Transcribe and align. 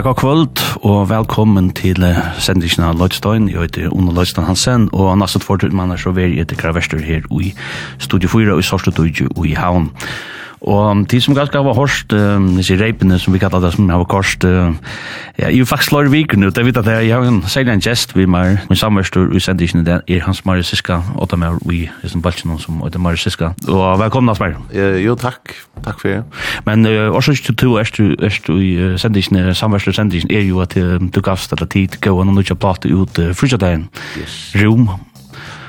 Ja, 0.00 0.04
god 0.04 0.16
kvöld 0.16 0.60
og 0.80 1.10
velkommen 1.10 1.66
til 1.76 2.00
sendingen 2.40 2.86
av 2.88 2.94
Lødstein. 2.96 3.50
Jeg 3.52 3.60
heter 3.60 3.92
Ono 3.92 4.14
Lødstein 4.16 4.46
Hansen, 4.48 4.86
og 4.96 5.10
nesten 5.20 5.44
fortsatt 5.44 5.74
mann 5.76 5.92
er 5.92 6.00
så 6.00 6.14
veldig 6.16 6.40
etter 6.40 6.56
Kravester 6.56 7.02
her 7.04 7.26
i 7.36 7.50
Studio 8.00 8.30
4 8.32 8.54
og 8.54 8.62
i 8.62 8.64
Sorstudøyge 8.64 9.28
og 9.36 9.44
i 9.44 9.52
Havn. 9.52 9.90
Og 10.64 11.04
de 11.04 11.20
som 11.20 11.36
ganske 11.36 11.60
har 11.60 11.76
hørt, 11.76 12.16
disse 12.56 12.80
reipene 12.80 13.18
som 13.20 13.36
vi 13.36 13.42
kallar 13.44 13.60
det 13.60 13.74
som 13.74 13.92
har 13.92 14.06
kost, 14.08 14.40
Ja, 15.38 15.46
jeg 15.48 15.60
er 15.62 15.64
faktisk 15.64 15.88
slår 15.90 16.08
viker 16.10 16.36
nu. 16.36 16.48
Det 16.50 16.64
vet 16.66 16.76
at 16.76 16.86
jeg 16.90 17.14
har 17.14 17.24
en 17.24 17.42
særlig 17.48 17.72
en 17.72 17.80
gest 17.80 18.16
vi 18.16 18.26
med 18.26 18.58
Min 18.68 18.76
samverstor 18.76 19.30
i 19.36 19.40
sendisjonen, 19.40 19.86
det 19.86 20.00
er 20.08 20.24
Hans 20.24 20.44
Marius 20.44 20.66
Siska, 20.66 21.00
og 21.14 21.30
dem 21.30 21.42
er 21.42 21.58
vi 21.66 21.90
i 22.02 22.08
sin 22.08 22.22
balsen 22.22 22.58
som 22.58 22.82
heter 22.82 22.98
Marius 22.98 23.22
Siska. 23.22 23.52
Og 23.68 23.98
velkommen, 23.98 24.28
Hans 24.28 24.40
Mare. 24.40 24.56
Jo, 25.00 25.14
takk. 25.14 25.54
Takk 25.84 26.00
for 26.00 26.08
det. 26.08 26.24
Men 26.66 26.86
også 26.86 27.32
ikke 27.32 27.54
to 27.54 27.76
er 27.80 27.90
du 27.96 28.56
i 28.58 28.98
sendisjonen, 28.98 29.54
samverstor 29.54 29.92
sendisjonen, 29.96 30.36
er 30.36 30.42
jo 30.48 30.60
at 30.60 30.74
du 30.74 31.20
gavst 31.20 31.52
eller 31.52 31.66
tid 31.70 32.00
gå 32.00 32.10
og 32.10 32.26
nå 32.26 32.40
ikke 32.40 32.58
plate 32.60 32.90
ut 32.90 33.22
frysadagen. 33.34 33.88
Yes. 34.18 34.52
Rom. 34.60 34.90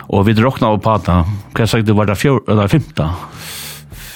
Og 0.10 0.26
vi 0.28 0.34
drokna 0.36 0.68
av 0.74 0.82
pata. 0.84 1.22
Hva 1.56 1.70
sagt 1.70 1.88
du 1.88 1.94
var 1.96 2.10
det 2.10 2.18
fjord, 2.20 2.44
eller 2.50 2.68
femta? 2.68 3.14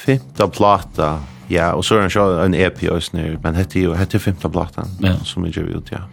Femta 0.05 0.47
plata. 0.51 1.13
Ja, 1.49 1.71
og 1.77 1.85
så 1.85 1.99
er 1.99 2.07
det 2.07 2.15
så 2.15 2.27
en 2.43 2.57
EP 2.57 2.83
også 2.91 3.17
nere, 3.17 3.39
men 3.43 3.57
hette 3.57 3.79
jo, 3.79 3.95
hette 3.97 4.19
15 4.19 4.51
platan, 4.51 4.95
ja. 5.03 5.17
som 5.23 5.45
vi 5.45 5.53
gjør 5.53 5.77
ut, 5.77 5.91
ja. 5.93 6.05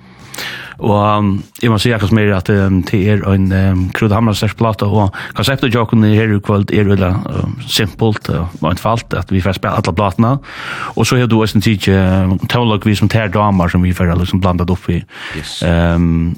Og 0.83 1.19
um, 1.19 1.33
jeg 1.63 1.71
må 1.71 1.79
si 1.79 1.93
akkurat 1.95 2.15
mer 2.17 2.33
at 2.35 2.49
um, 2.51 2.81
det 2.89 3.01
er 3.13 3.23
en 3.29 3.45
um, 3.53 3.83
Krud 3.95 4.15
Hammersters 4.15 4.55
plata, 4.59 4.89
og 4.89 5.15
konseptet 5.37 5.75
jokken 5.75 6.05
i 6.09 6.15
her 6.17 6.33
i 6.33 6.41
kveld 6.43 6.73
er 6.75 6.89
veldig 6.89 7.11
um, 7.29 7.59
simpelt 7.71 8.31
og 8.33 8.49
uh, 8.63 8.71
enfalt, 8.73 9.15
at 9.15 9.31
vi 9.33 9.43
får 9.45 9.61
spille 9.61 9.77
alle 9.79 9.95
platene, 9.95 10.37
og 10.97 11.07
så 11.07 11.21
har 11.21 11.31
du 11.31 11.39
også 11.41 11.61
en 11.61 11.67
tid 11.69 11.89
uh, 11.93 12.35
tålag 12.51 12.87
vi 12.89 12.97
som 12.99 13.11
tær 13.13 13.31
damer 13.33 13.71
som 13.71 13.85
vi 13.85 13.95
får 13.95 14.15
liksom 14.17 14.43
blandat 14.43 14.73
opp 14.73 14.89
i. 14.91 15.03
Yes. 15.39 15.61
Um, 15.63 16.35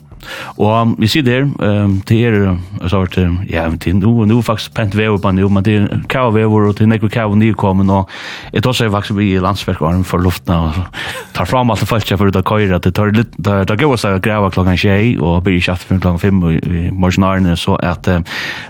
Og 0.58 0.94
vi 1.00 1.10
sier 1.10 1.26
der, 1.26 1.46
um, 1.48 1.98
til 2.06 2.24
er, 2.28 2.56
så 2.88 3.02
har 3.02 3.12
det, 3.14 3.26
ja, 3.50 3.66
til 3.80 3.96
nu, 3.96 4.24
nu 4.24 4.38
er 4.38 4.46
faktisk 4.46 4.74
pent 4.76 4.96
vever 4.96 5.18
på 5.18 5.32
nu, 5.34 5.48
men 5.48 5.64
det 5.64 5.76
er 5.80 6.02
kavvever, 6.08 6.68
og 6.68 6.76
til 6.78 6.88
nekker 6.90 7.12
kavvever 7.12 7.40
nykommen, 7.40 7.90
og 7.90 8.10
jeg 8.52 8.64
tar 8.64 8.76
seg 8.76 8.92
faktisk 8.94 9.18
vi 9.18 9.32
i 9.34 9.42
landsverkaren 9.42 10.04
for 10.08 10.22
luftene, 10.22 10.58
og 10.58 11.34
tar 11.36 11.48
fram 11.50 11.70
alt 11.70 11.84
det 11.84 11.90
falt 11.90 12.08
seg 12.08 12.20
for 12.20 12.30
ut 12.30 12.40
av 12.40 12.46
køyre, 12.48 12.80
det 12.82 12.94
tar 12.96 13.14
litt, 13.14 13.36
det 13.36 13.60
tar 13.68 13.80
gøy 13.80 13.94
å 13.94 14.00
seg 14.00 14.20
grava 14.24 14.50
klokkan 14.54 14.78
tjei, 14.80 15.14
og 15.18 15.42
blir 15.46 15.58
ikke 15.60 15.76
etter 15.76 16.00
klokken 16.00 16.22
fem 16.22 16.42
i 16.54 16.88
morgenarene, 16.92 17.56
så 17.60 17.78
at 17.82 18.08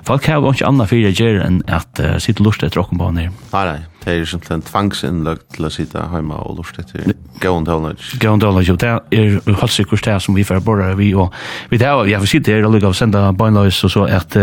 folk 0.06 0.28
har 0.30 0.44
ikke 0.52 0.68
annet 0.68 0.90
fyrir 0.90 1.14
gjør 1.14 1.42
enn 1.44 1.60
at 1.72 2.00
uh, 2.02 2.16
sitte 2.22 2.44
lust 2.44 2.64
etter 2.64 2.82
åkken 2.82 3.00
på 3.00 3.10
henne. 3.10 3.30
Nei, 3.52 3.64
nei, 3.70 3.80
det 4.04 4.12
er 4.12 4.24
simpelthen 4.28 4.62
tvangsinnlagt 4.64 5.46
til 5.56 5.64
å 5.64 5.70
sitte 5.72 6.02
hjemme 6.12 6.36
og 6.44 6.58
lort 6.58 6.78
etter 6.80 7.14
gående 7.40 7.72
håndløs. 7.72 8.10
Gående 8.20 8.50
håndløs, 8.50 8.68
jo, 8.68 8.76
det 8.80 8.90
er 8.90 9.38
helt 9.46 9.72
sikkert 9.72 10.04
det 10.04 10.16
som 10.22 10.36
vi 10.36 10.44
får 10.44 10.60
borre 10.64 10.90
vi, 10.98 11.12
og 11.16 11.32
vi 11.70 11.80
det 11.80 11.88
er, 11.88 12.02
jeg 12.10 12.20
får 12.20 12.32
sitte 12.34 12.52
her 12.52 12.66
og 12.68 12.74
lykke 12.74 12.90
av 12.90 12.96
å 12.96 12.98
sende 12.98 13.22
bøgnløs, 13.38 13.80
og 13.86 13.94
så 13.94 14.04
at, 14.12 14.36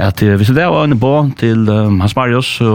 at 0.00 0.24
hvis 0.24 0.54
det 0.56 0.64
er 0.64 0.78
en 0.80 0.96
på 1.00 1.12
til 1.40 1.68
um, 1.68 2.00
Hans 2.00 2.16
Marius, 2.16 2.54
så, 2.58 2.72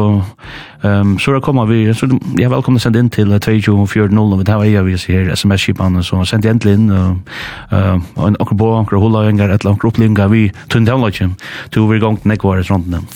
um, 0.84 1.18
så 1.20 1.40
kommer 1.44 1.66
vi, 1.70 1.82
så 1.98 2.10
jeg 2.12 2.46
er 2.46 2.54
velkommen 2.54 2.82
å 2.82 2.86
sende 2.86 3.02
inn 3.02 3.12
til 3.14 3.34
2240, 3.34 4.22
og 4.22 4.46
det 4.46 4.54
er 4.56 4.66
jeg 4.70 4.88
vil 4.90 5.02
si 5.02 5.18
her, 5.18 5.34
sms-skipene, 5.34 6.06
så 6.06 6.22
send 6.30 6.46
endelig 6.46 6.78
inn, 6.78 6.90
og, 6.94 7.38
og 7.74 8.28
en 8.30 8.38
og, 8.40 8.58
på, 8.58 8.74
akkurat 8.84 9.08
huløyengar, 9.08 9.50
et 9.50 9.64
eller 9.64 9.74
annet 9.74 9.90
opplengar 9.90 10.34
vi 10.34 10.48
tunne 10.70 10.94
håndløs, 10.94 11.50
to 11.74 11.88
vi 11.90 11.98
er 11.98 12.06
gongt 12.06 12.30
nekvaret 12.30 12.70
rundt 12.70 12.92
dem. 12.94 13.10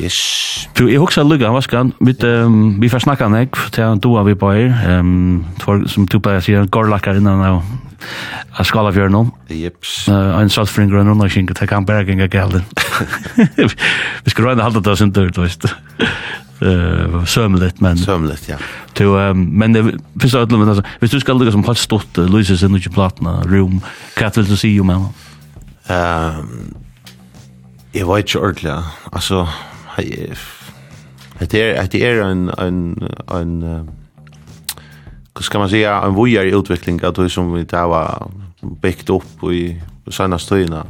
Yes. 0.00 0.68
Du, 0.78 0.86
jeg 0.88 1.00
husker 1.00 1.26
lukka 1.26 1.50
av 1.50 1.58
vaskan, 1.58 1.92
vi 2.00 2.14
um, 2.24 2.80
vi 2.80 2.88
får 2.88 3.04
snakka 3.04 3.28
nek, 3.28 3.56
til 3.74 3.84
han 3.84 4.00
doa 4.00 4.24
vi 4.24 4.34
på 4.34 4.52
her. 4.52 5.00
um, 5.00 5.44
som 5.86 6.06
du 6.06 6.18
bare 6.18 6.40
sier, 6.40 6.66
gårdlakkar 6.66 7.20
innan 7.20 7.44
av 7.44 7.62
av 8.58 8.64
skalafjøren 8.64 9.14
om. 9.14 9.30
Jeps. 9.52 10.08
Uh, 10.08 10.40
en 10.40 10.50
saltfring 10.52 10.90
grønn 10.90 11.08
rundt, 11.10 11.36
ikke, 11.36 11.54
det 11.56 11.68
kan 11.68 11.86
bare 11.86 12.06
gjenga 12.08 12.28
gælden. 12.32 12.64
Vi 14.24 14.32
skal 14.32 14.50
røyne 14.50 14.64
halda 14.64 14.80
det 14.80 14.94
oss 14.94 15.04
inte 15.04 15.28
du 15.28 15.42
veist. 15.42 15.68
Uh, 16.60 17.22
sömligt 17.24 17.80
men 17.80 17.96
sömligt 17.96 18.50
ja. 18.50 18.58
Du 18.98 19.14
um, 19.16 19.46
men 19.56 19.72
det 19.72 19.82
finnes 20.20 20.34
att 20.34 20.52
lämna 20.52 20.68
altså, 20.68 20.82
hvis 21.00 21.10
du 21.10 21.20
skal 21.20 21.38
lukka 21.38 21.52
som 21.52 21.64
helt 21.64 21.78
stort 21.78 22.18
uh, 22.18 22.28
Luisa 22.28 22.56
sin 22.56 22.74
och 22.74 22.92
platna 22.92 23.42
room. 23.46 23.80
hva 24.16 24.30
vil 24.36 24.48
du 24.48 24.56
si 24.56 24.80
om 24.80 24.88
henne? 24.88 25.08
Um, 25.88 26.74
jeg 27.94 28.06
vet 28.06 28.18
ikke 28.18 28.40
ordentlig, 28.40 28.72
ordentligt. 28.72 29.12
Alltså, 29.12 29.46
det 31.38 31.54
är 31.54 31.88
det 31.90 32.06
är 32.06 32.22
en 32.22 32.48
en 32.48 33.08
en 33.28 33.62
hur 35.34 35.42
ska 35.42 35.58
man 35.58 35.70
säga 35.70 36.02
en 36.02 36.14
vojar 36.14 36.44
utveckling 36.44 37.04
att 37.04 37.14
det 37.14 37.30
som 37.30 37.52
vi 37.52 37.64
där 37.64 37.86
var 37.86 38.30
byggt 38.60 39.10
upp 39.10 39.44
i 39.52 39.82
senaste 40.10 40.54
tiden. 40.54 40.86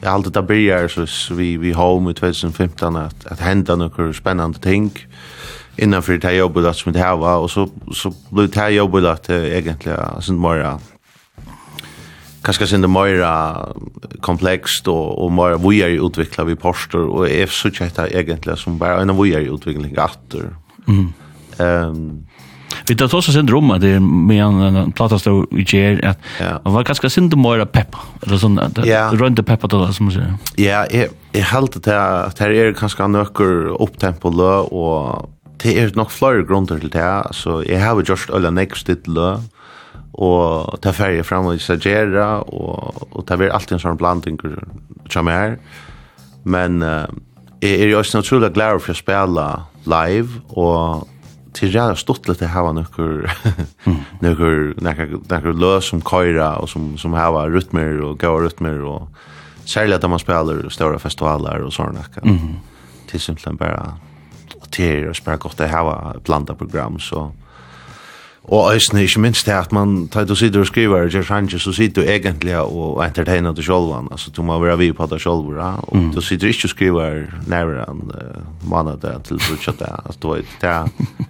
Jag 0.00 0.08
har 0.08 0.14
alltid 0.14 0.32
där 0.32 0.42
börjar 0.42 0.88
så 0.88 1.34
vi 1.34 1.56
vi 1.56 1.72
home 1.72 2.10
i 2.10 2.14
2015 2.14 2.96
att 2.96 3.26
att 3.26 3.40
hända 3.40 3.76
några 3.76 4.12
spännande 4.12 4.58
ting 4.58 4.92
innanför 5.76 6.18
det 6.18 6.28
här 6.28 6.34
jobbet 6.34 6.76
som 6.76 6.92
det 6.92 6.98
här 6.98 7.16
var 7.16 7.38
och 7.38 7.50
så 7.50 7.68
så 7.92 8.14
blev 8.30 8.50
det 8.50 8.60
här 8.60 8.70
jobbet 8.70 9.04
att 9.04 9.30
egentligen 9.30 10.22
sånt 10.22 10.40
mer 10.40 10.78
kanskje 12.46 12.70
sin 12.70 12.84
det 12.84 12.90
mer 12.90 13.20
komplekst 14.24 14.88
og, 14.92 15.18
og 15.22 15.34
mer 15.34 15.58
vujer 15.62 15.96
i 15.96 16.00
utvikla 16.02 16.46
vi 16.48 16.58
poster, 16.58 17.02
og 17.02 17.28
jeg 17.30 17.50
så 17.50 17.72
ikke 17.72 17.88
egentligen 17.88 18.20
egentlig 18.22 18.58
som 18.62 18.78
bare 18.80 19.02
en 19.02 19.16
vujer 19.18 19.44
i 19.44 19.52
utvikling 19.52 19.98
atter. 19.98 20.52
Mm. 20.86 21.12
Um, 21.58 22.02
Vi 22.86 22.94
tar 22.94 23.10
også 23.10 23.32
sin 23.34 23.48
rom 23.50 23.70
at 23.74 23.80
det 23.82 23.96
med 24.02 24.38
en 24.42 24.92
platta 24.94 25.18
stå 25.18 25.32
i 25.58 25.64
kjer 25.66 25.98
at 26.06 26.20
det 26.38 26.72
var 26.74 26.84
ganske 26.86 27.10
sin 27.10 27.30
det 27.32 27.38
mer 27.38 27.64
peppa. 27.64 28.02
Eller 28.22 28.38
sånn 28.42 28.58
at 28.62 28.76
det 28.78 28.98
rønte 29.18 29.42
peppa 29.46 29.70
til 29.70 29.82
det 29.82 29.94
som 29.96 30.10
sier 30.12 30.36
Ja, 30.60 30.84
jeg, 30.92 31.10
jeg 31.34 31.48
held 31.50 31.72
det 31.78 31.96
at 31.96 32.42
her 32.42 32.54
er 32.54 32.76
kanskje 32.78 33.08
nøkker 33.10 33.72
opptempo 33.80 34.30
lø 34.30 34.52
og 34.70 35.32
det 35.62 35.72
er 35.80 35.94
nok 35.96 36.12
flere 36.12 36.44
grunner 36.44 36.78
til 36.78 36.92
det. 36.92 37.10
Så 37.32 37.62
jeg 37.66 37.80
har 37.80 37.96
jo 37.96 38.04
just 38.12 38.30
øyne 38.30 38.52
nekst 38.54 38.86
til 38.86 39.16
lø 39.16 39.36
og 40.16 40.80
ta 40.80 40.92
färger 40.92 41.22
fram 41.22 41.46
och 41.46 41.60
sagera 41.60 42.40
och 42.40 43.16
och 43.16 43.26
ta 43.26 43.36
väl 43.36 43.50
alltid 43.50 43.72
en 43.72 43.80
sån 43.80 43.96
blandning 43.96 44.38
som 45.10 45.28
är 45.28 45.58
men 46.42 46.82
uh, 46.82 47.06
är 47.60 47.86
ju 47.86 47.96
også 47.96 48.18
naturligt 48.18 48.54
glad 48.54 48.82
for 48.82 48.92
å 48.92 48.94
spille 48.94 49.62
live 49.84 50.28
och 50.48 51.08
till 51.52 51.74
jävla 51.74 51.96
stottlet 51.96 52.38
det 52.38 52.46
här 52.46 52.62
var 52.62 52.72
några 54.20 54.74
några 54.76 55.06
några 55.28 55.52
lös 55.52 55.84
som 55.84 56.02
köra 56.02 56.56
och 56.56 56.68
som 56.68 56.98
som 56.98 57.12
har 57.12 57.50
rytmer 57.50 58.00
och 58.00 58.18
gode 58.18 58.46
rytmer 58.46 58.84
och 58.84 59.08
særlig 59.64 59.94
at 59.94 60.10
man 60.10 60.18
spelar 60.18 60.68
stora 60.68 60.98
festivaler 60.98 61.62
och 61.62 61.72
såna 61.72 61.92
där. 61.92 62.22
-hmm. 62.22 62.54
Till 63.10 63.20
simpelthen 63.20 63.56
bara 63.56 63.98
till 64.70 65.08
och 65.08 65.16
spela 65.16 65.36
gott 65.36 65.56
det 65.56 65.66
här 65.66 65.84
var 65.84 66.16
blanda 66.24 66.54
program 66.54 66.98
så 66.98 67.32
Og 68.46 68.68
eisne, 68.70 69.02
ikke 69.02 69.20
minst 69.24 69.46
det 69.48 69.54
at 69.56 69.72
man 69.74 70.06
tar 70.12 70.26
du 70.26 70.36
sitter 70.38 70.62
og 70.62 70.68
skriver 70.70 71.08
og 71.08 71.10
gjør 71.10 71.26
sanje, 71.26 71.58
så 71.58 71.72
sitter 71.74 72.02
du 72.02 72.10
egentlig 72.10 72.54
og 72.60 73.02
entertainer 73.02 73.54
til 73.56 73.66
sjolvan, 73.66 74.06
altså 74.10 74.30
du 74.30 74.42
må 74.46 74.58
være 74.62 74.78
vi 74.78 74.92
på 74.94 75.06
det 75.10 75.18
sjolv, 75.22 75.50
ja? 75.58 75.72
og 75.82 75.96
mm. 75.96 76.12
du 76.14 76.20
sitter 76.22 76.48
ikke 76.48 76.68
og 76.68 76.74
skriver 76.74 77.24
nærmere 77.50 77.88
enn 77.90 78.04
uh, 78.14 78.70
mannen 78.70 79.00
det 79.02 79.16
til 79.26 79.42
brudskjøtt 79.42 79.82
det, 79.82 79.90
altså 80.04 80.22
du 80.22 80.28
vet, 80.36 80.58
det, 80.62 80.70
er, 80.70 81.24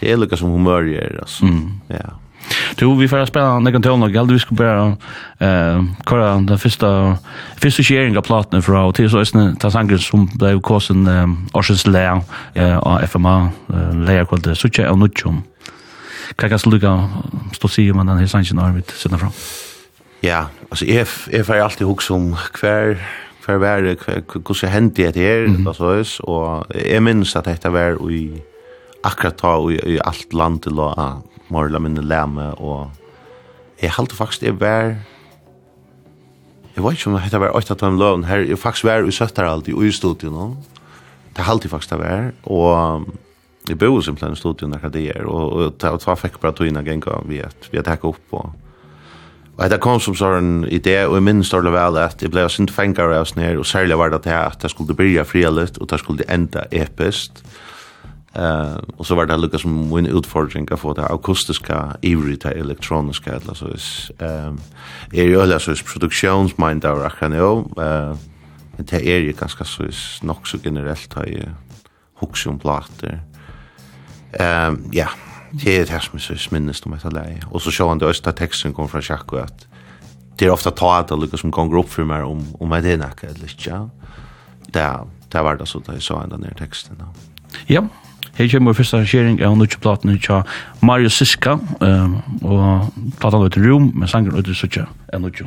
det 0.00 0.12
er 0.12 0.20
lukka 0.22 0.38
som 0.38 0.54
humør 0.54 0.86
gjør, 0.86 1.18
altså, 1.26 1.50
mm. 1.50 1.64
ja. 1.90 2.12
Du, 2.78 2.86
vi 2.98 3.06
får 3.10 3.26
spela 3.30 3.58
nekkan 3.62 3.82
tøvn 3.82 4.02
og 4.06 4.14
galt, 4.14 4.32
vi 4.32 4.40
skal 4.42 4.58
bare 4.58 4.86
uh, 5.42 5.82
kåre 6.06 6.32
den 6.46 6.58
første, 6.58 6.88
første 7.62 7.86
kjering 7.86 8.18
av 8.18 8.26
platene 8.26 8.62
fra, 8.62 8.86
og 8.86 8.96
til 8.98 9.10
så 9.10 9.22
eisne 9.22 9.52
ta 9.62 9.70
sanger 9.70 10.02
som 10.02 10.28
ble 10.38 10.56
kåsen 10.62 11.06
um, 11.06 11.36
Årsens 11.58 11.86
Lea 11.90 12.18
uh, 12.18 12.78
av 12.78 13.06
FMA, 13.10 13.36
uh, 13.70 13.94
Lea 14.06 14.26
kvalitet, 14.26 14.58
Sucha 14.58 14.90
og 14.90 15.02
Nutjum. 15.02 15.42
Hva 16.36 16.48
kan 16.48 16.58
du 16.58 16.70
lukka 16.70 16.92
stå 17.54 17.68
si 17.68 17.90
om 17.90 18.00
den 18.06 18.18
her 18.18 18.30
sannsyn 18.30 18.58
har 18.58 18.72
vi 18.72 18.82
sittende 18.88 19.20
fram? 19.20 19.34
Ja, 20.22 20.46
altså 20.70 20.86
jeg, 20.86 21.06
jeg 21.32 21.46
får 21.46 21.62
alltid 21.62 21.86
hukse 21.86 22.14
om 22.14 22.32
hver 22.60 22.96
hver 23.42 23.58
vær, 23.58 23.86
hvordan 24.30 24.70
hendte 24.70 25.12
det 25.12 25.22
her, 25.22 25.48
mm 25.48 25.66
-hmm. 25.66 26.20
og 26.24 26.66
jeg 26.74 27.02
minns 27.02 27.36
at 27.36 27.44
dette 27.44 27.72
var 27.72 28.10
i 28.10 28.30
akkurat 29.04 29.36
ta 29.36 29.70
i, 29.70 29.78
i 29.94 29.98
alt 30.04 30.34
land 30.34 30.60
til 30.60 30.78
å 30.78 30.94
morla 31.48 31.78
minne 31.78 32.02
leme, 32.02 32.54
og 32.60 32.90
jeg 33.82 33.90
halte 33.90 34.16
faktisk 34.16 34.42
jeg 34.42 34.60
var 34.60 34.96
Jeg 36.76 36.84
vet 36.84 36.92
ikke 36.92 37.10
om 37.10 37.20
dette 37.20 37.40
var 37.40 37.50
8 37.56 37.72
av 37.72 37.78
dem 37.78 37.98
løven 37.98 38.24
her. 38.24 38.38
Jeg 38.38 38.58
faktisk 38.58 38.84
var 38.84 39.04
i 39.04 39.10
Søtteraldi 39.10 39.74
og 39.74 39.84
i 39.84 39.90
studiet 39.92 40.32
nå. 40.32 40.56
Det 41.36 41.44
halte 41.44 41.66
jeg 41.66 41.70
faktisk 41.70 41.90
det 41.90 41.98
var. 41.98 42.32
Og 42.44 43.06
det 43.72 43.76
bor 43.76 44.00
simpelthen 44.00 44.32
i 44.32 44.36
studion 44.36 44.70
när 44.70 44.88
det 44.88 45.08
är 45.08 45.24
och 45.24 45.52
och 45.52 45.78
ta 45.78 45.98
ta 45.98 46.16
fick 46.16 46.40
bara 46.40 46.52
tog 46.52 46.66
in 46.66 46.76
en 46.76 47.00
gång 47.00 47.24
vi 47.28 47.42
att 47.42 47.68
vi 47.70 47.78
att 47.78 48.04
upp 48.04 48.26
och 48.30 48.50
Och 49.56 49.68
det 49.68 49.78
kom 49.78 50.00
som 50.00 50.14
sån 50.14 50.64
idé 50.64 51.06
och 51.06 51.18
i 51.18 51.20
minns 51.20 51.50
då 51.50 51.60
väl 51.60 51.96
att 51.96 52.18
det 52.18 52.28
blev 52.28 52.48
sånt 52.48 52.70
fänkar 52.70 53.04
av 53.04 53.22
oss 53.22 53.36
ner 53.36 53.58
och 53.58 53.66
särskilt 53.66 53.98
var 53.98 54.10
det 54.10 54.46
att 54.46 54.60
det 54.60 54.68
skulle 54.68 54.94
börja 54.94 55.24
frihet 55.24 55.76
och 55.76 55.86
det 55.86 55.98
skulle 55.98 56.22
ända 56.28 56.62
episkt. 56.70 57.44
Eh 58.32 58.76
och 58.96 59.06
så 59.06 59.14
var 59.14 59.26
det 59.26 59.36
Lucas 59.36 59.62
som 59.62 59.94
min 59.94 60.06
utfordring 60.06 60.68
att 60.70 60.80
få 60.80 60.94
det 60.94 61.06
akustiska 61.06 61.96
ivrigt 62.02 62.42
det 62.42 62.50
elektroniska 62.50 63.32
eller 63.32 63.54
så 63.54 63.66
är 63.66 63.78
ehm 64.18 64.58
är 65.12 65.24
ju 65.24 65.42
alla 65.42 65.58
så 65.58 65.74
produktionsmind 65.74 66.82
där 66.82 67.10
kan 67.18 67.32
jag 67.32 67.58
eh 67.78 68.16
det 68.76 69.08
är 69.08 69.18
ju 69.18 69.32
ganska 69.32 69.64
så 69.64 69.82
nog 70.22 70.48
så 70.48 70.58
generellt 70.64 71.14
har 71.14 71.26
ju 71.26 71.44
hooks 72.14 72.46
och 72.46 72.60
plattor. 72.60 73.20
Ehm 74.32 74.88
ja, 74.92 75.08
det 75.50 75.78
är 75.78 75.86
det 75.86 76.00
som 76.00 76.18
så 76.18 76.54
minst 76.54 76.86
om 76.86 76.92
att 76.92 77.12
lära. 77.12 77.46
Och 77.50 77.62
så 77.62 77.70
ser 77.70 77.88
han 77.88 77.98
det 77.98 78.06
östra 78.06 78.32
texten 78.32 78.72
kom 78.72 78.88
från 78.88 79.02
Jacko 79.04 79.36
att 79.36 79.66
det 80.36 80.44
är 80.46 80.50
ofta 80.50 80.70
talat 80.70 81.10
att 81.10 81.18
Lucas 81.18 81.40
som 81.40 81.50
går 81.50 81.78
upp 81.78 81.92
för 81.92 82.04
mig 82.04 82.22
om 82.22 82.46
om 82.58 82.68
vad 82.68 82.82
det 82.82 82.92
är 82.92 82.98
nacka 82.98 83.26
eller 83.26 83.48
så. 83.48 83.90
Där 84.66 85.06
där 85.28 85.42
var 85.42 85.56
det 85.56 85.66
så 85.66 85.78
där 85.78 86.00
så 86.00 86.16
ända 86.16 86.36
ner 86.36 86.54
texten 86.58 86.96
då. 86.98 87.04
Ja. 87.66 87.88
Hej 88.34 88.48
kemur 88.48 88.72
fyrsta 88.72 88.96
arrangering 88.96 89.44
av 89.46 89.56
nutja 89.58 89.78
platen 89.78 90.18
tja 90.18 90.44
Mario 90.80 91.10
Siska, 91.10 91.58
um, 91.80 92.14
og 92.42 92.88
platan 93.20 93.44
ut 93.46 93.56
i 93.56 93.60
Rom, 93.60 93.90
med 93.94 94.08
sangen 94.08 94.36
ut 94.36 94.48
i 94.48 94.54
Sucha, 94.54 94.86
enn 95.12 95.22
nutja. 95.22 95.46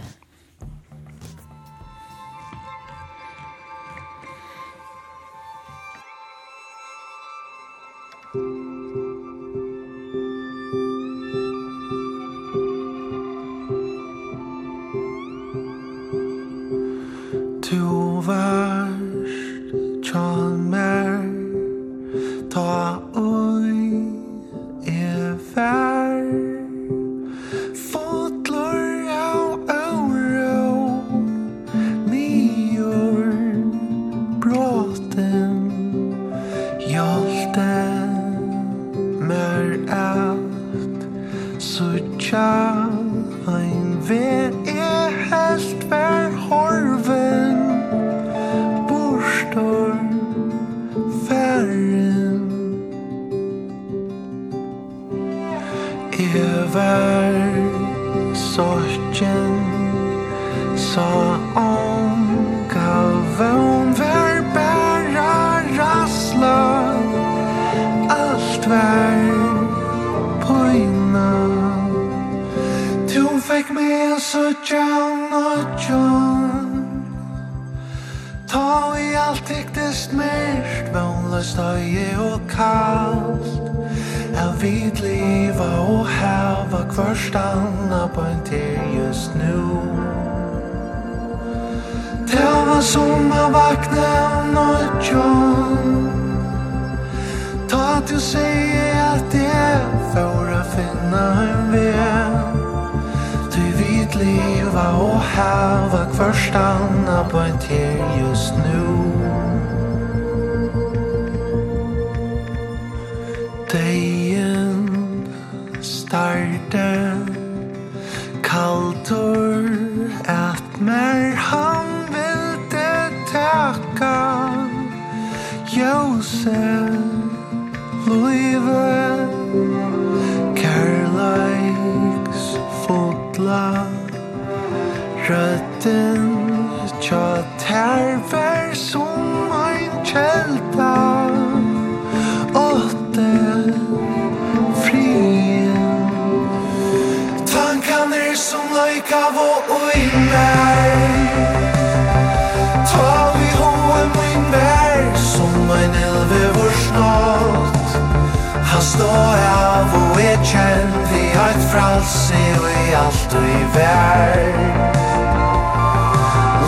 sig 162.05 162.55
vi 162.63 162.95
og 162.95 163.43
i 163.43 163.63
vær 163.73 164.37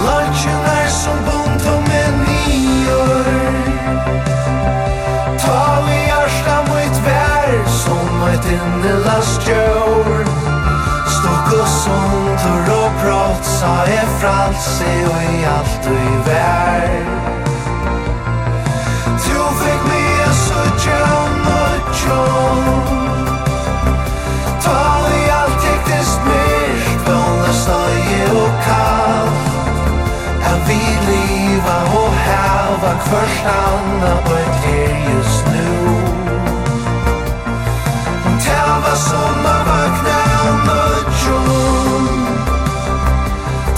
Lunchen 0.06 0.64
er 0.80 0.90
som 0.90 1.20
bunt 1.28 1.68
og 1.74 1.82
med 1.90 2.12
menyer 2.24 3.28
Ta 5.44 5.62
vi 5.86 6.00
hjärsta 6.10 6.58
mot 6.70 6.98
vär 7.06 7.68
Som 7.68 8.28
ett 8.34 8.52
innelast 8.52 9.48
djur 9.48 10.26
Stock 11.16 11.62
och 11.62 11.68
sunt 11.68 12.42
och 12.52 12.68
råprat 12.70 13.46
Sa 13.46 13.86
er 13.86 14.08
fralse 14.20 14.92
og 15.06 15.24
i 15.34 15.46
alt 15.46 15.88
og 15.88 15.94
i 15.94 16.18
vär 16.30 17.27
jag 32.98 33.06
förstanna 33.06 34.18
på 34.26 34.34
et 34.34 34.56
her 34.66 35.16
just 35.16 35.46
nu. 35.48 35.88
Hon 38.24 38.40
tävlar 38.40 38.96
som 38.96 39.46
a 39.46 39.58
vakna 39.68 40.20
om 40.50 40.70
ötjon 40.70 42.28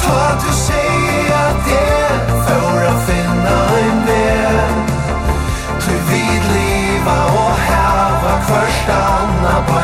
Ta 0.03 0.35
du 0.41 0.53
säger 0.53 1.35
at 1.47 1.65
det 1.65 2.31
for 2.45 2.79
för 2.85 2.99
finna 3.07 3.59
en 3.79 4.05
väg 4.05 4.75
Du 5.85 5.93
vid 6.11 6.43
liva 6.53 7.25
och 7.25 7.57
häva 7.57 8.41
förstanna 8.41 9.63
på 9.67 9.78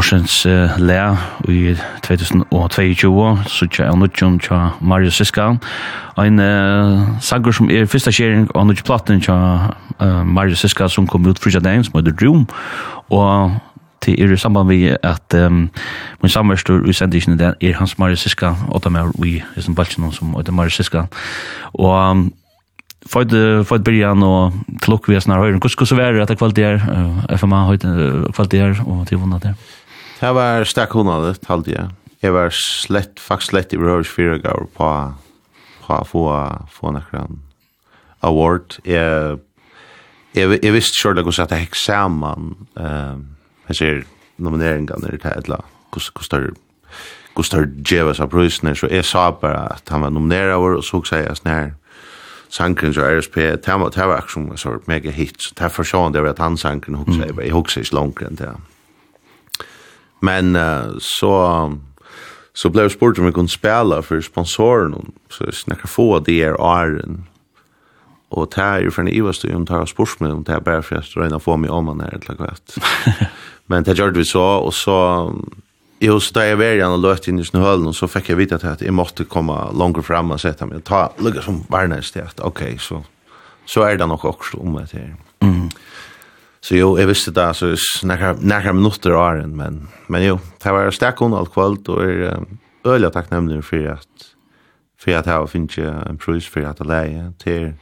Orsens 0.00 0.46
uh, 0.46 0.78
Lea 0.78 1.16
i 1.48 1.76
2022, 2.06 3.44
så 3.52 3.66
tja 3.68 3.90
er 3.90 3.96
nudjum 4.00 4.38
tja 4.40 4.70
Mario 4.80 5.10
Siska. 5.12 5.50
Ein 6.16 6.40
uh, 6.40 7.18
sanger 7.20 7.52
som 7.52 7.68
er 7.68 7.84
fyrsta 7.84 8.12
kjering 8.14 8.46
av 8.56 8.64
nudjum 8.64 8.86
platten 8.88 9.20
tja 9.20 9.36
uh, 10.00 10.22
Mario 10.24 10.56
Siska 10.56 10.88
som 10.88 11.08
kom 11.10 11.28
ut 11.28 11.42
frysja 11.42 11.60
dagen, 11.60 11.84
som 11.84 11.98
heter 12.00 12.16
Dream. 12.16 12.46
Og 13.12 13.58
til 14.00 14.16
er 14.16 14.32
i 14.32 14.40
samband 14.40 14.72
vi 14.72 14.86
at 14.88 15.36
um, 15.36 15.66
min 16.22 16.32
samverstor 16.32 16.88
i 16.88 16.96
sendisjonen 16.96 17.36
den 17.36 17.60
er 17.60 17.76
hans 17.76 17.98
Mario 18.00 18.16
Siska, 18.16 18.54
og 18.72 18.80
dem 18.84 18.96
er 18.96 19.12
i 19.26 19.36
som 19.60 19.76
Balchen 19.76 20.08
som 20.16 20.32
heter 20.38 20.56
Mario 20.56 20.72
Siska. 20.72 21.10
Og 21.76 21.96
um, 22.10 22.30
Fått 23.08 23.32
fått 23.66 23.84
början 23.84 24.22
och 24.22 24.52
klock 24.80 25.08
vi 25.08 25.14
är 25.14 25.20
snarare 25.20 25.52
hur 25.52 25.68
ska 25.68 25.86
så 25.86 25.94
vara 25.94 26.22
att 26.22 26.38
kvalitet 26.38 26.62
är 26.62 27.36
FMA 27.36 27.64
har 27.64 27.76
kvalitet 28.32 28.80
och 28.84 29.08
till 29.08 29.16
vunnet 29.16 29.42
där. 29.42 29.54
Det 30.20 30.34
var 30.36 30.66
stakk 30.68 30.92
hundene, 30.92 31.32
talte 31.40 31.72
jeg. 31.72 31.88
Jeg 32.20 32.34
var 32.36 32.52
slett, 32.52 33.20
faktisk 33.20 33.54
slett 33.54 33.72
i 33.72 33.78
berørs 33.80 34.10
fire 34.12 34.36
gav 34.42 34.66
på, 34.76 34.88
på 35.80 35.96
å 35.96 36.04
få, 36.04 36.24
få 36.68 36.92
nekken 36.92 37.38
award. 38.26 38.76
Jeg, 38.84 39.38
jeg, 40.36 40.58
jeg 40.60 40.74
visste 40.76 41.00
selv 41.00 41.24
hvordan 41.24 41.46
at 41.46 41.54
jeg 41.56 41.64
hekk 41.64 41.78
sammen 41.80 42.52
eh, 42.76 43.22
jeg 43.70 43.78
ser 43.78 44.02
nomineringene 44.36 45.08
det 45.08 45.20
et 45.22 45.46
eller 45.46 45.62
annet, 45.62 46.10
hvordan 46.20 46.56
Gustav 47.34 47.64
Jevas 47.86 48.20
av 48.20 48.28
Prøysner, 48.28 48.74
så 48.74 48.90
jeg 48.90 49.06
sa 49.06 49.30
bare 49.30 49.68
at 49.76 49.88
han 49.88 50.02
var 50.02 50.12
nomineret 50.12 50.56
over, 50.58 50.76
og 50.80 50.84
så 50.84 51.00
sa 51.06 51.20
jeg 51.22 51.38
sånn 51.38 51.52
her, 51.52 51.70
sankren 52.50 52.92
så 52.92 53.06
RSP, 53.06 53.36
det 53.62 53.76
var 53.78 53.86
akkurat 53.88 54.32
som 54.34 54.50
en 54.50 54.60
sort 54.60 54.88
mega 54.90 55.12
hit, 55.14 55.38
så 55.40 55.54
derfor 55.56 55.86
sa 55.86 56.02
han 56.04 56.12
det 56.12 56.24
var 56.24 56.34
at 56.34 56.42
han 56.42 56.58
sankren, 56.58 56.98
jeg 57.16 57.54
husker 57.54 57.86
ikke 57.86 57.96
langere 57.96 58.28
enn 58.28 58.40
det. 58.40 58.50
Men 60.20 60.56
uh, 60.56 60.96
så 60.98 61.72
så 62.52 62.68
blev 62.70 62.84
jag 62.84 62.92
spurt 62.92 63.18
om 63.18 63.24
jag 63.24 63.34
kunde 63.34 63.50
spela 63.50 64.02
för 64.02 64.20
sponsoren 64.20 65.12
Så 65.28 65.44
jag 65.44 65.54
snackade 65.54 65.88
få 65.88 66.18
det 66.18 66.42
är 66.42 66.60
åren. 66.60 67.24
Och 68.28 68.50
det 68.54 68.62
här 68.62 68.82
är 68.82 68.90
för 68.90 69.02
en 69.02 69.08
ivaste 69.08 69.54
om 69.54 69.64
det 69.64 69.74
här 69.74 69.86
sportsmedel 69.86 70.36
om 70.36 70.42
det 70.42 70.52
här 70.52 70.60
bara 70.60 70.82
för 70.82 70.96
att 70.96 71.16
röjna 71.16 71.38
få 71.38 71.56
mig 71.56 71.70
om 71.70 71.84
man 71.84 72.00
är 72.00 72.14
ett 72.14 72.28
lagvätt. 72.28 72.78
Men 73.66 73.82
det 73.82 73.98
gjorde 73.98 74.18
vi 74.18 74.24
så 74.24 74.42
och 74.42 74.74
så 74.74 75.34
Jo, 76.02 76.20
så 76.20 76.34
där 76.34 76.44
jag 76.44 76.56
var 76.56 76.64
igen 76.64 76.92
och 76.92 76.98
löst 76.98 77.28
in 77.28 77.38
i 77.38 77.44
snöhöllen 77.44 77.86
och 77.86 77.96
så 77.96 78.08
fick 78.08 78.28
jag 78.28 78.36
vita 78.36 78.56
att 78.56 78.80
jag 78.80 78.94
måste 78.94 79.24
komma 79.24 79.70
långt 79.70 80.06
fram 80.06 80.30
och 80.30 80.40
sätta 80.40 80.66
mig 80.66 80.76
och 80.76 80.84
ta 80.84 81.12
lugga 81.18 81.42
som 81.42 81.64
varnäst 81.68 82.14
det. 82.14 82.28
Okej, 82.38 82.66
okay, 82.66 82.78
så, 82.78 83.04
så 83.64 83.82
är 83.82 83.96
det 83.96 84.06
nog 84.06 84.24
också 84.24 84.58
om 84.58 84.74
det 84.74 84.92
här. 84.92 85.16
Mm. 85.40 85.68
Så 86.60 86.76
jo, 86.76 86.90
jeg 87.00 87.08
visste 87.08 87.32
det, 87.32 87.46
så 87.56 87.70
nærkere 88.04 88.74
minutter 88.76 89.14
av 89.16 89.38
den, 89.40 89.54
men, 89.56 89.78
men 90.12 90.26
jo, 90.26 90.34
det 90.60 90.74
var 90.76 90.90
sterk 90.92 91.22
under 91.24 91.40
alt 91.40 91.54
kvalt, 91.54 91.88
og 91.88 92.02
er 92.04 92.34
um, 92.36 92.58
øyelig 92.84 93.12
takknemlig 93.14 93.62
for 93.64 93.94
at, 93.94 94.26
for 95.00 95.16
at 95.16 95.30
jeg 95.30 95.48
finner 95.48 95.72
ikke 95.72 95.94
en 96.10 96.20
prøys 96.20 96.48
for 96.48 96.68
at 96.68 96.82
jeg 96.82 96.90
leie 96.90 97.24
til, 97.40 97.72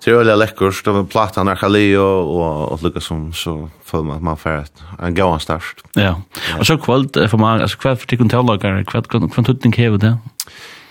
til 0.00 0.16
øyelig 0.16 0.38
lekkers, 0.40 0.80
det 0.86 0.96
var 0.96 1.06
platt 1.12 1.36
han 1.36 1.50
nærkere 1.50 1.74
li, 1.76 1.84
og, 2.00 2.32
og, 2.32 2.72
og 2.72 2.88
lykke 2.88 3.04
som, 3.04 3.26
så 3.36 3.68
føler 3.84 4.08
man 4.08 4.22
at 4.22 4.28
man 4.32 4.40
får 4.40 4.62
et, 4.62 4.84
en 5.04 5.20
gav 5.20 5.36
størst. 5.44 5.84
Ja, 6.00 6.14
og 6.56 6.64
så 6.64 6.80
kvalt 6.80 7.20
for 7.28 7.44
meg, 7.44 7.66
altså 7.66 7.84
hva 7.84 7.98
for 8.00 8.08
tikkun 8.08 8.32
tavlagere, 8.32 8.86
hva 8.88 9.04
for 9.04 9.44
tøtning 9.44 9.76
hever 9.76 10.00
det? 10.00 10.16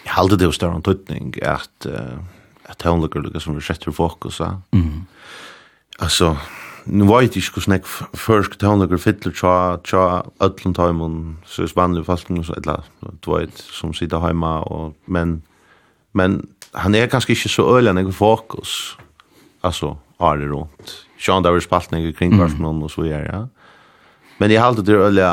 Jeg 0.03 0.13
halte 0.13 0.37
det 0.37 0.45
jo 0.45 0.53
større 0.53 0.77
enn 0.77 0.85
tøtning, 0.85 1.33
at, 1.41 1.73
uh, 1.89 2.21
at 2.69 2.77
tøtning 2.85 3.09
lykke 3.25 3.41
som 3.41 3.57
vi 3.57 3.65
setter 3.65 3.95
fokus, 3.95 4.43
ja. 4.45 4.59
Mm. 4.77 5.07
Altså, 6.01 6.35
nu 6.85 7.07
vet 7.07 7.35
ikke 7.35 7.59
hvordan 7.59 7.77
jeg 7.77 7.85
først 8.19 8.57
til 8.59 8.69
henne 8.69 8.99
fiddler, 8.99 9.33
tja, 9.33 9.77
tja, 9.87 10.21
ødlund 10.43 10.79
heimen, 10.79 11.37
så 11.45 11.63
er 11.63 11.71
spannende 11.71 12.03
fasten 12.03 12.37
og 12.39 12.45
så 12.45 12.57
et 12.57 12.67
du 13.25 13.31
vet, 13.35 13.57
som 13.57 13.93
sitter 13.93 14.19
heima, 14.19 14.59
og, 14.67 14.93
men, 15.07 15.41
men 16.13 16.41
han 16.75 16.95
er 16.95 17.07
ganske 17.07 17.31
ikke 17.33 17.49
så 17.49 17.65
øyelig 17.75 17.93
enn 17.93 18.03
jeg 18.03 18.13
fokus, 18.13 18.97
altså, 19.63 19.95
er 20.19 20.37
det 20.37 20.51
rundt. 20.51 20.95
Sjøen 21.17 21.43
der 21.43 21.55
er 21.55 21.63
spalt 21.63 21.91
jeg 21.91 22.15
kring 22.15 22.35
hvertmann 22.35 22.83
og 22.83 22.91
så 22.91 23.07
gjør, 23.07 23.27
ja. 23.31 23.43
Men 24.39 24.51
jeg 24.51 24.61
halte 24.61 24.83
det 24.83 24.97
øyelig, 24.97 25.29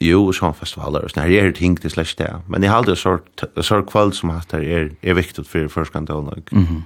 jo, 0.00 0.32
sånn 0.32 0.56
festivaler 0.56 1.04
og 1.04 1.12
sånn, 1.12 1.26
her 1.28 1.48
er 1.48 1.52
ting 1.54 1.76
til 1.80 1.92
slags 1.92 2.16
det, 2.18 2.30
men 2.48 2.64
jeg 2.64 2.72
halte 2.72 2.94
det 2.94 2.98
så, 2.98 3.18
sort 3.60 3.88
kveld 3.90 4.16
som 4.16 4.32
hatt 4.32 4.52
her 4.56 4.64
er, 4.64 4.92
er 5.02 5.18
viktig 5.18 5.44
for 5.46 5.68
først 5.68 5.92
kan 5.92 6.06
til 6.06 6.16
henne. 6.16 6.42
Mm 6.52 6.64
-hmm 6.64 6.82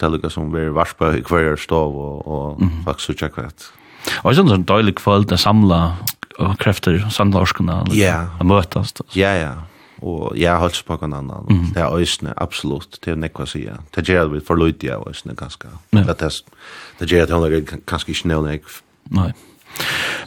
det 0.00 0.24
er 0.24 0.32
som 0.32 0.50
vi 0.52 0.66
er 0.66 0.74
varspa 0.74 1.12
i 1.16 1.22
hver 1.22 1.56
stav 1.60 1.94
og, 1.94 2.26
og 2.26 2.60
mm 2.60 2.68
-hmm. 2.68 2.84
faktisk 2.84 3.06
sutja 3.06 3.28
kvett. 3.28 3.70
Og 4.22 4.34
det 4.34 4.38
er 4.38 4.48
sånn 4.48 4.64
døylig 4.64 4.94
kvöld 4.94 5.32
å 5.32 5.36
samla 5.36 5.96
krefter, 6.58 6.98
samla 7.10 7.40
orskene, 7.40 7.84
yeah. 7.92 8.26
å. 8.40 9.06
Ja, 9.14 9.34
ja. 9.38 9.54
Og 10.02 10.36
jeg 10.36 10.50
har 10.50 10.58
holdt 10.58 10.84
på 10.84 10.98
en 11.04 11.12
annan. 11.12 11.46
Mm. 11.48 11.72
Det 11.74 11.82
er 11.82 11.94
øysene, 11.96 12.34
absolutt, 12.36 12.98
det 13.04 13.12
er 13.12 13.16
nekva 13.16 13.46
sida. 13.46 13.78
Det 13.94 14.04
gjør 14.08 14.26
at 14.26 14.32
vi 14.32 14.40
får 14.40 14.58
løyde 14.60 14.90
av 14.92 15.06
øysene 15.08 15.34
ganske. 15.34 15.68
Ja. 15.92 16.02
Det, 16.02 16.42
det 16.98 17.10
gjør 17.10 17.22
at 17.22 17.30
hun 17.30 17.44
er 17.44 17.60
ganske 17.86 18.12
ikke 18.12 18.28
nødvendig. 18.28 18.60
Nei. 19.10 19.32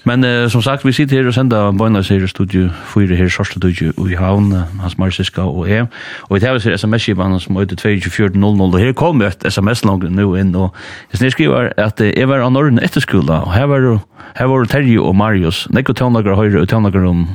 Men 0.08 0.24
uh, 0.24 0.46
som 0.50 0.62
sagt, 0.62 0.86
vi 0.86 0.94
sitter 0.96 1.20
her 1.20 1.28
og 1.28 1.36
sender 1.36 1.72
Bøyna 1.76 2.02
sier 2.06 2.24
i 2.24 2.30
studio 2.32 2.68
fyre 2.92 3.16
her, 3.18 3.30
Sørste 3.32 3.60
studio 3.60 4.08
i 4.08 4.16
Havn, 4.16 4.54
Hans 4.82 4.98
Marsiska 4.98 5.44
og 5.48 5.68
jeg. 5.70 5.88
Og 6.30 6.38
vi 6.38 6.44
tar 6.44 6.56
oss 6.56 6.68
sms-skipan 6.68 7.40
som 7.44 7.60
er 7.60 7.68
221400, 7.72 8.68
og 8.68 8.80
her 8.80 8.94
kom 8.98 9.24
et 9.26 9.44
sms 9.48 9.84
langt 9.88 10.08
nå 10.12 10.30
inn, 10.40 10.54
og 10.56 10.76
jeg 11.16 11.34
skriver 11.36 11.74
at 11.82 12.00
jeg 12.04 12.30
var 12.30 12.46
av 12.46 12.54
Norden 12.56 12.80
etter 12.80 12.98
etterskola, 12.98 13.42
og 13.46 13.54
her 13.54 13.68
var, 13.70 13.88
her 14.38 14.50
var 14.52 14.70
Terje 14.72 15.02
og 15.02 15.16
Marius, 15.18 15.66
nekko 15.76 15.94
tøvnager 15.98 16.38
høyre 16.38 16.64
og 16.64 16.70
tøvnager 16.72 17.06
om 17.06 17.26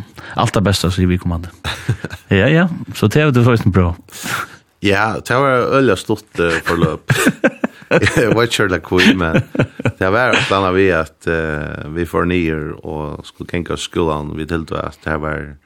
alt 0.41 0.55
det 0.57 0.65
beste, 0.67 0.91
sier 0.91 1.11
vi 1.11 1.21
kommande. 1.21 1.53
Ja, 2.33 2.47
ja, 2.49 2.63
så 2.97 3.11
det 3.13 3.21
er 3.21 3.31
det 3.31 3.43
faktisk 3.45 3.75
bra. 3.77 3.91
Ja, 4.81 5.19
det 5.21 5.37
var 5.37 5.67
øyla 5.77 5.99
stort 6.01 6.25
uh, 6.41 6.55
forløp. 6.65 7.13
Jag 8.17 8.35
var 8.35 8.47
kör 8.47 8.69
like 8.69 8.87
queen 8.87 9.19
men 9.19 9.43
det 9.99 10.11
var 10.11 10.29
att 10.29 10.43
stanna 10.47 10.73
vi 10.73 10.93
att 10.93 11.27
uh, 11.29 11.89
vi 11.89 12.07
får 12.07 12.25
nier 12.25 12.87
och 12.87 13.27
skulle 13.27 13.51
tänka 13.51 13.77
skolan 13.77 14.37
vi 14.37 14.47
till 14.47 14.65
då 14.65 14.75
att 14.75 14.99
det 15.05 15.17
var 15.17 15.57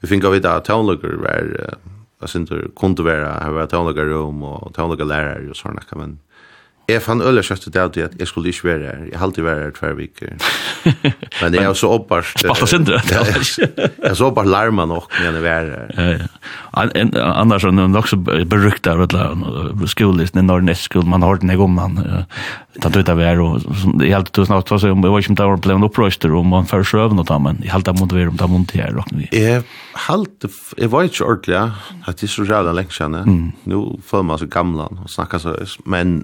vi 0.00 0.08
fick 0.08 0.24
av 0.24 0.40
det 0.40 0.52
att 0.52 0.64
tonlager 0.64 1.08
var 1.08 1.42
uh, 1.60 1.74
jag 2.20 2.30
syns 2.30 2.50
det 2.50 2.68
kunde 2.76 3.02
vara 3.02 3.32
här 3.32 3.50
var 3.50 3.66
tonlager 3.66 4.04
rum 4.04 4.42
och 4.42 4.74
tonlager 4.74 5.04
lärare 5.04 5.50
och 5.50 5.56
såna 5.56 5.82
men 5.96 6.18
Jeg 6.88 7.02
fann 7.04 7.20
øyla 7.20 7.42
kjøtt 7.44 7.66
ut 7.68 7.76
av 7.76 7.90
det 7.92 8.04
at 8.06 8.14
jeg 8.16 8.30
skulle 8.30 8.48
ikke 8.48 8.64
være 8.70 8.84
her. 8.86 9.00
Jeg 9.10 9.20
halte 9.20 9.44
være 9.44 9.66
her 9.66 9.74
tver 9.76 9.96
viker. 9.98 10.30
Men 11.42 11.56
jeg 11.58 11.66
har 11.66 11.76
så 11.76 11.90
oppbart... 11.98 12.30
Spalta 12.40 12.68
sindre. 12.70 13.00
Jeg 13.04 13.90
har 14.06 14.16
så 14.16 14.30
oppbarst 14.30 14.48
larma 14.48 14.86
nok 14.88 15.12
når 15.18 15.36
jeg 15.36 15.52
er 15.52 15.68
her. 15.74 15.92
Ja, 15.98 16.08
ja. 16.16 16.30
Annars 17.34 17.66
er 17.66 17.74
det 17.76 17.88
nok 17.92 18.08
så 18.08 18.16
berukt 18.22 18.88
av 18.88 19.04
skolis, 19.90 20.32
når 20.32 20.48
norr 20.48 20.64
nest 20.64 20.88
skol, 20.88 21.04
man 21.08 21.26
har 21.26 21.42
den 21.42 21.52
jeg 21.52 21.60
om 21.60 21.76
man 21.76 22.00
tatt 22.82 22.96
ut 22.96 23.10
av 23.10 23.20
her, 23.22 23.40
og 23.42 23.64
jeg 24.04 24.14
halte 24.14 24.32
tusen 24.36 24.54
av 24.54 24.62
om, 24.62 25.02
jeg 25.02 25.12
var 25.12 25.24
ikke 25.24 25.32
om 25.32 25.38
det 25.40 25.46
var 25.50 25.62
blevet 25.64 25.86
opprøyster, 25.88 26.34
om 26.38 26.52
man 26.54 26.68
fører 26.68 26.86
søvn 26.86 27.20
og 27.20 27.26
ta, 27.28 27.38
men 27.42 27.58
jeg 27.64 27.72
halte 27.74 27.94
mot 27.98 28.14
vera 28.14 28.30
om 28.30 28.38
det 28.38 28.46
er 28.46 28.52
mot 28.52 28.74
her, 28.78 28.92
råkne 28.94 29.22
vi. 29.22 29.30
Jeg 29.34 29.64
halte, 30.06 30.50
jeg 30.78 30.92
var 30.92 31.08
ikke 31.08 31.26
ordentlig, 31.26 31.58
at 32.06 32.20
det 32.22 32.28
er 32.28 32.34
så 32.36 32.46
rævlig 32.46 32.76
lenge 32.78 32.94
kjenne. 32.94 33.24
Nå 33.68 33.82
føler 34.06 34.28
man 34.30 34.40
så 34.40 34.50
gamla 34.52 34.88
og 34.94 35.10
snakker 35.10 35.42
så, 35.42 35.56
men 35.90 36.20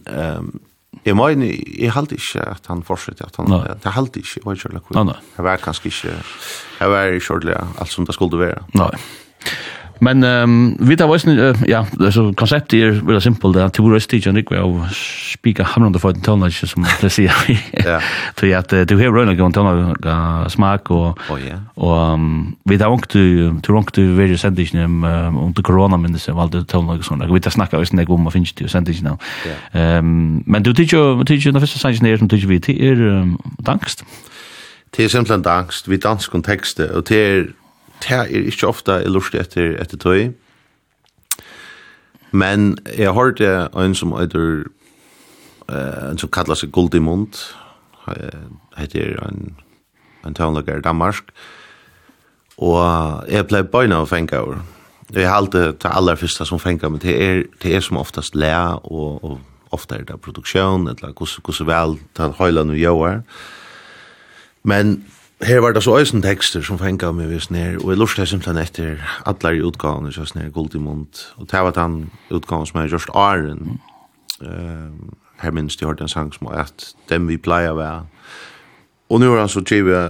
Jeg 1.05 1.17
må 1.19 1.29
inn, 1.35 1.45
jeg 1.45 1.93
halte 1.95 2.19
ikke 2.19 2.45
at 2.55 2.67
han 2.71 2.83
fortsetter, 2.87 3.29
at 3.31 3.39
han, 3.41 3.51
no. 3.51 3.61
det 3.83 3.95
halte 3.97 4.23
ikke, 4.23 4.43
og 4.45 4.55
jeg 4.55 4.65
kjørlig. 4.65 4.83
Nei, 4.97 5.05
nei. 5.11 5.17
Det 5.37 5.47
var 5.47 5.63
kanskje 5.63 5.91
ikke, 5.91 6.17
jeg 6.81 6.95
var 6.95 7.19
kjørlig 7.29 7.57
alt 7.61 7.93
som 7.93 8.09
det 8.09 8.17
skulle 8.17 8.41
være. 8.47 8.65
Nei. 8.79 8.91
Men 10.05 10.25
um, 10.25 10.77
vi 10.89 10.97
tar 10.97 11.09
væsen, 11.09 11.39
uh, 11.39 11.63
ja, 11.69 11.85
altså, 12.01 12.27
konseptet 12.37 12.83
er 12.83 12.99
veldig 13.01 13.23
simpelt, 13.23 13.57
at 13.57 13.77
du 13.77 13.87
røst 13.89 14.13
ikke 14.13 14.33
enn 14.33 14.41
av 14.59 14.75
spika 14.93 15.65
hamrande 15.75 16.01
for 16.03 16.13
den 16.13 16.25
tøvna, 16.25 16.51
som 16.53 16.85
det 17.01 17.11
sier 17.15 17.33
vi. 17.47 17.57
Så 18.39 18.51
at 18.61 18.75
du 18.89 18.97
har 19.01 19.15
røyna 19.15 19.37
gøy 19.37 19.49
tøvna 19.55 20.49
smak, 20.53 20.91
og, 20.91 21.21
oh, 21.31 21.41
yeah. 21.41 21.63
og 21.77 22.15
um, 22.15 22.57
vi 22.69 22.79
tar 22.81 22.93
ångt 22.93 23.11
du, 23.15 23.55
du 23.65 23.73
ångt 23.73 23.95
du 23.97 24.15
veri 24.19 24.37
sendingen 24.41 25.01
um, 25.05 25.41
om 25.47 25.57
korona 25.65 25.97
minnes, 26.01 26.29
og 26.29 26.43
alt 26.45 26.57
det 26.59 26.67
tøvna 26.69 26.99
og 26.99 27.05
sånt, 27.07 27.25
vi 27.31 27.41
tar 27.41 27.57
snakka 27.57 27.81
om 27.81 28.31
finnes 28.35 28.53
det. 28.53 28.69
Men 29.75 30.63
du 30.63 30.73
tar 30.73 30.85
jo, 30.85 31.03
du 31.19 31.25
tar 31.25 31.41
jo, 31.41 31.53
du 31.53 31.61
tar 31.61 31.65
jo, 31.65 31.73
du 31.73 31.89
tar 31.89 31.99
jo, 32.01 32.17
du 32.21 32.29
tar 32.29 32.39
jo, 32.39 32.47
du 32.47 32.59
tar 32.61 32.77
jo, 32.77 32.77
du 32.77 32.77
tar 32.77 32.79
jo, 32.79 32.85
du 32.85 33.01
tar 33.01 33.15
jo, 33.15 33.25
du 33.25 33.53
tar 33.65 33.95
jo, 33.95 34.29
du 35.65 36.03
tar 36.03 36.15
du 36.15 36.23
tar 36.23 36.23
jo, 36.23 36.23
du 36.23 36.23
tar 36.23 36.23
tar 36.23 36.45
jo, 36.45 36.93
du 36.95 37.03
tar 37.03 37.03
du 37.03 37.43
du 37.43 37.43
du 37.43 37.64
det 38.05 38.13
er 38.13 38.49
ikke 38.49 38.69
ofte 38.69 39.01
jeg 39.01 39.13
lurt 39.13 39.35
etter, 39.35 39.75
etter 39.81 40.01
tøy. 40.01 40.33
Men 42.35 42.79
jeg 42.97 43.07
har 43.07 43.15
hørt 43.15 43.41
en 43.41 43.95
som 43.95 44.13
heter, 44.19 44.65
uh, 45.71 46.11
en 46.11 46.19
som 46.19 46.31
kallar 46.35 46.59
seg 46.59 46.73
Goldimund, 46.75 47.39
heter 48.77 49.17
en, 49.25 49.55
en 50.27 50.35
tøvnlager 50.35 50.83
i 50.83 50.85
Danmark, 50.85 51.31
og 52.59 53.25
jeg 53.31 53.47
ble 53.49 53.65
bøyna 53.65 54.03
av 54.03 54.11
fengt 54.11 54.35
over. 54.37 54.61
Jeg 55.15 55.29
har 55.29 55.39
alltid 55.39 55.81
det 55.83 55.91
aller 55.91 56.19
første 56.19 56.47
som 56.47 56.59
fengt 56.59 56.83
men 56.83 57.01
det 57.03 57.15
er, 57.23 57.43
det 57.63 57.75
er 57.75 57.81
som 57.81 57.97
oftast 57.97 58.35
le, 58.35 58.53
og, 58.85 59.25
og 59.25 59.41
ofta 59.75 59.99
er 59.99 60.07
det 60.09 60.21
produksjon, 60.21 60.89
eller 60.89 61.13
hvordan 61.13 61.67
vel 61.67 61.99
den 62.17 62.37
høyla 62.39 62.65
nu 62.65 62.75
gjør. 62.75 63.23
Men 64.63 65.05
her 65.43 65.61
var 65.61 65.73
det 65.73 65.83
så 65.83 65.99
øysen 65.99 66.23
tekster 66.23 66.63
som 66.63 66.79
fengt 66.79 67.03
av 67.03 67.15
meg 67.17 67.29
vis 67.33 67.51
ned, 67.51 67.81
og 67.83 67.91
jeg 67.91 67.99
lurte 67.99 68.23
jeg 68.23 68.31
simpelthen 68.31 68.63
etter 68.63 69.03
alle 69.27 69.57
i 69.57 69.65
utgavene, 69.67 70.13
så 70.13 70.27
i 70.39 70.51
Guldimund, 70.55 71.25
og 71.37 71.51
det 71.51 71.65
var 71.67 71.75
den 71.75 72.11
utgaven 72.31 72.67
som 72.67 72.81
er 72.81 72.93
just 72.93 73.11
Arjen, 73.15 73.81
Uh, 74.43 74.91
her 75.39 75.53
minst 75.55 75.81
jeg 75.81 75.87
hørte 75.87 76.03
en 76.03 76.11
sang 76.11 76.33
som 76.35 76.49
var 76.49 76.65
at 76.65 76.89
dem 77.09 77.29
vi 77.31 77.37
pleier 77.39 77.71
å 77.71 77.79
være, 77.79 78.01
og 79.13 79.21
nå 79.23 79.29
er 79.31 79.45
han 79.45 79.51
så 79.53 79.63
tjive, 79.63 80.01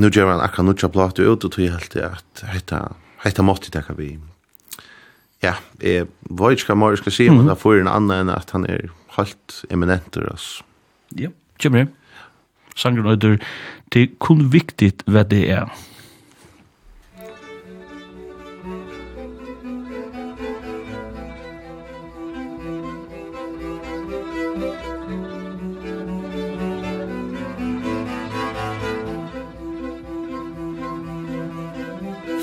nå 0.00 0.08
gjør 0.08 0.30
han 0.32 0.40
akkurat 0.40 0.70
nutja 0.70 0.88
plate 0.92 1.26
ut, 1.26 1.44
og 1.44 1.52
tog 1.52 1.60
helt 1.60 1.90
til 1.92 2.06
at 2.06 2.44
hette, 2.48 2.80
hette 3.26 3.44
måtte 3.44 3.72
det 3.74 3.84
kan 3.84 3.98
vi, 3.98 4.14
ja, 5.44 5.58
jeg 5.84 6.08
vet 6.30 6.64
ikke 6.64 6.78
hva 6.80 6.92
jeg 6.94 7.02
skal 7.02 7.16
si, 7.18 7.28
men 7.28 7.50
det 7.50 7.58
får 7.60 7.82
en 7.82 7.92
annen 7.92 8.24
enn 8.24 8.32
at 8.32 8.54
han 8.56 8.64
er 8.64 8.88
helt 9.18 9.58
eminenter, 9.68 10.24
altså. 10.32 10.64
Ja, 11.18 11.28
kjemmer 11.60 11.84
det. 11.84 12.01
Sangren 12.76 13.06
øyder, 13.06 13.36
det 13.92 14.02
er 14.02 14.06
kun 14.18 14.52
viktig 14.52 14.92
hva 15.06 15.22
det 15.22 15.50
er. 15.50 15.66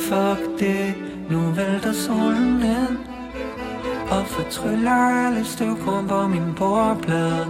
Fuck 0.10 0.60
det, 0.60 0.96
nu 1.30 1.40
vælter 1.40 1.94
solen 1.94 2.54
ned 2.60 2.98
Og 4.12 4.26
fortryller 4.28 4.92
alle 4.92 5.46
støvkrumper 5.46 6.28
min 6.28 6.56
bordplade 6.58 7.48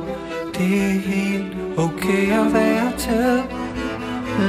Det 0.60 0.78
er 0.86 1.00
helt 1.14 1.56
okay 1.78 2.32
at 2.42 2.54
være 2.54 2.92
til. 2.98 3.44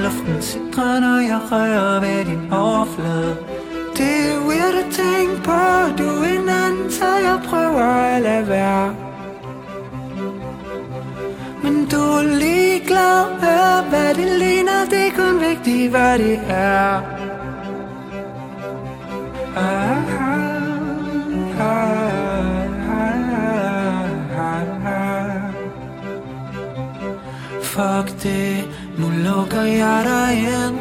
Luften 0.03 0.43
sidrer, 0.43 1.01
når 1.01 1.19
jeg 1.31 1.41
rører 1.53 2.01
ved 2.01 2.25
din 2.25 2.53
overflade. 2.53 3.37
Det 3.97 4.15
er 4.33 4.39
weird 4.49 4.75
at 4.85 4.91
tænke 4.93 5.37
på, 5.45 5.61
du 5.99 6.09
er 6.09 6.41
en 6.41 6.49
anden, 6.49 6.91
så 6.91 7.05
jeg 7.05 7.41
prøver 7.49 7.83
at 7.83 8.23
lade 8.23 8.49
være. 8.49 8.95
Men 11.63 11.89
du 11.89 11.97
er 11.97 12.23
ligeglad 12.23 13.25
med, 13.41 13.89
hvad 13.89 14.15
det 14.15 14.39
ligner, 14.39 14.85
det 14.91 15.07
er 15.07 15.13
kun 15.17 15.41
vigtigt, 15.49 15.91
hvad 15.91 16.19
det 16.19 16.41
er. 16.49 17.03
Ah. 19.57 20.10
fakti 27.81 28.41
Nu 28.99 29.07
lukker 29.27 29.63
jeg 29.63 30.01
dig 30.13 30.33
ind 30.61 30.79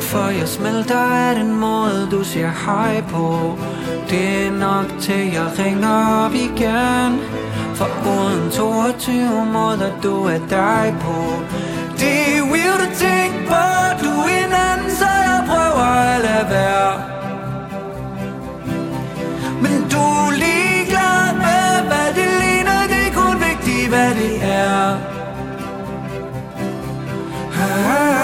For 0.00 0.28
jeg 0.38 0.48
smelter 0.48 1.04
af 1.24 1.34
den 1.34 1.52
måde 1.60 2.08
du 2.10 2.24
siger 2.24 2.52
hej 2.66 3.02
på. 3.12 3.58
Det 4.10 4.46
er 4.46 4.50
nok 4.50 4.88
til 5.00 5.32
jeg 5.36 5.48
ringer 5.58 6.24
op 6.24 6.34
igen 6.34 7.10
For 7.74 7.88
uden 8.14 8.50
22 8.50 9.46
måder 9.52 9.90
du 10.02 10.24
er 10.24 10.40
dig 10.50 10.94
på. 11.00 11.16
Det 12.00 12.18
er 12.36 12.42
weird 12.52 12.80
at 12.88 12.92
tænke 13.04 13.38
på 13.48 13.64
du 14.02 14.10
er 14.10 14.46
en 14.46 14.52
anden 14.68 14.90
Så 14.90 15.10
jeg 15.28 15.42
prøver 15.48 15.86
at 16.14 16.20
lade 16.26 16.46
være 16.50 17.05
her 27.82 28.15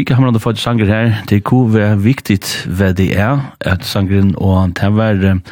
spikahamrande 0.00 0.40
for 0.40 0.52
sanger 0.52 0.86
her, 0.86 1.14
det 1.28 1.44
kunne 1.44 1.74
være 1.74 1.98
viktigt 2.00 2.66
hva 2.72 2.92
det 2.96 3.18
er, 3.18 3.52
at 3.60 3.84
sangeren 3.84 4.32
og 4.38 4.72
det 4.80 4.88
var 4.96 5.10
en 5.10 5.42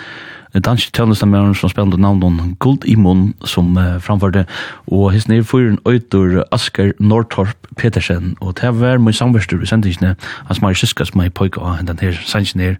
dansk 0.64 0.94
tjallestammer 0.96 1.52
som 1.52 1.68
spelade 1.68 2.00
navnet 2.00 2.56
Gold 2.58 2.86
i 2.88 2.94
Mån 2.94 3.34
som 3.44 3.76
uh, 3.76 4.00
framførte, 4.00 4.46
og 4.86 5.12
hans 5.12 5.28
nere 5.28 5.44
fyren 5.44 5.78
øytor 5.88 6.46
Asker 6.52 6.92
Nortorp 6.98 7.56
Petersen, 7.76 8.36
og 8.40 8.56
det 8.60 8.80
var 8.80 8.98
min 8.98 9.12
samverster 9.12 9.60
i 9.62 9.66
sendingene, 9.66 10.16
hans 10.46 10.62
Mari 10.62 10.74
Siska 10.74 11.04
som 11.04 11.20
er 11.20 11.28
pojka 11.28 11.60
av 11.60 11.84
den 11.84 11.98
her 12.00 12.16
sendingen 12.24 12.64
her, 12.64 12.76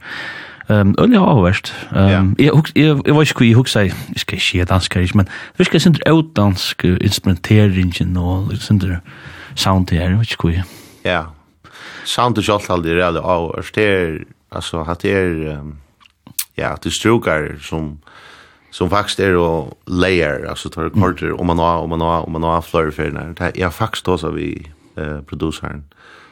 Ehm 0.71 0.89
um, 0.89 0.95
öliga 0.99 1.21
avvärst. 1.21 1.75
Ehm 1.97 2.37
jag 2.39 2.69
jag 2.75 3.15
var 3.15 3.23
ju 3.23 3.27
kvar 3.27 3.47
i 3.47 3.55
huxa. 3.55 3.85
Jag 3.85 3.95
ska 4.17 4.37
se 4.37 4.65
danska 4.65 5.01
men 5.15 5.27
vi 5.57 5.65
ska 5.65 5.81
sen 5.81 5.97
ut 6.07 6.35
dansk 6.35 6.85
instrumenteringen 6.85 8.17
och 8.17 8.53
sen 8.53 8.97
sound 9.55 9.89
där, 9.89 10.19
which 10.19 10.37
kvar. 10.37 10.63
Ja, 11.03 11.27
sound 12.09 12.39
och 12.39 12.49
allt 12.49 12.71
all 12.71 12.83
det 12.83 12.95
där 12.95 13.27
och 13.27 13.65
det 13.75 14.25
alltså 14.49 14.79
att 14.81 15.01
det 15.01 15.13
är 15.13 15.63
ja 16.55 16.79
det 16.83 16.91
strukar 16.91 17.59
som 17.61 18.01
som 18.71 18.91
faktiskt 18.91 19.21
är 19.21 19.37
och 19.37 19.79
layer 19.87 20.45
alltså 20.45 20.69
tar 20.69 20.91
korter 20.91 21.41
om 21.41 21.47
man 21.47 21.59
har 21.59 21.79
om 21.79 21.91
man 21.91 22.01
har 22.01 22.23
om 22.27 22.33
man 22.33 22.43
har 22.43 22.63
flöre 22.63 22.91
för 22.91 23.11
när 23.11 23.35
det 23.39 23.61
är 23.61 23.71
faktiskt 23.71 24.05
då 24.05 24.19
så 24.19 24.31
vi 24.31 24.73
eh 24.97 25.21
producern 25.21 25.85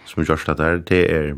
som 0.07 0.25
gör 0.25 0.41
det 0.47 0.55
där 0.55 0.83
det 0.87 1.17
är 1.17 1.37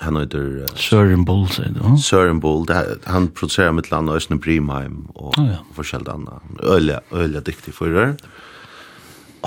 han 0.00 0.16
heter 0.16 0.38
uh, 0.38 0.66
Søren 0.74 1.24
Bull 1.24 1.48
säger 1.48 1.70
du. 1.70 1.98
Søren 1.98 2.40
Bull 2.40 2.66
det, 2.66 2.98
han 3.04 3.28
producerar 3.28 3.72
med 3.72 3.90
land 3.90 4.10
Östen 4.10 4.38
Brimheim 4.38 5.06
och 5.14 5.38
oh, 5.38 5.46
ja. 5.46 5.56
forskjellt 5.74 6.08
anna. 6.08 6.40
Öliga 6.62 7.00
öliga 7.12 7.40
dyktig 7.40 7.74
förare. 7.74 8.16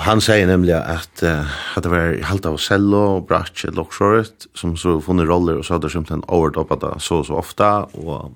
Og 0.00 0.06
han 0.06 0.22
sier 0.24 0.46
nemlig 0.48 0.72
at 0.72 1.20
uh, 1.28 1.48
at 1.76 1.84
det 1.84 1.90
var 1.92 2.14
halvt 2.24 2.46
av 2.48 2.54
cello, 2.64 3.20
bratje, 3.20 3.68
loksjåret, 3.76 4.46
som 4.56 4.72
så 4.80 4.94
funnet 5.04 5.28
roller, 5.28 5.58
og 5.60 5.66
så 5.66 5.76
hadde 5.76 5.90
skjønt 5.92 6.12
en 6.14 6.22
overdoppa 6.24 6.78
det 6.80 6.94
så 7.04 7.18
og 7.20 7.26
så 7.28 7.36
ofta 7.36 7.72
og 7.94 8.32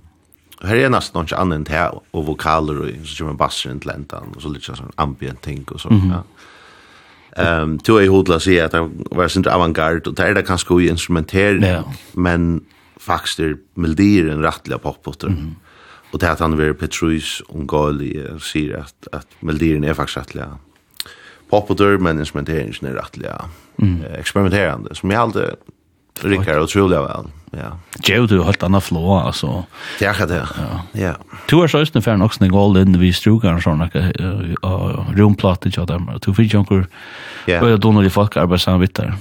Här 0.62 0.76
är 0.76 0.88
nästan 0.88 1.22
något 1.22 1.32
annat 1.32 1.56
än 1.56 1.64
det, 1.64 1.90
och 2.10 2.26
vokaler, 2.26 2.80
och 2.80 3.06
så 3.06 3.24
kommer 3.24 3.36
bassen 3.36 3.72
inn 3.72 3.80
til 3.80 4.16
och 4.36 4.42
så 4.42 4.48
lite 4.48 4.76
sån 4.76 4.92
ambient 4.96 5.42
ting, 5.42 5.64
och 5.70 5.80
så, 5.80 5.88
mm 5.88 6.00
-hmm. 6.00 6.22
ja. 7.36 7.62
Um, 7.62 7.78
to 7.78 7.98
er 8.00 8.08
hodla 8.08 8.38
sier 8.40 8.64
att 8.64 8.72
det 8.72 8.90
var 9.10 9.28
sånt 9.28 9.46
avantgarde, 9.46 10.00
och 10.06 10.14
det 10.14 10.22
är 10.22 10.34
det 10.34 10.46
kanske 10.46 10.74
i 10.82 10.88
instrumentering, 10.88 11.62
yeah. 11.62 11.84
men 12.12 12.64
faktiskt 12.96 13.40
är 13.40 13.56
melodier 13.74 14.28
en 14.28 14.42
rättliga 14.42 14.78
poppotter. 14.78 15.28
Mm 15.28 15.40
-hmm. 15.40 16.18
Det 16.18 16.30
att 16.30 16.40
han 16.40 16.56
var 16.56 16.72
Petrus, 16.72 17.42
ungålig, 17.48 18.40
sier 18.40 18.76
att, 18.76 19.08
att 19.12 19.26
melodieren 19.40 19.84
är 19.84 19.94
faktiskt 19.94 20.16
rettelig 20.16 20.44
pop 21.54 21.70
och 21.70 21.76
dörr 21.76 21.98
management 21.98 22.48
är 22.48 22.60
inte 22.60 22.94
rättliga 22.94 23.44
mm. 23.82 24.04
experimenterande 24.18 24.94
som 24.94 25.10
jag 25.10 25.20
alltid 25.20 25.50
Rickard 26.20 26.58
otroligt 26.58 26.98
väl. 26.98 27.26
Ja. 27.50 27.78
Jo, 28.04 28.26
du 28.26 28.38
har 28.38 28.44
hållit 28.44 28.62
annan 28.62 28.80
flå, 28.80 29.14
alltså. 29.14 29.64
Det 29.98 30.04
är 30.04 30.26
det. 30.26 30.48
Ja. 30.58 30.82
ja. 30.92 31.14
Du 31.48 31.56
har 31.56 31.68
så 31.68 31.78
just 31.78 31.96
ungefär 31.96 32.22
också 32.22 32.44
när 32.44 32.64
all 32.64 32.76
in 32.76 32.98
vid 32.98 33.14
strugan 33.14 33.54
och 33.54 33.62
sådana 33.62 33.90
och 34.60 35.14
rumplaten 35.14 35.72
till 35.72 35.86
dem. 35.86 36.18
Du 36.22 36.34
fick 36.34 36.54
ju 36.54 36.58
några 36.58 36.86
ja. 37.46 37.60
börja 37.60 37.76
dona 37.76 38.04
i 38.04 38.10
folk 38.10 38.36
arbetar 38.36 38.56
samman 38.56 38.80
vitt 38.80 38.94
där. 38.94 39.14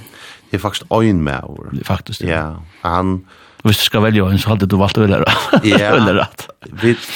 Det 0.49 0.57
är 0.57 0.59
faktiskt 0.59 0.91
en 0.91 1.23
med. 1.23 1.43
Faktiskt, 1.83 2.21
ja. 2.23 2.27
ja. 2.29 2.61
Han... 2.81 3.25
Hvis 3.63 3.77
du 3.77 3.83
skal 3.83 4.01
velge 4.03 4.21
en, 4.21 4.39
så 4.39 4.49
hadde 4.49 4.65
du 4.67 4.75
valgt 4.75 4.97
å 4.97 5.05
velge 5.05 5.23
Ja, 5.63 5.93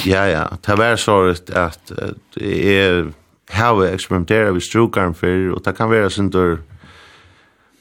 ja, 0.06 0.22
ja. 0.32 0.44
Det 0.64 0.76
var 0.80 0.96
så 0.96 1.18
at 1.52 1.92
jeg 2.40 3.12
har 3.50 3.86
experimenterat 3.86 4.56
vi 4.56 4.62
strukaren 4.62 5.14
för 5.14 5.52
och 5.52 5.62
det 5.64 5.74
kan 5.74 5.90
vara 5.90 6.10
sånt 6.10 6.34
där 6.34 6.58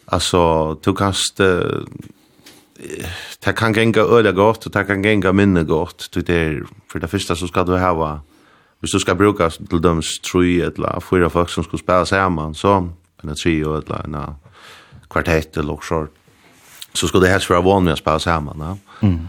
alltså 0.06 0.74
du 0.74 0.94
kan 0.94 1.12
uh, 1.40 1.84
det 3.44 3.52
kan 3.52 3.72
gänga 3.72 4.00
öle 4.00 4.32
gott 4.32 4.66
och 4.66 4.72
det 4.72 4.84
kan 4.84 5.02
gänga 5.02 5.32
minne 5.32 5.62
gott 5.62 6.08
du 6.12 6.22
det 6.22 6.62
för 6.92 6.98
det 6.98 7.08
första 7.08 7.36
så 7.36 7.46
ska 7.46 7.64
du 7.64 7.78
ha 7.78 8.20
hvis 8.80 8.92
du 8.92 8.98
ska 8.98 9.14
bruka 9.14 9.50
till 9.50 9.82
dem 9.82 10.02
tre 10.32 10.60
eller 10.60 11.00
fyra 11.00 11.30
folk 11.30 11.50
som 11.50 11.64
ska 11.64 11.76
spela 11.76 12.06
samman 12.06 12.54
så 12.54 12.88
en 13.22 13.34
trio 13.34 13.76
eller 13.76 14.04
en 14.04 14.34
kvartett 15.10 15.56
eller 15.56 15.78
så 15.82 16.06
så 16.92 17.08
ska 17.08 17.18
det 17.18 17.28
helst 17.28 17.50
vara 17.50 17.60
van 17.60 17.84
med 17.84 17.92
att 17.92 17.98
spela 17.98 18.18
samman 18.18 18.56
ja? 18.58 19.06
mm. 19.06 19.28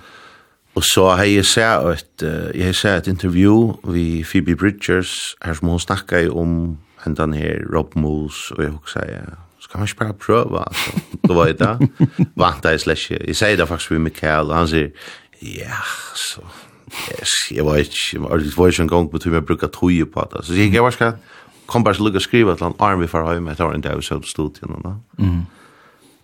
Og 0.78 0.84
så 0.86 1.08
har 1.18 1.26
jeg 1.26 1.46
sett 1.50 1.88
et, 1.90 2.24
jeg 2.54 2.66
har 2.70 2.76
sett 2.78 3.08
et 3.08 3.16
intervju 3.16 3.54
vi 3.90 4.22
Phoebe 4.22 4.54
Bridgers, 4.56 5.34
her 5.42 5.56
som 5.58 5.72
hun 5.74 5.80
snakket 5.82 6.30
om 6.30 6.78
hendan 7.02 7.34
her 7.34 7.64
Rob 7.74 7.96
Moose, 7.96 8.54
og 8.54 8.64
jeg 8.64 8.76
husker 8.76 9.08
jeg, 9.10 9.24
skal 9.60 9.80
man 9.80 9.88
ikke 9.88 10.04
bare 10.04 10.14
prøve, 10.14 10.60
altså, 10.68 11.02
det 11.28 11.36
var 11.36 11.50
jeg 11.50 11.58
da, 11.60 11.72
vant 12.44 12.66
jeg 12.66 12.84
slett 12.84 13.02
ikke. 13.02 13.24
Jeg 13.28 13.40
sier 13.40 13.58
det 13.58 13.68
faktisk 13.68 13.96
med 13.96 14.06
Mikael, 14.06 14.52
og 14.52 14.56
han 14.56 14.70
sier, 14.70 14.94
ja, 15.42 15.82
så, 16.14 16.46
yes, 17.10 17.34
jeg 17.56 17.66
var 17.66 17.82
ikke, 17.82 17.98
jeg 18.14 18.22
var 18.22 18.68
ikke 18.68 18.86
en 18.86 18.94
gang 18.94 19.10
på 19.12 19.24
tur 19.24 19.34
med 19.34 19.42
å 19.42 19.48
bruke 19.50 19.72
tog 19.74 20.14
på 20.14 20.28
det, 20.36 20.46
så 20.46 20.60
jeg 20.60 20.74
jeg 20.78 20.86
var 20.86 20.94
ikke, 20.94 21.12
kom 21.66 21.84
bare 21.84 21.98
til 21.98 22.22
å 22.22 22.22
skrive 22.22 22.54
et 22.54 22.62
eller 22.62 22.70
annet 22.70 22.86
arm 22.86 23.02
vi 23.02 23.10
får 23.10 23.26
høy 23.26 23.42
jeg 23.42 23.58
tar 23.58 23.74
en 23.74 23.82
dag 23.82 24.04
selv 24.04 24.28
på 24.28 24.34
studien, 24.36 24.78
og 24.78 24.86
da. 24.86 24.94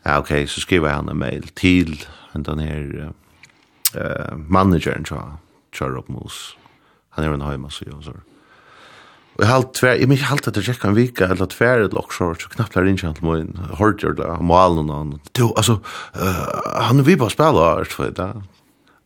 Ja, 0.05 0.19
ok, 0.19 0.45
så 0.45 0.61
skriver 0.61 0.91
jeg 0.91 1.01
han 1.01 1.09
en 1.09 1.19
mail 1.25 1.49
til 1.57 1.97
hendan 2.35 2.59
her, 2.59 3.09
uh, 3.09 3.22
eh 3.95 4.35
managern 4.35 5.03
tror 5.03 5.37
tror 5.77 5.97
upp 5.97 6.09
mus. 6.09 6.57
Han 7.09 7.25
är 7.25 7.33
en 7.33 7.41
hemma 7.41 7.69
så 7.69 7.85
jag 7.91 8.03
så. 8.03 8.13
Och 9.35 9.45
halt 9.45 9.73
tvär, 9.73 9.95
jag 9.95 10.09
minns 10.09 10.21
halt 10.21 10.47
att 10.47 10.53
det 10.53 10.67
gick 10.67 10.83
en 10.83 10.95
vecka 10.95 11.25
eller 11.25 11.45
tvär 11.45 11.79
ett 11.79 11.93
lock 11.93 12.11
short 12.11 12.41
så 12.41 12.49
knappt 12.49 12.75
lär 12.75 12.85
in 12.85 12.97
chans 12.97 13.21
mun 13.21 13.59
hårt 13.71 14.03
jag 14.03 14.15
där 14.15 14.41
malen 14.41 14.89
och 14.89 15.19
du 15.31 15.43
alltså 15.43 15.79
han 16.75 17.03
vi 17.03 17.17
bara 17.17 17.29
spelar 17.29 17.83
så 17.83 18.09
det. 18.09 18.43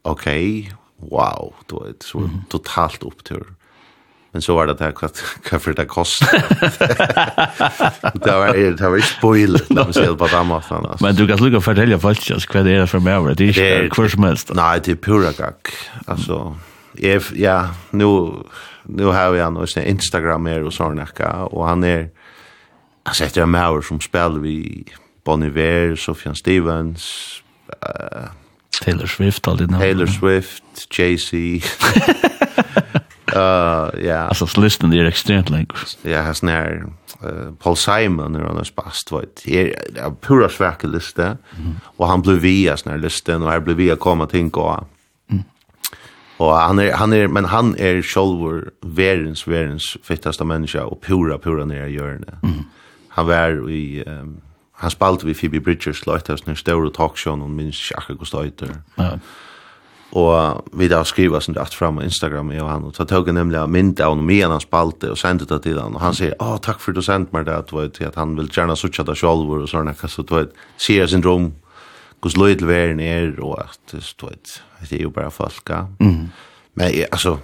Okej. 0.01 0.75
Wow, 0.99 1.53
då 1.65 1.83
är 1.83 1.87
det 1.87 2.03
så 2.03 2.29
totalt 2.49 3.03
upptur. 3.03 3.56
Men 4.37 4.41
så 4.41 4.55
var 4.55 4.67
det 4.67 4.73
där 4.73 4.91
kvart 4.91 5.17
kaffe 5.49 5.73
det 5.73 5.85
kost. 5.85 6.19
det 8.13 8.31
var 8.31 8.77
det 8.77 8.89
var 8.89 8.99
spoil 8.99 9.59
när 9.69 9.83
man 9.83 9.93
ser 9.93 10.15
på 10.15 10.27
dem 10.27 10.51
alltså. 10.51 10.97
Men 10.99 11.15
du 11.15 11.27
kan 11.27 11.37
lucka 11.37 11.61
fortälja 11.61 11.99
folk 11.99 12.29
just 12.29 12.55
vad 12.55 12.65
det 12.65 12.71
är 12.71 12.85
för 12.85 12.99
mig 12.99 13.35
det 13.35 13.43
är 13.43 13.83
inte 13.83 13.95
kurs 13.95 14.17
mest. 14.17 14.51
Nej, 14.53 14.81
det 14.83 14.91
är 14.91 14.95
pura 14.95 15.31
gack. 15.31 15.67
Alltså 16.05 16.55
if 16.93 17.31
ja, 17.35 17.69
nu 17.91 18.05
nu 18.83 19.05
har 19.05 19.31
vi 19.31 19.51
nog 19.51 19.69
sin 19.69 19.83
Instagram 19.83 20.43
mer 20.43 20.63
och 20.63 20.73
såna 20.73 21.07
och 21.45 21.67
han 21.67 21.83
är 21.83 22.09
alltså 23.03 23.23
efter 23.23 23.41
en 23.41 23.55
hour 23.55 23.81
som 23.81 23.99
spelar 23.99 24.39
vi 24.39 24.83
Bon 25.25 25.43
Iver, 25.43 25.95
Sofjan 25.95 26.35
Stevens, 26.35 27.33
uh, 27.83 28.29
Taylor 28.83 29.07
Swift 29.07 29.47
all 29.47 29.57
det 29.57 29.67
Taylor 29.67 30.05
Swift, 30.05 30.63
Jay-Z. 30.99 31.37
Uh, 33.35 34.05
ja. 34.05 34.17
Alltså 34.17 34.61
listan 34.61 34.93
är 34.93 35.05
extremt 35.05 35.49
lång. 35.49 35.67
Ja, 36.01 36.21
har 36.21 36.33
sån 36.33 36.49
här 36.49 36.85
uh, 37.23 37.53
Paul 37.59 37.77
Simon 37.77 38.35
är 38.35 38.39
annars 38.39 38.75
bast 38.75 39.11
vad 39.11 39.25
det 39.45 39.71
är 39.71 40.11
pura 40.21 40.49
svag 40.49 40.83
lista 40.83 41.25
mm. 41.25 41.75
och 41.83 42.07
han 42.07 42.21
blev 42.21 42.37
via 42.37 42.77
sån 42.77 42.91
här 42.91 42.99
listan 42.99 43.43
och 43.43 43.51
här 43.51 43.59
blev 43.59 43.77
via 43.77 43.95
komma 43.95 44.25
tänka 44.25 44.59
och 44.59 44.87
mm. 45.31 45.43
och 46.37 46.53
han 46.53 46.79
är 46.79 46.93
han 46.93 47.13
är 47.13 47.27
men 47.27 47.45
han 47.45 47.75
är 47.77 48.01
själv 48.01 48.69
Verens 48.81 49.47
Verens 49.47 49.97
fittaste 50.03 50.43
människa 50.43 50.83
och 50.83 51.01
pura 51.01 51.37
pura 51.37 51.65
nere 51.65 51.89
i 51.89 51.95
det. 51.97 52.37
Mm. 52.43 52.63
Han 53.09 53.27
var 53.27 53.69
i 53.69 54.03
um, 54.03 54.41
han 54.79 54.91
spalt 54.91 55.23
vi 55.23 55.33
Phoebe 55.33 55.59
Bridgers 55.59 56.05
låt 56.05 56.27
hos 56.27 56.45
när 56.45 56.55
stora 56.55 56.89
talkshow 56.89 57.43
och 57.43 57.49
minns 57.49 57.91
Jack 57.91 58.19
Gustav. 58.19 58.51
Ja. 58.95 59.19
Og 60.15 60.69
vi 60.79 60.87
da 60.87 61.01
skriva 61.03 61.41
sånn 61.43 61.57
rett 61.57 61.73
fram 61.75 61.97
på 61.99 62.05
Instagram 62.05 62.53
jeg 62.53 62.63
og 62.63 62.69
han, 62.71 62.85
og 62.87 62.95
så 62.95 63.03
tog 63.07 63.27
jeg 63.27 63.35
nemlig 63.35 63.59
av 63.59 63.71
mynd 63.71 63.99
av 63.99 64.15
noe 64.15 64.37
han 64.39 64.63
spalte 64.63 65.11
og 65.11 65.19
sendte 65.19 65.47
det 65.49 65.59
til 65.65 65.81
han, 65.81 65.97
og 65.97 66.01
han 66.01 66.15
sier, 66.15 66.35
åh, 66.39 66.55
takk 66.63 66.79
for 66.79 66.95
du 66.95 67.01
sendte 67.03 67.35
meg 67.35 67.47
det, 67.49 67.57
vet, 67.75 67.99
at 68.07 68.15
han 68.15 68.37
vil 68.37 68.47
gjerne 68.47 68.77
sutja 68.79 69.03
det 69.03 69.17
selv, 69.19 69.51
og 69.51 69.67
sånn, 69.67 69.91
så 70.07 70.23
du 70.23 70.33
vet, 70.37 70.55
sier 70.79 71.11
sin 71.11 71.25
rom, 71.25 71.51
hos 72.23 72.37
løy 72.39 72.55
til 72.55 72.69
verden 72.71 73.03
er, 73.03 73.35
og 73.43 73.59
at, 73.65 73.81
du 73.91 74.25
vet, 74.29 74.55
det 74.87 75.01
er 75.01 75.03
jo 75.03 75.13
bare 75.13 75.33
folk, 75.33 75.67
ja. 75.69 75.83
Mm. 75.99 76.31
Men, 76.79 77.03
altså, 77.11 77.37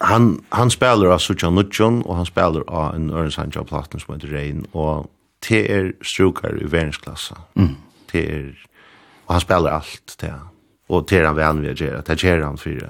han, 0.00 0.32
han 0.56 0.72
spiller 0.72 1.12
av 1.12 1.20
sutja 1.20 1.52
nudjon, 1.52 2.00
og 2.06 2.22
han 2.22 2.28
spiller 2.28 2.64
av 2.68 2.96
en 2.96 3.10
ørensandja 3.12 3.64
platen 3.68 4.00
som 4.00 4.16
heter 4.16 4.32
Rein, 4.32 4.64
og 4.72 5.10
det 5.46 5.62
er 5.70 5.92
strukar 6.02 6.56
i 6.56 6.70
verdensklasse, 6.72 7.36
Mm. 7.60 7.76
Det 8.12 8.20
er, 8.32 8.52
og 9.26 9.34
han 9.34 9.40
spiller 9.42 9.74
alt, 9.74 10.14
det 10.20 10.28
er, 10.30 10.44
og 10.88 11.08
det 11.10 11.20
er 11.20 11.26
han 11.26 11.36
vann 11.36 11.64
vi 11.64 11.72
å 11.72 11.76
gjøre, 11.76 12.04
det 12.06 12.22
gjør 12.22 12.44
han 12.46 12.60
for 12.60 12.86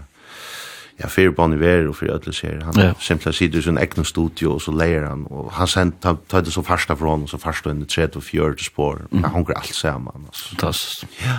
ja, 0.97 1.09
fyrir 1.13 1.35
Bon 1.37 1.53
Iver 1.53 1.91
og 1.91 1.97
fyrir 1.99 2.15
Ødle 2.15 2.33
sér. 2.33 2.63
Han 2.65 2.79
ja. 2.81 2.93
simpelthen 3.01 3.37
sitter 3.37 3.61
i 3.61 3.63
sin 3.67 3.79
egen 3.79 4.05
studio 4.05 4.55
og 4.55 4.63
så 4.65 4.73
leier 4.73 5.05
han, 5.09 5.27
og 5.31 5.51
han 5.53 5.69
sent, 5.69 5.99
ta, 6.03 6.15
ta 6.31 6.41
det 6.41 6.55
så 6.55 6.65
farsta 6.65 6.97
fra 6.97 7.13
honom, 7.13 7.29
så 7.29 7.41
farsta 7.41 7.71
under 7.71 7.87
30 7.87 8.17
og 8.17 8.25
40 8.25 8.69
spår. 8.71 9.03
Mm. 9.11 9.25
Han 9.25 9.35
hunker 9.35 9.59
alt 9.61 9.75
saman. 9.77 10.29
Altså. 10.31 10.49
Fantastisk. 10.55 11.19
Ja. 11.25 11.39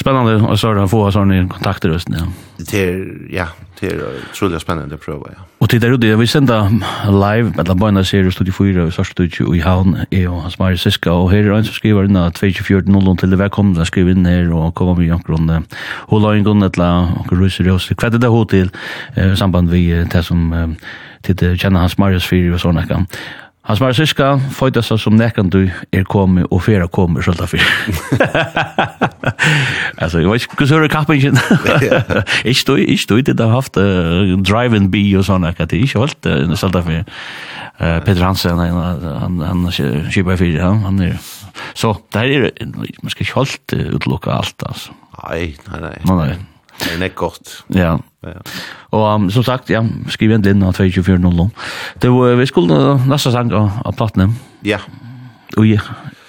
Spennande, 0.00 0.36
og 0.46 0.58
så 0.58 0.70
har 0.70 0.82
han 0.84 0.92
få 0.92 1.02
sånne 1.14 1.42
kontakter 1.50 1.94
just, 1.94 2.10
ja 2.14 2.28
det 2.58 2.74
är 2.74 3.04
ja, 3.30 3.46
det 3.80 3.92
er 3.92 4.02
utrolig 4.30 4.60
spennende 4.60 4.94
å 4.94 5.02
prøve, 5.02 5.34
ja. 5.34 5.42
Och 5.58 5.68
det 5.68 5.78
där 5.78 5.94
ute 5.94 6.16
vi 6.16 6.26
sända 6.26 6.70
live 7.10 7.52
med 7.56 7.68
la 7.68 7.74
bana 7.74 8.04
serie 8.04 8.30
studio 8.30 8.52
4 8.52 8.84
och 8.84 8.92
så 8.92 9.04
studio 9.04 9.54
i 9.54 9.60
Havn. 9.60 9.96
Är 10.10 10.28
och 10.28 10.42
hans 10.42 10.58
Marie 10.58 10.78
Siska 10.78 11.12
och 11.12 11.30
här 11.30 11.38
är 11.38 11.52
en 11.52 11.64
som 11.64 11.74
skriver 11.74 12.04
in 12.04 12.16
att 12.16 12.34
2400 12.34 13.16
till 13.16 13.30
det 13.30 13.36
välkomna 13.36 13.78
där 13.78 13.84
skriver 13.84 14.10
in 14.10 14.26
här 14.26 14.52
och 14.52 14.74
kommer 14.74 14.94
vi 14.94 15.12
och 15.12 15.24
grund 15.24 15.50
och 16.08 16.20
la 16.20 16.36
in 16.36 16.44
grund 16.44 16.76
la 16.76 17.08
och 17.18 17.40
ryser 17.40 17.70
oss. 17.70 17.88
Kvätt 17.88 18.20
det 18.20 18.26
hotel 18.26 18.70
i 19.16 19.36
samband 19.36 19.70
vi 19.70 20.04
det 20.04 20.22
som 20.22 20.76
till 21.22 21.36
det 21.36 21.58
känner 21.58 21.80
hans 21.80 21.98
Marius 21.98 22.26
4 22.26 22.54
och 22.54 22.60
såna 22.60 22.86
kan 22.86 23.06
Hans 23.64 23.80
Mara 23.80 23.96
Siska 23.96 24.34
føyta 24.52 24.82
seg 24.84 24.98
som 25.00 25.14
nekran 25.16 25.48
du 25.48 25.62
er 25.64 26.04
komi 26.04 26.42
og 26.50 26.60
fera 26.66 26.84
komi 26.92 27.22
svolta 27.24 27.46
fyr. 27.48 27.64
altså, 30.02 30.20
jeg 30.20 30.28
vet 30.28 30.44
ikke 30.44 30.58
hva 30.60 30.68
sør 30.68 30.86
kappen 30.92 31.20
kappingen. 31.22 31.40
Ikke 32.44 32.60
stod, 32.64 32.78
ikke 32.84 33.02
stod, 33.02 33.22
det 33.30 33.40
har 33.40 33.54
haft 33.54 33.80
uh, 33.80 34.34
drive-in 34.44 34.90
bi 34.92 35.06
og 35.16 35.24
sånne, 35.28 35.54
at 35.56 35.70
det 35.72 35.80
ikke 35.80 36.02
holdt 36.02 36.28
uh, 36.28 36.56
svolta 36.60 36.84
fyr. 36.84 37.04
Uh, 37.80 37.98
Peter 38.04 38.22
Hansen, 38.24 38.60
han, 38.60 39.08
han, 39.24 39.40
han 39.48 39.66
kjipa 40.12 40.36
fyr, 40.40 40.58
ja, 40.58 40.72
han 40.84 41.00
er. 41.02 41.16
Så, 41.72 41.94
det 42.12 42.26
her 42.26 42.50
er, 42.50 42.66
man 42.68 43.14
skal 43.14 43.26
ikke 43.26 43.40
holdt 43.40 43.76
uh, 43.78 43.94
utlukka 43.96 44.36
alt, 44.36 44.66
altså. 44.68 44.96
Nei, 45.24 45.54
nei, 45.70 45.86
nei. 45.88 45.96
Nei, 46.04 46.18
nei. 46.20 46.53
Det 46.80 46.92
er 46.94 47.00
nekk 47.00 47.14
godt. 47.18 47.52
Ja. 47.74 47.96
ja. 48.26 48.40
Og 48.94 49.04
um, 49.14 49.28
som 49.30 49.44
sagt, 49.46 49.70
ja, 49.70 49.82
skriv 50.12 50.34
en 50.34 50.44
linn 50.44 50.64
av 50.66 50.74
2400. 50.76 51.48
Det 52.02 52.10
var, 52.12 52.34
vi 52.40 52.46
skulle 52.50 52.80
nästa 53.08 53.32
sang 53.34 53.52
av, 53.54 53.78
av 53.84 53.96
platten. 53.98 54.34
Ja. 54.66 54.80
Og 55.56 55.68
i 55.68 55.78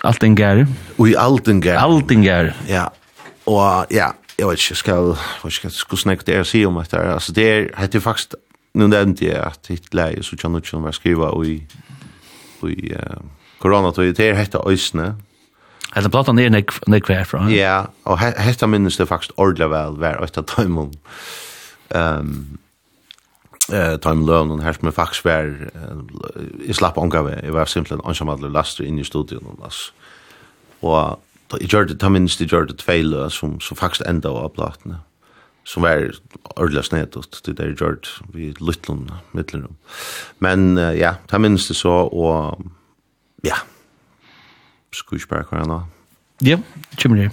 Alten 0.05 0.35
Gær. 0.37 0.65
Og 0.99 1.09
i 1.09 1.15
Alten 1.17 1.61
Gær. 1.65 1.81
Alten 1.81 2.23
Gær. 2.25 2.53
Ja. 2.69 2.87
Og 3.49 3.91
ja, 3.93 4.11
jeg 4.37 4.47
vet 4.49 4.61
ikke, 4.61 4.75
skal, 4.75 5.13
jeg 5.15 5.43
vet 5.43 5.53
skal, 5.53 5.71
skal 5.71 6.01
snakke 6.01 6.27
det 6.27 6.39
jeg 6.39 6.49
sier 6.49 6.69
om 6.69 6.77
dette. 6.81 6.99
Altså, 6.99 7.33
det 7.35 7.45
er, 7.51 7.87
det 7.87 7.99
er 7.99 8.05
faktisk, 8.05 8.35
nu 8.75 8.87
nevnte 8.91 9.25
jeg 9.25 9.39
at 9.41 9.71
hitt 9.71 9.93
leie, 9.95 10.23
så 10.23 10.37
kjenner 10.37 10.61
ikke 10.61 10.73
som 10.73 10.85
jeg 10.89 10.97
skriver, 10.99 11.33
og 11.33 11.45
i, 11.47 11.57
i 12.69 12.91
uh, 12.93 13.21
koronatøy, 13.61 14.11
det 14.17 14.29
er 14.29 14.37
hette 14.39 14.61
øysene, 14.65 15.13
Eller 15.95 16.11
platan 16.11 16.39
er 16.39 16.51
nek, 16.51 16.73
nek 16.91 17.07
herfra. 17.07 17.45
Ja, 17.49 17.85
og 18.03 18.19
hetta 18.19 18.67
minnes 18.67 18.97
det 18.99 19.07
faktisk 19.07 19.31
ordelig 19.37 19.69
vel 19.71 19.95
hver 20.01 20.19
og 20.19 20.27
etter 20.27 20.43
tøymon. 20.43 20.91
Um, 21.95 22.59
eh 23.73 23.97
time 23.97 24.25
learn 24.25 24.51
och 24.51 24.61
här 24.61 24.75
med 24.79 24.93
fax 24.93 25.25
var 25.25 25.71
i 26.63 26.73
slapp 26.73 26.97
angave 26.97 27.41
jag 27.43 27.51
var 27.51 27.65
simpelt 27.65 28.05
ansamad 28.05 28.51
laster 28.51 28.83
in 28.83 28.99
i 28.99 29.03
studion 29.03 29.45
och 29.45 29.59
lass 29.59 29.93
og 30.81 31.19
då 31.47 31.57
i 31.57 31.65
gjorde 31.65 31.93
det 31.93 32.09
minst 32.09 32.41
i 32.41 32.45
gjorde 32.45 32.73
det 32.73 32.83
fel 32.83 33.31
som 33.31 33.59
så 33.59 33.75
faktiskt 33.75 34.01
ända 34.01 34.29
av 34.29 34.49
plattorna 34.49 34.99
som 35.63 35.83
var 35.83 36.11
ordlas 36.55 36.91
net 36.91 37.15
och 37.15 37.25
det 37.45 37.53
där 37.53 37.75
gjorde 37.79 38.07
vi 38.33 38.53
luttlon 38.59 39.11
mittlrum 39.31 39.75
men 40.39 40.77
ja 40.77 41.15
ta 41.27 41.39
minst 41.39 41.75
så 41.75 41.91
och 41.91 42.61
ja 43.41 43.55
Skal 44.95 45.17
vi 45.17 45.21
spørre? 45.21 45.81
Ja, 46.41 46.57
det 46.91 47.01
kommer 47.01 47.17
det. 47.23 47.31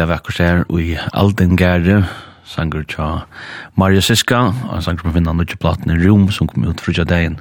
Øyla 0.00 0.14
vekkert 0.14 0.38
her 0.40 0.62
i 0.80 0.96
Alden 1.12 1.58
Gære, 1.60 2.06
sanger 2.48 2.86
tja 2.88 3.06
Maria 3.76 4.00
Siska, 4.00 4.38
og 4.48 4.78
en 4.78 4.82
sanger 4.82 5.04
som 5.04 5.12
finner 5.12 5.34
nødje 5.36 5.58
platen 5.60 5.92
i 5.92 5.98
Rom, 6.00 6.30
som 6.32 6.48
kom 6.48 6.64
ut 6.64 6.80
frutja 6.80 7.04
dagen. 7.04 7.36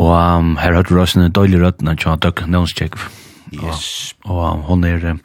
Og 0.00 0.14
um, 0.16 0.54
her 0.56 0.72
hørte 0.72 0.94
vi 0.94 1.00
også 1.02 1.20
en 1.20 1.34
døylig 1.36 1.60
rødna 1.60 1.92
tja 1.92 2.14
Doug 2.16 2.40
Nonskjegv. 2.48 3.04
Yes. 3.52 4.14
Og, 4.24 4.38
og 4.38 4.64
hon 4.70 4.86
er... 4.88 5.20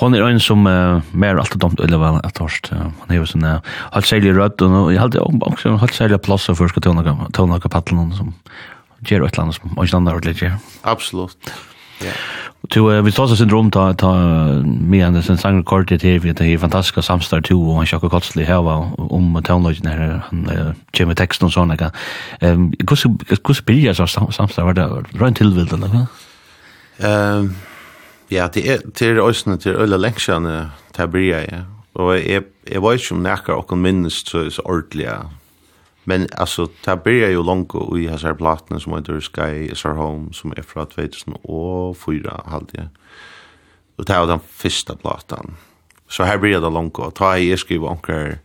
Hon 0.00 0.16
er 0.16 0.24
ein 0.24 0.40
som 0.40 0.64
uh, 0.64 1.04
mer 1.12 1.36
alt 1.40 1.58
dumt 1.60 1.80
eller 1.80 2.00
vel 2.00 2.16
at 2.24 2.38
torst. 2.40 2.72
Uh, 2.72 2.88
han 3.02 3.12
er 3.12 3.20
jo 3.20 3.28
sånn 3.28 3.44
uh, 3.44 3.60
halt 3.92 4.08
særlig 4.08 4.32
rødt 4.36 4.64
og 4.64 4.90
jeg 4.94 5.00
halte 5.00 5.20
også 5.24 5.76
halt 5.80 5.96
særlig 5.96 6.22
plass 6.24 6.48
for 6.52 6.72
skal 6.72 6.84
tona 6.88 7.16
tona 7.36 7.60
kapatlen 7.60 8.12
som 8.16 8.32
gjør 9.04 9.28
et 9.28 9.36
eller 9.36 9.44
annet 9.44 9.60
som 9.60 9.76
ikke 9.76 10.00
andre 10.00 10.16
ordentlig 10.16 10.40
gjør. 10.40 10.58
Absolutt. 10.96 11.52
Ja. 12.00 12.12
Yeah 12.12 12.35
uh, 12.80 13.04
vi 13.04 13.12
tar 13.12 13.26
syndrom 13.26 13.70
ta 13.70 13.92
ta 13.94 14.12
me 14.64 15.02
and 15.02 15.16
the 15.16 15.36
sang 15.36 15.58
rekord 15.58 15.88
det 15.88 16.02
här 16.02 16.34
det 16.34 16.44
är 16.44 16.58
fantastiska 16.58 17.02
samstar 17.02 17.40
tu 17.40 17.54
och 17.54 17.76
han 17.76 17.86
chockar 17.86 18.08
kotsli 18.08 18.44
här 18.44 18.62
var 18.62 19.12
om 19.12 19.42
tonlagen 19.44 19.86
här 19.86 20.22
han 20.30 20.74
Jimmy 20.92 21.14
text 21.14 21.42
och 21.42 21.52
såna 21.52 21.76
kan 21.76 21.90
ehm 22.40 22.72
kus 22.72 23.04
kus 23.44 23.64
bilja 23.64 23.94
så 23.94 24.06
samstar 24.06 24.64
var 24.64 24.74
det 24.74 24.86
runt 25.12 25.36
till 25.36 25.54
vill 25.54 25.74
eller 25.74 26.06
ehm 26.98 27.54
ja 28.28 28.48
det 28.52 28.68
är 28.68 28.78
till 28.94 29.18
ösnen 29.18 29.58
till 29.58 29.72
ölla 29.72 29.96
längsjan 29.96 30.70
tabria 30.92 31.44
ja. 31.44 31.76
Och 31.96 32.18
er 32.18 32.42
var 32.74 32.80
vad 32.80 33.00
som 33.00 33.26
og 33.26 33.72
och 33.72 33.78
minst 33.78 34.28
så 34.28 34.62
ordliga 34.64 35.30
Men 36.08 36.28
alltså 36.36 36.66
ta 36.84 36.96
börjar 36.96 37.30
ju 37.30 37.42
långt 37.42 37.74
och 37.74 37.98
i 37.98 38.06
har 38.06 38.34
plattan 38.34 38.80
som 38.80 38.92
heter 38.94 39.20
Sky 39.20 39.72
is 39.72 39.84
our 39.84 39.92
home 39.92 40.32
som 40.32 40.52
är 40.52 40.62
från 40.62 40.86
2004 40.86 42.40
halt 42.46 42.70
jag. 42.72 42.88
Och 43.96 44.06
ta 44.06 44.26
den 44.26 44.40
första 44.50 44.96
plattan. 44.96 45.56
Så 46.08 46.22
här 46.22 46.38
börjar 46.38 46.60
det 46.60 46.70
långt 46.70 46.98
och 46.98 47.14
ta 47.14 47.38
i 47.38 47.56
skriva 47.56 47.88
onkel 47.88 48.38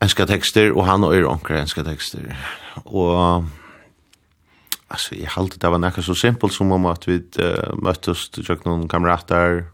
enska 0.00 0.26
texter 0.26 0.72
och 0.72 0.84
han 0.84 1.04
och 1.04 1.16
är 1.16 1.26
onkel 1.26 1.56
enska 1.56 1.84
texter. 1.84 2.36
Och 2.84 3.44
alltså 4.88 5.14
jag 5.14 5.30
halt 5.30 5.60
det 5.60 5.68
var 5.68 5.78
näka 5.78 6.02
så 6.02 6.14
simpelt 6.14 6.52
som 6.52 6.72
om 6.72 6.86
att 6.86 7.08
vi 7.08 7.14
uh, 7.14 7.74
möttes 7.74 8.30
jag 8.48 8.66
någon 8.66 8.88
kamrater 8.88 9.64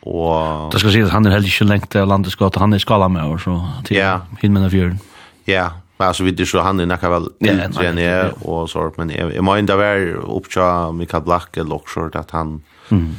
och 0.00 0.72
Det 0.72 0.78
ska 0.78 0.90
sägas 0.90 1.10
han 1.10 1.26
är 1.26 1.30
helt 1.30 1.46
inte 1.46 1.64
längt 1.64 1.90
till 1.90 2.04
landets 2.04 2.36
gata 2.36 2.60
han 2.60 2.72
är 2.72 2.78
skala 2.78 3.08
med 3.08 3.24
och 3.24 3.40
så 3.40 3.68
till 3.84 3.96
yeah. 3.96 4.20
hinna 4.40 4.70
fjärden. 4.70 4.98
Ja, 5.48 5.72
men 5.96 6.08
alltså 6.08 6.24
vi 6.24 6.30
det 6.30 6.46
så 6.46 6.60
han 6.60 6.80
är 6.80 6.86
näka 6.86 7.10
väl 7.10 7.28
igen 7.38 7.98
ja. 7.98 8.30
och 8.30 8.70
så 8.70 8.92
men 8.96 9.10
jag 9.10 9.44
men 9.44 9.66
där 9.66 9.76
var 9.76 10.36
uppcha 10.36 10.92
Mikael 10.92 11.22
Black 11.22 11.56
eller 11.56 11.74
också 11.74 12.10
att 12.12 12.30
han 12.30 12.62
mm. 12.88 13.14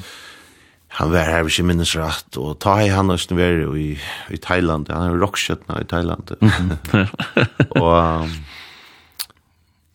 han 0.87 1.11
var 1.11 1.19
här 1.19 1.43
vid 1.43 1.65
minnes 1.65 1.95
rätt 1.95 2.37
och 2.37 2.59
ta 2.59 2.81
i 2.81 2.89
han 2.89 3.09
och 3.09 3.19
var 3.29 3.77
i 3.77 3.99
i 4.29 4.37
Thailand. 4.37 4.89
Han 4.89 5.03
är 5.03 5.17
rockstjärna 5.17 5.81
i 5.81 5.85
Thailand. 5.85 6.31
Och 7.69 7.97
um, 7.97 8.29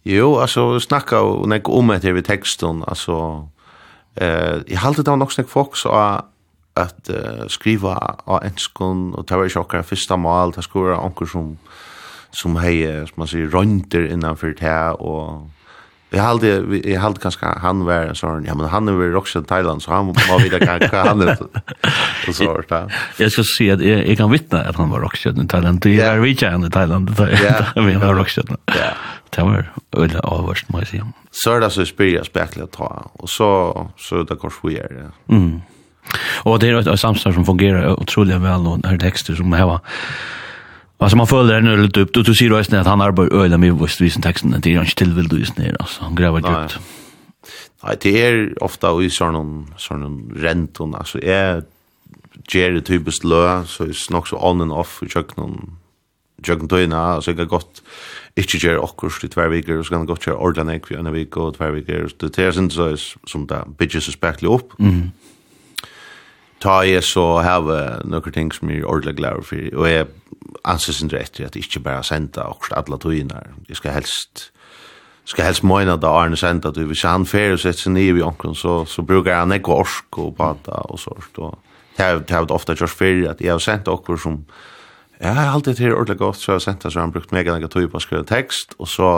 jo 0.02 0.38
alltså 0.38 0.80
snacka 0.80 1.20
och 1.20 1.48
nek 1.48 1.68
om 1.68 1.88
det 1.88 2.02
här 2.02 2.12
vid 2.12 2.24
texten 2.24 2.84
alltså 2.86 3.48
eh 4.14 4.56
jag 4.66 4.78
hade 4.78 5.02
det 5.02 5.16
nog 5.16 5.32
snack 5.32 5.48
folk 5.48 5.76
så 5.76 5.88
att 6.74 7.10
uh, 7.10 7.46
skriva 7.48 8.16
av 8.24 8.44
enskon 8.44 9.14
och 9.14 9.26
ta 9.26 9.36
var 9.36 9.48
chockar 9.48 9.82
första 9.82 10.16
mål 10.16 10.52
ta 10.52 10.62
skora 10.62 11.00
onkel 11.00 11.28
som 11.28 11.58
som 12.32 12.56
hei, 12.62 12.80
som 13.08 13.22
man 13.22 13.28
sier, 13.30 13.50
rønter 13.52 14.06
innanfor 14.12 14.54
det 14.56 14.64
her, 14.68 14.96
og 15.00 15.48
Jeg 16.12 16.20
halde, 16.20 16.48
jeg 16.84 17.00
halde 17.00 17.20
kanskje 17.22 17.48
han 17.62 17.86
var 17.88 18.10
en 18.10 18.14
sånn, 18.18 18.44
ja, 18.44 18.52
men 18.52 18.68
han 18.68 18.88
er 18.88 18.98
vel 18.98 19.14
også 19.16 19.40
i 19.40 19.46
Thailand, 19.48 19.80
så 19.80 19.94
han 19.94 20.10
må 20.10 20.36
vite 20.42 20.58
hva 20.60 21.06
han 21.06 21.22
er 21.24 21.38
og 21.40 22.34
så 22.36 22.50
hørt 22.50 22.68
det. 22.68 22.80
Jeg 23.22 23.32
skal 23.32 23.46
si 23.48 23.68
at 23.72 23.80
jeg, 23.80 24.02
jeg 24.10 24.18
kan 24.20 24.28
vittne 24.28 24.60
at 24.60 24.76
han 24.76 24.90
var 24.92 25.06
også 25.08 25.32
i 25.32 25.46
Thailand. 25.48 25.80
Det 25.80 25.94
er 26.04 26.20
vi 26.20 26.34
ikke 26.34 26.50
han 26.52 26.66
i 26.68 26.68
Thailand, 26.68 27.08
Ja. 27.16 27.54
vi 27.80 27.96
var 27.96 28.20
også 28.20 28.44
i 28.44 28.58
Ja. 28.76 28.90
Det 29.32 29.40
var 29.48 29.64
veldig 29.96 30.20
avvarst, 30.28 30.68
må 30.68 30.82
jeg 30.82 30.90
si. 30.90 31.00
Så 31.32 31.54
er 31.56 31.60
det 31.64 31.72
så 31.72 31.86
spyrir 31.88 32.18
jeg 32.18 32.28
spekler 32.28 32.68
ta, 32.68 32.90
og 33.16 33.28
så, 33.32 33.48
så 33.96 34.20
er 34.20 34.28
det 34.28 34.36
kors 34.38 34.60
vi 34.60 34.76
er 34.76 34.92
ja. 34.92 35.08
Mm. 35.32 35.62
Og 36.44 36.60
det 36.60 36.68
er 36.74 36.82
et 36.84 37.00
samstår 37.00 37.32
som 37.32 37.48
fungerer 37.48 37.96
utrolig 37.96 38.36
vel, 38.42 38.68
og 38.68 38.82
det 38.84 38.92
er 38.92 39.00
tekster 39.08 39.40
som 39.40 39.52
har 39.56 39.80
Alltså 41.02 41.16
man 41.16 41.26
följer 41.26 41.60
den 41.60 41.82
lite 41.82 42.00
upp 42.00 42.16
och 42.16 42.24
du 42.24 42.34
ser 42.34 42.44
ju 42.44 42.56
att 42.56 42.86
han 42.86 43.00
arbetar 43.00 43.36
öle 43.36 43.58
med 43.58 43.78
visst 43.78 44.00
visen 44.00 44.22
texten 44.22 44.54
det 44.60 44.70
är 44.70 44.76
han 44.76 44.84
inte 44.84 44.96
tillvill 44.96 45.28
du 45.28 45.38
just 45.38 45.58
ner 45.58 45.76
alltså 45.80 46.04
han 46.04 46.14
gräver 46.14 46.38
djupt. 46.38 46.78
Nej, 47.84 47.96
det 48.00 48.22
är 48.22 48.62
ofta 48.64 49.02
i 49.02 49.10
sån 49.10 49.74
sån 49.76 50.32
renton 50.36 50.94
alltså 50.94 51.22
är 51.22 51.62
det 52.52 52.80
typiskt 52.80 53.24
lö 53.24 53.64
så 53.64 53.84
är 53.84 54.12
nog 54.12 54.28
så 54.28 54.36
on 54.50 54.60
and 54.60 54.72
off 54.72 55.02
i 55.02 55.08
köknen 55.08 55.76
jögn 56.46 56.68
tøyna, 56.68 57.20
så 57.22 57.34
jeg 57.36 57.48
godt 57.50 57.82
inte 58.36 58.58
gjør 58.58 58.82
akkurat 58.82 59.24
i 59.24 59.28
två 59.28 59.48
veckor. 59.52 59.82
så 59.82 59.90
kan 59.90 60.02
jeg 60.02 60.08
gott 60.08 60.26
gjøre 60.26 60.36
ordentligt 60.36 60.66
nekv 60.66 60.92
i 60.92 60.98
en 60.98 61.12
vecka 61.12 61.40
och 61.40 61.56
två 61.56 61.70
veckor. 61.70 62.10
Det 62.18 62.38
är 62.38 62.58
inte 62.58 62.74
så 62.74 62.96
som 63.26 63.46
det 63.46 63.64
bygges 63.78 64.04
så 64.04 64.12
spekler 64.12 64.50
opp. 64.50 64.72
Mm 64.78 65.10
ta 66.62 66.80
jeg 66.86 67.02
så 67.06 67.26
heve 67.42 67.78
noen 68.06 68.34
ting 68.34 68.52
som 68.54 68.70
er 68.70 68.86
ordentlig 68.86 69.16
glad 69.18 69.44
for, 69.48 69.68
og 69.74 69.88
jeg 69.90 70.06
anses 70.68 71.02
ikke 71.02 71.18
rett 71.18 71.40
i 71.40 71.46
at 71.46 71.56
jeg 71.56 71.66
ikke 71.66 71.84
bare 71.88 72.04
sender 72.06 72.46
akkurat 72.46 72.84
alle 72.84 72.98
togene. 73.02 73.40
Jeg 73.68 73.80
skal 73.80 73.96
helst, 73.96 74.50
skal 75.28 75.48
helst 75.48 75.66
møyne 75.66 75.98
da 76.00 76.12
Arne 76.14 76.38
sender 76.38 76.70
at 76.70 76.78
hvis 76.78 77.04
han 77.08 77.26
fer 77.26 77.56
og 77.56 77.62
setter 77.62 77.86
seg 77.86 77.96
nye 77.96 78.18
i 78.18 78.24
omkring, 78.26 78.54
så, 78.58 78.82
så 78.86 79.02
bruker 79.06 79.34
han 79.34 79.54
ikke 79.54 79.74
orsk 79.82 80.18
og 80.22 80.36
bata 80.38 80.84
og 80.86 81.00
sånt. 81.02 81.38
Og 81.38 81.58
det 81.96 82.04
har 82.06 82.22
jeg 82.38 82.50
ofte 82.50 82.76
gjort 82.78 82.94
før, 82.94 83.24
at 83.32 83.42
jeg 83.42 83.52
har 83.52 83.62
sendt 83.62 83.90
akkurat 83.90 84.22
som, 84.22 84.42
ja, 85.18 85.32
jeg 85.32 85.40
har 85.40 85.54
alltid 85.54 85.80
til 85.80 85.94
ordentlig 85.94 86.18
godt, 86.18 86.40
så 86.40 86.52
jeg 86.52 86.60
har 86.60 86.66
sendt 86.68 86.84
det, 86.84 86.92
så 86.92 87.00
har 87.00 87.08
han 87.08 87.16
brukt 87.16 87.34
mega 87.34 87.56
noen 87.56 87.72
tog 87.72 87.90
på 87.90 87.98
å 87.98 88.04
skrive 88.04 88.26
tekst, 88.28 88.76
og 88.78 88.90
så 88.90 89.10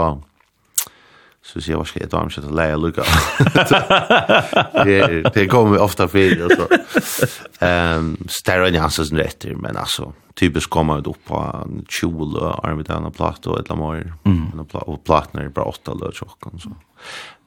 så 1.44 1.60
sier 1.60 1.74
jeg, 1.74 1.78
hva 1.78 1.84
skal 1.88 2.02
jeg 2.04 2.10
ta 2.12 2.20
om 2.24 2.30
kjøtt 2.32 2.46
og 2.48 2.56
leie 2.56 2.76
lukka? 2.80 3.04
Det 5.34 5.44
kommer 5.52 5.82
ofta 5.84 6.06
fyrir, 6.08 6.46
altså. 6.46 6.66
Um, 7.60 8.14
Stærre 8.32 8.70
enn 8.70 8.80
hans 8.80 8.96
sin 8.96 9.20
retter, 9.20 9.52
men 9.60 9.76
altså, 9.76 10.08
typisk 10.40 10.72
kommer 10.72 11.04
det 11.04 11.12
opp 11.12 11.20
på 11.28 11.42
20 12.00 12.32
lø, 12.32 12.48
armet 12.64 12.88
av 12.88 13.04
en 13.04 13.12
plato, 13.14 13.58
et 13.58 13.68
eller 13.68 13.84
annet 13.92 14.24
mm. 14.24 14.64
og 14.86 15.02
platen 15.04 15.42
er 15.42 15.52
bare 15.52 15.76
åtta 15.76 15.96
lø, 16.00 16.10
tjokken, 16.16 16.56
så. 16.64 16.72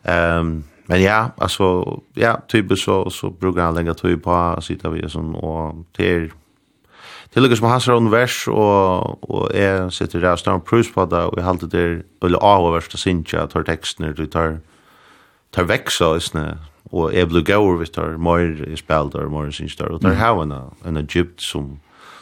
Um, 0.07 0.59
men 0.87 1.01
ja, 1.01 1.31
altså, 1.43 1.99
ja, 2.15 2.37
typisk 2.47 2.85
så, 2.85 3.01
så 3.11 3.33
brukar 3.33 3.71
han 3.71 3.79
lenge 3.79 3.97
tøy 3.97 4.15
på, 4.23 4.37
sitter 4.63 4.93
vi 4.93 5.03
og 5.03 5.11
sånn, 5.11 5.33
og 5.41 5.81
det 5.97 6.11
det 7.33 7.43
lukkar 7.43 7.59
som 7.59 7.69
hans 7.69 7.87
er 7.87 8.09
vers 8.11 8.37
og, 8.47 9.19
og 9.29 9.49
jeg 9.53 9.91
sitter 9.91 10.23
der 10.23 10.31
og 10.31 10.39
snarere 10.39 10.65
prus 10.67 10.91
på 10.91 11.05
det, 11.05 11.23
og 11.27 11.33
jeg 11.37 11.45
halte 11.45 11.69
det 11.71 11.81
er 11.83 11.97
veldig 12.23 12.39
avhåverst 12.41 12.95
å 12.95 13.01
synja, 13.01 13.47
tar 13.51 13.67
tekstene, 13.67 14.13
du 14.15 14.25
tar, 14.31 14.59
tar 15.51 15.67
veksa, 15.67 16.13
isne, 16.17 16.45
og 16.91 17.11
jeg 17.13 17.27
blir 17.27 17.43
gaur, 17.43 17.77
vi 17.81 17.89
tar 17.91 18.15
mer 18.17 18.63
i 18.67 18.79
spil, 18.79 19.11
og 19.11 19.33
mer 19.33 19.51
i 19.51 19.55
synja, 19.55 19.89
og 19.91 20.01
tar 20.05 20.15
hava 20.19 20.47
en, 20.47 20.55
en 20.87 21.01
egypt 21.03 21.43
som, 21.43 21.75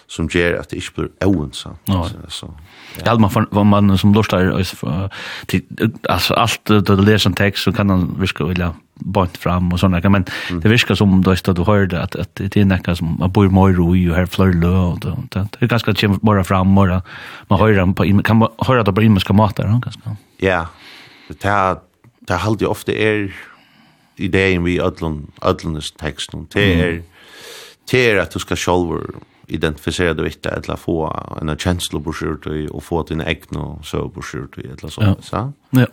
som 0.08 0.30
ger 0.32 0.56
att 0.56 0.70
det 0.70 0.76
inte 0.76 0.92
blir 0.96 1.10
oensamt. 1.26 1.80
Ja. 1.86 2.10
Så, 2.28 2.54
ja. 2.98 3.02
ja, 3.06 3.18
man 3.18 3.30
får, 3.30 3.48
vad 3.52 3.66
man 3.66 3.98
som 3.98 4.14
lustar, 4.14 4.64
alltså 6.10 6.34
allt 6.34 6.66
det 6.66 6.90
läser 6.96 7.30
en 7.30 7.36
text 7.36 7.64
så 7.64 7.74
kan 7.74 7.88
man 7.88 8.16
viska 8.20 8.44
vilja 8.44 8.74
bant 8.94 9.38
fram 9.38 9.74
och 9.74 9.80
sådana, 9.80 10.10
men 10.10 10.26
mm. 10.50 10.62
det 10.62 10.70
virkar 10.70 10.96
som 10.96 11.24
då 11.24 11.32
att 11.32 11.56
du 11.56 11.64
hörde 11.64 12.02
att, 12.02 12.16
att 12.16 12.36
det 12.36 12.58
är 12.58 12.66
näka 12.66 12.96
som 12.96 13.18
man 13.20 13.32
bor 13.32 13.50
mer 13.50 13.74
ro 13.74 13.96
i 13.96 14.10
och 14.10 14.16
här 14.16 14.26
flör 14.26 14.54
lö 14.54 14.78
och 14.78 15.00
det, 15.00 15.16
det, 15.32 15.48
det 15.52 15.66
är 15.66 15.68
ganska 15.68 15.92
att 15.92 16.22
bara 16.22 16.44
fram 16.44 16.76
bara, 16.76 17.02
man 17.48 17.60
hör 17.60 17.94
på, 17.94 18.22
kan 18.24 18.38
man 18.38 18.50
höra 18.58 18.84
det 18.84 18.94
på 18.94 19.02
imenska 19.02 19.34
mat 19.34 19.56
där 19.56 19.68
ganska. 19.68 20.16
Ja, 20.38 20.68
det 21.28 21.46
er, 21.46 21.76
det 22.20 22.34
här 22.34 22.56
jag 22.60 22.72
ofte 22.72 22.94
er 22.94 23.36
ideen 24.16 24.64
vi 24.64 24.80
ödlun, 24.80 25.32
ödlunis 25.42 25.92
teksten, 25.92 26.48
det 26.54 26.82
är, 26.82 27.02
det 27.92 28.00
er 28.00 28.22
at 28.22 28.34
du 28.34 28.40
skal 28.40 28.58
själv 28.58 29.02
identifisera 29.48 30.14
du 30.14 30.26
inte 30.26 30.50
eller 30.50 30.76
få 30.76 31.28
en 31.42 31.58
känsla 31.58 32.00
på 32.00 32.14
skjort 32.14 32.46
och 32.72 32.84
få 32.84 33.04
din 33.04 33.22
egna 33.22 33.76
så 33.84 34.10
på 34.10 34.22
skjort 34.22 34.58
eller 34.58 34.90
så 34.90 35.16
så. 35.22 35.54
Ja. 35.70 35.88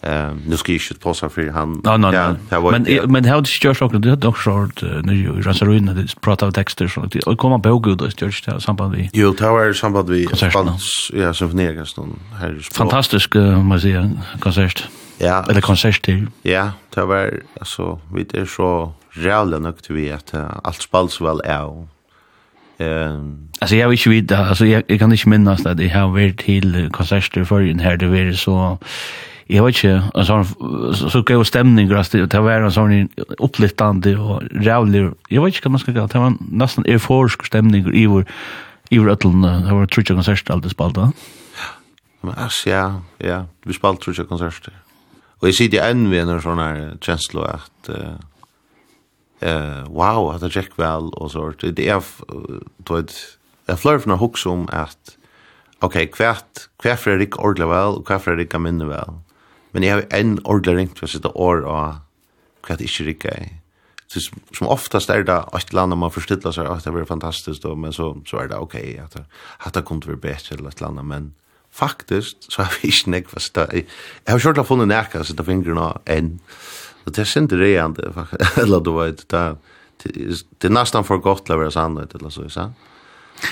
Ehm 0.00 0.42
nu 0.46 0.56
ska 0.56 0.72
jag 0.72 0.80
på 0.80 0.94
passa 0.94 1.28
för 1.28 1.50
han. 1.50 1.80
Nej 1.84 1.98
nej. 1.98 2.36
Men 2.50 3.12
men 3.12 3.24
hur 3.24 3.40
det 3.40 3.64
görs 3.64 3.82
också 3.82 3.98
det 3.98 4.16
dock 4.16 4.36
short 4.36 4.82
nu 5.02 5.14
ju 5.14 5.42
rasaruin 5.42 5.86
det 5.86 6.20
prata 6.20 6.50
texter 6.50 6.88
så 6.88 7.00
det 7.00 7.22
och 7.26 7.38
komma 7.38 7.58
på 7.58 7.78
god 7.78 7.98
det 7.98 8.22
görs 8.22 8.42
det 8.42 8.60
samband 8.60 8.94
vi. 8.94 9.10
Jo 9.12 9.32
tower 9.32 9.72
samband 9.72 10.10
vi 10.10 10.26
spans 10.26 11.10
ja 11.12 11.34
symfonigaston 11.34 12.18
här. 12.40 12.58
Fantastisk 12.72 13.34
man 13.34 13.80
säger 13.80 14.10
konsert. 14.40 14.88
Ja. 15.18 15.44
Eller 15.48 15.60
konsert 15.60 16.02
till. 16.02 16.26
Ja, 16.42 16.70
det 16.94 17.04
var 17.04 17.40
alltså 17.60 18.00
vi 18.14 18.24
det 18.24 18.46
så 18.46 18.92
realen 19.10 19.62
nok 19.62 19.76
vi 19.88 20.12
att 20.12 20.34
allt 20.62 20.82
spalls 20.82 21.20
väl 21.20 21.40
är 21.44 21.86
Ehm. 22.78 23.48
Alltså 23.60 23.76
jag 23.76 23.88
vet 23.88 24.06
ju 24.06 24.18
inte 24.18 24.38
alltså 24.38 24.66
jag, 24.66 24.82
jag 24.86 24.98
kan 24.98 25.12
inte 25.12 25.28
minnas 25.28 25.66
att 25.66 25.80
jag 25.80 25.90
har 25.90 26.08
varit 26.08 26.38
till 26.38 26.90
konserter 26.92 27.44
förrän 27.44 27.78
här 27.78 27.96
det 27.96 28.06
var 28.06 28.32
så 28.32 28.78
jag 29.46 29.64
vet 29.64 29.84
inte 29.84 30.02
alltså 30.14 30.44
så 30.94 31.10
så 31.10 31.22
gå 31.22 31.44
stämning 31.44 31.88
grast 31.88 32.12
det 32.12 32.40
var 32.40 32.52
en 32.52 32.72
sån 32.72 33.08
upplyftande 33.38 34.16
och 34.16 34.42
rävlig 34.50 35.10
jag 35.28 35.44
vet 35.44 35.54
inte 35.54 35.68
vad 35.68 35.72
man 35.72 35.78
ska 35.78 35.92
kalla 35.92 36.06
det 36.06 36.18
var 36.18 36.34
nästan 36.50 36.84
euforisk 36.86 37.46
stämning 37.46 37.94
i 37.94 38.06
vår 38.06 38.26
i 38.90 38.98
vår 38.98 39.10
ötlen 39.10 39.42
det 39.42 39.74
var 39.74 39.86
trutja 39.86 40.14
konserter 40.14 40.52
alltid 40.52 40.70
spalta 40.70 41.12
men 42.24 42.34
ass 42.34 42.64
ja 42.66 43.02
ja 43.18 43.46
vi 43.64 43.72
spalt 43.72 44.00
trutja 44.00 44.24
konserter. 44.24 44.74
Och 45.40 45.48
jag 45.48 45.54
sitter 45.54 45.90
än 45.90 46.10
vid 46.10 46.20
en 46.20 46.42
såna 46.42 46.64
här 46.64 46.96
känsla 47.00 47.44
att 47.46 47.88
uh, 47.88 47.96
eh 49.44 49.84
wow 49.88 50.32
hade 50.32 50.50
Jack 50.52 50.78
väl 50.78 51.02
och 51.02 51.30
så 51.30 51.52
det 51.60 51.88
är 51.88 52.02
då 52.76 52.96
ett 52.96 53.14
jag 53.66 53.80
flör 53.80 53.98
från 53.98 54.18
hooks 54.18 54.46
om 54.46 54.68
att 54.72 55.16
okej 55.78 56.06
kvärt 56.06 56.68
kvärt 56.82 57.00
Fredrik 57.00 57.38
ordla 57.38 57.66
väl 57.66 57.94
och 57.94 58.06
kvärt 58.06 58.22
Fredrik 58.22 58.50
kan 58.50 58.62
minna 58.62 58.84
väl 58.84 59.12
men 59.70 59.82
jag 59.82 59.94
har 59.94 60.04
en 60.10 60.38
ordla 60.44 60.74
ringt 60.74 60.98
för 60.98 61.06
sitt 61.06 61.26
år 61.26 61.60
och 61.60 61.94
kvärt 62.62 62.80
inte 62.80 63.02
rika 63.02 63.30
så 64.06 64.20
som 64.58 64.68
oftast 64.68 65.10
är 65.10 65.22
det 65.22 65.44
ett 65.56 65.72
land 65.72 65.92
där 65.92 65.96
man 65.96 66.10
förstilla 66.10 66.52
sig 66.52 66.66
att 66.66 66.84
det 66.84 66.90
blir 66.90 67.04
fantastiskt 67.04 67.62
då 67.62 67.74
men 67.74 67.92
så 67.92 68.22
så 68.26 68.36
är 68.36 68.48
det 68.48 68.56
okej 68.56 68.98
att 68.98 69.16
att 69.58 69.74
det 69.74 69.82
kunde 69.82 70.06
vara 70.06 70.16
bättre 70.16 70.56
eller 70.56 70.68
ett 70.68 70.80
land 70.80 71.04
men 71.04 71.34
faktiskt 71.70 72.52
så 72.52 72.62
har 72.62 72.72
vi 72.82 72.88
inte 72.88 73.10
nekvast 73.10 73.56
jag 74.24 74.32
har 74.32 74.38
kört 74.38 74.56
la 74.56 74.64
funnit 74.64 74.88
näka 74.88 75.24
så 75.24 75.34
det 75.34 75.44
fingrarna 75.44 76.00
en 76.04 76.40
Det 77.04 77.18
är 77.18 77.24
synd 77.24 77.48
det 77.48 77.76
är 77.76 77.84
eller 78.62 78.80
du 78.80 78.92
vet 78.92 79.28
det 79.28 79.56
det 80.58 80.68
nesten 80.68 81.04
for 81.04 81.18
godt 81.18 81.40
gott 81.40 81.50
att 81.50 81.56
vara 81.56 81.70
sant 81.70 82.14
eller 82.14 82.28
så 82.30 82.48
så. 82.48 82.72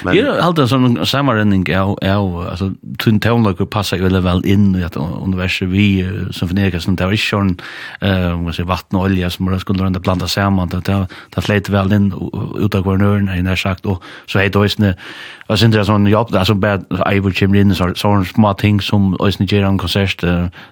Men 0.05 0.17
jag 0.17 0.33
har 0.33 0.39
alltid 0.39 0.69
sån 0.69 1.07
samma 1.07 1.35
renning 1.35 1.65
jag 1.69 1.99
jag 2.03 2.47
alltså 2.51 2.71
tunn 2.99 3.21
tonlager 3.21 3.65
passar 3.65 3.97
ju 3.97 4.09
väl 4.09 4.47
in 4.47 4.77
i 4.77 4.85
att 4.85 4.97
universum 4.97 5.71
vi 5.71 6.09
symfoniker 6.31 6.79
som 6.79 6.97
där 6.97 7.13
är 7.13 7.17
schon 7.17 7.57
eh 8.01 8.43
vad 8.43 8.55
säger 8.55 8.69
vatten 8.69 8.99
och 8.99 9.05
olja 9.05 9.31
som 9.31 9.45
man 9.45 9.61
skulle 9.61 9.85
runda 9.85 10.01
blanda 10.01 10.27
samman 10.27 10.69
det 10.69 10.81
det 10.81 11.07
där 11.35 11.41
flätt 11.43 11.69
väl 11.69 11.93
in 11.93 12.15
ut 12.59 12.75
av 12.75 12.83
kvarnören 12.83 13.29
i 13.29 13.43
när 13.43 13.57
sagt 13.57 13.87
och 13.87 14.03
så 14.27 14.39
är 14.39 14.49
det 14.49 14.59
ösne 14.59 14.97
vad 15.49 15.59
synd 15.59 15.75
det 15.75 15.85
sån 15.85 16.07
jobb 16.07 16.35
alltså 16.35 16.55
bad 16.55 16.85
I 17.13 17.21
would 17.21 17.37
chim 17.37 17.55
in 17.55 17.75
så 17.75 17.95
sån 17.95 18.25
små 18.25 18.55
ting 18.55 18.81
som 18.81 19.17
ösn 19.21 19.45
ger 19.45 19.65
en 19.65 19.79
konsert 19.79 20.21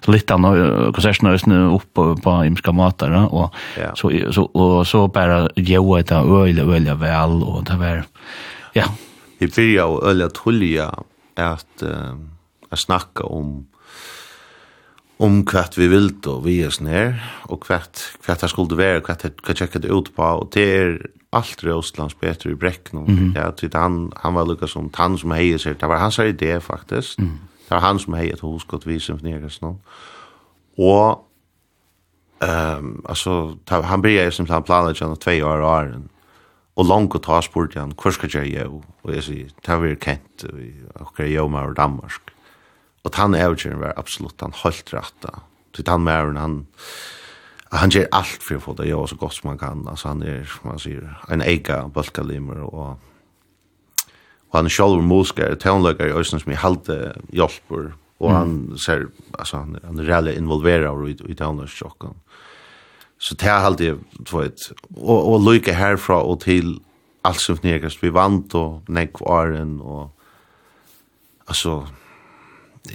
så 0.05 0.11
lite 0.11 0.33
annan 0.33 0.93
konserten 0.93 1.29
ösn 1.29 1.51
upp 1.51 1.93
på 2.23 2.45
imska 2.45 2.71
matar 2.71 3.33
och 3.33 3.55
så 3.95 4.11
så 4.31 4.43
och 4.43 4.87
så 4.87 5.07
bara 5.07 5.49
ge 5.55 5.77
åt 5.77 6.07
det 6.07 6.15
öl 6.15 6.59
öl 6.59 6.97
väl 6.97 7.43
och 7.43 7.63
det 7.63 7.77
var 7.77 8.03
Ja. 8.75 8.87
Vi 9.39 9.47
byrja 9.47 9.87
og 9.89 10.03
øyla 10.09 10.29
tullja 10.29 10.89
at, 11.37 11.83
uh, 11.83 12.15
at 12.71 12.79
snakka 12.79 13.23
om 13.23 13.65
om 15.21 15.41
kvart 15.45 15.77
vi 15.77 15.87
vil 15.89 16.09
og 16.25 16.45
vi 16.45 16.59
er 16.65 16.71
snær, 16.73 17.19
og 17.53 17.61
kvart, 17.61 18.01
kvart 18.23 18.41
det 18.41 18.49
skulle 18.49 18.77
være, 18.77 19.03
kvart 19.05 19.23
det 19.23 19.43
kan 19.45 19.57
tjekke 19.57 19.81
det 19.83 19.91
ut 19.93 20.09
på, 20.15 20.23
og 20.23 20.49
det 20.53 20.63
er 20.65 20.95
alt 21.37 21.61
Røslands 21.63 22.15
Peter 22.17 22.49
i 22.49 22.55
Brekken, 22.55 22.99
mm 22.99 23.17
-hmm. 23.17 23.39
ja, 23.39 23.79
han, 23.79 24.11
han 24.17 24.35
var 24.35 24.45
lukket 24.45 24.69
som 24.69 24.89
han 24.93 25.17
som 25.17 25.31
heier 25.31 25.57
seg, 25.57 25.81
det 25.81 25.89
var 25.89 25.99
hans 25.99 26.19
idé 26.19 26.57
faktisk, 26.59 27.19
mm. 27.19 27.39
det 27.69 27.71
var 27.71 27.79
han 27.79 27.99
som 27.99 28.13
heier 28.13 28.35
visen 28.35 28.67
för 28.69 28.89
vi 28.89 28.99
symfonikas 28.99 29.61
nå, 29.61 29.75
og 30.77 31.27
um, 32.41 33.05
altså, 33.09 33.55
han 33.67 34.01
blir 34.01 34.23
jo 34.23 34.31
som 34.31 34.47
han 34.49 34.63
planer 34.63 34.93
kjennom 34.93 35.17
tve 35.17 35.45
år 35.45 35.61
og 35.61 35.69
åren, 35.69 36.09
Og 36.79 36.87
langt 36.87 37.15
og 37.17 37.23
ta 37.25 37.41
spurt 37.43 37.75
igjen, 37.75 37.95
hvor 37.99 38.13
skal 38.15 38.31
jeg 38.31 38.53
gjøre? 38.53 38.81
Og 39.03 39.15
jeg 39.15 39.25
sier, 39.25 39.49
det 39.59 39.67
har 39.67 39.81
vi 39.83 39.95
kent, 39.99 40.45
og 40.47 41.09
hva 41.17 41.27
gjør 41.27 41.49
meg 41.51 41.67
over 41.67 41.75
Danmark. 41.77 42.31
Og 43.03 43.17
han 43.17 43.35
evgjøren 43.35 43.81
var 43.81 43.97
absolutt 43.99 44.43
han 44.43 44.55
holdt 44.55 44.93
rett. 44.93 45.17
da. 45.25 45.41
Så 45.75 45.83
han 45.87 46.03
med 46.05 46.37
han, 46.37 46.65
han 47.71 47.91
gjør 47.91 48.09
alt 48.15 48.43
for 48.43 48.59
å 48.59 48.63
få 48.65 48.75
det 48.79 48.89
gjøre 48.89 49.11
så 49.11 49.17
godt 49.19 49.37
som 49.37 49.49
han 49.51 49.61
kan. 49.61 49.85
Altså 49.89 50.11
han 50.11 50.23
er, 50.23 50.43
som 50.45 50.71
man 50.71 50.81
sier, 50.81 51.07
en 51.31 51.43
ega 51.43 51.81
bølkalimer, 51.91 52.63
og, 52.67 52.99
og 54.51 54.55
han 54.55 54.69
er 54.69 54.75
selv 54.75 55.03
musker, 55.03 55.55
tøvnløkker 55.55 56.11
i 56.11 56.15
øyne 56.15 56.39
som 56.39 56.53
jeg 56.53 56.61
halte 56.61 56.99
hjelper, 57.33 57.91
og 58.21 58.35
han 58.35 58.57
ser, 58.77 59.07
altså 59.33 59.63
han, 59.63 59.79
han 59.83 59.99
er 59.99 60.09
reellig 60.11 60.35
involverer 60.37 61.07
i, 61.09 61.15
i 61.25 61.37
tøvnløkkjokken. 61.37 62.19
Så 63.21 63.35
det 63.37 63.49
er 63.49 63.67
alltid, 63.67 63.99
du 64.17 64.31
vet, 64.33 64.63
og, 64.97 65.19
og 65.19 65.43
lykke 65.45 65.75
herfra 65.77 66.23
og 66.25 66.39
til 66.41 66.79
alt 67.27 67.41
som 67.41 67.59
fnegast, 67.59 68.01
vi 68.01 68.09
vant 68.13 68.55
og 68.57 68.87
nekv 68.89 69.21
åren 69.29 69.75
og, 69.85 70.07
altså, 71.45 71.83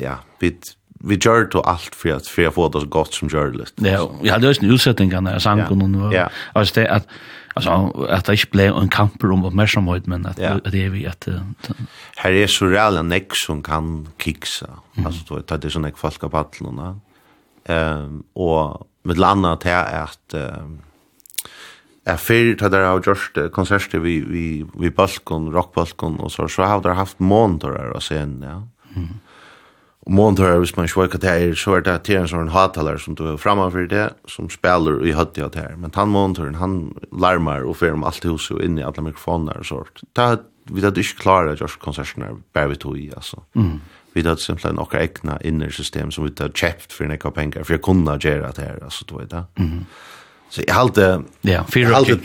ja, 0.00 0.16
vi, 0.42 0.50
vi 1.06 1.18
gjør 1.22 1.46
det 1.52 1.62
alt 1.70 1.94
for 1.94 2.16
at 2.16 2.26
for 2.26 2.48
å 2.48 2.54
få 2.56 2.66
det 2.74 2.82
så 2.82 2.90
godt 2.96 3.18
som 3.20 3.30
gjør 3.30 3.52
det 3.52 3.60
litt. 3.60 3.84
Ja, 3.86 4.00
vi 4.18 4.32
hadde 4.32 4.50
også 4.50 4.64
en 4.64 4.74
utsetting 4.74 5.14
av 5.14 5.38
sangen, 5.44 5.94
og 5.94 6.14
ja. 6.14 6.26
altså 6.58 6.80
det 6.80 6.88
at, 6.96 7.06
altså, 7.54 7.76
at 8.10 8.26
det 8.26 8.40
ikke 8.40 8.52
ble 8.56 8.68
en 8.72 8.90
kamper 8.90 9.30
om 9.30 9.46
oppmerksomhet, 9.46 10.10
men 10.10 10.26
at, 10.26 10.42
ja. 10.42 10.56
at 10.58 10.74
det 10.74 10.88
er 10.88 10.92
vi 10.96 11.04
at... 11.06 11.30
Uh, 11.30 11.86
Her 12.18 12.40
er 12.42 12.50
så 12.50 12.66
reale 12.72 13.06
nek 13.06 13.38
som 13.38 13.62
kan 13.62 14.08
kiksa, 14.18 14.72
mm. 14.96 15.06
altså 15.06 15.38
det 15.38 15.62
er 15.62 15.78
sånn 15.78 15.86
nek 15.86 16.02
folk 16.02 16.26
av 16.26 16.34
paddlene, 16.34 16.90
um, 17.70 18.20
og 18.34 18.88
med 19.06 19.20
landa 19.22 19.54
til 19.62 19.76
at 19.76 20.36
er 22.06 22.18
fyrir 22.22 22.54
til 22.58 22.70
dere 22.70 22.92
har 22.92 23.02
gjort 23.02 23.38
konserter 23.54 24.02
vi, 24.02 24.20
vi, 24.22 24.46
vi 24.78 24.90
balkon, 24.94 25.50
rockbalkon 25.54 26.20
og 26.22 26.30
så, 26.30 26.46
så 26.50 26.68
har 26.70 26.82
dere 26.84 27.00
haft 27.00 27.18
monitorer 27.18 27.90
og 27.94 28.04
scenen, 28.04 28.42
ja. 28.46 28.58
Mm. 28.94 29.14
Og 30.06 30.12
monitorer, 30.14 30.60
hvis 30.62 30.76
man 30.76 30.86
ikke 30.86 31.00
vet 31.00 31.16
hva 31.16 31.20
det 31.24 31.30
er, 31.32 31.56
så 31.58 31.72
er 31.74 31.82
det 31.82 31.96
til 32.06 32.20
en 32.20 32.28
sånn 32.30 32.52
hataler 32.54 33.00
som 33.02 33.16
du 33.18 33.24
er 33.26 33.40
framfor 33.42 33.88
det, 33.90 34.04
som 34.30 34.46
spiller 34.52 35.00
i 35.02 35.16
høtti 35.18 35.42
av 35.42 35.50
det 35.56 35.64
her. 35.64 35.74
Men 35.82 35.90
han 35.98 36.12
monitoren, 36.14 36.60
han 36.60 36.76
larmar 37.10 37.66
og 37.66 37.74
fyrir 37.80 37.98
om 37.98 38.06
alt 38.06 38.22
huset 38.22 38.54
og 38.54 38.62
inn 38.62 38.78
i 38.78 38.84
alle 38.86 39.02
mikrofoner 39.02 39.58
og 39.64 39.66
sånt. 39.66 40.04
Det 40.14 40.28
har 40.28 40.44
vi 40.66 40.82
hadde 40.82 41.02
ikke 41.02 41.22
klart 41.22 41.50
å 41.50 41.54
gjøre 41.54 41.82
konsertene 41.82 42.32
bare 42.54 42.72
vi 42.72 42.78
tog 42.82 42.98
i, 42.98 43.06
altså. 43.14 43.42
Mm 43.58 43.78
vi 44.16 44.22
hadde 44.24 44.40
simpelthen 44.42 44.74
några 44.74 45.02
egna 45.02 45.38
innersystem 45.44 46.10
som 46.10 46.24
vi 46.24 46.32
hadde 46.38 46.52
kjøpt 46.56 46.92
for 46.92 47.04
några 47.04 47.30
penger, 47.30 47.64
for 47.64 47.76
jeg 47.76 47.82
kunne 47.84 48.18
gjøre 48.18 48.52
det 48.56 48.64
her, 48.64 48.84
altså, 48.84 49.04
du 49.08 49.18
vet 49.18 49.30
det. 49.30 49.44
Mhm. 49.58 49.86
Så 50.50 50.62
jeg 50.66 50.74
halte, 50.74 51.24
ja, 51.44 51.62
fyra 51.68 51.94
hade 51.94 52.18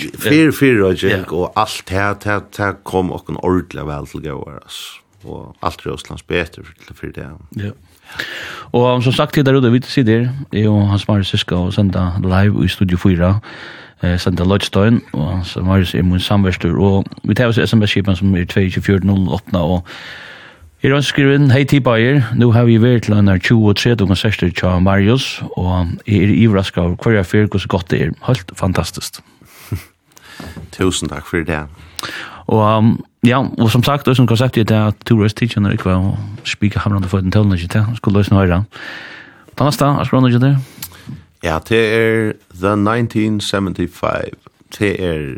fyra 0.54 0.86
og 0.86 0.92
och 0.92 1.04
jag 1.04 1.34
och 1.34 1.52
allt 1.56 1.90
här 1.90 2.16
det 2.24 2.58
här 2.58 2.84
kom 2.84 3.12
och 3.12 3.30
ordentlig 3.30 3.86
vel 3.86 4.08
til 4.08 4.22
till 4.22 4.32
gå 4.32 4.60
Og 5.24 5.48
alt 5.48 5.58
allt 5.62 5.86
Rysslands 5.86 6.28
bättre 6.28 6.64
för 6.64 6.94
för 6.94 7.08
det. 7.08 7.30
Ja. 7.56 7.72
Og 8.74 9.04
som 9.04 9.14
sagt 9.14 9.36
där 9.36 9.54
ute 9.54 9.72
vi 9.72 9.82
sitter 9.82 10.30
jeg 10.52 10.70
og 10.70 10.88
hans 10.88 11.08
Marius 11.08 11.40
ska 11.40 11.56
og 11.56 11.74
sända 11.74 12.12
live 12.22 12.66
i 12.66 12.68
studio 12.68 12.98
4 12.98 13.40
eh 14.04 14.18
senda 14.20 14.44
Lodgestone 14.44 15.02
og 15.14 15.46
så 15.46 15.62
Marius 15.62 15.96
er 15.96 16.02
mun 16.02 16.20
samverstur 16.20 16.80
og 16.82 17.06
vi 17.24 17.34
tar 17.34 17.48
oss 17.48 17.58
SMS 17.58 17.90
skipan 17.90 18.16
som 18.16 18.36
er 18.36 18.46
22408 18.46 19.58
og 19.58 19.84
Jeg 20.82 20.96
ønsker 20.98 21.28
inn, 21.30 21.52
hei 21.54 21.62
Tibayer, 21.70 22.24
nå 22.34 22.48
har 22.56 22.64
vi 22.66 22.80
vært 22.82 23.04
til 23.06 23.14
denne 23.14 23.36
20-30 23.38 24.08
konserter 24.10 24.50
til 24.50 24.80
Marius, 24.82 25.28
og 25.54 25.92
jeg 26.10 26.24
er 26.26 26.32
ivrask 26.42 26.80
av 26.82 26.96
hver 27.04 27.20
jeg 27.20 27.28
fyrer 27.30 27.52
hvordan 27.52 27.70
godt 27.70 27.92
det 27.94 28.00
er. 28.02 28.16
Helt 28.26 28.50
fantastisk. 28.58 29.20
Tusen 30.74 31.12
takk 31.12 31.30
for 31.30 31.46
det. 31.46 31.60
Og 32.50 32.64
um, 32.66 32.90
ja, 33.22 33.44
og 33.46 33.70
som 33.70 33.86
sagt, 33.86 34.08
det 34.08 34.16
er 34.16 34.18
som 34.24 34.26
konsept 34.26 34.58
er 34.58 34.66
det 34.66 34.82
at 34.88 35.06
to 35.06 35.20
røst 35.22 35.38
tidsen 35.38 35.70
er 35.70 35.78
ikke 35.78 35.94
å 35.94 36.16
spike 36.50 36.82
hamrande 36.82 37.14
for 37.14 37.22
den 37.22 37.30
tølende, 37.30 37.62
ikke 37.62 37.76
til, 37.78 37.96
skulle 38.02 38.18
løsne 38.18 38.42
høyre. 38.42 38.64
Ta 39.54 39.70
neste, 39.70 39.86
er 39.86 40.10
skrånne 40.10 40.34
ikke 40.34 40.42
det? 40.48 40.56
Ja, 41.46 41.60
det 41.70 41.84
er 41.94 42.34
The 42.58 42.74
1975. 42.74 44.34
Det 44.80 44.96
er 44.98 45.30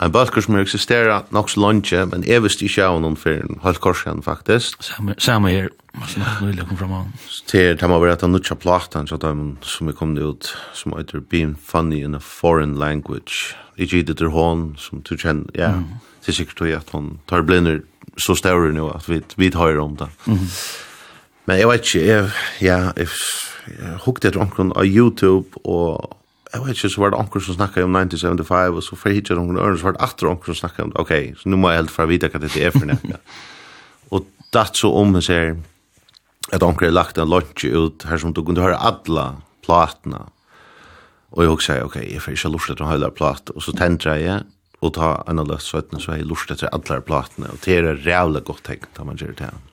En 0.00 0.12
bølger 0.12 0.40
som 0.40 0.56
eksisterer 0.56 1.26
nok 1.34 1.50
så 1.52 1.60
lunge, 1.60 2.04
men 2.08 2.22
jeg 2.24 2.40
visste 2.40 2.64
ikke 2.64 2.86
av 2.88 3.02
noen 3.02 3.18
for 3.20 3.36
en 3.36 3.58
halv 3.60 3.80
korsen, 3.84 4.22
faktisk. 4.24 4.86
Samme 5.20 5.52
her, 5.52 5.68
man 5.92 6.08
snakker 6.08 6.46
nøylig 6.46 6.64
kom 6.70 6.78
fram 6.80 6.94
av. 6.96 7.26
Til 7.50 7.74
det 7.76 7.88
må 7.90 7.98
være 8.00 8.16
at 8.16 8.24
han 8.24 8.32
nutja 8.32 8.56
platan, 8.56 9.10
så 9.10 9.18
det 9.20 9.32
som 9.68 9.90
jeg 9.90 9.98
kom 9.98 10.14
ut, 10.16 10.48
som 10.72 10.94
heter 10.96 11.20
Being 11.20 11.52
Funny 11.60 12.00
in 12.04 12.16
a 12.16 12.20
Foreign 12.24 12.78
Language. 12.80 13.52
Jeg 13.76 13.92
gitt 13.92 14.12
etter 14.12 14.32
hånd, 14.32 14.78
som 14.80 15.02
du 15.04 15.18
kjenner, 15.18 15.52
ja, 15.54 15.74
til 16.24 16.38
sikkert 16.38 16.64
at 16.78 16.94
hun 16.96 17.18
tar 17.28 17.44
blinder 17.44 17.82
så 18.16 18.34
større 18.36 18.72
nå, 18.72 18.88
at 18.94 19.04
vi, 19.08 19.20
vi 19.36 19.50
tar 19.52 19.76
om 19.80 19.98
det. 20.00 20.08
Men 21.44 21.60
jeg 21.60 21.68
vet 21.68 21.84
ikke, 21.84 22.06
jeg, 22.06 22.32
ja, 22.64 22.80
jeg, 22.96 23.08
jeg, 23.68 23.76
jeg, 23.76 24.24
jeg, 24.24 24.32
jeg, 24.32 24.48
jeg, 24.64 24.88
jeg, 24.88 25.04
jeg, 25.20 25.44
jeg, 25.68 26.19
jeg 26.52 26.62
vet 26.64 26.76
ikke, 26.76 26.90
så 26.90 27.02
var 27.02 27.12
det 27.12 27.20
anker 27.20 27.42
som 27.44 27.56
snakket 27.56 27.86
om 27.86 27.96
1975, 27.96 28.76
og 28.76 28.82
så 28.82 28.98
for 28.98 29.14
hittet 29.14 29.38
noen 29.38 29.58
øren, 29.60 29.78
så 29.78 29.86
var 29.86 29.96
det 29.96 30.02
atter 30.06 30.30
anker 30.30 30.50
som 30.50 30.58
snakket 30.64 30.84
om, 30.88 30.92
ok, 30.98 31.12
så 31.38 31.50
nå 31.50 31.58
må 31.60 31.70
jeg 31.70 31.82
helt 31.82 31.94
fra 31.94 32.06
vite 32.10 32.30
hva 32.32 32.42
dette 32.42 32.62
er 32.62 32.74
for 32.74 32.90
nekka. 32.90 33.20
og 34.14 34.26
datt 34.54 34.80
så 34.80 34.90
om 34.98 35.14
jeg 35.20 35.28
ser 35.28 35.52
at 36.50 36.66
anker 36.66 36.88
er 36.88 36.96
lagt 36.96 37.20
en 37.20 37.30
lunch 37.30 37.62
ut 37.62 38.06
her 38.10 38.18
som 38.18 38.34
du 38.34 38.42
kunne 38.42 38.64
høre 38.64 38.80
alle 38.82 39.26
platene. 39.62 40.24
Og 41.30 41.44
jeg 41.44 41.52
også 41.54 41.68
sier, 41.68 41.86
ok, 41.86 42.00
jeg 42.02 42.24
får 42.24 42.34
ikke 42.34 42.54
lust 42.56 42.72
til 42.72 42.82
å 42.82 42.90
høyler 42.90 43.14
plat, 43.14 43.54
og 43.54 43.62
så 43.62 43.74
tenter 43.78 44.18
jeg, 44.18 44.42
og 44.80 44.94
ta 44.96 45.12
en 45.28 45.42
av 45.42 45.46
løst 45.50 45.70
så 45.70 45.84
har 45.84 46.18
jeg 46.18 46.26
lust 46.26 46.50
etter 46.50 46.72
alle 46.74 47.02
platene, 47.06 47.52
og 47.52 47.62
det 47.62 47.76
er 47.78 47.92
rævlig 48.00 48.42
godt 48.48 48.64
tenkt, 48.66 48.90
da 48.96 49.06
man 49.06 49.20
gjør 49.20 49.36
det 49.38 49.52
her 49.52 49.69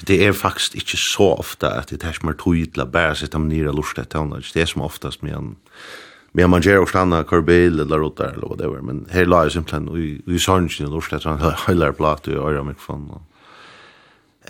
det 0.00 0.26
är 0.26 0.32
faktiskt 0.32 0.74
inte 0.74 0.92
så 0.96 1.34
ofta 1.34 1.70
att 1.78 1.88
det 1.88 2.02
här 2.02 2.12
som 2.12 2.28
är 2.28 2.32
tog 2.32 2.72
till 2.72 2.80
att 2.80 2.92
bära 2.92 3.14
sig 3.14 3.28
till 3.28 3.40
nere 3.40 3.72
lusta 3.72 4.04
till 4.04 4.42
Det 4.54 4.62
är 4.62 4.66
som 4.66 4.82
oftast 4.82 5.22
med 5.22 5.34
en 5.34 5.56
Men 6.32 6.50
man 6.50 6.60
gör 6.60 6.78
och 6.78 6.88
stanna 6.88 7.24
karbil 7.24 7.80
eller 7.80 8.02
åt 8.02 8.20
eller 8.20 8.48
whatever. 8.48 8.80
Men 8.80 9.06
här 9.10 9.26
la 9.26 9.42
jag 9.42 9.52
simpelthen 9.52 9.88
i 9.96 10.22
i 10.34 10.38
sorgen 10.38 10.86
och 10.86 10.94
lust 10.94 11.12
att 11.12 11.24
han 11.24 11.38
höllar 11.66 11.92
platt 11.92 12.26
och 12.26 12.34
öra 12.34 12.64
mikrofon. 12.64 13.08
från. 13.08 13.22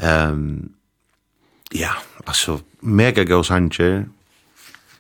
Ehm 0.09 0.73
ja, 1.71 1.91
alltså 2.25 2.61
mega 2.81 3.25
go 3.25 3.43
Sanchez. 3.43 4.07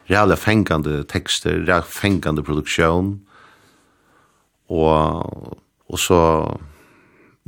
Reala 0.04 0.36
fängande 0.36 1.04
texter, 1.04 1.58
reala 1.66 1.82
fängande 1.82 2.42
produktion. 2.42 3.26
Og, 4.68 5.58
og 5.88 5.98
så 5.98 6.60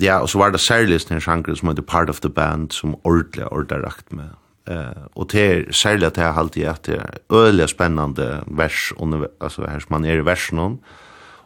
Ja, 0.02 0.18
og 0.18 0.28
så 0.28 0.38
var 0.38 0.50
det 0.50 0.60
særlig 0.60 0.98
en 1.10 1.20
sjanger 1.22 1.54
som 1.54 1.68
heter 1.70 1.82
Part 1.86 2.10
of 2.10 2.20
the 2.20 2.30
Band, 2.30 2.72
som 2.74 2.96
ordentlig 3.04 3.46
ordentlig 3.52 3.84
rakt 3.84 4.12
med. 4.12 4.34
Uh, 4.70 5.06
og 5.14 5.32
det 5.32 5.42
er 5.42 5.72
særlig 5.72 6.06
at 6.06 6.16
jeg 6.16 6.24
har 6.24 6.38
alltid 6.38 6.64
at 6.64 6.86
det 6.86 6.94
er 6.94 7.18
øyelig 7.32 7.68
spennende 7.68 8.42
vers, 8.46 8.92
altså 9.40 9.66
her 9.68 9.78
som 9.78 9.90
man 9.90 10.04
er 10.04 10.20
i 10.20 10.26
versen 10.26 10.58
om, 10.58 10.78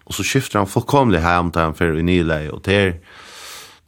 og 0.06 0.14
så 0.14 0.22
skifter 0.22 0.58
han 0.58 0.68
fullkomlig 0.68 1.20
hjem 1.20 1.52
til 1.52 1.62
han 1.62 1.74
for 1.74 1.84
i 1.96 2.02
nyleie, 2.02 2.52
og 2.52 2.64
det 2.64 2.76
er, 2.76 2.92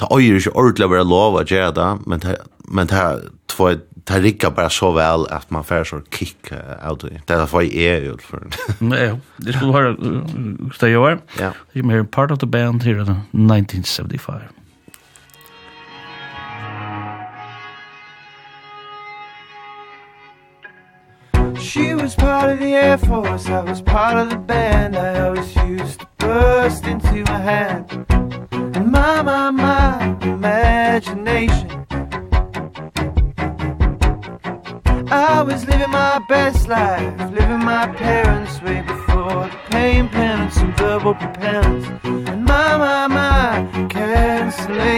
det 0.01 0.09
øyer 0.13 0.41
ikke 0.41 0.57
ordentlig 0.57 0.87
å 0.87 0.93
være 0.95 1.05
lov 1.05 1.37
å 1.37 1.45
gjøre 1.45 1.75
det, 1.77 1.91
men 2.07 2.25
det, 2.25 2.37
men 2.69 2.89
det, 2.89 3.05
det, 3.53 3.79
det 4.09 4.23
rikker 4.25 4.51
bare 4.57 4.73
så 4.73 4.93
vel 4.97 5.29
at 5.31 5.53
man 5.53 5.65
får 5.65 5.85
så 5.85 6.01
kick 6.11 6.53
av 6.53 6.97
det. 7.05 7.21
Det 7.29 7.37
er 7.37 7.47
for 7.47 7.61
jeg 7.61 7.99
er 8.01 8.07
jo 8.09 8.17
for 8.25 8.49
Nei. 8.81 9.11
Det 9.45 9.55
skulle 9.55 9.77
høre, 9.77 9.97
det 10.81 10.91
jeg 10.91 11.05
var. 11.05 11.21
Ja. 11.39 11.53
Det 11.75 11.85
er 11.85 12.03
part 12.03 12.33
of 12.33 12.39
the 12.39 12.47
band 12.47 12.83
here 12.83 13.05
in 13.05 13.51
1975. 13.53 14.58
She 21.69 21.95
was 21.95 22.15
part 22.15 22.49
of 22.49 22.61
the 22.61 22.73
Air 22.75 22.97
Force, 22.97 23.47
I 23.47 23.61
was 23.61 23.83
part 23.83 24.17
of 24.17 24.31
the 24.31 24.39
band 24.39 24.97
I 24.97 25.21
always 25.21 25.55
used 25.57 26.01
to 26.01 26.09
burst 26.17 26.87
into 26.87 27.23
my 27.25 27.39
hand. 27.39 28.07
And 28.51 28.91
my, 28.91 29.21
my, 29.21 29.51
my 29.51 30.17
imagination. 30.23 31.69
I 35.11 35.43
was 35.43 35.67
living 35.67 35.91
my 35.91 36.25
best 36.27 36.69
life, 36.69 37.31
living 37.33 37.63
my 37.63 37.87
parents' 37.87 38.63
way 38.63 38.81
before 38.81 39.51
the 39.51 39.59
pain 39.71 40.09
penance 40.09 40.57
and 40.57 40.75
verbal 40.79 41.17
penance 41.17 41.87
And 42.31 42.47
my, 42.47 42.79
my, 42.79 43.07
my 43.09 43.89
cancellation. 43.91 44.98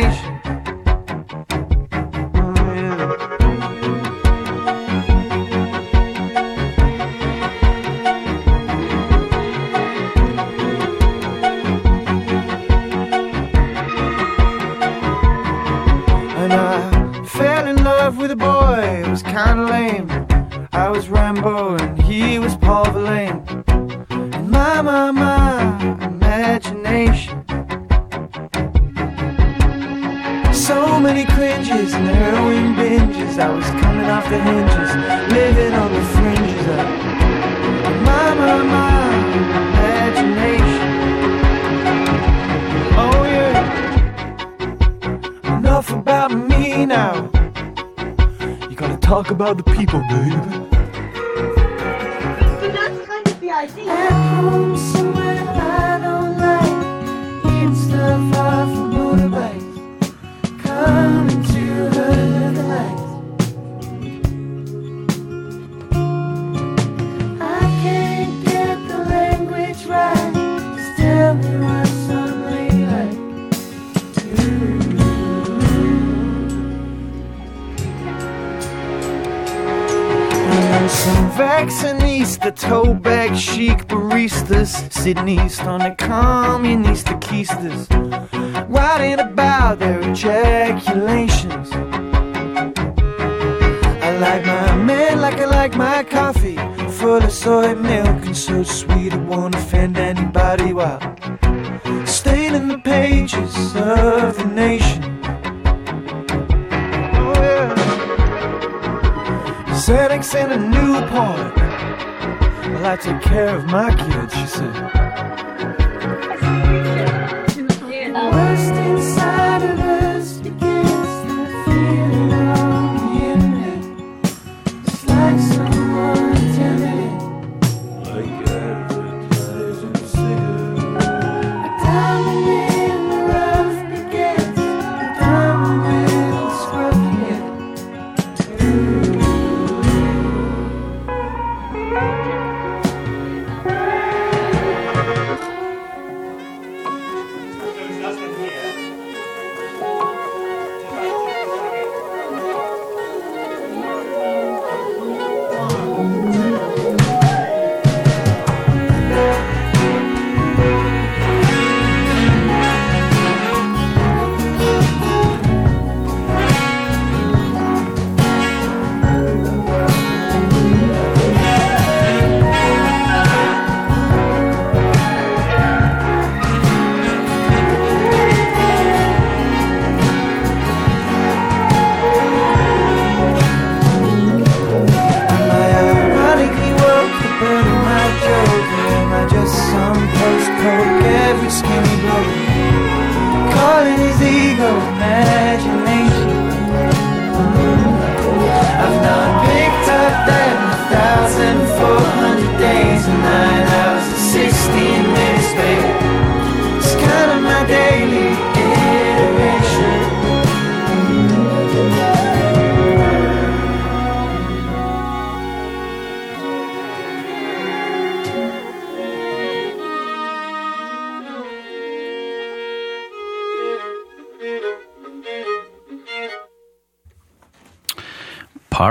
Sydney, 85.00 85.38
Stonic 85.48 85.99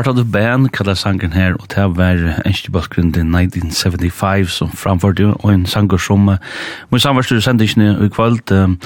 Heart 0.10 0.18
of 0.18 0.26
the 0.26 0.32
Band 0.32 0.70
kallar 0.72 0.94
sangen 0.94 1.34
her, 1.34 1.54
og 1.54 1.68
det 1.70 1.84
var 1.98 2.18
enskje 2.46 2.72
til 2.98 3.06
1975 3.06 4.50
som 4.50 4.72
framførte, 4.72 5.28
og 5.44 5.54
en 5.54 5.66
sanger 5.66 5.98
som 5.98 6.32
min 6.90 7.00
samverstyr 7.00 7.40
sendingene 7.40 8.06
i 8.06 8.10
kvöld, 8.10 8.52
um, 8.52 8.80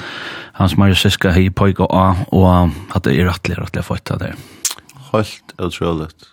hans 0.52 0.76
Mario 0.76 0.94
Siska 0.94 1.30
hei 1.32 1.48
poik 1.48 1.80
og 1.80 1.88
a, 1.96 2.14
og 2.28 2.70
at 2.94 3.04
det 3.04 3.16
er 3.16 3.30
rettelig, 3.30 3.56
rettelig 3.56 3.84
fått 3.84 4.10
av 4.10 4.20
det. 4.20 4.34
Helt 5.14 5.56
utroligt. 5.58 6.28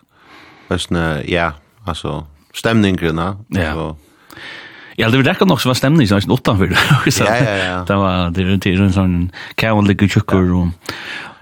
Vestne, 0.68 1.22
ja, 1.28 1.50
altså, 1.86 2.26
stemningrena, 2.54 3.36
ja. 3.56 3.72
og 3.74 3.96
Ja, 4.98 5.08
det 5.08 5.22
var 5.22 5.32
rekka 5.32 5.44
nok 5.48 5.60
som 5.60 5.70
var 5.70 5.74
stemning, 5.74 6.08
som 6.08 6.20
var 6.20 6.34
utanför. 6.34 6.76
ja, 7.18 7.36
ja, 7.36 7.56
ja. 7.56 7.84
Det 7.88 7.96
var, 7.96 8.30
det 8.30 8.44
var 8.44 8.84
en 8.84 8.92
sånn, 8.92 9.30
kjævanlig 9.56 10.10
tjukker, 10.10 10.52
og 10.52 10.81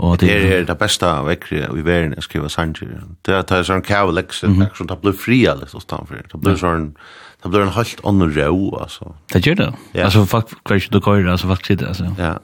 Og 0.01 0.17
det 0.23 0.31
er 0.33 0.63
det 0.65 0.77
beste 0.81 1.09
vekkri 1.27 1.59
i 1.61 1.83
verden 1.85 2.15
jeg 2.17 2.25
skriver 2.25 2.53
sanger. 2.53 3.03
Det 3.27 3.35
er 3.37 3.43
det 3.45 3.59
er 3.59 3.67
sånn 3.69 3.83
kavleks, 3.85 4.41
det 4.41 4.49
er 4.65 4.71
sånn, 4.79 4.89
det 4.89 4.97
blir 5.03 5.17
fria 5.17 5.53
litt 5.59 5.75
hos 5.77 5.89
tanfyr. 5.89 6.25
Det 6.31 6.41
blir 6.41 6.57
sånn, 6.57 6.95
det 7.43 7.51
blir 7.53 7.67
en 7.67 7.75
halvt 7.77 8.01
annen 8.09 8.33
rau, 8.33 8.71
altså. 8.81 9.13
Det 9.33 9.43
gjør 9.45 9.59
det. 9.61 9.69
Ja. 9.93 10.07
Altså, 10.09 10.25
folk 10.31 10.55
hver 10.65 10.81
ikke 10.81 10.95
du 10.97 11.01
kører, 11.05 11.29
altså, 11.35 11.51
folk 11.53 11.69
sitter, 11.69 11.93
altså. 11.93 12.09
Ja. 12.17 12.39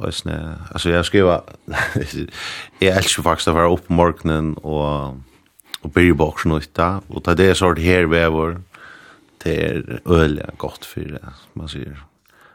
Og 0.00 0.16
sånn, 0.16 0.34
altså, 0.72 0.90
jeg 0.96 1.06
skriver, 1.06 1.54
jeg 2.82 2.92
elsker 2.98 3.26
faktisk 3.26 3.52
å 3.52 3.58
være 3.60 3.74
oppe 3.76 3.94
morgenen 3.94 4.56
og, 4.64 5.20
og 5.84 5.94
byrje 5.94 6.18
bak 6.18 6.42
sånn 6.42 6.58
ut 6.58 6.70
da, 6.74 6.90
og 7.06 7.22
det 7.38 7.52
er 7.52 7.58
sånn 7.60 7.78
her 7.78 8.10
vever, 8.10 8.58
det 9.44 9.58
er 9.62 9.82
øyelig 10.10 10.50
godt 10.60 10.88
for 10.88 11.06
det, 11.14 11.36
man 11.54 11.70
sier 11.70 12.02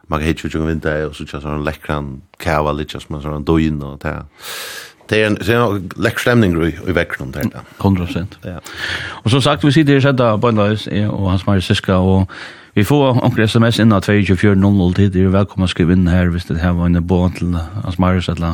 man 0.08 0.20
kan 0.20 0.28
hitta 0.28 0.48
ju 0.48 0.66
vinter 0.66 1.08
och 1.08 1.16
så 1.16 1.26
kör 1.26 1.40
sån 1.40 1.64
läckran 1.64 2.22
kava 2.38 2.72
lite 2.72 3.00
som 3.00 3.22
sån 3.22 3.44
doin 3.44 3.84
och 3.84 4.00
där. 4.00 4.24
Det 5.08 5.22
är 5.22 5.28
en 5.28 5.36
det 5.36 5.50
är 5.50 6.06
en 6.06 6.12
stämning 6.18 6.64
i 6.88 6.92
veckan 6.92 7.32
där. 7.32 7.50
100%. 7.78 8.26
Ja. 8.42 8.62
Och 9.24 9.32
som 9.32 9.42
sagt 9.42 9.64
vi 9.64 9.72
sitter 9.72 9.94
ju 9.94 10.02
sätta 10.02 10.38
på 10.38 10.52
Lars 10.52 10.88
och 10.88 11.30
hans 11.30 11.46
Marie 11.46 11.62
Siska 11.62 11.98
och 11.98 12.32
vi 12.74 12.84
får 12.84 13.24
omkring 13.24 13.46
SMS 13.46 13.80
innan 13.80 14.02
2400 14.02 14.94
tid. 14.96 15.12
Det 15.12 15.22
är 15.22 15.28
välkomna 15.28 15.68
skriva 15.68 15.94
in 15.94 16.08
här 16.08 16.26
visst 16.26 16.48
det 16.48 16.58
här 16.58 16.74
var 16.74 16.86
en 16.86 17.08
båt 17.08 17.36
till 17.36 17.58
hans 17.84 17.98
Marie 17.98 18.22
eller 18.28 18.54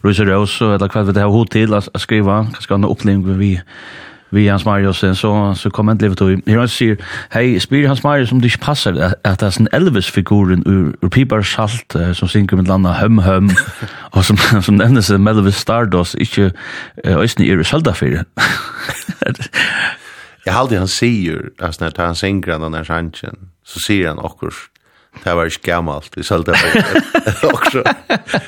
Rosa 0.00 0.24
Rose 0.24 0.64
eller 0.64 0.88
kvad 0.88 1.06
vi 1.06 1.12
det 1.12 1.20
här 1.20 1.26
hotell 1.26 1.74
att 1.74 2.00
skriva. 2.00 2.46
Kanske 2.52 2.74
en 2.74 2.84
upplevelse 2.84 3.38
vi 3.38 3.60
vi 4.32 4.48
Hans 4.48 4.64
Mariusen 4.64 5.16
så 5.16 5.54
så 5.54 5.70
kommer 5.70 5.92
inte 5.92 6.04
livet 6.04 6.20
och 6.20 6.30
jag 6.44 6.70
säger 6.70 6.96
hej 7.30 7.60
spyr 7.60 7.86
Hans 7.86 8.02
Marius 8.02 8.28
som 8.28 8.40
det 8.40 8.60
passar 8.60 9.14
att 9.24 9.38
det 9.38 9.46
är 9.46 9.60
en 9.60 9.68
Elvis 9.72 10.06
figuren 10.06 10.62
ur, 10.66 10.96
ur 11.00 11.08
Piper 11.08 11.42
uh, 11.96 12.12
som 12.12 12.28
synker 12.28 12.56
med 12.56 12.68
landa 12.68 12.92
hum 12.92 13.18
hum 13.18 13.50
och 14.12 14.24
som 14.24 14.36
som 14.62 14.76
nämns 14.76 15.10
med 15.10 15.36
Elvis 15.36 15.56
Stardust 15.56 16.14
inte 16.14 16.52
ösn 17.04 17.42
är 17.42 17.62
Schalt 17.62 17.96
för 17.96 18.24
Jag 20.44 20.52
hade 20.52 20.78
han 20.78 20.88
säger 20.88 21.50
alltså 21.60 21.84
när 21.84 22.04
han 22.04 22.14
synger 22.14 22.58
den 22.58 22.72
där 22.72 22.84
sanchen 22.84 23.36
så 23.64 23.78
säger 23.78 24.08
han 24.08 24.18
också 24.18 24.50
det 25.22 25.34
var 25.36 25.46
ikke 25.46 25.68
gammalt, 25.68 26.10
vi 26.16 26.24
solgte 26.26 26.54
det 26.56 27.50
også. 27.52 27.82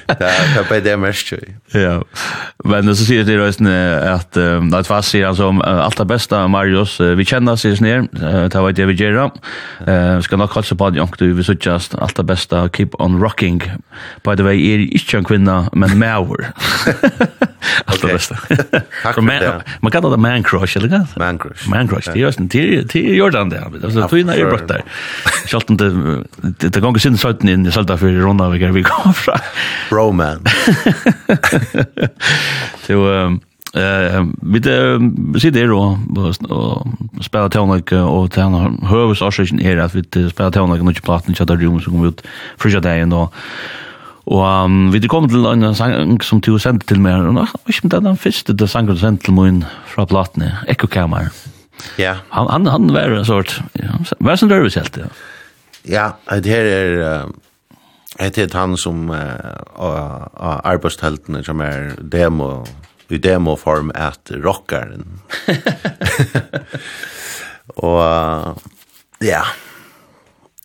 Det 0.08 0.30
er 0.30 0.64
bare 0.68 0.80
det 0.82 0.94
mest 0.98 1.30
jo. 1.30 1.38
Ja, 1.74 1.98
men 2.64 2.88
så 2.96 3.06
sier 3.06 3.26
det 3.26 3.36
røysten 3.38 3.68
at 3.68 4.34
det 4.34 4.80
var 4.88 5.04
sier 5.06 5.28
han 5.28 5.38
som 5.38 5.60
alt 5.62 6.00
det 6.00 6.06
beste, 6.10 6.40
Marius, 6.50 6.96
vi 7.18 7.26
kjenner 7.28 7.60
sier 7.60 7.76
snir, 7.78 8.08
det 8.14 8.64
var 8.64 8.74
det 8.74 8.88
vi 8.90 8.96
gjør. 8.98 9.30
Vi 9.86 10.26
skal 10.26 10.40
nok 10.42 10.56
halse 10.56 10.74
på 10.78 10.90
det, 10.94 11.04
du 11.20 11.26
vil 11.36 11.46
suttjast 11.46 11.94
alt 12.02 12.16
det 12.18 12.26
beste, 12.32 12.64
keep 12.74 12.96
on 12.98 13.20
rocking. 13.22 13.62
By 14.24 14.34
the 14.34 14.44
way, 14.46 14.58
er 14.58 14.86
ikke 14.88 15.20
en 15.20 15.28
kvinna, 15.28 15.60
men 15.72 15.98
mauer. 16.00 16.48
Alt 17.88 18.02
det 18.02 18.10
beste. 18.12 18.36
Takk 19.02 19.16
for 19.16 19.24
det. 19.24 19.52
Man 19.80 19.92
kallar 19.92 20.12
det 20.12 20.20
man 20.20 20.44
crush, 20.44 20.76
eller 20.76 20.90
hva? 20.92 21.00
Man 21.20 21.38
crush. 21.40 21.68
Man 21.70 21.88
crush, 21.88 22.10
det 22.12 22.20
er 22.20 22.26
Jordan 22.26 22.48
det. 22.52 22.64
Det 22.92 23.00
er 23.00 23.16
Jordan 23.16 23.50
det. 23.52 23.62
Det 23.72 23.88
er 23.88 24.40
Jordan 24.42 24.68
det. 24.68 24.80
Det 24.84 25.14
er 25.14 25.52
Jordan 25.52 25.78
det 25.80 26.53
det 26.61 26.80
går 26.80 26.98
sin 26.98 27.16
sötten 27.16 27.48
in 27.48 27.66
i 27.66 27.72
salta 27.72 27.96
för 27.96 28.12
runda 28.12 28.48
vi 28.48 28.70
vi 28.70 28.82
kom 28.82 29.14
fra. 29.14 29.40
Bro 29.90 30.12
man. 30.12 30.44
Så 32.86 32.92
eh 33.74 34.24
vi 34.42 34.59
det 34.59 35.40
sitter 35.40 35.61
där 35.61 35.72
och 35.72 35.98
og 36.50 36.86
spelar 37.20 37.48
tonlik 37.48 37.92
og 37.92 38.30
tærna 38.30 38.70
høvs 38.86 39.22
orsøkin 39.22 39.59
her 39.59 39.78
att 39.78 39.94
vi 39.94 40.02
spelar 40.30 40.50
tonlik 40.50 40.82
och 40.82 40.88
inte 40.88 41.00
platen 41.00 41.30
inte 41.30 41.44
där 41.44 41.57
rum 41.57 41.80
som 41.80 41.92
kommer 41.92 42.09
ut 42.09 42.22
frysja 42.59 42.80
dagen 42.80 43.12
og 43.12 43.32
Og 44.26 44.64
um, 44.64 44.92
vi 44.92 45.05
kom 45.07 45.28
til 45.28 45.44
en 45.44 45.74
sang 45.76 46.22
som 46.24 46.40
du 46.40 46.55
sendte 46.59 46.86
til 46.86 47.00
meg, 47.00 47.26
og 47.28 47.36
jeg 47.36 47.61
vet 47.66 47.74
ikke 47.74 47.84
om 47.84 47.90
det 47.90 47.96
er 47.98 48.07
den 48.07 48.16
første 48.16 48.55
det 48.57 48.70
sang 48.72 48.88
du 48.88 48.96
sendte 48.96 49.26
til 49.26 49.36
meg 49.36 49.66
fra 49.90 50.07
platene, 50.09 50.55
Ekko 50.64 50.88
Ekokammer. 50.88 51.28
Ja. 51.98 52.14
Han, 52.30 52.48
han, 52.48 52.66
han 52.66 52.92
var 52.94 53.12
en 53.12 53.24
sort, 53.24 53.59
ja, 53.76 53.98
var 54.20 54.38
en 54.40 54.48
nervøs 54.48 54.78
helt, 54.80 54.96
ja. 54.96 55.11
Ja, 55.85 56.11
det 56.30 56.51
her 56.51 56.64
er 56.64 57.28
Det 58.18 58.39
er 58.39 58.57
han 58.57 58.76
som 58.76 59.11
av 59.11 60.61
arbeidsteltene 60.64 61.43
som 61.45 61.61
er 61.61 61.97
demo, 61.99 62.64
i 63.11 63.18
demoform 63.18 63.91
at 63.95 64.30
rockeren. 64.30 65.20
og 67.91 68.62
ja, 69.20 69.43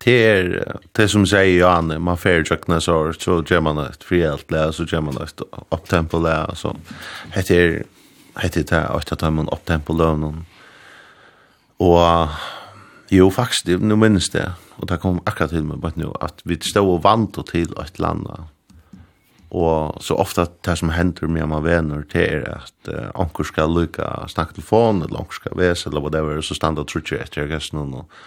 det 0.04 0.14
er 0.24 0.78
det 0.96 1.08
som 1.10 1.26
sier 1.28 1.58
Johanne, 1.58 1.98
man 1.98 2.16
fer 2.16 2.46
tjøkna 2.46 2.78
så 2.80 3.12
så 3.18 3.42
gjør 3.42 3.66
man 3.66 3.82
et 3.82 4.06
frihet 4.06 4.46
le, 4.50 4.70
så 4.72 4.86
gjør 4.86 5.04
man 5.10 5.20
et 5.20 5.42
opptempo 5.70 6.22
le, 6.22 6.38
så 6.56 6.72
heter 7.34 7.82
heter 8.40 8.62
det 8.62 9.12
at 9.12 9.32
man 9.32 9.52
opptempo 9.52 9.92
løvnen. 9.92 10.46
Og 11.80 12.28
Jo, 13.10 13.30
faktisk, 13.30 13.66
det, 13.66 13.80
nu 13.82 13.96
minnes 13.98 14.30
det, 14.30 14.46
og 14.78 14.86
det 14.88 15.00
kom 15.02 15.18
akkurat 15.26 15.50
til 15.50 15.64
meg, 15.66 15.82
nu, 15.98 16.12
at 16.22 16.42
vi 16.46 16.60
stod 16.62 16.92
og 16.94 17.00
vant 17.02 17.38
og 17.42 17.48
til 17.50 17.72
et 17.82 17.98
landa. 17.98 18.44
Og 19.50 19.98
så 19.98 20.14
ofta 20.14 20.44
det 20.62 20.76
som 20.78 20.92
hender 20.94 21.26
med 21.26 21.48
meg 21.50 21.64
venner 21.64 22.04
til 22.06 22.22
er 22.38 22.44
at 22.60 22.90
uh, 22.92 23.08
onker 23.18 23.48
skal 23.48 23.74
lykke 23.74 24.06
snakke 24.30 24.54
telefon, 24.54 25.02
eller 25.02 25.24
onker 25.24 25.40
skal 25.40 25.58
vese, 25.58 25.88
eller 25.90 26.04
whatever, 26.04 26.38
så 26.40 26.54
standa 26.54 26.86
trutje 26.86 27.18
etter 27.18 27.42
jeg 27.42 27.50
gæst 27.50 27.74
noen, 27.74 27.96
og, 27.98 28.20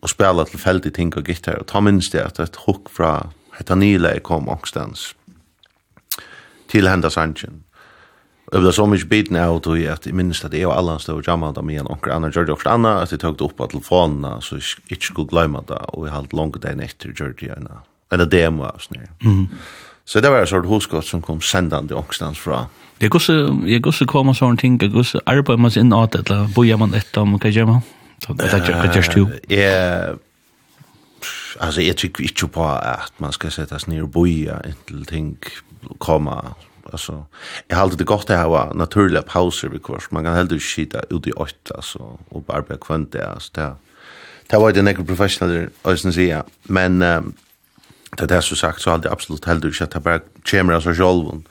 og 0.00 0.08
spela 0.08 0.46
tilfeldig 0.48 0.94
ting 0.96 1.12
og 1.12 1.28
gitter, 1.28 1.60
og 1.60 1.68
ta 1.68 1.84
minnes 1.84 2.08
det 2.14 2.24
at 2.24 2.40
et 2.40 2.56
hukk 2.64 2.88
fra 2.88 3.12
hetta 3.58 3.76
nile 3.76 4.14
kom 4.24 4.48
ångstens 4.48 5.10
til 6.72 6.88
henda 6.88 7.12
sanjen. 7.12 7.66
Jag 8.52 8.60
blev 8.60 8.72
så 8.72 8.86
mycket 8.86 9.08
biten 9.08 9.36
av 9.36 9.60
då 9.60 9.78
jag 9.78 9.92
att 9.92 10.06
minst 10.06 10.44
att 10.44 10.52
jag 10.52 10.70
och 10.70 10.78
alla 10.78 10.98
stod 10.98 11.16
och 11.16 11.28
jammade 11.28 11.62
med 11.62 11.80
en 11.80 11.86
onkel 11.86 12.12
annan 12.12 12.30
George 12.30 12.52
och 12.52 12.66
Anna 12.66 13.02
att 13.02 13.10
jag 13.10 13.20
tog 13.20 13.42
opp 13.42 13.60
av 13.60 13.66
telefonene, 13.66 14.40
så 14.40 14.56
jeg 14.56 14.92
ikke 14.92 15.04
skulle 15.04 15.28
glemme 15.28 15.62
det 15.68 15.78
och 15.88 16.08
jag 16.08 16.12
hade 16.12 16.36
långt 16.36 16.62
dagen 16.62 16.80
efter 16.80 17.08
gjør 17.08 17.32
det 17.40 17.56
Anna. 17.56 17.82
Eller 18.12 18.26
demo 18.26 18.64
av 18.64 18.78
sånn. 18.78 19.08
Mm. 19.24 19.48
Så 20.04 20.20
det 20.20 20.30
var 20.30 20.40
en 20.40 20.46
sort 20.46 20.66
huskott 20.66 21.06
som 21.06 21.22
kom 21.22 21.40
sändande 21.40 21.94
ångstans 21.94 22.38
fra. 22.38 22.66
Det 23.00 23.08
går 23.10 23.18
så, 23.18 23.32
jeg 23.66 23.82
går 23.82 23.90
så 23.90 24.06
kommer 24.06 24.32
sådana 24.32 24.56
ting, 24.56 24.82
jeg 24.82 24.90
går 24.90 25.02
så 25.02 25.20
arbetar 25.26 25.56
man 25.56 25.70
sig 25.70 25.80
in 25.80 25.92
åt 25.92 26.14
eller 26.14 26.48
bojar 26.54 26.76
man 26.76 26.94
etter 26.94 27.20
om, 27.20 27.38
hva 27.38 27.48
gjør 27.48 27.66
man? 27.66 27.80
Vad 28.28 28.94
görs 28.94 29.08
du? 29.08 29.26
Jeg, 29.50 30.16
altså 31.60 31.80
jeg 31.80 31.96
tykker 31.96 32.24
ikke 32.24 32.46
på 32.46 32.66
at 32.68 33.12
man 33.18 33.32
skal 33.32 33.50
sette 33.50 33.78
seg 33.78 33.88
ned 33.88 34.02
og 34.02 34.12
boja 34.12 34.60
inntil 34.66 35.06
ting, 35.06 35.38
komma 35.98 36.54
alltså 36.92 37.26
jag 37.68 37.76
har 37.76 37.96
det 37.96 38.04
gott 38.04 38.30
att 38.30 38.46
ha 38.46 38.72
naturliga 38.72 39.22
pauser 39.22 39.68
because 39.68 40.06
man 40.10 40.24
kan 40.24 40.34
helt 40.34 40.62
skita 40.62 41.00
ut 41.10 41.26
i 41.26 41.32
åtta 41.32 41.74
alltså 41.74 42.18
och 42.28 42.42
bara 42.42 42.62
bli 42.62 42.76
kvant 42.80 43.12
där 43.12 43.36
så 43.38 43.50
där 43.52 43.74
Det 44.46 44.58
var 44.58 44.72
det 44.72 44.82
nekro 44.82 45.04
professional 45.04 45.68
ösen 45.84 46.12
säga 46.12 46.44
men 46.62 47.02
um, 47.02 47.32
det 48.16 48.26
där 48.26 48.40
så 48.40 48.56
sagt 48.56 48.80
så 48.80 48.90
hade 48.90 49.10
absolut 49.10 49.44
helt 49.44 49.64
ut 49.64 49.82
att 49.82 50.02
bara 50.02 50.20
chamber 50.44 50.80
så 50.80 50.94
själv 50.94 51.42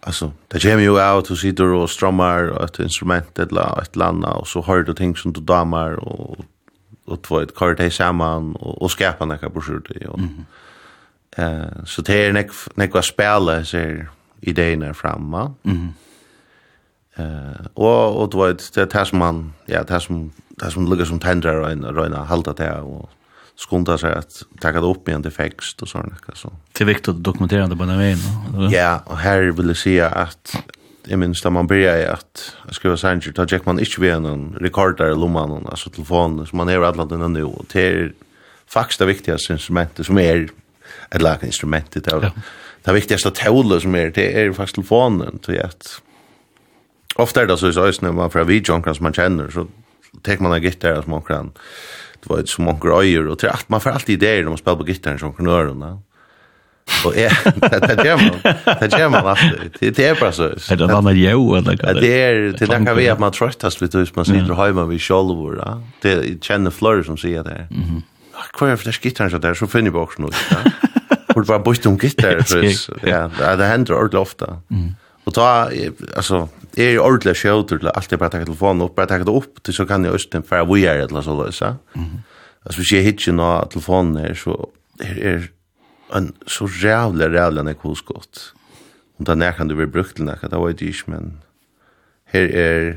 alltså 0.00 0.32
det 0.48 0.60
kommer 0.60 0.82
ju 0.82 1.18
ut 1.18 1.30
och 1.30 1.38
sitter 1.38 1.64
och 1.64 1.90
strömmar 1.90 2.48
och 2.48 2.64
ett 2.64 2.78
instrument 2.78 3.38
eller 3.38 3.82
ett 3.82 3.96
landa 3.96 4.28
och 4.28 4.48
så 4.48 4.62
hör 4.62 4.82
du 4.82 4.94
ting 4.94 5.16
som 5.16 5.32
du 5.32 5.40
damar 5.40 5.92
och 5.92 6.36
och 7.04 7.22
två 7.22 7.40
ett 7.40 7.54
kort 7.54 7.78
här 7.78 7.90
samman 7.90 8.56
och 8.56 8.82
och 8.82 8.90
skapa 8.90 9.24
några 9.24 9.48
broschyrer 9.48 10.06
och 10.06 10.20
eh 11.36 11.84
så 11.84 12.02
det 12.02 12.26
är 12.26 12.32
nek 12.32 12.50
nek 12.74 12.94
vad 12.94 13.04
spela 13.04 13.64
så 13.64 14.06
idéerna 14.46 14.94
framma. 14.94 15.54
Mm. 15.64 15.88
Eh 17.16 17.66
och 17.74 18.22
och 18.22 18.30
då 18.30 18.46
det 18.46 18.74
det 18.74 18.94
här 18.94 19.04
som 19.04 19.18
man 19.18 19.52
ja 19.66 19.82
det 19.82 19.92
här 19.92 20.00
som 20.00 20.32
det 20.48 20.64
här 20.64 20.70
som 20.70 20.90
ligger 20.90 21.04
som 21.04 21.18
tändare 21.18 21.60
och 21.60 21.70
en 21.70 21.84
röna 21.84 22.24
halta 22.24 22.52
det 22.52 22.80
och 22.80 23.10
skunda 23.56 23.98
sig 23.98 24.12
att 24.12 24.42
ta 24.60 24.72
det 24.72 24.78
upp 24.78 25.08
igen 25.08 25.22
det 25.22 25.30
fäxt 25.30 25.82
och 25.82 25.88
sådana 25.88 26.16
så. 26.34 26.52
Det 26.72 26.84
är 26.84 26.86
viktigt 26.86 27.08
att 27.08 27.24
dokumentera 27.24 27.66
det 27.66 27.76
på 27.76 27.84
den 27.84 27.98
vägen. 27.98 28.18
Ja, 28.70 29.02
och 29.06 29.16
här 29.16 29.42
vill 29.42 29.66
jag 29.66 29.76
säga 29.76 30.08
att 30.08 30.56
jag 31.04 31.18
minns 31.18 31.44
när 31.44 31.50
man 31.50 31.66
började 31.66 32.12
att 32.12 32.52
skriva 32.70 32.96
sanger, 32.96 33.32
då 33.34 33.44
gick 33.44 33.66
man 33.66 33.78
inte 33.78 34.00
via 34.00 34.18
någon 34.18 34.56
rekordare 34.60 35.12
i 35.12 35.14
lomman, 35.14 35.66
alltså 35.66 35.90
telefonen, 35.90 36.46
så 36.46 36.56
man 36.56 36.68
är 36.68 36.80
alla 36.80 37.04
den 37.04 37.32
nu. 37.32 37.52
Det 37.72 37.88
är 37.88 38.12
faktiskt 38.66 38.98
det 38.98 39.06
viktigaste 39.06 39.52
instrumentet 39.52 40.06
som 40.06 40.18
är 40.18 40.48
et 41.14 41.22
lag 41.22 41.44
instrumentet 41.44 42.06
er, 42.12 42.20
Ja. 42.22 42.30
Det 42.86 42.94
viktigaste 42.94 43.30
tålet 43.30 43.82
som 43.82 43.94
er 43.94 44.10
det 44.10 44.36
er 44.36 44.52
faktisk 44.52 44.74
telefonen 44.74 45.38
til 45.42 45.58
at 45.58 46.00
ofta 47.16 47.42
är 47.42 47.46
det 47.46 47.58
så 47.58 47.72
så 47.72 48.02
när 48.02 48.12
man 48.12 48.30
för 48.30 48.44
videon 48.44 48.82
som 48.82 49.02
man 49.04 49.12
känner 49.12 49.50
så 49.50 49.66
tar 50.22 50.42
man 50.42 50.52
en 50.52 50.62
gitarr 50.62 51.02
som 51.02 51.10
man 51.10 51.22
kan 51.22 51.52
det 52.22 52.30
var 52.30 52.38
ett 52.38 52.48
som 52.48 52.64
man 52.64 52.78
grejer 52.80 53.26
och 53.28 53.38
till 53.38 53.48
att 53.48 53.68
man 53.68 53.80
får 53.80 53.90
alltid 53.90 54.22
idéer 54.22 54.42
när 54.42 54.48
man 54.48 54.58
spelar 54.58 54.76
på 54.76 54.84
gitarren 54.84 55.18
som 55.18 55.32
kan 55.32 55.44
knörarna. 55.44 55.98
Och 57.04 57.16
är 57.16 57.38
det 57.70 57.94
det 57.96 58.04
gör 58.04 58.16
man. 58.16 58.54
Det 58.80 58.98
gör 58.98 59.08
man 59.08 59.26
alltid. 59.26 59.94
Det 59.94 60.04
är 60.04 60.20
bara 60.20 60.32
så. 60.32 60.42
Är 60.44 60.76
det 60.76 61.10
en 61.10 61.16
jo 61.16 61.54
eller 61.54 61.78
vad? 61.82 62.02
Det 62.02 62.22
är 62.22 62.34
det 62.34 62.66
där 62.66 62.84
kan 62.84 62.96
vi 62.96 63.08
att 63.08 63.18
man 63.18 63.32
tröttas 63.32 63.80
lite 63.80 63.98
hur 63.98 64.10
man 64.14 64.24
sitter 64.24 64.54
hemma 64.54 64.84
vid 64.84 65.02
själva. 65.02 65.82
Det 66.02 66.44
känner 66.44 66.70
flöre 66.70 67.04
som 67.04 67.16
säger 67.16 67.44
det. 67.44 67.66
Mhm 67.70 68.02
kvar 68.52 68.68
efter 68.68 68.92
for 68.92 69.28
så 69.28 69.38
där 69.38 69.54
så 69.54 69.66
finner 69.66 69.90
vi 69.90 69.98
också 69.98 70.22
något. 70.22 70.34
Hvor 71.34 71.42
det 71.42 71.64
bort 71.64 71.86
om 71.86 71.96
gittaren, 71.96 72.44
så 72.44 72.94
ja, 73.02 73.56
det 73.56 73.64
händer 73.64 73.94
ordentlig 73.94 74.20
ofta. 74.20 74.62
Mm. 74.70 74.94
Och 75.24 75.34
ta 75.34 75.70
alltså 76.16 76.48
är 76.76 76.90
ju 76.90 76.94
er 76.94 77.00
ordentlig 77.00 77.36
till 77.68 77.88
allt 77.88 78.10
det 78.10 78.16
bara 78.16 78.30
ta 78.30 78.44
telefonen 78.44 78.82
upp, 78.82 78.94
bara 78.94 79.06
ta 79.06 79.18
det 79.18 79.30
upp 79.30 79.62
till 79.62 79.74
så 79.74 79.86
kan 79.86 80.04
jag 80.04 80.14
östen 80.14 80.42
för 80.42 80.64
vi 80.74 80.86
är 80.86 80.98
et 80.98 81.10
eller 81.10 81.22
så 81.22 81.44
løs, 81.44 81.60
ja. 81.60 81.74
Altså, 82.64 82.80
hvis 82.80 82.92
jeg 82.92 83.04
hittir 83.04 83.32
noe 83.32 83.66
telefonen 83.70 84.16
är 84.16 84.34
så 84.34 84.70
är 85.00 85.50
en 86.14 86.32
så 86.46 86.68
jävla 86.68 87.24
jävla 87.24 87.60
enn 87.60 87.68
jeg 87.68 87.76
hosgått. 87.82 88.52
Og 89.18 89.26
da 89.26 89.34
nærkant 89.34 89.70
du 89.70 89.74
blir 89.74 89.86
brukt 89.86 90.16
til 90.16 90.24
nærkant, 90.24 90.52
det 90.52 90.60
var 90.60 90.68
ju 90.68 90.88
ikke, 90.88 91.10
men 91.10 91.42
her 92.24 92.48
er... 92.54 92.96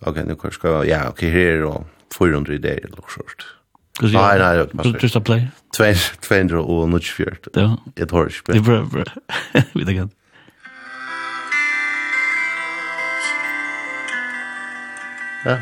Ok, 0.00 0.16
nu 0.16 0.34
kan 0.34 0.50
jeg 0.50 0.52
skrive, 0.52 0.86
ja, 0.86 1.08
ok, 1.08 1.20
här 1.20 1.58
är 1.58 1.64
og 1.64 1.86
400 2.18 2.58
idéer 2.58 2.84
eller 2.86 2.98
noe 3.00 3.12
sånt. 3.12 3.46
Nei, 4.02 4.10
nei, 4.40 4.50
det 4.58 4.66
passer. 4.74 4.98
Just 5.02 5.16
a 5.16 5.22
play? 5.22 5.46
200 5.76 6.58
og 6.62 6.88
noe 6.90 7.00
fjørt. 7.06 7.48
Ja. 7.54 7.76
Jeg 7.98 8.08
tar 8.10 8.30
ikke. 8.30 8.52
Det 8.52 8.60
er 8.60 8.66
bra, 8.66 8.80
bra. 8.90 9.04
Vi 9.74 9.86
tar 9.86 9.98
galt. 10.00 10.14
Ja, 15.44 15.58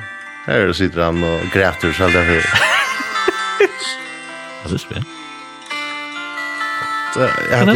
her 0.47 0.73
sitter 0.79 1.05
han 1.09 1.25
og 1.27 1.49
græter 1.53 1.93
selv 1.93 2.13
derfor. 2.17 2.47
Ja, 4.63 4.69
det 4.69 4.75
er 4.75 4.79
spennende. 4.79 5.09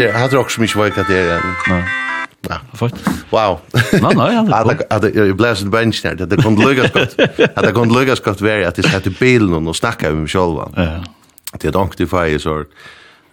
Jeg 0.02 0.14
hadde 0.14 0.38
også 0.38 0.60
mye 0.62 0.78
vei 0.78 0.86
at 0.90 1.08
det 1.10 1.18
er 1.18 1.32
en... 1.36 1.54
Nei. 1.70 2.05
Ja. 2.48 2.56
Fort. 2.72 2.92
Wow. 3.30 3.58
Nej, 3.92 4.14
nej. 4.16 4.36
Att 4.52 4.92
att 4.92 5.14
jag 5.14 5.36
bläs 5.36 5.62
en 5.62 5.70
bench 5.70 6.00
där. 6.02 6.14
Det 6.14 6.36
kunde 6.36 6.64
lugga 6.64 6.88
skott. 6.88 7.14
Att 7.54 7.64
det 7.64 7.72
kunde 7.72 7.94
lugga 7.94 8.16
skott 8.16 8.40
vara 8.40 8.68
att 8.68 8.74
det 8.74 8.82
satt 8.82 9.06
i 9.06 9.10
bilen 9.10 9.68
och 9.68 9.76
snacka 9.76 10.12
om 10.12 10.26
själva. 10.26 10.68
Ja. 10.76 11.04
Det 11.60 11.68
är 11.68 11.72
dock 11.72 11.98
det 11.98 12.06
fire 12.06 12.38
så. 12.38 12.64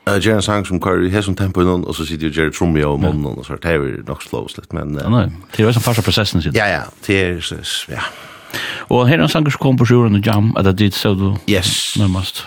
Eh 0.06 0.20
Jens 0.22 0.46
Sang 0.46 0.66
som 0.66 0.80
kör 0.80 1.04
i 1.04 1.24
som 1.24 1.36
tempo 1.36 1.62
någon 1.62 1.84
och 1.84 1.96
så 1.96 2.06
sitter 2.06 2.26
ju 2.26 2.32
Jerry 2.32 2.52
Trumio 2.52 2.86
och 2.86 3.00
munnen, 3.00 3.26
och 3.26 3.46
så 3.46 3.56
det 3.56 3.68
är 3.68 4.04
nog 4.08 4.24
slows 4.24 4.58
lite 4.58 4.76
men 4.76 5.00
Ja, 5.04 5.10
nej. 5.10 5.32
Det 5.56 5.64
är 5.64 5.68
ju 5.68 5.74
som 5.74 5.82
första 5.82 6.02
processen 6.02 6.42
så. 6.42 6.50
Ja, 6.54 6.68
ja. 6.68 6.82
Det 7.06 7.24
är 7.24 7.42
ja. 7.88 8.02
Och 8.78 9.08
här 9.08 9.18
är 9.18 9.22
en 9.22 9.30
sang 9.30 9.52
som 9.52 9.52
kom 9.52 9.78
på 9.78 9.86
sjuren 9.86 10.16
och 10.16 10.28
jam 10.28 10.56
att 10.56 10.78
det 10.78 10.94
så 10.94 11.14
du... 11.14 11.54
Yes. 11.54 11.74
Närmast. 11.98 12.46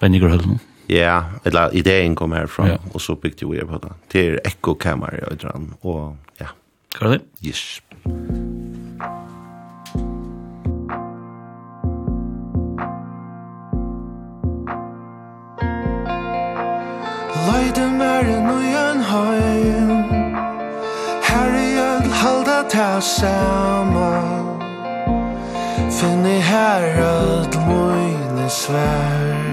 Benny 0.00 0.18
Graham. 0.18 0.58
Ja, 0.88 1.22
eller 1.44 1.74
ideen 1.74 2.14
kom 2.14 2.32
herfra, 2.32 2.66
ja. 2.66 2.76
og 2.94 3.00
så 3.00 3.14
bygde 3.14 3.48
vi 3.50 3.64
på 3.66 3.78
det. 3.82 3.92
Det 4.12 4.26
er 4.26 4.38
ekokammer 4.44 5.14
i 5.14 5.32
Øydran, 5.32 5.72
og 5.82 6.16
ja. 6.40 6.52
Hva 6.98 7.06
er 7.06 7.18
det? 7.18 7.22
Yes. 7.46 7.82
Leide 17.46 17.88
mer 17.98 18.30
enn 18.30 18.46
og 18.50 18.62
en 18.82 19.02
heim 19.10 19.98
Her 21.26 21.58
i 21.58 21.66
ødel 21.82 22.14
halda 22.22 22.60
ta 22.70 22.88
sama 23.00 24.12
Finn 25.90 26.26
i 26.26 26.38
her 26.50 26.88
ødel 27.10 27.60
mine 27.68 28.48
svær 28.50 29.45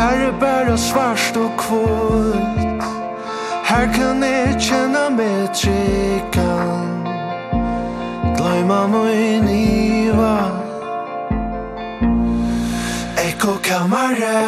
Her 0.00 0.06
er 0.28 0.38
bare 0.40 0.78
svart 0.78 1.36
og 1.36 1.50
kvult 1.58 2.82
Her 3.68 3.86
kan 3.94 4.22
jeg 4.22 4.56
kjenne 4.60 5.02
meg 5.16 5.50
tryggan 5.52 7.04
Gløyma 8.36 8.78
min 8.92 9.48
iva 9.48 10.38
Eko 13.26 13.52
kamare 13.66 14.40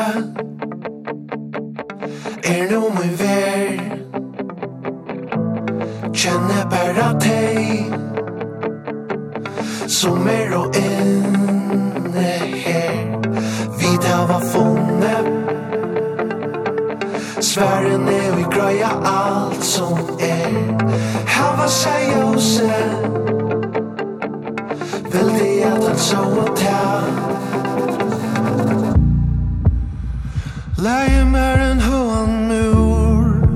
Er 2.52 2.72
no 2.72 2.80
min 2.96 3.14
ver 3.20 3.76
Kjenne 6.14 6.60
bare 6.72 7.08
teg 7.26 7.92
Som 9.88 10.28
er 10.28 10.56
og 10.56 10.80
inne 10.80 12.32
her 12.64 12.96
Vi 13.76 13.92
tar 14.00 14.24
hva 14.32 14.40
fond 14.54 14.81
hem 15.02 15.26
Sverige 17.40 17.98
ner 17.98 18.36
vi 18.36 18.42
grøya 18.42 18.90
alt 19.04 19.64
som 19.64 19.98
är 20.20 20.78
Här 21.26 21.56
var 21.56 21.66
sig 21.66 22.22
och 22.24 22.40
sen 22.40 23.22
at 25.64 25.84
han 25.84 25.96
så 25.96 26.18
och 26.18 26.56
ta 26.56 27.00
Leie 30.82 31.24
mer 31.24 31.58
enn 31.58 31.80
hoan 31.80 32.48
mur. 32.48 33.46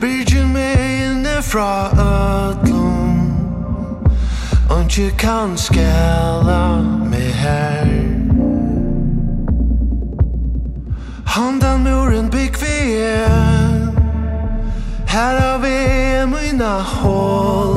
Bridgen 0.00 0.52
meg 0.52 0.80
inne 0.80 1.42
fra 1.42 1.90
ödlom 1.92 3.20
Og 4.70 4.84
ikke 4.84 5.10
kan 5.18 5.56
skälla 5.56 6.80
meg 7.10 7.32
her. 7.44 8.03
Handan 11.34 11.82
muren 11.82 12.30
bygg 12.30 12.54
vi 12.62 12.94
er. 13.02 13.90
Her 15.06 15.40
har 15.40 15.58
vi 15.58 16.26
mina 16.30 16.78
hål 16.78 17.74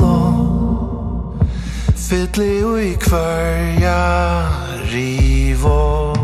Fytli 1.96 2.62
ui 2.64 2.94
kvarja 2.94 3.98
kvörja 4.94 6.17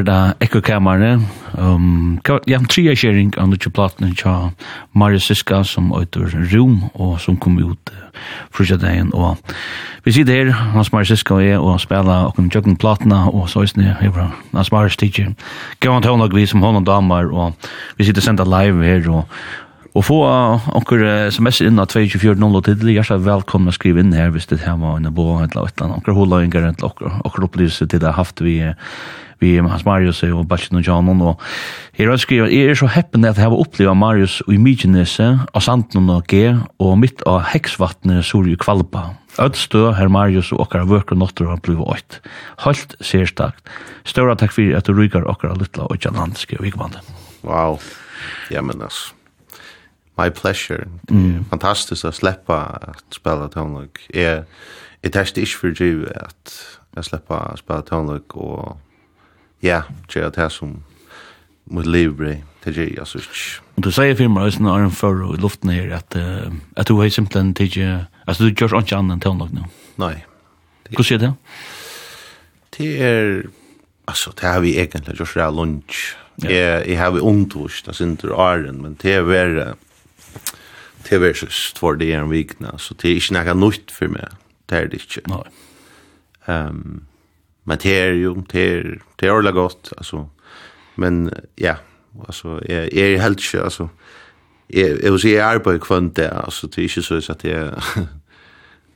var 0.00 0.34
det 0.36 0.46
ekkokammerne. 0.46 1.20
Um, 1.58 2.20
ja, 2.48 2.58
tre 2.70 2.84
er 2.88 2.96
kjering 2.96 3.32
av 3.36 3.50
nødvendig 3.50 3.72
platene 3.74 4.14
til 4.16 4.52
Marius 4.96 5.26
Siska 5.28 5.62
som 5.64 5.92
øyter 5.92 6.30
Rom 6.54 6.90
og 6.94 7.20
som 7.20 7.36
kom 7.36 7.58
ut 7.58 7.92
uh, 7.92 8.20
frusja 8.54 8.76
dagen. 8.76 9.10
Og 9.14 9.36
vi 10.04 10.12
sitter 10.12 10.44
her, 10.44 10.52
Hans 10.52 10.92
Marius 10.92 11.08
Siska 11.08 11.34
og 11.34 11.44
jeg, 11.44 11.58
og 11.58 11.80
spela 11.80 12.24
og 12.26 12.34
kom 12.34 12.50
tjøkken 12.50 12.78
platene 12.80 13.26
og 13.28 13.48
så 13.50 13.60
er 13.60 13.72
det 13.76 13.96
her 14.00 14.30
Hans 14.54 14.72
Marius 14.72 14.96
Tidje. 14.96 15.34
Gav 15.80 15.92
han 15.92 16.02
tåndag 16.02 16.34
vi 16.34 16.46
som 16.46 16.62
hånd 16.62 16.80
og 16.80 16.86
damer 16.86 17.28
og 17.32 17.52
vi 17.98 18.04
sitter 18.04 18.22
senda 18.22 18.44
live 18.44 18.84
her 18.84 19.10
og 19.10 19.24
Og 19.98 20.04
få 20.06 20.20
onker 20.22 21.02
sms 21.32 21.64
inn 21.66 21.80
av 21.82 21.90
224.0 21.90 22.60
tidlig, 22.68 22.98
er 23.02 23.24
velkommen 23.24 23.72
å 23.72 23.74
skrive 23.74 24.04
inn 24.04 24.14
her 24.14 24.30
hvis 24.30 24.46
det 24.50 24.60
her 24.62 24.78
var 24.78 25.00
en 25.00 25.10
bo, 25.14 25.32
et 25.40 25.56
eller 25.56 25.66
annet, 25.66 25.96
onker 25.98 26.14
holøyngar, 26.14 26.68
et 26.68 26.84
eller 26.84 27.18
onker 27.24 27.46
opplevelse 27.48 27.88
til 27.90 28.02
det 28.02 28.14
haft 28.14 28.42
vi, 28.44 28.60
vi 29.42 29.56
Hans 29.58 29.86
Marius 29.88 30.22
og 30.28 30.46
Balchen 30.50 30.78
og 30.78 30.86
Janon, 30.86 31.24
og 31.32 31.42
her 31.98 32.12
har 32.12 32.22
skrivet, 32.22 32.54
jeg 32.54 32.70
er 32.70 32.78
så 32.78 32.90
heppen 32.94 33.26
at 33.26 33.40
jeg 33.40 33.48
har 33.48 33.56
opplevd 33.56 33.98
Marius 33.98 34.38
i 34.46 34.60
Mykinese, 34.62 35.32
av 35.50 35.66
Sanden 35.66 36.10
og 36.12 36.30
G, 36.30 36.54
og 36.78 36.96
mitt 37.02 37.26
av 37.26 37.42
Heksvattnet, 37.50 38.22
Sorge 38.28 38.60
Kvalpa. 38.62 39.08
Ødstø, 39.42 39.90
herr 39.98 40.10
Marius 40.10 40.50
og 40.54 40.66
okkar 40.66 40.86
vøkker 40.90 41.18
notter 41.18 41.50
har 41.50 41.62
blivet 41.64 41.86
åkt. 41.86 42.18
Halt 42.62 42.94
sérstakt. 43.02 43.62
Større 44.06 44.34
takk 44.38 44.54
for 44.54 44.74
at 44.76 44.86
du 44.86 44.94
rykker 44.94 45.26
okkar 45.30 45.54
littla 45.58 45.86
og 45.86 45.96
ikke 45.98 46.12
skriver 46.38 46.66
Vigvande. 46.66 47.02
Wow. 47.42 47.78
Ja, 48.50 48.60
men 48.60 48.82
altså 48.82 49.14
my 50.22 50.30
pleasure. 50.30 50.88
Mm. 51.10 51.44
Fantastiskt 51.50 52.04
att 52.04 52.14
släppa 52.14 52.60
att 52.62 53.04
spela 53.14 53.48
tonlock. 53.48 53.98
Är 54.08 54.44
är 55.02 55.10
test 55.10 55.38
ish 55.38 55.58
för 55.60 55.82
ju 55.82 56.08
att 56.14 56.78
att 56.96 57.06
släppa 57.06 57.38
att 57.38 57.58
spela 57.58 57.82
tonlock 57.82 58.36
och 58.36 58.80
ja, 59.60 59.82
det 60.14 60.20
är 60.20 60.30
det 60.30 60.50
som 60.50 60.84
mot 61.64 61.86
libre 61.86 62.42
till 62.62 62.74
dig 62.74 62.98
alltså. 62.98 63.18
Och 63.74 63.82
du 63.82 63.92
säger 63.92 64.14
för 64.14 64.28
mig 64.28 64.52
sen 64.52 64.66
är 64.66 64.78
en 64.78 64.90
för 64.90 65.34
i 65.34 65.40
luften 65.40 65.70
här 65.70 65.90
att 65.90 66.16
att 66.76 66.86
du 66.86 66.92
har 66.92 67.08
simpelthen 67.08 67.54
till 67.54 67.98
alltså 68.24 68.44
du 68.44 68.54
görs 68.60 68.72
inte 68.72 68.96
annan 68.96 69.20
tonlock 69.20 69.52
nu. 69.52 69.64
Nej. 69.96 70.26
Hur 70.88 71.04
ser 71.04 71.18
det? 71.18 71.34
Det 72.78 73.02
är 73.02 73.46
alltså 74.04 74.32
det 74.40 74.46
har 74.46 74.60
vi 74.60 74.78
egentligen 74.78 75.16
gjort 75.18 75.34
det 75.34 75.40
så 75.40 75.50
lunch. 75.50 76.16
Jag 76.36 76.88
jag 76.88 77.00
har 77.00 77.10
vi 77.10 77.20
undvist, 77.20 77.86
det 77.86 78.00
är 78.00 78.04
inte 78.04 78.26
men 78.72 78.96
det 79.00 79.12
är 79.12 79.74
det 81.02 81.12
er 81.12 81.18
versus 81.18 81.72
två 81.76 81.92
det 81.92 82.12
en 82.12 82.30
vikna 82.30 82.78
så 82.78 82.94
det 82.94 83.08
är 83.08 83.14
inte 83.14 83.54
något 83.54 83.74
nytt 83.74 83.90
för 83.90 84.08
mig 84.08 84.28
det 84.66 84.76
är 84.76 84.88
det 84.88 84.96
inte 84.96 85.20
nej 85.26 85.44
ehm 86.46 87.06
men 87.64 87.78
det 87.82 88.00
är 88.00 88.12
ju 88.12 88.34
det 88.52 88.72
är 88.72 89.00
det 89.16 89.26
är 89.26 89.38
alla 89.38 89.52
gott 89.52 89.92
alltså 89.96 90.28
men 90.94 91.30
ja 91.56 91.76
alltså 92.26 92.48
är 92.48 92.94
är 92.94 93.18
helt 93.18 93.40
så 93.40 93.62
alltså 93.62 93.88
är 94.68 95.04
är 95.04 95.18
så 95.18 95.28
är 95.28 95.58
på 95.58 95.78
kvant 95.78 96.16
där 96.16 96.44
alltså 96.44 96.66
det 96.66 96.78
är 96.78 96.82
inte 96.82 97.02
så 97.22 97.32
att 97.32 97.38
det 97.38 97.74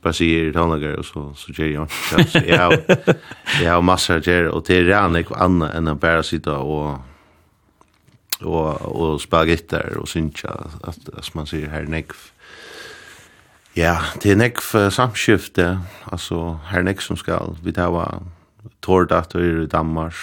bara 0.03 0.13
säger 0.13 0.53
tonlager 0.53 0.97
och 0.99 1.05
så 1.05 1.35
så 1.35 1.53
ger 1.53 1.67
jag 1.67 1.91
så 2.29 2.39
jag 2.47 2.79
jag 3.63 3.73
har 3.73 3.83
massor 3.83 4.21
där 4.21 4.49
och 4.49 4.65
det 4.67 4.77
är 4.77 4.85
rätt 4.85 4.97
annat 5.37 5.75
än 5.75 5.89
att 5.89 6.01
bara 6.01 6.23
sitta 6.23 6.59
och 6.59 6.99
och 8.45 9.21
och 9.35 9.47
gitar 9.47 9.97
och 9.97 10.09
synja 10.09 10.51
att 10.83 11.19
as 11.19 11.35
man 11.35 11.47
ser 11.47 11.69
her 11.69 11.87
neck 11.87 12.13
Ja, 13.77 13.99
det 14.23 14.31
är 14.31 14.37
näck 14.37 14.61
för 14.61 14.91
samskifte. 14.91 15.81
Alltså, 16.05 16.61
her 16.67 16.83
näck 16.83 17.01
som 17.01 17.17
skal, 17.17 17.57
Vi 17.63 17.73
tar 17.73 17.91
var 17.91 18.23
tordatter 18.81 19.63
i 19.63 19.67
Danmark, 19.67 20.15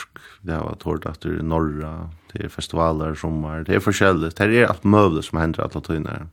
vi 0.42 0.52
tar 0.52 0.64
var 0.64 0.76
tordatter 0.76 1.40
i 1.40 1.44
Norra, 1.44 2.10
det 2.32 2.44
er 2.46 2.50
festivaler, 2.50 3.16
sommar, 3.16 3.64
det 3.64 3.76
är 3.76 3.80
forskjellig, 3.80 4.32
Det 4.38 4.44
är 4.44 4.68
alt 4.68 4.84
möjligt 4.84 5.26
som 5.26 5.38
händer 5.38 5.64
alla 5.64 5.82
tøyner. 5.82 6.28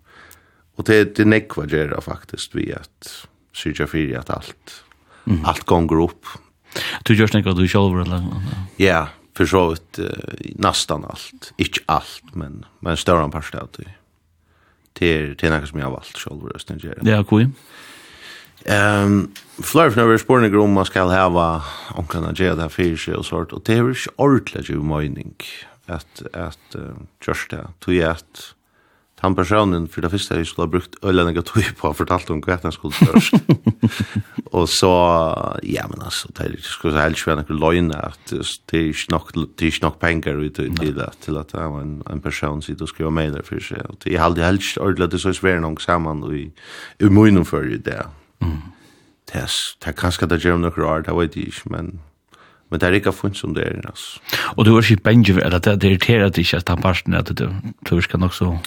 Och 0.76 0.84
det, 0.84 1.16
det 1.16 1.22
är 1.22 1.26
näck 1.26 1.57
vad 1.57 1.70
gör 1.70 2.01
faktiskt 2.01 2.55
vi 2.55 2.72
att 2.72 3.26
syrja 3.53 3.86
fyra 3.86 4.20
at 4.20 4.30
allt, 4.30 4.84
mm. 5.26 5.45
allt 5.45 5.64
gonger 5.64 5.99
opp. 5.99 6.26
Du 7.05 7.14
görs 7.14 7.32
näck 7.32 7.47
att 7.47 7.57
du 7.57 7.68
själv 7.68 8.01
eller? 8.01 8.24
Ja, 8.76 9.09
för 9.39 9.47
så 9.47 9.72
ett 9.72 9.99
uh, 9.99 10.07
nästan 10.55 11.05
allt, 11.05 11.53
inte 11.57 11.80
allt 11.86 12.22
men 12.32 12.64
men 12.80 12.97
större 12.97 13.24
än 13.24 13.30
parst 13.30 13.55
det. 13.76 13.84
Till 14.93 15.36
till 15.36 15.51
något 15.51 15.68
som 15.68 15.78
jag 15.78 15.91
valt 15.91 16.16
själv 16.16 16.43
rösten 16.43 16.78
Det 16.78 17.11
Ja, 17.11 17.24
kul. 17.24 17.51
Ehm 18.64 19.30
flyr 19.62 19.91
från 19.91 20.05
över 20.05 20.18
spår 20.18 20.49
grom 20.49 20.72
man 20.72 20.84
ska 20.84 21.03
ha 21.03 21.62
om 21.91 22.07
kan 22.07 22.34
göra 22.34 22.55
det 22.55 22.68
för 22.68 22.97
sig 22.97 23.14
och 23.14 23.26
sort. 23.26 23.53
Och 23.53 23.62
det 23.64 23.72
är 23.72 23.76
ju 23.76 23.95
ordentligt 24.16 24.70
ju 24.70 24.82
mening 24.82 25.34
att 25.86 26.22
att 26.32 26.76
just 27.26 27.51
det. 27.51 27.68
Tog 27.78 27.95
jag 27.95 28.16
han 29.21 29.35
personen 29.35 29.89
för 29.89 30.03
det 30.03 30.11
första 30.11 30.37
jag 30.37 30.47
skulle 30.47 30.66
ha 30.66 30.71
brukt 30.71 31.05
öl 31.05 31.19
en 31.19 31.35
gatoi 31.35 31.64
på 31.77 31.95
fortalt 31.95 32.31
om 32.31 32.43
kvätten 32.43 32.73
skulle 32.73 32.93
störst. 32.93 33.35
och 34.45 34.69
så 34.69 34.93
ja 35.62 35.87
men 35.91 36.03
alltså 36.03 36.29
det 36.37 36.45
är 36.45 36.57
skulle 36.57 36.93
så 36.93 36.99
helt 36.99 37.19
svårt 37.19 37.39
att 37.39 37.61
lögna 37.61 37.95
att 37.95 38.33
det 38.71 38.79
är 38.79 39.11
nog 39.11 39.49
det 39.57 39.66
är 39.66 39.83
nog 39.83 39.99
pengar 39.99 40.45
ut 40.45 40.55
till 40.55 40.95
det 40.95 41.11
till 41.21 41.37
att 41.37 41.53
ha 41.53 41.81
en 41.81 42.03
en 42.11 42.21
person 42.21 42.62
sitter 42.62 42.83
och 42.83 42.89
skriver 42.89 43.11
med 43.11 43.33
där 43.33 43.43
för 43.43 43.61
sig. 43.61 43.81
Och 43.81 43.97
det 44.05 44.14
är 44.14 44.19
helt 44.19 44.39
helt 44.39 44.79
ordentligt 44.79 45.11
det 45.11 45.19
så 45.19 45.35
svär 45.35 45.61
någon 45.61 45.79
samman 45.79 46.37
i 46.37 46.53
i 47.05 47.09
munnen 47.11 47.45
för 47.45 47.62
det 47.62 47.91
där. 47.91 48.07
Mm. 48.41 48.59
Det 49.33 49.39
är, 49.39 49.51
det 49.85 49.93
kanske 49.93 50.27
det 50.27 50.45
gör 50.45 50.59
några 50.59 50.87
år 50.87 51.03
det 51.03 51.12
vet 51.12 51.37
jag 51.37 51.71
men 51.71 52.01
Men 52.71 52.81
det 52.81 52.89
er 52.89 52.93
ikke 52.93 53.12
funnet 53.12 53.37
som 53.37 53.55
det 53.55 53.64
er, 53.64 53.81
altså. 53.89 54.21
Og 54.57 54.64
du 54.64 54.75
har 54.75 54.83
ikke 54.91 55.03
bengt, 55.03 55.29
eller 55.29 55.59
det 55.59 55.85
irriterer 55.85 56.29
deg 56.29 56.39
ikke 56.39 56.57
at 56.57 56.69
han 56.69 56.83
parten, 56.83 57.14
er 57.14 57.19
at 57.19 57.39
du, 57.39 57.49
du 57.91 58.01
skal 58.01 58.21
nok 58.21 58.35
så 58.35 58.59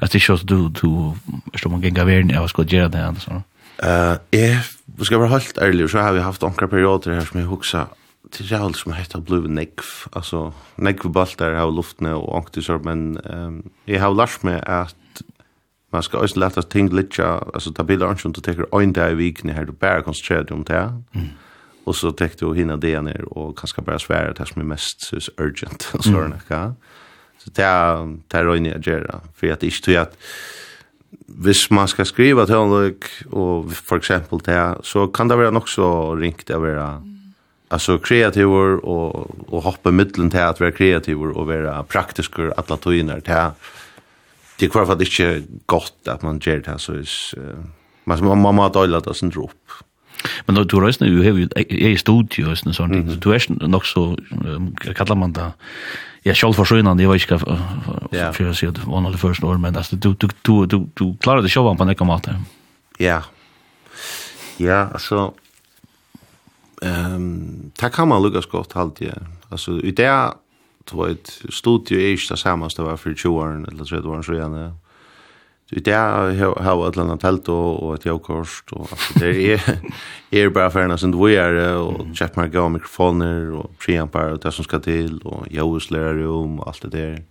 Att 0.00 0.10
det 0.10 0.20
känns 0.20 0.42
du 0.42 0.68
du 0.68 1.12
förstår 1.52 1.70
man 1.70 1.80
gänga 1.80 2.04
värden 2.04 2.28
jag 2.28 2.50
ska 2.50 2.62
göra 2.62 2.88
det 2.88 2.98
här 2.98 3.14
så. 3.14 3.42
Eh, 3.82 4.12
eh, 4.12 4.58
vi 4.84 5.04
ska 5.04 5.18
vara 5.18 5.28
helt 5.28 5.58
ärliga 5.58 5.88
så 5.88 5.98
har 5.98 6.12
vi 6.12 6.20
haft 6.20 6.42
några 6.42 6.68
perioder 6.68 7.10
här 7.10 7.24
som 7.24 7.40
jag 7.40 7.46
huxar 7.46 7.86
till 8.30 8.48
Raul 8.48 8.74
som 8.74 8.92
heter 8.92 9.20
Blue 9.20 9.48
Neck, 9.48 9.80
alltså 10.12 10.52
Neck 10.76 11.02
Baltar 11.02 11.52
har 11.52 11.72
luften 11.72 12.06
och 12.06 12.36
anktisar 12.36 12.78
men 12.78 13.16
ehm 13.16 13.62
jag 13.84 14.00
har 14.00 14.14
lärt 14.14 14.42
mig 14.42 14.60
att 14.66 15.22
man 15.92 16.02
ska 16.02 16.18
också 16.18 16.38
lätta 16.38 16.62
ting 16.62 16.88
lite 16.88 17.26
alltså 17.26 17.72
ta 17.72 17.84
bilder 17.84 18.06
och 18.06 18.26
inte 18.26 18.40
ta 18.40 18.82
en 18.82 18.92
dag 18.92 19.12
i 19.12 19.14
veckan 19.14 19.50
här 19.50 19.64
du 19.64 19.72
bara 19.72 20.02
koncentrera 20.02 20.42
dig 20.42 20.54
om 20.54 20.64
det. 20.64 21.02
Mm. 21.12 21.26
Och 21.84 21.96
så 21.96 22.12
täckte 22.12 22.44
du 22.44 22.54
hinna 22.54 22.76
det 22.76 23.00
ner 23.00 23.38
och 23.38 23.58
kanske 23.58 23.82
bara 23.82 23.98
svära 23.98 24.32
det 24.32 24.46
som 24.46 24.60
är 24.62 24.66
mest 24.66 25.00
så 25.00 25.32
urgent 25.36 25.90
och 25.92 26.04
sådana 26.04 26.40
mm. 26.50 26.74
Så 27.44 27.50
det 27.50 27.64
är 27.64 28.06
det 28.30 28.38
er 28.38 28.44
røyne 28.46 28.68
jeg 28.68 28.80
gjør 28.80 29.20
För 29.34 29.52
att 29.52 29.60
det 29.60 29.70
tror 29.70 29.82
tror 29.82 30.02
att 30.02 30.16
hvis 31.26 31.70
man 31.70 31.88
ska 31.88 32.04
skriva 32.04 32.46
til 32.46 32.56
honom 32.56 32.94
och 33.30 33.72
för 33.72 33.96
eksempel 33.96 34.38
det 34.38 34.76
så 34.82 35.06
kan 35.06 35.28
det 35.28 35.36
vara 35.36 35.50
nok 35.50 35.68
så 35.68 36.14
ringt 36.14 36.50
att 36.50 36.60
vara 36.60 37.02
alltså 37.70 37.92
og, 37.92 38.84
och 38.84 39.30
och 39.48 39.62
hoppa 39.62 39.90
til 39.90 40.38
at 40.38 40.60
være 40.60 41.16
vara 41.16 41.36
og 41.36 41.48
være 41.48 41.62
vara 41.62 41.82
praktiska 41.82 42.52
alla 42.56 42.76
tojiner 42.76 43.20
til 43.20 43.50
det 44.60 44.66
er 44.66 44.70
kvar 44.70 44.86
för 44.86 44.92
att 44.92 44.98
det 44.98 45.20
är 45.20 45.42
gott 45.66 46.08
att 46.08 46.22
man 46.22 46.38
gjør 46.38 46.60
det 46.60 46.70
här 46.70 46.78
så 46.78 46.92
är 46.92 47.56
man 48.04 48.24
man 48.24 48.38
man 48.38 48.58
har 48.58 48.70
dåligt 48.70 49.04
det 49.04 49.16
sen 49.16 49.32
upp 49.36 49.82
Men 50.46 50.56
du 50.56 50.80
rörs 50.80 51.00
jo, 51.00 51.06
du 51.06 51.22
har 51.22 51.38
ju 51.38 51.48
i 51.70 51.96
studio 51.96 52.50
og 52.50 52.58
sånn, 52.58 52.90
Mm 52.92 53.08
-hmm. 53.08 53.20
Du 53.20 53.32
är 53.32 53.68
nog 53.68 53.86
så, 53.86 54.16
kallar 54.94 55.14
man 55.14 55.32
det, 55.32 55.52
jag 56.22 56.36
själv 56.36 56.52
för 56.52 56.64
sjön 56.64 56.96
det 56.96 57.06
var 57.06 57.14
inte 57.14 57.38
för 58.32 58.44
jag 58.44 58.56
ser 58.56 58.86
var 58.86 59.00
några 59.00 59.16
första 59.16 59.46
år 59.46 59.58
men 59.58 59.76
alltså 59.76 59.96
du 59.96 60.14
du 60.14 60.28
du 60.42 60.66
du 60.66 60.88
du 60.94 61.16
klarade 61.16 61.48
showan 61.48 61.76
på 61.76 61.84
något 61.84 62.06
mat. 62.06 62.28
Ja. 62.98 63.22
Ja, 64.56 64.88
alltså 64.92 65.34
ehm 66.82 67.14
um, 67.14 67.70
ta 67.76 67.88
kan 67.88 68.08
man 68.08 68.22
lucka 68.22 68.40
gott 68.50 68.72
halt 68.72 69.00
ja. 69.00 69.12
Alltså 69.48 69.80
i 69.80 69.90
det 69.90 70.32
tror 70.84 71.08
jag 71.08 71.52
studio 71.52 71.98
är 71.98 72.08
ju 72.08 72.16
det 72.28 72.36
samma 72.36 72.70
som 72.70 72.84
det 72.84 72.90
var 72.90 72.96
för 72.96 73.14
20 73.14 73.28
år 73.28 73.68
eller 73.68 73.84
30 73.84 74.08
år 74.08 74.22
sedan. 74.22 74.78
Så 75.72 75.80
det 75.80 75.92
har 75.92 76.62
har 76.62 76.88
ett 76.88 76.96
annat 76.96 77.20
tält 77.20 77.48
och 77.48 77.82
och 77.82 77.94
ett 77.94 78.06
jokost 78.06 78.72
och 78.72 78.90
det 79.14 79.52
är 79.52 79.60
är 80.30 80.48
bara 80.48 80.70
för 80.70 80.86
när 80.86 80.96
sånt 80.96 81.16
vi 81.16 81.36
är 81.36 81.76
och 81.76 82.06
check 82.14 82.36
my 82.36 82.48
go 82.48 82.68
mikrofoner 82.68 83.52
och 83.52 83.78
preampar 83.78 84.28
och 84.32 84.38
det 84.38 84.52
som 84.52 84.64
ska 84.64 84.78
till 84.78 85.20
och 85.22 85.46
joslär 85.50 86.16
och 86.16 86.68
allt 86.68 86.82
det 86.82 86.88
där. 86.88 87.22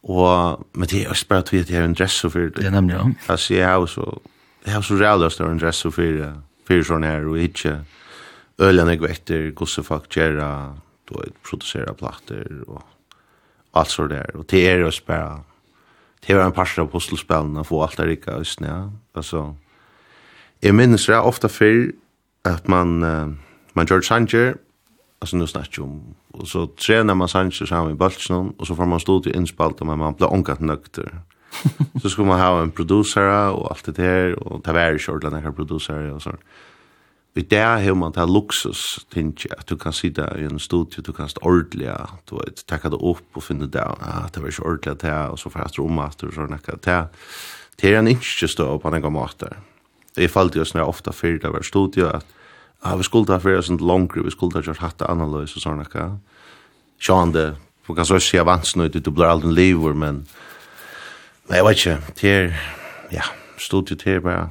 Och 0.00 0.66
men 0.72 0.88
det 0.90 1.04
är 1.04 1.10
också 1.10 1.26
bara 1.28 1.38
att 1.38 1.52
vi 1.52 1.74
har 1.76 1.82
en 1.82 1.94
dress 1.94 2.20
för 2.20 2.40
det. 2.40 2.48
Det 2.48 2.92
Jag 2.92 3.14
Alltså 3.26 3.54
jag 3.54 3.78
har 3.78 3.86
så 3.86 4.20
jag 4.64 4.72
har 4.72 4.82
så 4.82 4.96
jävla 4.96 5.30
stor 5.30 5.50
en 5.50 5.58
dress 5.58 5.82
för 5.82 5.90
för 6.66 6.82
sån 6.82 7.04
här 7.04 7.26
och 7.26 7.38
inte 7.38 7.84
ölen 8.58 8.88
är 8.88 8.96
gott 8.96 9.08
gvetter 9.08 9.64
så 9.66 9.82
fuck 9.82 10.16
gera 10.16 10.78
då 11.10 11.24
producera 11.50 11.94
plattor 11.94 12.64
och 12.66 12.82
allt 13.70 13.88
så 13.88 14.06
där 14.06 14.36
och 14.36 14.44
det 14.48 14.68
är 14.68 14.84
också 14.84 15.02
bara 15.06 15.40
det 16.26 16.36
var 16.36 16.46
en 16.46 16.54
parser 16.54 16.82
av 16.82 16.90
pusselspillene, 16.92 17.64
få 17.64 17.82
alt 17.84 17.98
det 17.98 18.08
rikket, 18.08 18.42
i 18.42 18.48
snø. 18.48 18.76
Altså, 19.16 19.52
jeg 20.62 20.74
minnes 20.74 21.06
det 21.06 21.18
ofte 21.18 21.48
før 21.48 21.90
at 22.48 22.68
man, 22.68 23.02
uh, 23.02 23.34
man 23.74 23.86
gjør 23.86 24.04
sanger, 24.06 24.54
altså 25.20 25.36
nu 25.36 25.46
snakker 25.46 25.82
om, 25.82 26.00
og 26.34 26.46
så 26.46 26.66
trener 26.78 27.14
man 27.14 27.28
sanger 27.28 27.66
sammen 27.66 27.94
i 27.94 27.98
bølsen, 27.98 28.54
og 28.58 28.66
så 28.66 28.74
får 28.74 28.86
man 28.86 29.00
stå 29.00 29.22
til 29.22 29.36
innspalt, 29.36 29.82
men 29.84 29.98
man 29.98 30.14
blir 30.14 30.32
omgatt 30.32 30.60
nøkter. 30.60 31.10
så 32.02 32.08
skulle 32.08 32.28
man 32.28 32.40
ha 32.40 32.62
en 32.62 32.72
producer 32.72 33.24
og 33.24 33.70
alt 33.70 33.86
det 33.86 33.96
der, 33.96 34.34
og 34.38 34.64
det 34.64 34.74
var 34.74 34.94
ikke 34.94 35.12
ordentlig 35.12 35.42
noen 35.42 35.56
producer 35.56 36.10
og 36.12 36.22
sånt 36.22 36.42
vi 37.34 37.42
dag 37.42 37.84
har 37.84 37.94
man 37.94 38.12
det 38.12 38.24
luksus, 38.26 39.04
tenker 39.10 39.52
at 39.58 39.68
du 39.68 39.76
kan 39.76 39.92
sitta 39.92 40.26
i 40.38 40.46
en 40.48 40.58
studio 40.58 41.02
du 41.02 41.12
kan 41.12 41.28
stå 41.28 41.40
ordentlig, 41.44 41.92
du 42.30 42.36
vet, 42.36 42.64
takke 42.66 42.90
det 42.90 42.98
opp 42.98 43.36
og 43.36 43.44
finna 43.44 43.66
det, 43.66 43.84
ah, 43.84 44.26
det 44.34 44.42
var 44.42 44.50
så 44.50 44.64
ordentlig 44.64 44.92
at 44.96 45.02
det, 45.02 45.12
og 45.30 45.38
så 45.38 45.50
fast 45.50 45.64
jeg 45.64 45.74
stå 45.76 45.84
om 45.84 46.00
at 46.02 46.18
du 46.20 46.32
sånn 46.34 46.56
ikke 46.56 46.78
det. 46.82 46.98
Det 47.78 47.92
er 47.92 48.00
en 48.00 48.10
ikke 48.10 48.48
stå 48.48 48.66
på 48.82 48.90
en 48.90 49.02
gang 49.02 49.14
måte. 49.14 49.52
Jeg 50.16 50.32
falt 50.34 50.56
jo 50.56 50.64
sånn 50.66 50.82
ofta 50.82 51.12
för 51.12 51.38
det 51.38 51.52
var 51.52 51.62
studio 51.62 52.08
at 52.08 52.26
ah, 52.82 52.96
vi 52.96 53.06
skulle 53.06 53.26
ta 53.26 53.38
fyrir 53.38 53.62
sånn 53.62 53.78
langere, 53.78 54.24
vi 54.24 54.34
skulle 54.34 54.52
ta 54.52 54.64
gjort 54.64 54.82
hatt 54.82 55.02
annerledes 55.06 55.54
og 55.56 55.62
sånn 55.62 55.84
ikke. 55.84 56.10
Sjåan 56.98 57.32
det, 57.32 57.52
man 57.86 57.96
kan 57.96 58.06
så 58.08 58.18
si 58.18 58.38
avansnøyt, 58.38 58.98
du 58.98 59.10
blir 59.10 59.30
aldri 59.30 59.52
lever 59.54 59.94
men, 59.94 60.24
Nei, 61.48 61.56
jeg 61.56 61.64
vet 61.64 61.78
ikke, 61.78 62.14
det 62.20 62.30
er, 62.30 62.56
ja, 63.08 63.22
til 63.56 64.02
er 64.04 64.18
bare, 64.20 64.48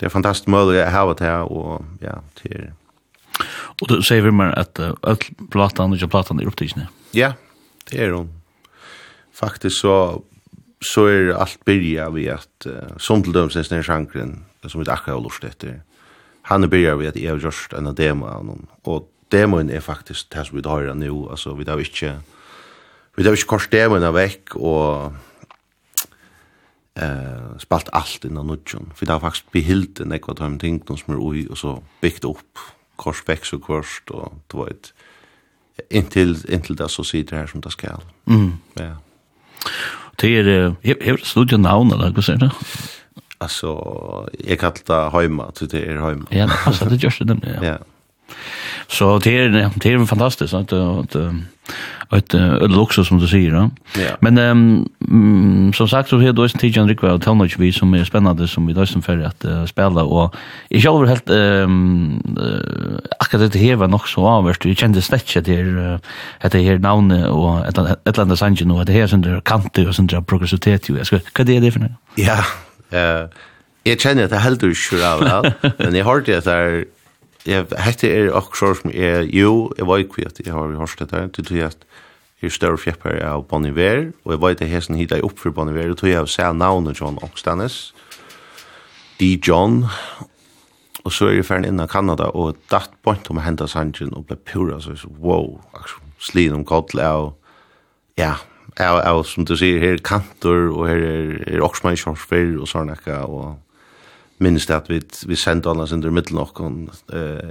det 0.00 0.08
er 0.08 0.12
fantastisk 0.12 0.48
mulig 0.48 0.80
å 0.80 0.88
ha 0.88 1.02
det 1.12 1.26
her, 1.28 1.44
og 1.44 1.84
ja, 2.00 2.16
til... 2.40 2.70
Og 3.80 3.88
du 3.88 3.98
sier 4.04 4.24
vi 4.24 4.32
mer 4.32 4.54
at 4.56 4.80
uh, 4.80 4.94
alt 5.04 5.28
platan, 5.52 5.92
ikke 5.96 6.10
platan, 6.12 6.40
er 6.40 6.48
opptidsne? 6.48 6.88
Ja, 7.16 7.34
det 7.90 8.00
er 8.00 8.16
hun. 8.16 8.30
Faktisk 9.36 9.82
så, 9.82 9.94
så 10.84 11.06
er 11.12 11.34
alt 11.36 11.60
byrja 11.68 12.08
vi 12.16 12.26
at, 12.32 12.50
uh, 12.64 12.96
som 13.00 13.24
til 13.24 13.36
dømes 13.36 13.56
nesten 13.60 13.78
er 13.78 13.86
sjankren, 13.86 14.38
som 14.64 14.80
vi 14.80 14.88
akkurat 14.88 15.18
har 15.18 15.24
lurt 15.24 15.44
etter, 15.44 15.80
han 16.48 16.64
er 16.64 16.72
byrja 16.72 16.96
vi 16.96 17.08
at 17.10 17.16
jeg 17.20 17.28
har 17.28 17.40
gjort 17.40 17.76
en 17.76 17.92
demo 17.96 18.28
av 18.28 18.44
noen, 18.48 18.64
og 18.88 19.08
demoen 19.32 19.68
er 19.70 19.84
faktisk 19.84 20.32
det 20.32 20.46
som 20.48 20.56
vi 20.56 20.64
har 20.66 20.88
nå, 20.96 21.16
altså 21.30 21.52
vi 21.58 21.68
har 21.68 21.80
ikke, 21.80 22.16
vi 23.16 23.26
har 23.26 23.36
ikke 23.36 23.52
kors 23.52 23.68
demoen 23.72 24.04
av 24.08 24.16
vekk, 24.16 24.56
og 24.56 25.12
eh 27.00 27.58
spalt 27.58 27.88
allt 27.92 28.24
innan 28.24 28.46
nutjon 28.46 28.92
För 28.94 29.06
det 29.06 29.12
har 29.12 29.20
faktiskt 29.20 29.52
behilt 29.52 30.00
en 30.00 30.12
ekvat 30.12 30.38
hem 30.38 30.58
ting 30.58 30.82
som 30.86 31.14
är 31.14 31.18
oj 31.20 31.46
och 31.48 31.58
så 31.58 31.82
byggt 32.00 32.24
upp 32.24 32.58
kors 32.96 33.22
väx 33.28 33.52
och 33.52 33.62
kors 33.62 34.02
och 34.10 34.32
det 34.46 34.56
var 34.56 34.68
ett 34.68 34.92
intill 35.90 36.36
intill 36.48 36.76
det 36.76 36.88
så 36.88 37.04
sitter 37.04 37.36
här 37.36 37.46
som 37.46 37.60
det 37.60 37.70
ska. 37.70 37.88
Mm. 38.26 38.52
Ja. 38.74 38.96
Det 40.16 40.38
är 40.38 40.74
hur 40.82 41.16
studio 41.16 41.56
namn 41.56 41.92
eller 41.92 42.10
vad 42.10 42.24
säger 42.24 42.38
du? 42.38 42.50
Alltså 43.38 43.68
jag 44.38 44.58
kallar 44.58 45.10
det 45.12 45.22
hemma, 45.22 45.52
till 45.52 45.68
det 45.68 45.84
är 45.84 45.96
hemma. 45.96 46.26
Ja, 46.30 46.50
alltså 46.66 46.84
det 46.84 46.96
görs 46.96 47.18
det 47.18 47.24
nämligen. 47.24 47.64
Ja. 47.64 47.78
Så 48.86 49.18
det 49.18 49.38
är 49.38 49.70
det 49.74 49.92
är 49.92 50.06
fantastiskt 50.06 50.54
att 50.54 50.72
att 50.72 51.16
ett 52.12 52.34
ett 52.34 52.70
luxus 52.70 53.08
som 53.08 53.18
du 53.18 53.28
säger 53.28 53.50
då. 53.50 53.70
Men 54.20 54.38
ehm 54.38 55.72
som 55.74 55.88
sagt 55.88 56.08
så 56.08 56.18
här 56.18 56.32
då 56.32 56.42
är 56.42 56.48
det 56.48 56.58
Tijan 56.58 56.88
Rick 56.88 57.02
Wild 57.02 57.24
Helmut 57.24 57.58
vi 57.58 57.72
som 57.72 57.94
är 57.94 58.04
spännande 58.04 58.48
som 58.48 58.66
vi 58.66 58.72
då 58.72 58.86
som 58.86 59.02
för 59.02 59.18
att 59.18 59.68
spela 59.68 60.04
och 60.04 60.34
jag 60.68 60.82
själv 60.82 61.08
helt 61.08 61.30
ehm 61.30 62.22
akkurat 63.20 63.52
det 63.52 63.58
här 63.58 63.76
var 63.76 63.88
nog 63.88 64.08
så 64.08 64.26
avvärst 64.26 64.66
vi 64.66 64.74
kände 64.74 65.02
snäcke 65.02 65.40
det 65.40 66.00
att 66.40 66.52
det 66.52 66.62
här 66.62 66.78
namnet 66.78 67.28
och 67.28 67.66
ett 67.66 67.78
ett 68.08 68.16
landa 68.16 68.36
sangen 68.36 68.68
nu 68.68 68.84
det 68.84 68.92
här 68.92 69.06
som 69.06 69.22
det 69.22 69.40
kante 69.44 69.86
och 69.86 69.94
sånt 69.94 70.10
där 70.10 70.20
progressivitet 70.20 70.88
ju 70.88 70.96
jag 70.96 71.06
ska 71.06 71.18
vad 71.38 71.46
det 71.46 71.56
är 71.56 71.60
det 71.60 71.72
för 71.72 71.80
något. 71.80 71.92
Ja. 72.14 72.44
Eh 72.90 73.28
jag 73.82 74.00
känner 74.00 74.24
att 74.24 74.30
det 74.30 74.36
helt 74.36 74.62
ur 74.62 74.74
själva 74.74 75.52
men 75.78 75.94
jag 75.94 76.04
har 76.04 76.20
det 76.20 76.44
där 76.44 76.84
jeg, 77.46 77.66
hette 77.78 78.10
er 78.10 78.32
akkurat 78.36 78.80
som 78.80 78.92
er, 78.92 79.24
jo, 79.32 79.70
jeg 79.78 79.86
var 79.88 80.02
ikke 80.02 80.26
at 80.28 80.40
jeg 80.44 80.52
har 80.52 80.76
hørt 80.76 80.98
det 80.98 81.10
der, 81.10 81.28
til 81.28 81.44
tog 81.44 81.62
at 81.70 81.86
jeg 82.40 82.48
er 82.48 82.54
større 82.54 82.80
fjepper 82.80 83.20
av 83.24 83.44
Bon 83.48 83.64
Iver, 83.66 84.10
og 84.24 84.32
jeg 84.32 84.40
var 84.40 84.54
ikke 84.56 84.68
hesten 84.70 84.96
hit 84.96 85.12
jeg 85.12 85.24
opp 85.24 85.38
for 85.38 85.52
Bon 85.52 85.68
Iver, 85.68 85.92
og 85.92 86.00
tog 86.00 86.10
jeg 86.12 86.28
ser 86.28 86.52
navnet 86.56 87.00
John 87.00 87.18
Oxtanes, 87.22 87.94
D. 89.20 89.36
John, 89.46 89.84
og 91.04 91.12
så 91.12 91.28
er 91.28 91.38
jeg 91.38 91.48
ferdig 91.48 91.72
innan 91.72 91.88
Kanada, 91.88 92.30
og 92.36 92.56
datt 92.72 92.92
point 93.04 93.28
om 93.32 93.40
å 93.40 93.44
hente 93.44 93.68
sangen, 93.68 94.14
og 94.16 94.28
ble 94.28 94.36
pura, 94.36 94.80
så 94.80 94.94
jeg 94.94 95.02
så, 95.02 95.12
wow, 95.20 95.58
slin 96.20 96.56
om 96.56 96.64
kodl 96.64 97.00
av, 97.04 97.32
ja, 98.20 98.34
av, 98.76 99.00
av, 99.00 99.22
som 99.28 99.44
du 99.48 99.56
sier, 99.56 99.80
her 99.80 99.96
er 99.98 100.04
kantor, 100.04 100.70
og 100.74 100.86
her 100.88 101.04
er, 101.04 101.34
er 101.48 101.64
Oxman 101.64 101.96
Kjorsberg, 102.00 102.58
og 102.60 102.68
sånn, 102.68 102.92
ekka, 102.92 103.22
og 103.28 103.58
minns 104.40 104.66
det 104.66 104.74
at 104.74 104.88
vi, 104.88 105.00
vi 105.26 105.36
sendte 105.36 105.70
alle 105.70 105.86
sin 105.88 106.02
der 106.02 106.10
middel 106.10 106.34
nok, 106.34 106.60
og 106.60 106.72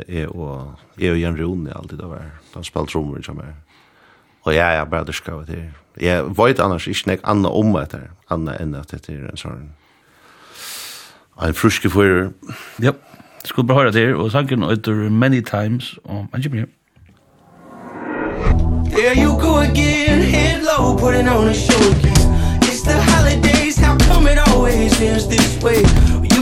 jeg 0.07 0.29
og 0.29 0.75
jeg 0.99 1.11
og 1.11 1.19
Jan 1.19 1.37
Rune 1.37 1.73
alltid 1.77 1.97
det 1.97 2.09
var, 2.09 2.31
han 2.53 2.63
spalte 2.63 2.97
romer 2.97 3.21
som 3.21 3.37
er. 3.37 3.53
Og 4.47 4.55
jeg 4.55 4.77
er 4.77 4.85
bare 4.85 5.05
dyrka 5.05 5.31
av 5.31 5.45
det. 5.45 5.69
Jeg 6.01 6.23
vet 6.37 6.59
annars 6.63 6.87
ikke 6.87 7.11
nek 7.11 7.19
anna 7.23 7.51
om 7.51 7.73
det 7.75 7.91
her, 7.93 8.09
anna 8.31 8.55
enn 8.61 8.75
at 8.79 8.91
det 8.91 9.09
er 9.13 9.27
en 9.29 9.37
sånn, 9.37 9.69
en 11.43 11.53
fruske 11.53 11.91
fyrir. 11.91 12.31
Ja, 12.81 12.95
skulle 13.45 13.67
bare 13.67 13.83
høre 13.83 13.93
det 13.93 14.07
her, 14.07 14.15
og 14.15 14.31
sangen 14.31 14.63
etter 14.63 15.09
Many 15.09 15.41
Times, 15.45 15.97
og 16.03 16.25
man 16.31 16.43
kommer 16.43 16.63
hjem. 16.63 16.73
There 18.89 19.15
you 19.15 19.37
go 19.39 19.59
again, 19.59 20.21
head 20.23 20.63
low, 20.63 20.97
putting 20.97 21.29
on 21.29 21.47
a 21.47 21.53
show 21.53 21.79
again. 21.91 22.17
It's 22.63 22.81
the 22.81 22.97
holidays, 22.97 23.77
how 23.77 23.97
come 23.97 24.27
it 24.27 24.39
always 24.49 24.99
ends 25.01 25.27
this 25.27 25.61
way? 25.61 25.83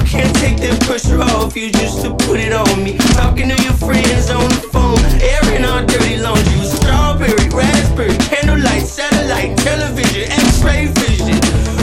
can't 0.07 0.33
take 0.37 0.57
that 0.63 0.79
pressure 0.87 1.19
off. 1.19 1.55
You 1.55 1.69
just 1.71 2.01
to 2.03 2.15
put 2.15 2.39
it 2.39 2.53
on 2.53 2.83
me. 2.83 2.97
Talking 3.19 3.49
to 3.51 3.57
your 3.61 3.75
friends 3.75 4.31
on 4.31 4.47
the 4.47 4.63
phone. 4.71 4.99
Airing 5.19 5.65
our 5.65 5.83
dirty 5.85 6.17
laundry 6.17 6.63
Strawberry, 6.63 7.35
raspberry, 7.51 8.15
candlelight, 8.31 8.87
satellite, 8.87 9.57
television, 9.59 10.31
x-ray 10.31 10.87
vision. 11.03 11.35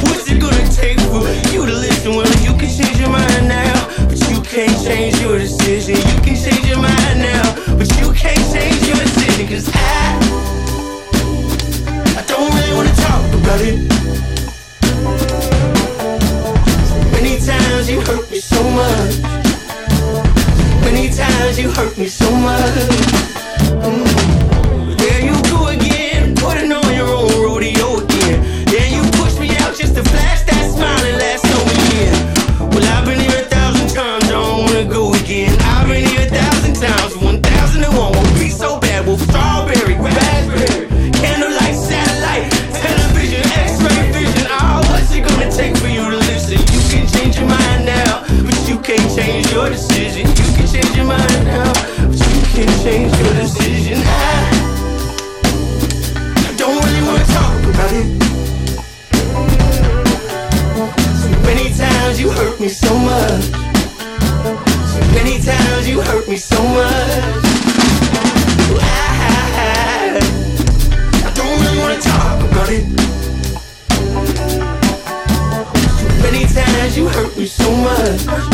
What's 0.08 0.24
it 0.30 0.40
gonna 0.40 0.64
take 0.72 0.98
for 1.12 1.28
you 1.52 1.68
to 1.68 1.74
listen? 1.76 2.16
Well, 2.16 2.28
you 2.40 2.56
can 2.56 2.70
change 2.72 2.98
your 2.98 3.10
mind 3.10 3.48
now 3.48 3.76
But 4.08 4.20
you 4.30 4.40
can't 4.40 4.76
change 4.80 5.20
your 5.20 5.38
decision. 5.38 5.96
You 5.96 6.18
can 6.24 6.36
change 6.36 6.64
your 6.66 6.80
mind 6.80 7.20
now 7.20 7.44
But 7.76 7.88
you 8.00 8.12
can't 8.12 8.44
change 8.52 8.80
your 8.88 8.96
decision. 9.04 9.44
Cause 9.48 9.68
I 9.68 10.16
I 12.16 12.22
don't 12.24 12.48
really 12.56 12.72
wanna 12.72 12.94
talk 12.96 13.24
about 13.36 13.60
it. 13.60 13.93
times 17.85 17.91
you 17.91 18.01
hurt 18.01 18.30
me 18.30 18.39
so 18.39 18.62
much. 18.70 19.20
Many 20.80 21.11
times 21.11 21.59
you 21.59 21.70
hurt 21.70 21.99
me 21.99 22.07
so 22.07 22.30
much. 22.30 22.74
Mm. 23.85 24.97
There 24.97 25.20
you 25.20 25.43
go 25.51 25.68
again, 25.68 26.35
putting 26.35 26.72
on 26.72 26.84
your 49.55 49.70
decision. 49.70 50.26
You 50.26 50.34
can 50.34 50.66
change 50.66 50.96
your 50.96 51.07
mind 51.07 51.44
now 51.46 51.72
But 52.11 52.18
you 52.34 52.42
can 52.55 52.68
change 52.82 53.14
your 53.22 53.34
decision. 53.34 54.02
I 56.42 56.55
don't 56.59 56.84
really 56.84 57.02
want 57.07 57.20
to 57.22 57.28
talk 57.32 57.62
about 57.62 57.92
it. 57.94 58.07
So 61.22 61.28
many 61.46 61.72
times 61.72 62.20
you 62.20 62.30
hurt 62.30 62.59
me 62.61 62.68
so 62.68 62.98
much. 62.98 63.44
So 64.92 65.00
many 65.14 65.38
times 65.40 65.88
you 65.88 66.00
hurt 66.00 66.26
me 66.28 66.36
so 66.36 66.61
much. 66.61 67.44
I, 68.82 70.18
I 71.26 71.30
don't 71.32 71.61
really 71.62 71.78
want 71.78 71.94
to 71.94 72.09
talk 72.09 72.42
about 72.50 72.70
it. 72.70 72.84
Many 76.24 76.44
times 76.52 76.96
you 76.96 77.07
hurt 77.09 77.36
me 77.38 77.46
so 77.46 77.70
much. 77.70 78.53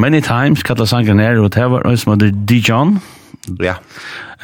Many 0.00 0.20
Times 0.24 0.62
kallar 0.64 0.88
sangen 0.88 1.20
er, 1.20 1.38
og 1.40 1.52
det 1.54 1.70
var 1.70 1.84
en 1.86 1.96
som 2.00 2.14
heter 2.14 2.32
Dijon. 2.48 3.00
Ja. 3.60 3.74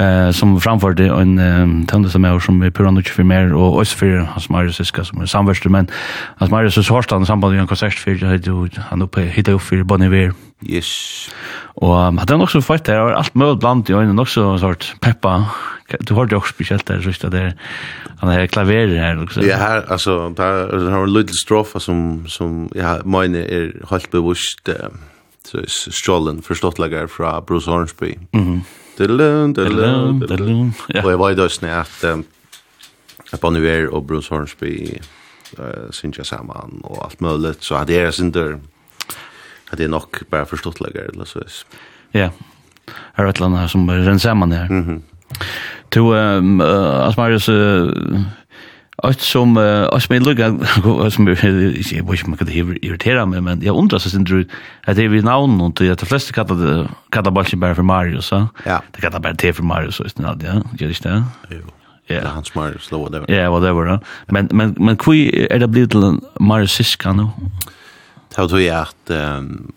Eh, 0.00 0.30
som 0.36 0.57
framførte 0.61 1.07
en 1.09 1.38
um, 1.38 1.74
tønde 1.88 2.11
som 2.12 2.24
er, 2.24 2.38
som 2.44 2.62
er 2.62 2.72
på 2.74 2.84
nødt 2.90 3.09
for 3.09 3.24
mer, 3.24 3.52
og 3.54 3.80
også 3.80 3.96
for 3.96 4.24
hans 4.32 4.50
Marius 4.50 4.76
Siska, 4.76 5.04
som 5.04 5.20
er 5.20 5.30
samverste, 5.30 5.68
men 5.72 5.88
hans 6.37 6.50
Marius 6.50 6.74
Siska 6.76 6.95
hørste 6.95 7.16
han 7.16 7.24
i 7.24 7.28
samband 7.28 7.54
med 7.54 7.62
en 7.64 7.70
konsert, 7.70 7.96
for 7.99 8.83
han 8.91 9.03
oppe, 9.03 9.24
hittet 9.33 9.54
opp 9.54 9.64
for 9.64 9.84
Bon 9.84 10.03
Iver. 10.03 10.34
Yes. 10.64 11.30
Og 11.76 11.96
um, 12.08 12.20
det 12.20 12.30
er 12.30 12.41
nok 12.41 12.53
så 12.53 12.61
fett 12.61 12.87
der, 12.87 13.00
og 13.00 13.16
alt 13.16 13.37
mød 13.37 13.57
blant 13.61 13.88
i 13.88 13.96
øynene, 13.96 14.16
nok 14.16 14.28
så 14.28 14.58
sort 14.58 14.95
peppa. 15.00 15.38
Du 16.08 16.14
har 16.14 16.24
det 16.24 16.37
også 16.37 16.53
spesielt 16.53 16.88
der, 16.88 17.00
synes 17.00 17.22
jeg, 17.22 17.33
der, 17.33 17.50
han 18.20 18.28
er 18.28 18.46
klaver 18.46 18.92
her. 18.96 19.14
Liksom. 19.14 19.45
Ja, 19.45 19.57
her, 19.57 19.83
altså, 19.88 20.28
det 20.28 20.45
er 20.45 21.04
en 21.04 21.12
liten 21.12 21.37
strofa 21.37 21.78
som, 21.78 22.26
som 22.26 22.68
ja, 22.74 22.99
mine 23.04 23.45
er 23.45 23.70
helt 23.91 24.11
bevisst, 24.11 24.68
uh, 24.68 24.92
strollen 25.68 26.43
förståttlagar 26.43 27.07
från 27.07 27.45
Bruce 27.45 27.71
Hornsby. 27.71 28.18
Mhm. 28.31 28.61
Dilun, 28.97 29.53
dilun, 29.53 30.21
dilun. 30.21 30.73
Och 31.05 31.13
jag 31.13 31.18
var 31.18 31.29
ju 31.29 31.35
då 31.35 31.49
snä 31.49 31.77
att 31.77 32.05
att 33.33 33.41
Bon 33.41 33.57
Iver 33.57 33.87
och 33.87 34.03
Bruce 34.03 34.35
Hornsby 34.35 34.99
eh 35.59 35.91
synja 35.91 36.25
samman 36.25 36.81
och 36.85 37.05
allt 37.05 37.21
möjligt 37.21 37.63
så 37.64 37.77
hade 37.77 37.93
jag 37.93 38.14
synder 38.14 38.61
hade 39.64 39.83
jag 39.83 39.91
nog 39.91 40.17
bara 40.31 40.47
förståttlagar 40.47 41.03
eller 41.03 41.25
så. 41.25 41.43
Ja. 42.11 42.31
Här 43.13 43.25
är 43.25 43.29
ett 43.29 43.41
land 43.41 43.57
här 43.57 43.68
som 43.68 43.91
rensar 43.91 44.35
man 44.35 44.51
där. 44.51 44.64
Mhm. 44.68 44.83
Mm 44.83 45.03
ehm 45.97 46.13
um, 46.13 46.61
uh, 46.61 47.09
Asmarius, 47.09 47.49
uh, 47.49 47.93
Och 48.97 49.14
som 49.14 49.57
och 49.93 50.03
som 50.03 50.17
lugga 50.17 50.59
som 51.11 51.29
jag 51.29 52.11
vet 52.11 52.27
man 52.27 52.37
kan 52.39 52.47
det 52.47 52.55
irritera 52.55 53.27
mig 53.27 53.41
men 53.41 53.63
jag 53.63 53.77
undrar 53.77 53.99
så 53.99 54.11
synd 54.11 54.27
du 54.27 54.49
att 54.87 54.97
det 54.97 55.05
är 55.05 55.09
vi 55.09 55.23
namn 55.23 55.61
och 55.61 55.73
det 55.75 55.99
de 55.99 56.07
flesta 56.07 56.33
kallar 56.33 56.55
det 56.55 56.89
kallar 57.11 57.31
bara 57.31 57.47
bara 57.57 57.75
för 57.75 57.83
Mario 57.83 58.21
så. 58.21 58.49
Ja. 58.64 58.83
Det 58.93 59.01
kallar 59.01 59.21
bara 59.21 59.33
det 59.33 59.53
för 59.53 59.63
Mario 59.63 59.91
så 59.91 60.05
istället 60.05 60.43
ja. 60.43 60.63
Gör 60.79 60.89
det 60.89 61.03
där. 61.03 61.25
Jo. 61.51 61.63
Ja. 62.07 62.29
Hans 62.29 62.47
smart 62.47 62.75
slow 62.81 63.01
whatever. 63.01 63.31
Ja, 63.31 63.51
whatever. 63.51 64.01
Men 64.27 64.49
men 64.53 64.75
men 64.79 64.97
kui 64.97 65.47
är 65.51 65.59
det 65.59 65.68
blivit 65.68 65.95
en 65.95 66.21
Mario 66.41 66.67
Siska 66.67 67.13
nu. 67.13 67.29
Det 68.37 68.49
tror 68.49 68.61
jag 68.61 68.81
att 68.81 69.11
ehm 69.11 69.73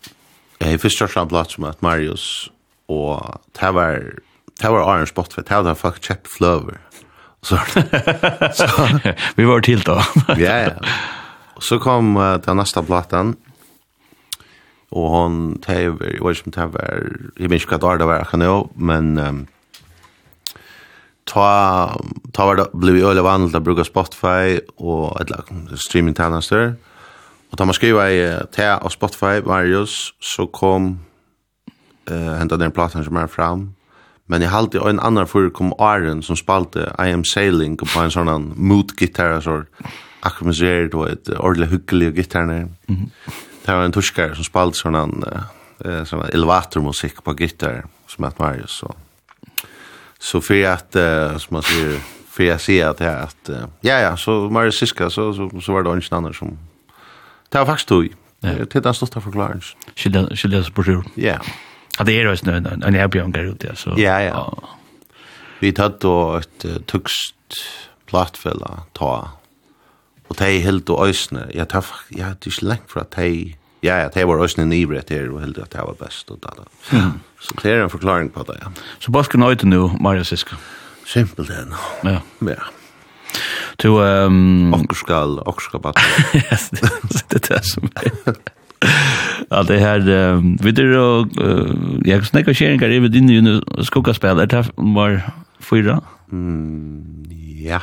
jag 0.64 0.80
förstår 0.80 1.06
så 1.06 1.24
blott 1.24 1.50
som 1.50 1.64
att 1.64 1.82
Marius 1.82 2.50
och 2.86 3.40
det 3.60 3.70
var 3.70 4.14
det 4.60 4.68
var 4.68 4.96
Iron 4.96 5.06
Spot 5.06 5.32
för 5.32 5.42
det 5.48 5.62
var 5.62 5.74
faktiskt 5.74 6.04
köpt 6.04 6.32
flöver 6.32 6.78
Så, 7.42 7.56
vi 9.36 9.44
var 9.44 9.60
till 9.60 9.80
då. 9.80 10.02
ja, 10.28 10.58
ja. 10.58 10.70
Så 11.58 11.78
kom 11.78 12.16
uh, 12.16 12.36
den 12.36 12.56
nästa 12.56 12.82
plattan. 12.82 13.36
Och 14.88 15.10
hon 15.10 15.58
täver, 15.58 16.16
jag 16.18 16.28
vet 16.28 16.46
inte 16.46 16.62
om 16.62 16.72
det 16.72 16.78
var, 16.78 17.16
jag 17.36 17.50
minns 17.50 17.62
inte 17.62 17.76
vad 17.76 17.98
det 17.98 18.04
var, 18.04 18.24
kan 18.24 18.40
jag, 18.40 18.68
men 18.74 19.18
um, 19.18 19.46
ta, 21.24 22.00
ta 22.32 22.46
var 22.46 22.56
det, 22.56 22.66
blev 22.72 22.96
ju 22.96 23.06
öliga 23.06 23.22
vanligt 23.22 23.54
att 23.54 23.62
bruka 23.62 23.84
Spotify 23.84 24.60
och 24.76 25.20
ett 25.20 25.30
streamingtjänster. 25.80 26.74
Och 27.50 27.58
ta 27.58 27.64
man 27.64 27.74
skriva 27.74 28.10
i 28.10 28.38
T 28.56 28.72
och 28.72 28.92
Spotify, 28.92 29.40
Marius, 29.44 30.14
så 30.20 30.46
kom 30.46 31.00
uh, 32.10 32.34
hämta 32.34 32.56
den 32.56 32.70
plattan 32.70 33.04
som 33.04 33.16
är 33.16 33.26
fram 33.26 33.74
Men 34.30 34.44
jeg 34.44 34.52
halte 34.52 34.78
en 34.86 35.02
annan 35.02 35.26
fyrir 35.26 35.50
kom 35.50 35.72
Aaron 35.82 36.22
som 36.22 36.38
spalte 36.38 36.86
I 37.02 37.10
Am 37.10 37.24
Sailing 37.26 37.74
på 37.80 37.98
en 37.98 38.12
sånn 38.14 38.52
mood-gitarra 38.54 39.40
så 39.42 39.62
akkumuliserer 40.26 40.90
du 40.92 41.00
et 41.08 41.30
ordentlig 41.34 41.70
hyggelig 41.72 42.14
gitarne. 42.14 42.68
Mm 42.88 42.96
-hmm. 42.96 43.10
Det 43.66 43.74
var 43.74 43.84
en 43.84 43.92
tuskare 43.92 44.34
som 44.34 44.44
spalte 44.44 44.78
sånn 44.78 45.24
eh, 45.84 46.04
sånn 46.04 46.30
elevatormusikk 46.32 47.24
på 47.24 47.34
gitarr 47.34 47.84
som 48.06 48.24
heter 48.24 48.44
Marius. 48.44 48.70
Så, 48.70 48.94
så 50.18 50.40
för 50.40 50.64
att, 50.64 50.96
eh, 50.96 51.38
som 51.38 51.54
man 51.54 51.62
säger, 51.62 51.98
för 52.30 52.44
jag 52.44 52.60
ser 52.60 52.86
att 52.86 52.98
det 52.98 53.22
att, 53.22 53.48
eh, 53.48 53.66
ja 53.80 53.98
ja, 53.98 54.16
så 54.16 54.50
Marius 54.50 54.78
Siska 54.78 55.10
så, 55.10 55.34
så, 55.34 55.60
så 55.60 55.72
var 55.72 55.82
det 55.82 55.90
ingen 55.90 56.02
annan 56.10 56.34
som, 56.34 56.58
det 57.48 57.58
var 57.58 57.66
faktiskt 57.66 57.88
du. 57.88 58.08
Det 58.40 58.76
är 58.76 58.80
den 58.80 58.94
största 58.94 59.20
förklaringen. 59.20 59.62
Skilja, 59.96 60.28
skilja 60.36 60.64
sig 60.64 60.72
på 60.72 60.84
sjur. 60.84 61.04
Ja. 61.14 61.22
Yeah. 61.22 61.40
Ja, 62.00 62.04
det 62.08 62.14
er 62.16 62.30
jo 62.30 62.32
en, 62.32 62.66
en, 62.66 62.84
en 62.88 62.96
erbjørn 62.96 63.34
der 63.34 63.50
ute, 63.52 63.68
altså. 63.68 63.92
Ja, 64.00 64.16
ja. 64.24 64.46
Vi 65.60 65.74
tatt 65.76 65.98
då 66.00 66.14
et 66.38 66.64
uh, 66.64 66.78
tukst 66.88 67.58
plattfella 68.08 68.86
ta, 68.96 69.12
og 70.30 70.38
de 70.38 70.60
helt 70.64 70.88
og 70.88 71.10
øsne, 71.10 71.44
jeg 71.52 71.68
tar 71.68 71.84
faktisk, 71.84 72.16
jeg 72.16 72.24
er 72.24 72.38
ikke 72.48 72.68
lengt 72.70 72.88
fra 72.88 73.04
de, 73.18 73.26
ja, 73.84 73.98
ja, 74.00 74.08
de 74.14 74.24
var 74.30 74.40
øsne 74.44 74.64
nivret 74.70 75.12
her, 75.12 75.28
og 75.28 75.42
helt 75.44 75.60
at 75.60 75.74
det 75.74 75.84
var 75.84 75.98
best, 76.00 76.30
og 76.32 76.40
da, 76.40 76.54
da. 76.62 77.02
Så 77.40 77.56
det 77.62 77.72
er 77.74 77.84
en 77.84 77.92
forklaring 77.92 78.32
på 78.32 78.44
det, 78.48 78.56
ja. 78.62 78.72
Så 78.98 79.12
bare 79.12 79.28
skal 79.28 79.44
nøyte 79.44 79.68
nå, 79.68 79.90
Maria 80.00 80.24
Siska? 80.24 80.56
Simpelt 81.04 81.52
enn. 81.52 81.76
Ja. 82.06 82.22
Ja. 82.48 82.70
Du, 83.82 84.00
um... 84.00 84.72
Okkurskal, 84.72 85.42
okkurskal, 85.44 85.84
okkurskal, 85.84 86.08
okkurskal, 86.56 86.88
okkurskal, 86.88 87.04
okkurskal, 87.04 87.28
det 87.28 87.44
okkurskal, 87.44 87.60
okkurskal, 87.60 88.00
okkurskal, 88.00 88.40
okkurskal, 88.40 88.59
Ja, 89.50 89.62
det 89.62 89.78
här 89.78 90.08
um, 90.08 90.56
vet 90.56 90.76
du 90.76 90.98
och 90.98 91.28
jag 92.04 92.26
snackar 92.26 92.54
sharingar 92.54 92.88
över 92.88 93.08
din 93.08 93.28
ju 93.28 93.60
skokaspel 93.82 94.36
det 94.36 94.52
här 94.52 94.70
var 94.76 95.22
fyra. 95.60 96.00
Mm, 96.32 97.26
ja. 97.64 97.82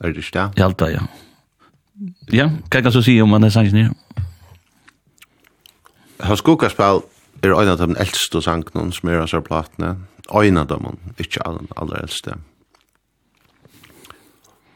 Är 0.00 0.12
det 0.12 0.22
stä? 0.22 0.50
Ja, 0.56 0.68
det 0.68 0.90
ja. 0.90 1.00
Ja, 2.30 2.50
kan 2.68 2.84
jag 2.84 2.92
så 2.92 3.02
se 3.02 3.22
om 3.22 3.28
man 3.28 3.44
är 3.44 3.50
sanns 3.50 3.72
ner. 3.72 3.90
Har 6.18 6.36
skokaspel 6.36 7.00
är 7.42 7.62
en 7.62 7.68
av 7.68 7.78
de 7.78 7.96
äldste 7.96 8.42
sangen 8.42 8.92
som 8.92 9.08
är 9.08 9.34
av 9.36 9.40
plattorna. 9.40 9.96
En 10.32 10.56
av 10.58 10.66
dem, 10.66 10.96
inte 11.18 11.40
alla 11.40 11.60
allra 11.76 11.96
äldste. 11.96 12.34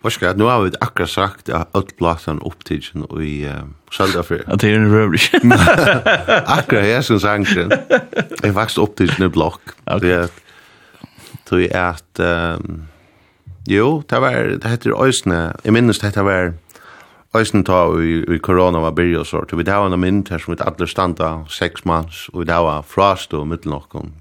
Forskar, 0.03 0.35
nu 0.35 0.45
har 0.45 0.63
vi 0.63 0.71
akkurat 0.81 1.11
sagt 1.11 1.49
at 1.49 1.75
öll 1.75 1.89
platan 1.99 2.39
upptidsen 2.43 3.03
og 3.03 3.25
i 3.25 3.49
Själva 3.97 4.23
för. 4.23 4.45
Att 4.47 4.61
det 4.61 4.71
är 4.71 4.75
en 4.75 4.93
rövrig. 4.93 5.21
Akkurat 6.47 6.85
jeg 6.85 7.05
som 7.05 7.21
sangen. 7.21 7.73
Jag 8.43 8.53
växte 8.53 8.81
upp 8.81 8.97
till 8.97 9.23
en 9.23 9.31
block. 9.31 9.61
Det 10.01 10.13
är 10.13 10.29
Tror 11.49 11.61
jeg 11.61 11.71
at... 11.73 12.19
um, 12.19 12.89
jo, 13.67 14.03
det 14.11 14.21
var 14.21 14.59
det 14.59 14.69
heter 14.69 14.93
Ösne. 14.99 15.53
Jeg 15.65 15.73
minnes 15.73 15.99
det 15.99 16.25
var 16.25 16.55
Ösne 17.35 17.63
ta 17.65 18.01
i, 18.03 18.25
i 18.35 18.39
corona 18.39 18.79
var 18.79 18.91
byrja 18.91 19.21
og 19.23 19.27
sort. 19.27 19.53
Vi 19.53 19.63
det 19.63 19.75
var 19.75 19.87
en 19.87 20.01
mynd 20.01 20.29
her 20.31 20.39
som 20.39 20.55
vi 20.55 20.59
alle 20.61 20.89
standa 20.89 21.45
seks 21.49 21.85
mans 21.85 22.29
och 22.33 22.47
det 22.47 22.55
var 22.55 22.83
frost 22.83 23.35
og 23.35 23.47
mitt 23.49 23.65
nokon. 23.65 24.13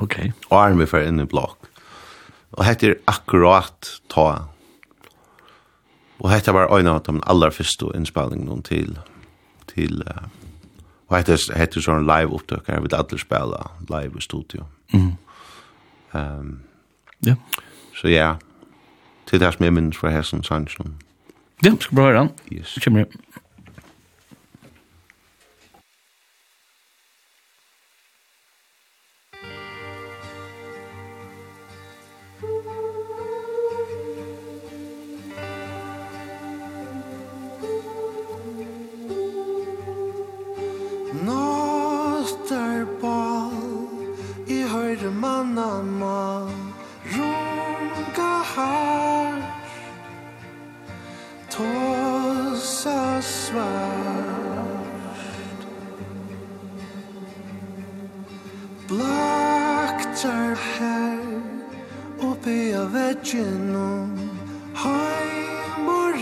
Okej. 0.00 0.32
Og 0.50 0.64
Arm 0.64 0.78
vi 0.78 0.86
för 0.86 1.08
in 1.08 1.20
i 1.20 1.24
blokk. 1.24 1.58
Og 2.52 2.64
heter 2.64 2.94
akkurat 3.06 4.00
ta. 4.08 4.48
Og 6.18 6.30
hetta 6.30 6.52
var 6.52 6.78
ein 6.78 6.86
av 6.86 7.02
de 7.02 7.22
aller 7.26 7.50
första 7.50 7.96
inspelningarna 7.96 8.62
til 8.62 8.98
til 9.74 10.02
uh, 10.06 10.28
og 11.10 11.16
heter 11.18 11.40
heter 11.58 11.82
sånn 11.82 12.06
live 12.06 12.30
opptøk 12.36 12.68
her, 12.70 12.80
vi 12.84 12.92
alla 12.94 13.18
spela 13.18 13.64
live 13.90 14.18
i 14.18 14.22
studio. 14.22 14.66
Mm. 14.94 15.16
Um, 16.14 16.52
ja. 17.26 17.34
Så 17.98 18.08
ja. 18.08 18.36
Til 19.26 19.40
det 19.42 19.50
som 19.54 19.64
jeg 19.64 19.74
minnes 19.74 19.98
fra 19.98 20.10
Hessen 20.10 20.44
Sandsson. 20.46 20.94
Ja, 21.64 21.74
skal 21.80 21.96
bra 21.96 22.06
høre 22.08 22.22
han. 22.24 22.30
Yes. 22.50 22.78
Kjemmer. 22.82 23.10
har 48.60 49.42
Tåsa 51.50 53.22
svart. 53.22 54.00
Blaktar 58.88 60.54
her 60.78 61.18
Oppi 62.20 62.74
av 62.74 62.92
veggen 62.92 63.76
om 63.76 64.30
Heimoren 64.74 66.20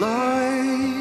Lai 0.00 0.93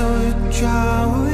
so 0.00 0.50
dry 0.50 1.29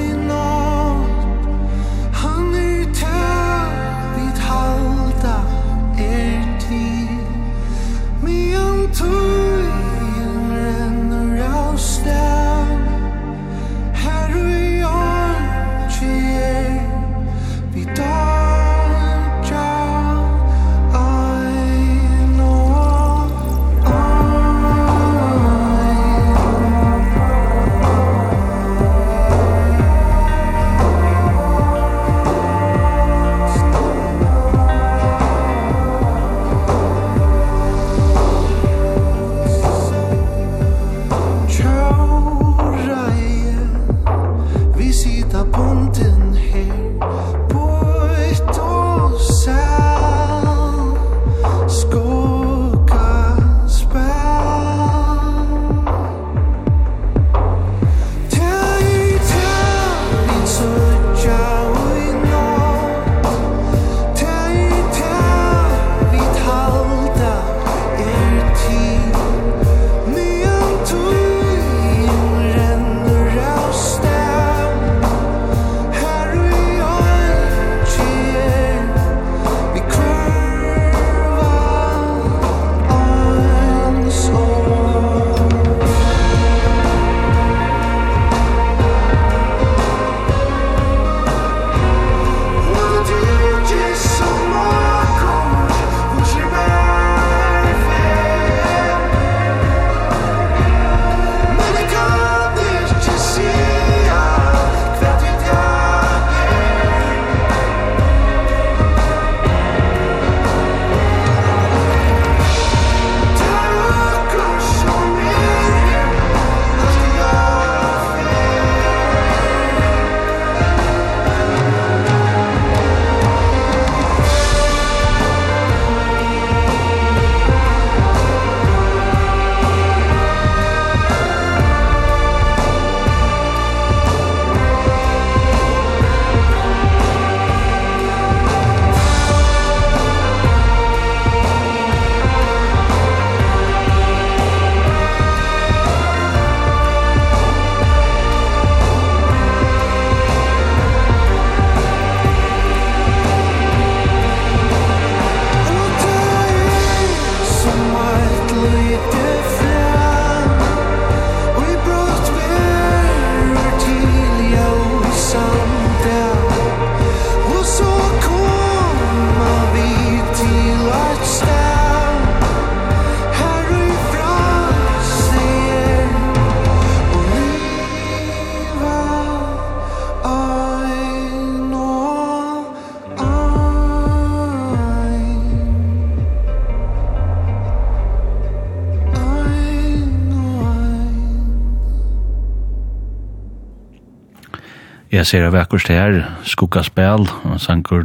Jeg 195.16 195.24
ser 195.24 195.46
det 195.46 195.52
vekkert 195.54 195.88
her, 195.88 196.16
Skuggaspel, 196.44 197.22
sanker 197.62 198.02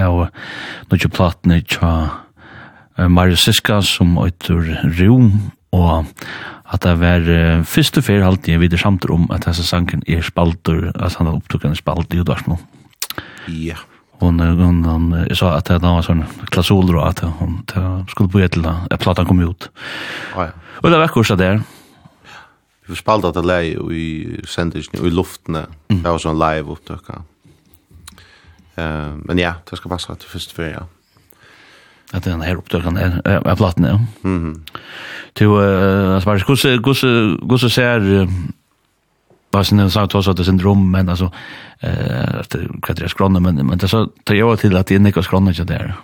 av 0.00 0.20
noen 0.88 1.12
platene 1.12 1.58
tja 1.60 1.90
Mario 2.96 3.36
Siska 3.36 3.82
som 3.84 4.14
øyter 4.22 4.70
Rom, 4.96 5.50
og 5.76 6.06
at 6.72 6.86
det 6.86 6.94
var 7.02 7.28
første 7.68 8.00
fer 8.06 8.24
alltid 8.24 8.54
jeg 8.54 8.62
videre 8.62 8.80
samtidig 8.80 9.12
om 9.12 9.26
at 9.34 9.44
disse 9.44 9.66
sanken 9.68 10.06
er 10.08 10.24
spalter, 10.24 10.88
at 10.94 11.18
han 11.20 11.28
har 11.28 11.36
opptukket 11.36 11.68
en 11.68 11.76
spalt 11.76 12.16
i 12.16 12.22
Udarsmo. 12.22 12.56
Ja. 13.50 13.76
Hon, 14.22 14.40
hon, 14.40 14.84
hon, 14.84 15.26
jag 15.28 15.36
sa 15.36 15.52
att 15.56 15.64
det 15.64 15.78
var 15.78 16.02
sån 16.02 16.24
klassoler 16.48 16.92
då 16.92 17.00
att 17.00 17.18
hon 17.20 17.62
skulle 18.08 18.28
på 18.28 18.40
etter 18.40 18.60
da, 18.62 18.96
platen 18.96 19.26
kom 19.26 19.40
ut. 19.40 19.68
Ja, 20.36 20.46
ja. 20.46 20.52
Og 20.80 20.90
det 20.90 20.98
var 20.98 21.08
kurs 21.08 21.28
där 21.28 21.60
vi 22.86 22.96
spalta 22.96 23.32
det 23.32 23.44
lei 23.46 23.74
i 23.96 24.08
sendingen 24.48 25.00
og 25.00 25.06
i 25.08 25.14
luftene. 25.14 25.66
Mm. 25.90 26.02
Det 26.02 26.10
var 26.10 26.22
sånn 26.22 26.40
live 26.40 26.74
opptøkka. 26.74 27.22
Uh, 28.74 29.14
men 29.22 29.38
ja, 29.38 29.54
det 29.70 29.78
skal 29.78 29.92
passa 29.92 30.16
til 30.18 30.32
første 30.32 30.56
ferie, 30.56 30.80
ja. 30.80 30.84
At 32.14 32.26
den 32.26 32.42
her 32.44 32.58
opptøkken 32.60 32.98
er, 33.00 33.20
er 33.24 33.56
platen, 33.58 33.84
ja. 33.84 33.98
Mm 34.22 34.40
-hmm. 34.44 34.80
Til, 35.34 35.46
uh, 35.46 36.14
altså, 36.14 36.30
hvordan, 36.46 36.78
hvordan, 36.82 37.38
hvordan 37.42 37.70
ser, 37.70 38.28
bara 39.54 39.64
sen 39.64 39.90
sagt 39.90 40.14
också 40.14 40.30
att 40.30 40.36
det 40.36 40.42
är 40.42 40.44
syndrom 40.44 40.90
men 40.90 41.08
alltså 41.08 41.30
eh 41.80 42.40
att 42.40 42.56
vad 42.88 42.96
det 42.96 43.04
är 43.04 43.08
skronna 43.08 43.40
men 43.40 43.66
men 43.66 43.78
det 43.78 43.88
så 43.88 44.06
tar 44.24 44.34
jag 44.34 44.58
till 44.58 44.76
att 44.76 44.86
det 44.86 44.94
är 44.94 44.98
Nico 44.98 45.22
skronna 45.22 45.50
inte 45.50 45.64
där. 45.64 45.94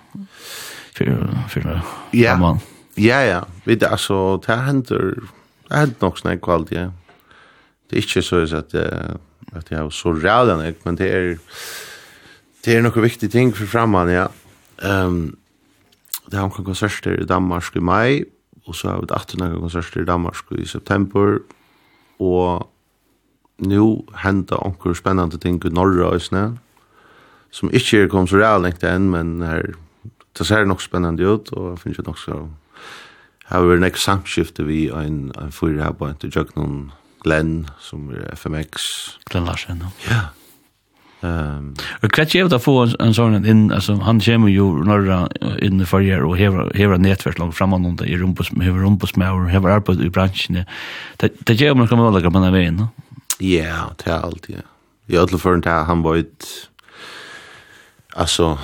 För 0.95 1.29
för 1.49 1.81
Ja. 2.11 2.59
Ja 2.95 3.23
ja, 3.25 3.45
vet 3.65 3.83
alltså 3.83 4.37
det 4.37 4.57
händer 4.57 5.15
Det 5.71 5.79
har 5.79 5.85
hendt 5.87 6.01
nok 6.03 6.17
sånn 6.19 6.33
jeg 6.33 6.41
kvalitet, 6.43 6.75
ja. 6.75 6.89
Det 7.87 7.95
er 7.95 8.03
ikke 8.03 8.23
så 8.27 8.41
at 8.59 8.73
jeg, 8.75 9.19
at 9.55 9.69
jeg 9.71 9.79
har 9.79 9.91
så 9.95 10.11
rævlig 10.17 10.57
nok, 10.59 10.81
men 10.83 10.97
det 10.99 11.11
er, 11.15 11.29
det 12.67 12.75
er 12.75 12.83
noen 12.83 13.05
viktige 13.05 13.31
ting 13.31 13.53
for 13.55 13.71
fremman, 13.71 14.11
ja. 14.11 14.25
Um, 14.83 15.37
det 16.27 16.35
har 16.35 16.49
omkring 16.49 16.67
konserter 16.67 17.23
i 17.23 17.27
Danmark 17.27 17.71
i 17.79 17.85
mai, 17.87 18.25
og 18.67 18.75
så 18.75 18.91
har 18.91 18.99
vi 19.05 19.15
18 19.15 19.61
konserter 19.61 20.03
i 20.03 20.11
Danmark 20.11 20.43
i 20.59 20.67
september, 20.67 21.39
og 22.19 22.67
nu 23.63 24.03
henda 24.25 24.59
onkur 24.67 24.95
spennande 24.99 25.39
ting 25.39 25.63
i 25.65 25.71
norra 25.71 26.17
øsne, 26.17 26.59
som 27.51 27.71
ikke 27.71 28.03
er 28.03 28.11
kom 28.11 28.27
så 28.27 28.43
reallengt 28.43 28.83
enn, 28.83 29.07
men 29.11 29.39
her, 29.47 29.71
det 30.35 30.47
ser 30.47 30.67
nok 30.67 30.83
spennende 30.83 31.31
ut, 31.31 31.53
og 31.55 31.71
jeg 31.71 31.79
finner 31.79 31.99
ikke 32.01 32.11
nok 32.11 32.19
så 32.19 32.41
har 33.59 33.67
vært 33.67 33.83
nek 33.83 33.97
samskifte 33.99 34.67
vi 34.67 34.89
en, 34.95 35.31
en 35.39 35.55
fyrir 35.55 35.83
her 35.83 35.95
på 35.97 36.07
en 36.07 36.19
til 36.21 36.31
Jøgnum 36.35 36.91
Glenn, 37.25 37.67
som 37.83 38.11
er 38.15 38.31
FMX. 38.37 38.85
Glenn 39.31 39.49
Larsen, 39.49 39.83
no? 39.83 39.91
ja. 40.11 40.29
Um, 41.23 41.75
Och 42.01 42.15
hva 42.17 42.25
jag 42.25 42.49
det 42.49 42.57
å 42.57 42.63
få 42.65 42.75
en, 42.81 42.95
en 43.05 43.13
sån 43.13 43.45
in 43.45 43.73
alltså 43.77 43.99
han 44.01 44.23
kommer 44.25 44.49
ju 44.49 44.85
norra 44.89 45.29
in 45.61 45.81
i 45.81 45.85
farger 45.85 46.25
og 46.25 46.39
hever, 46.39 46.71
hever 46.73 46.97
netvert 46.97 47.37
under 47.39 47.53
i 47.53 47.77
noen 47.77 47.97
der, 47.97 48.07
hever 48.65 48.81
rumpos 48.81 49.17
med 49.17 49.29
og 49.29 49.51
hever 49.51 49.69
arbeid 49.71 50.01
i 50.01 50.09
branschen. 50.09 50.65
Det, 51.17 51.31
det 51.45 51.55
gör 51.61 51.75
man 51.75 51.89
kan 51.89 52.15
lägga 52.15 52.31
på 52.31 52.41
den 52.41 52.53
vägen, 52.53 52.77
no? 52.77 52.89
Ja, 53.39 53.93
det 53.97 54.11
er 54.11 54.21
alltid, 54.21 54.57
ja. 54.57 54.67
I 55.09 55.17
alle 55.19 55.39
fall 55.39 55.61
han 55.65 56.03
var 56.03 56.17
et, 56.17 56.47
altså, 58.17 58.59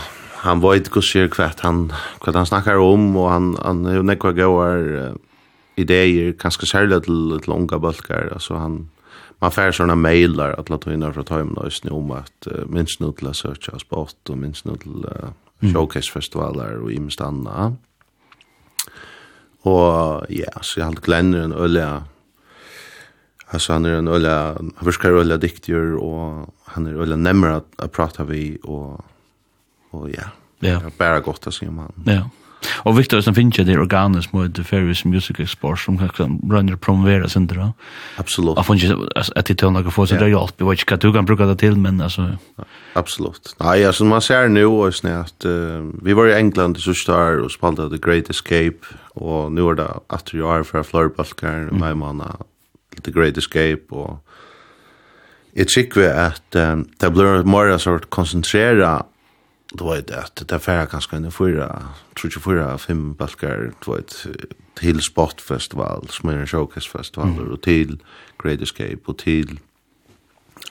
han 0.47 0.62
vet 0.64 0.90
hva 0.93 1.02
sier 1.05 1.31
hva 1.35 1.51
han, 1.62 1.86
hva 2.23 2.35
han 2.36 2.48
snakker 2.48 2.81
om, 2.82 3.09
og 3.18 3.31
han, 3.32 3.55
han 3.62 3.86
er 3.86 3.98
jo 3.98 4.05
nekva 4.06 4.32
gauar 4.36 4.85
uh, 4.86 5.14
ideer, 5.77 6.35
kanskje 6.39 6.70
særlig 6.70 7.02
til, 7.06 7.39
til 7.44 7.56
unga 7.56 7.81
bølgar, 7.82 8.31
altså 8.32 8.60
han, 8.60 8.85
man 9.43 9.52
fær 9.52 9.74
sånne 9.77 9.98
mailar 10.01 10.55
at 10.56 10.70
la 10.73 10.78
tøyna 10.81 11.10
fra 11.12 11.27
tøymen 11.27 11.59
og 11.60 11.90
om 11.93 12.14
at 12.16 12.51
uh, 12.51 12.64
minst 12.70 13.02
nu 13.02 13.10
til 13.12 13.32
å 13.32 13.36
søke 13.36 13.78
sport, 13.82 14.18
og 14.31 14.39
minst 14.40 14.68
nu 14.68 14.77
til 14.81 15.05
uh, 15.05 15.35
showcase-festivaler 15.64 16.82
og 16.82 16.93
imest 16.93 17.23
anna. 17.24 17.73
Og 19.66 20.27
ja, 20.31 20.52
så 20.62 20.81
jeg 20.81 20.86
hadde 20.90 21.06
glenner 21.06 21.48
en 21.48 21.56
øyla, 21.56 22.05
Alltså 23.48 23.73
han 23.73 23.85
är 23.85 23.98
en 23.98 24.09
øyla, 24.09 24.56
han 24.77 24.85
förskar 24.85 25.10
øyla 25.10 25.36
diktier, 25.36 25.94
och 25.94 26.55
han 26.64 26.86
är 26.86 27.01
øyla 27.01 27.16
nämmer 27.16 27.48
att, 27.48 27.66
att 27.77 27.93
prata 27.93 28.24
vi, 28.24 28.59
och 28.62 29.01
og 29.97 30.10
ja, 30.10 30.32
ja. 30.60 30.81
det 30.81 30.93
er 30.93 30.98
bare 30.98 31.23
godt 31.24 31.48
å 31.48 31.55
si 31.55 31.68
om 31.68 31.78
han. 31.85 31.94
Ja. 32.06 32.24
Og 32.85 32.97
Victor, 32.97 33.20
som 33.20 33.35
finnes 33.36 33.59
det 33.66 33.77
organiskt 33.78 34.32
mot 34.35 34.55
The 34.55 34.64
Ferris 34.64 35.05
Music 35.05 35.40
Export 35.40 35.78
som 35.78 35.98
kan 35.98 36.39
runner 36.51 36.77
promovera 36.77 37.28
sin 37.28 37.47
dra. 37.47 37.73
Absolut. 38.16 38.56
Jag 38.56 38.66
finns 38.66 38.85
att 39.36 39.47
det 39.47 39.55
tånar 39.55 39.90
få 39.90 40.06
så 40.06 40.14
det 40.14 40.28
hjälp. 40.28 40.55
Jag 40.56 40.70
vet 40.70 40.81
inte 40.81 40.93
vad 40.94 41.01
du 41.01 41.12
kan 41.12 41.24
bruka 41.24 41.47
det 41.47 41.56
till 41.56 41.77
men 41.77 42.01
alltså. 42.01 42.36
Absolut. 42.93 43.56
Nej, 43.60 43.85
alltså 43.85 44.05
man 44.05 44.23
ser 44.23 44.48
nu 44.48 44.64
och 44.64 44.94
snä 44.94 45.18
att 45.18 45.44
uh, 45.44 45.90
vi 46.02 46.12
var 46.12 46.27
i 46.27 46.35
England 46.35 46.77
så 46.78 46.94
star 46.94 47.39
och 47.39 47.52
spelade 47.52 47.98
The 47.98 48.10
Great 48.10 48.31
Escape 48.31 48.78
och 49.14 49.52
nu 49.52 49.60
är 49.68 49.74
det 49.74 49.90
att 50.06 50.32
jag 50.32 50.59
är 50.59 50.62
för 50.62 50.82
Florbalkar 50.82 51.62
mm. 51.62 51.78
med 51.78 51.97
manna 51.97 52.36
The 53.02 53.10
Great 53.10 53.36
Escape 53.36 53.82
och 53.89 54.23
Jeg 55.56 55.68
tykker 55.68 56.10
at 56.10 56.56
um, 56.56 56.85
det 57.01 57.09
blir 57.12 57.44
mer 57.48 57.78
sort 57.78 58.10
konsentrera 58.10 59.06
Og 59.77 59.78
det 59.78 59.86
var 59.86 60.01
det 60.01 60.16
at 60.16 60.43
det 60.48 60.62
færre 60.62 60.86
kanskje 60.86 61.16
en 61.16 61.32
fyra, 61.32 61.66
tror 62.16 62.31
ikke 62.31 62.40
fyra, 62.40 62.77
fem 62.77 63.15
balkar, 63.15 63.69
det 63.77 63.86
var 63.86 64.01
til 64.77 65.03
Spotfestival, 65.03 66.09
en 66.24 66.47
showcasefestival, 66.47 67.27
mm. 67.27 67.53
og 67.53 67.62
til 67.62 68.01
Great 68.39 68.62
Escape, 68.62 69.01
og 69.07 69.19
til 69.19 69.59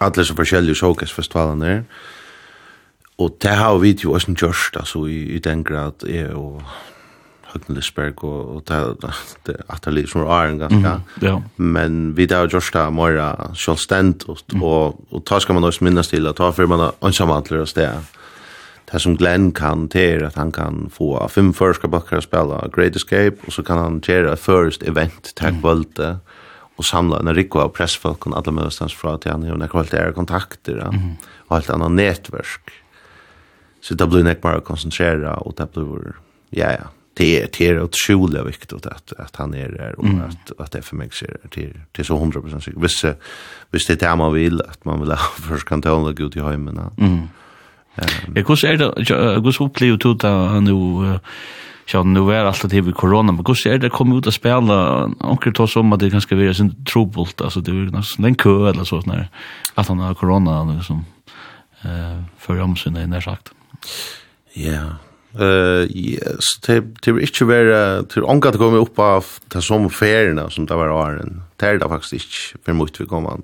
alle 0.01 0.25
så 0.25 0.35
forskjellige 0.35 0.75
showcasefestivalen 0.75 1.61
der. 1.61 1.81
Og 3.17 3.37
det 3.41 3.51
har 3.51 3.77
vi 3.77 3.97
jo 4.03 4.11
også 4.11 4.33
gjort, 4.33 4.73
altså 4.73 5.05
i, 5.05 5.21
i 5.35 5.39
den 5.39 5.63
grad 5.63 5.91
jeg 6.09 6.33
og 6.33 6.61
Høgne 7.43 7.75
Lisberg 7.75 8.23
og, 8.23 8.55
og 8.55 8.63
det, 8.67 9.13
det 9.47 9.55
er 9.87 9.91
litt 9.91 10.09
som 10.11 10.25
er 10.25 10.49
en 10.49 10.59
ganske. 10.59 10.81
ja. 11.21 11.37
Men 11.57 12.17
vi 12.17 12.27
har 12.31 12.47
gjort 12.47 12.73
det 12.73 12.93
mer 12.93 13.53
selvstendt, 13.53 14.25
og, 14.27 14.37
og, 14.61 14.99
og 15.11 15.25
ta 15.25 15.39
skal 15.39 15.55
man 15.55 15.63
også 15.63 15.85
minnes 15.85 16.07
til, 16.07 16.27
og 16.27 16.35
ta 16.35 16.49
for 16.51 16.67
man 16.67 16.79
har 16.79 16.95
ansamantler 17.01 17.61
og 17.61 17.67
sted 17.67 18.15
det 18.95 19.01
som 19.03 19.17
Glenn 19.19 19.49
kan 19.51 19.89
til 19.91 20.23
at 20.23 20.37
han 20.39 20.53
kan 20.55 20.85
få 20.93 21.17
fem 21.31 21.51
første 21.55 21.89
bakker 21.91 22.21
å 22.21 22.23
spille 22.23 22.61
Great 22.71 22.95
Escape, 22.95 23.43
og 23.43 23.51
så 23.51 23.63
kan 23.67 23.81
han 23.81 23.99
gjøre 24.05 24.31
et 24.31 24.39
first 24.39 24.85
event 24.87 25.33
til 25.35 25.59
kvöldet, 25.59 26.21
og 26.75 26.87
samla 26.87 27.19
en 27.19 27.33
rikko 27.35 27.61
av 27.65 27.73
pressfolk 27.75 28.27
og 28.27 28.37
alle 28.39 28.55
møstans 28.55 28.95
fra 28.95 29.17
til 29.19 29.33
han, 29.33 29.43
og 29.51 29.59
nekker 29.59 29.81
helt 29.81 29.95
er 29.99 30.15
kontakter, 30.15 30.79
ja. 30.79 30.91
og 31.49 31.57
alt 31.57 31.71
annet 31.75 31.97
nettverk. 31.99 32.71
Så 33.83 33.99
det 33.99 34.07
blir 34.09 34.23
nek 34.23 34.43
mer 34.43 34.63
konsentrere, 34.63 35.35
og 35.43 35.57
det 35.59 35.69
blir, 35.75 36.15
ja, 36.55 36.71
ja, 36.79 36.91
det 37.17 37.41
är 37.41 37.49
det 37.57 37.67
är 37.67 37.83
utrolig 37.83 38.43
viktig 38.43 38.75
att 38.75 39.13
att 39.17 39.35
han 39.35 39.53
är 39.53 39.69
där 39.69 39.99
och 39.99 40.05
att 40.05 40.59
att 40.59 40.71
det 40.71 40.81
för 40.81 40.95
mig 40.95 41.09
ser 41.11 41.37
till 41.49 41.79
till 41.91 42.05
så 42.05 42.15
100 42.17 42.41
säkert. 42.59 42.83
Visst 42.83 43.05
hvis 43.71 43.85
det 43.85 43.93
er 44.03 44.09
det 44.09 44.17
man 44.17 44.33
vill 44.33 44.61
att 44.61 44.85
man 44.85 44.99
vill 44.99 45.11
ha 45.11 45.17
først 45.17 45.65
kan 45.65 45.81
ta 45.81 45.89
något 45.89 46.17
gott 46.17 46.35
i 46.35 46.39
ja. 46.39 46.51
Mm. 46.51 47.29
Hvordan 47.95 48.71
er 48.71 48.77
det, 48.77 49.09
hvordan 49.41 49.65
opplever 49.65 49.97
du 49.97 50.13
da 50.13 50.59
nu 50.59 51.19
ja, 51.93 52.01
nu 52.03 52.29
er 52.29 52.47
alt 52.49 52.65
det 52.71 52.83
med 52.83 52.93
korona, 52.93 53.31
men 53.31 53.45
hvordan 53.45 53.73
er 53.73 53.77
det 53.77 53.91
å 53.93 54.05
ut 54.17 54.27
og 54.27 54.33
spela, 54.33 54.77
anker 55.21 55.53
ta 55.53 55.67
som 55.67 55.93
at 55.93 56.01
det 56.01 56.11
kanske 56.11 56.35
blir 56.35 56.47
være 56.47 56.57
sin 56.57 56.73
trobult, 56.85 57.41
altså 57.41 57.61
det 57.61 57.71
är 57.71 57.91
nesten 57.93 58.25
en 58.25 58.35
kø 58.35 58.69
eller 58.69 58.83
så, 58.83 59.01
sånn 59.01 59.27
at 59.77 59.87
han 59.87 59.99
har 59.99 60.15
korona, 60.15 60.63
liksom, 60.75 61.05
uh, 61.85 62.25
før 62.37 62.75
sin 62.75 62.93
nær 62.93 63.21
sagt. 63.21 63.53
Ja, 64.55 64.97
Eh, 65.39 65.83
yes, 65.91 66.59
det 66.67 66.81
det 67.03 67.11
är 67.11 67.19
inte 67.19 67.45
vara 67.45 68.03
till 68.03 68.25
anka 68.25 68.49
att 68.49 68.57
komma 68.57 68.77
upp 68.77 68.99
av 68.99 69.25
de 69.47 69.61
som 69.61 69.89
färna 69.89 70.49
som 70.49 70.65
det 70.65 70.75
var 70.75 70.89
åren. 70.89 71.43
Det 71.57 71.65
är 71.65 71.77
det 71.77 71.89
faktiskt 71.89 72.13
inte 72.13 72.63
för 72.65 72.73
mycket 72.73 73.01
vi 73.01 73.05
kommer 73.05 73.41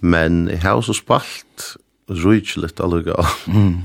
Men 0.00 0.48
jag 0.48 0.58
har 0.58 0.82
så 0.82 0.94
spalt 0.94 1.76
rujtligt 2.10 2.80
alluga. 2.80 3.14
Mm. 3.46 3.78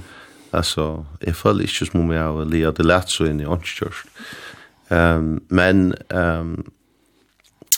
Alltså, 0.51 1.05
jag 1.19 1.35
föll 1.35 1.61
inte 1.61 1.85
som 1.85 1.99
om 1.99 2.11
jag 2.11 2.33
har 2.33 2.45
lia, 2.45 2.71
det 2.71 2.83
lät 2.83 3.09
så 3.09 3.25
in 3.25 3.41
i 3.41 3.45
ånskjörst. 3.45 4.07
Um, 4.89 5.41
men, 5.47 5.95
um, 6.09 6.63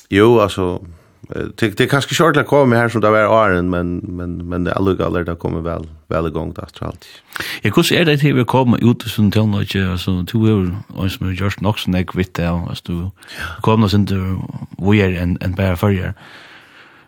jo, 0.09 0.39
alltså, 0.39 0.85
det, 1.55 1.77
det 1.77 1.83
är 1.83 1.87
kanske 1.87 2.15
kört 2.15 2.37
att 2.37 2.47
komma 2.47 2.75
här 2.75 2.89
som 2.89 3.01
det 3.01 3.09
var 3.09 3.27
åren, 3.27 3.69
men, 3.69 3.97
men, 3.97 4.49
men 4.49 4.63
det 4.63 4.73
alluga 4.73 5.05
allar 5.05 5.23
det 5.23 5.35
kommer 5.35 5.61
väl, 5.61 5.87
väl 6.07 6.27
igång 6.27 6.53
det 6.53 6.61
efter 6.61 6.85
allt. 6.85 7.05
Ja, 7.61 7.71
hur 7.75 7.93
är 7.93 8.05
det 8.05 8.17
till 8.17 8.33
vi 8.33 8.45
kommer 8.45 8.91
ut 8.91 9.01
som 9.01 9.31
tillnöjt, 9.31 9.75
alltså, 9.75 10.21
du 10.21 10.37
är 10.47 10.59
en 11.03 11.09
som 11.09 11.25
har 11.25 11.33
gjort 11.33 11.61
nog 11.61 11.79
sån 11.79 11.95
ägg 11.95 12.15
vitt 12.15 12.33
där, 12.33 12.69
alltså, 12.69 12.83
du 12.85 13.09
kommer 13.61 13.87
sen 13.87 14.07
till 14.07 14.37
vi 14.77 15.01
är 15.01 15.21
en, 15.21 15.37
en 15.41 15.55
bär 15.55 15.75
förrjär. 15.75 16.13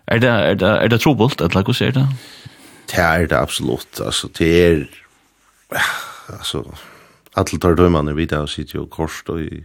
Er 0.08 0.18
det, 0.20 0.28
er 0.28 0.54
det, 0.54 0.70
er 0.84 0.88
det 0.88 1.00
trobult, 1.00 1.42
eller 1.42 1.64
hva 1.64 1.74
er 1.86 1.92
det? 1.92 2.08
det 2.90 3.00
er 3.00 3.28
det 3.28 3.38
absolutt. 3.38 4.02
Altså, 4.02 4.30
det 4.38 4.50
er, 4.66 4.86
altså, 6.30 6.64
alle 7.38 7.60
tar 7.60 7.78
dømmene 7.78 8.16
videre 8.16 8.46
og 8.48 8.50
sitter 8.50 8.80
jo 8.80 8.88
kors 8.92 9.22
og 9.30 9.42
i, 9.42 9.64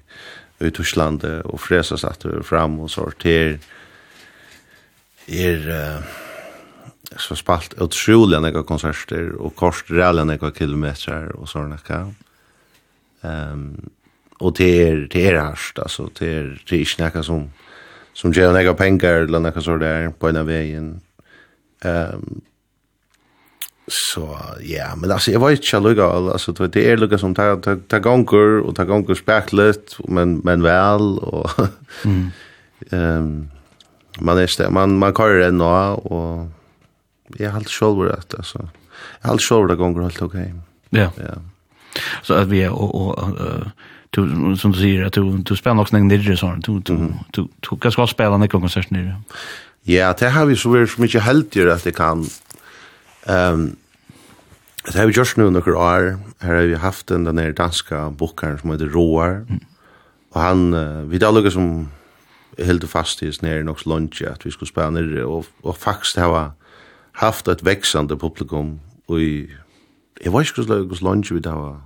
i 0.61 0.71
Tyskland 0.71 1.25
og 1.25 1.61
fresa 1.61 1.97
satt 2.01 2.27
og 2.29 2.45
fram 2.45 2.79
og 2.81 2.91
sorter 2.91 3.55
er 3.55 3.59
er, 5.29 5.65
uh, 5.73 6.05
så 7.17 7.37
spalt 7.39 7.75
utrolig 7.81 8.41
nekka 8.43 8.63
konserter 8.69 9.33
og 9.39 9.55
kors 9.57 9.85
rælig 9.89 10.27
nekka 10.29 10.51
kilometer 10.53 11.31
og 11.39 11.49
sånn 11.49 11.71
nekka 11.73 12.01
um, 13.25 13.69
og 14.41 14.57
det 14.59 14.73
er 14.83 15.07
det 15.09 15.27
er 15.31 15.41
hardt 15.41 15.79
altså 15.81 16.11
det 16.19 16.29
er, 16.29 16.51
det 16.69 16.77
er 16.77 16.85
ikke 16.85 17.03
nekka 17.05 17.23
som 17.25 17.49
som 18.15 18.33
gjør 18.33 18.53
nekka 18.55 18.77
penger 18.79 19.25
eller 19.27 19.43
nekka 19.43 19.63
så 19.65 19.77
der 19.79 20.13
på 20.15 20.29
en 20.31 20.37
av 20.39 20.47
veien. 20.47 20.91
Um, 21.85 22.43
så 23.87 24.39
ja, 24.61 24.97
men 24.97 25.11
alltså 25.11 25.31
jag 25.31 25.41
var 25.41 25.51
inte 25.51 25.81
lugga 25.81 26.05
alltså 26.05 26.53
det 26.53 26.91
är 26.91 26.97
lugga 26.97 27.19
som 27.19 27.35
tar 27.35 27.57
tar, 27.57 27.77
ta 27.77 27.99
gånger 27.99 28.59
och 28.59 28.77
tar 28.77 28.85
gånger 28.85 29.15
speklet 29.15 29.97
men 30.09 30.39
men 30.39 30.63
väl 30.63 31.19
och 31.19 31.51
mm. 32.05 32.31
ehm 32.91 33.51
man 34.19 34.39
är 34.39 34.71
man 34.71 34.99
man 34.99 35.15
kör 35.15 35.39
det 35.39 35.51
nå 35.51 35.95
och 35.95 36.49
jag 37.39 37.51
har 37.51 37.57
alltid 37.57 37.71
själv 37.71 38.05
det 38.05 38.35
alltså. 38.37 38.69
Jag 39.21 39.29
har 39.29 39.33
alltid 39.33 39.47
själv 39.47 39.69
det 39.69 39.77
gånger 39.77 40.03
helt 40.03 40.23
okej. 40.23 40.55
Ja. 40.91 41.11
Ja. 41.17 41.35
Så 42.23 42.35
att 42.35 42.49
vi 42.49 42.63
är 42.63 42.71
och 42.71 42.95
och 42.95 43.35
du 44.11 44.57
som 44.57 44.73
du 44.73 44.79
säger 44.79 45.05
att 45.05 45.13
du 45.13 45.39
du 45.39 45.57
spelar 45.57 45.81
också 45.81 45.97
någon 45.97 46.09
nere 46.09 46.37
sånt. 46.37 46.67
Du 46.67 46.81
du 46.81 47.13
du 47.31 47.49
du 47.61 47.77
kan 47.77 47.93
ska 47.93 48.07
spela 48.07 48.37
någon 48.37 48.49
konsert 48.49 48.91
nere. 48.91 49.23
Ja, 49.83 50.15
det 50.19 50.31
har 50.31 50.47
vi 50.47 50.57
så 50.57 50.71
väl 50.71 50.89
så 50.89 51.01
mycket 51.01 51.23
helt 51.23 51.57
gör 51.57 51.67
att 51.67 51.85
det 51.85 51.93
kan 51.93 52.27
Ehm 53.27 53.77
det 54.85 54.99
har 54.99 55.07
vi 55.07 55.13
gjort 55.13 55.37
nu 55.37 55.51
några 55.51 55.79
år. 55.79 56.19
Här 56.39 56.55
har 56.55 56.63
vi 56.63 56.75
haft 56.75 57.07
den 57.07 57.25
där 57.25 57.53
danska 57.53 58.11
bokaren 58.11 58.59
som 58.59 58.71
heter 58.71 58.87
Roar. 58.87 59.47
Och 60.31 60.41
han, 60.41 60.75
uh, 60.75 61.09
vi 61.09 61.19
där 61.19 61.51
som 61.51 61.89
helt 62.59 62.91
fast 62.91 63.23
i 63.23 63.33
snär 63.33 63.59
i 63.59 63.63
någons 63.63 63.87
lunch 63.87 64.23
att 64.23 64.47
vi 64.47 64.51
skulle 64.51 64.69
spela 64.69 64.91
ner 64.91 65.25
Och, 65.25 65.47
och 65.63 65.77
faktiskt 65.77 66.17
har 66.17 66.53
haft 67.13 67.49
ett 67.49 67.63
växande 67.63 68.17
publikum. 68.17 68.81
Och 69.07 69.21
Jeg 70.25 70.33
var 70.33 70.41
ikke 70.41 70.55
hvordan 70.55 70.89
hur 70.89 71.03
lunch 71.03 71.33
vi 71.33 71.41
da 71.41 71.51
var 71.51 71.81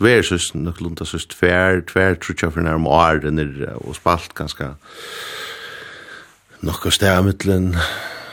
vær 0.00 0.22
søst, 0.22 0.54
nok 0.54 0.80
lunta 0.80 1.04
så 1.04 1.18
tver, 1.18 1.80
tvær 1.86 2.14
trutja 2.14 2.48
for 2.48 2.60
nærm 2.60 2.86
år 2.86 3.20
den 3.22 3.38
og 3.74 3.94
spalt 3.94 4.34
ganska 4.34 4.74
nokka 6.62 6.90
stær 6.90 7.22
mitlen 7.22 7.76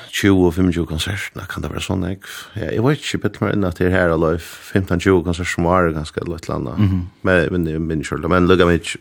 20-25 0.10 0.86
konserterna, 0.90 1.46
kan 1.50 1.64
det 1.64 1.72
være 1.72 1.84
sånn, 1.86 2.06
jeg? 2.08 2.22
Ja, 2.58 2.72
jeg 2.74 2.84
vet 2.86 3.04
ikke 3.04 3.22
bitt 3.26 3.42
meg 3.44 3.56
inn 3.56 3.68
at 3.68 3.80
det 3.80 3.90
er 3.90 3.96
her 3.96 4.14
alloy, 4.16 4.40
15-20 4.40 5.24
konsert 5.28 5.52
som 5.52 5.68
var 5.70 5.92
ganske 5.96 6.24
eller 6.24 6.40
et 6.40 6.50
eller 6.50 6.58
annet, 6.58 6.78
mm 6.80 6.90
-hmm. 6.90 7.50
men 7.52 7.68
jeg 7.68 7.82
minns 7.82 8.10
kjørt, 8.10 8.30
men 8.30 8.48
lukka 8.48 8.66
mig 8.66 8.82
ikke. 8.82 9.00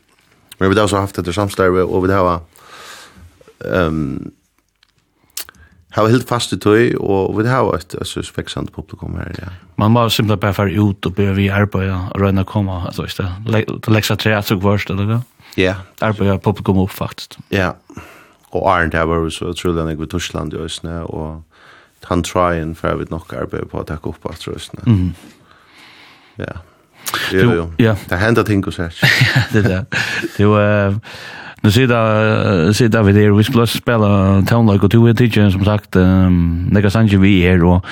Men 0.58 0.70
vi 0.70 0.76
har 0.76 0.82
også 0.82 1.00
haft 1.00 1.18
etter 1.18 1.32
samstarve, 1.32 1.84
og 1.84 2.06
vi 2.06 2.12
har 2.12 2.42
um, 3.64 4.32
har 5.90 6.08
helt 6.08 6.28
fast 6.28 6.52
i 6.52 6.58
tøy, 6.60 6.94
og 7.00 7.38
vi 7.38 7.48
har 7.48 7.74
et 7.74 7.94
synes, 8.06 8.32
publikum 8.72 9.16
her, 9.16 9.32
ja. 9.38 9.48
Man 9.76 9.90
må 9.90 10.08
simpelthen 10.08 10.40
bare 10.40 10.54
fære 10.54 10.80
ut 10.80 11.06
og 11.06 11.14
bør 11.14 11.32
vi 11.32 11.48
arbeid 11.48 11.90
og 11.90 12.20
røyne 12.20 12.44
å 12.44 12.44
komme, 12.44 12.72
altså, 12.86 13.06
ikke 13.08 13.26
det? 13.48 13.88
lekser 13.88 14.16
tre, 14.16 14.42
så 14.42 14.58
kvørst, 14.58 14.90
eller 14.90 15.04
hva? 15.04 15.20
Ja. 15.56 15.74
Arbeid 16.02 16.42
publikum 16.42 16.78
opp, 16.78 16.90
faktisk. 16.90 17.38
Ja, 17.50 17.72
ja 17.96 18.02
og 18.50 18.68
Arndt 18.72 18.94
her 18.94 19.08
var 19.08 19.28
så 19.30 19.52
utrolig 19.52 19.82
enn 19.82 19.92
jeg 19.92 20.00
ved 20.00 20.12
Torsland 20.12 20.54
i 20.54 20.62
Øsne, 20.64 21.02
og 21.06 21.42
han 22.08 22.22
tryen 22.22 22.74
for 22.74 22.88
jeg 22.88 22.98
vet 22.98 23.10
nok 23.10 23.32
arbeid 23.36 23.68
på 23.68 23.80
å 23.80 23.86
takke 23.88 24.12
opp 24.12 24.30
alt 24.30 24.48
Øsne. 24.48 24.84
Mm. 24.86 25.14
Ja. 26.38 26.60
Det 27.30 27.40
er 27.40 27.54
jo, 27.54 27.66
ja. 27.80 27.94
det 28.10 28.18
hender 28.20 28.44
ting 28.44 28.64
hos 28.64 28.76
her. 28.76 28.94
ja, 29.34 29.42
det 29.52 29.64
er 29.64 29.68
det. 29.68 30.00
Det 30.36 30.44
er 30.44 30.48
jo, 30.48 31.00
Nu 31.62 31.70
ser 31.70 31.86
det 31.86 32.76
ser 32.76 32.88
David 32.88 33.14
här 33.14 33.30
vi 33.30 33.42
skulle 33.42 33.66
spela 33.66 34.42
Town 34.48 34.72
Like 34.72 34.84
och 34.84 34.90
Two 34.90 35.14
Teacher 35.14 35.50
som 35.50 35.64
sagt 35.64 35.96
um, 35.96 36.68
Nega 36.72 36.90
Sanji 36.90 37.16
vi 37.16 37.46
är 37.46 37.64
och 37.64 37.84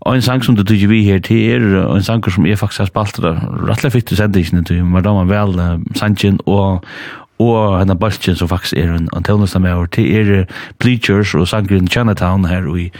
Og 0.00 0.14
en 0.14 0.22
sang 0.22 0.44
som 0.44 0.56
du 0.56 0.62
tykker 0.62 0.88
vi 0.88 1.02
her 1.04 1.18
til 1.18 1.36
er, 1.36 1.94
en 1.96 2.02
sang 2.02 2.30
som 2.30 2.46
jeg 2.46 2.58
faktisk 2.58 2.78
har 2.78 2.86
spalt 2.86 3.16
det, 3.16 3.32
rettelig 3.68 3.92
fikk 3.92 4.10
du 4.10 4.14
sendte 4.16 4.40
ikke, 4.40 4.84
men 4.84 5.04
da 5.04 5.10
var 5.10 5.26
vel 5.28 5.58
uh, 5.58 5.80
sangen 5.98 6.38
og, 6.46 6.84
og 7.38 7.78
henne 7.78 7.98
balken 7.98 8.36
som 8.36 8.50
faktisk 8.50 8.76
er 8.76 8.90
en, 8.92 9.08
antelnesta 9.16 9.58
med 9.58 9.70
tøvnestammer, 9.70 9.86
til 9.94 10.40
er 10.40 10.44
Bleachers 10.78 11.34
og 11.34 11.48
sangren 11.48 11.88
Chinatown 11.88 12.44
her 12.44 12.66
og 12.66 12.80
i 12.80 12.92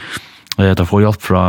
Og 0.59 0.65
jeg 0.67 0.87
får 0.91 1.01
hjelp 1.01 1.23
fra, 1.23 1.43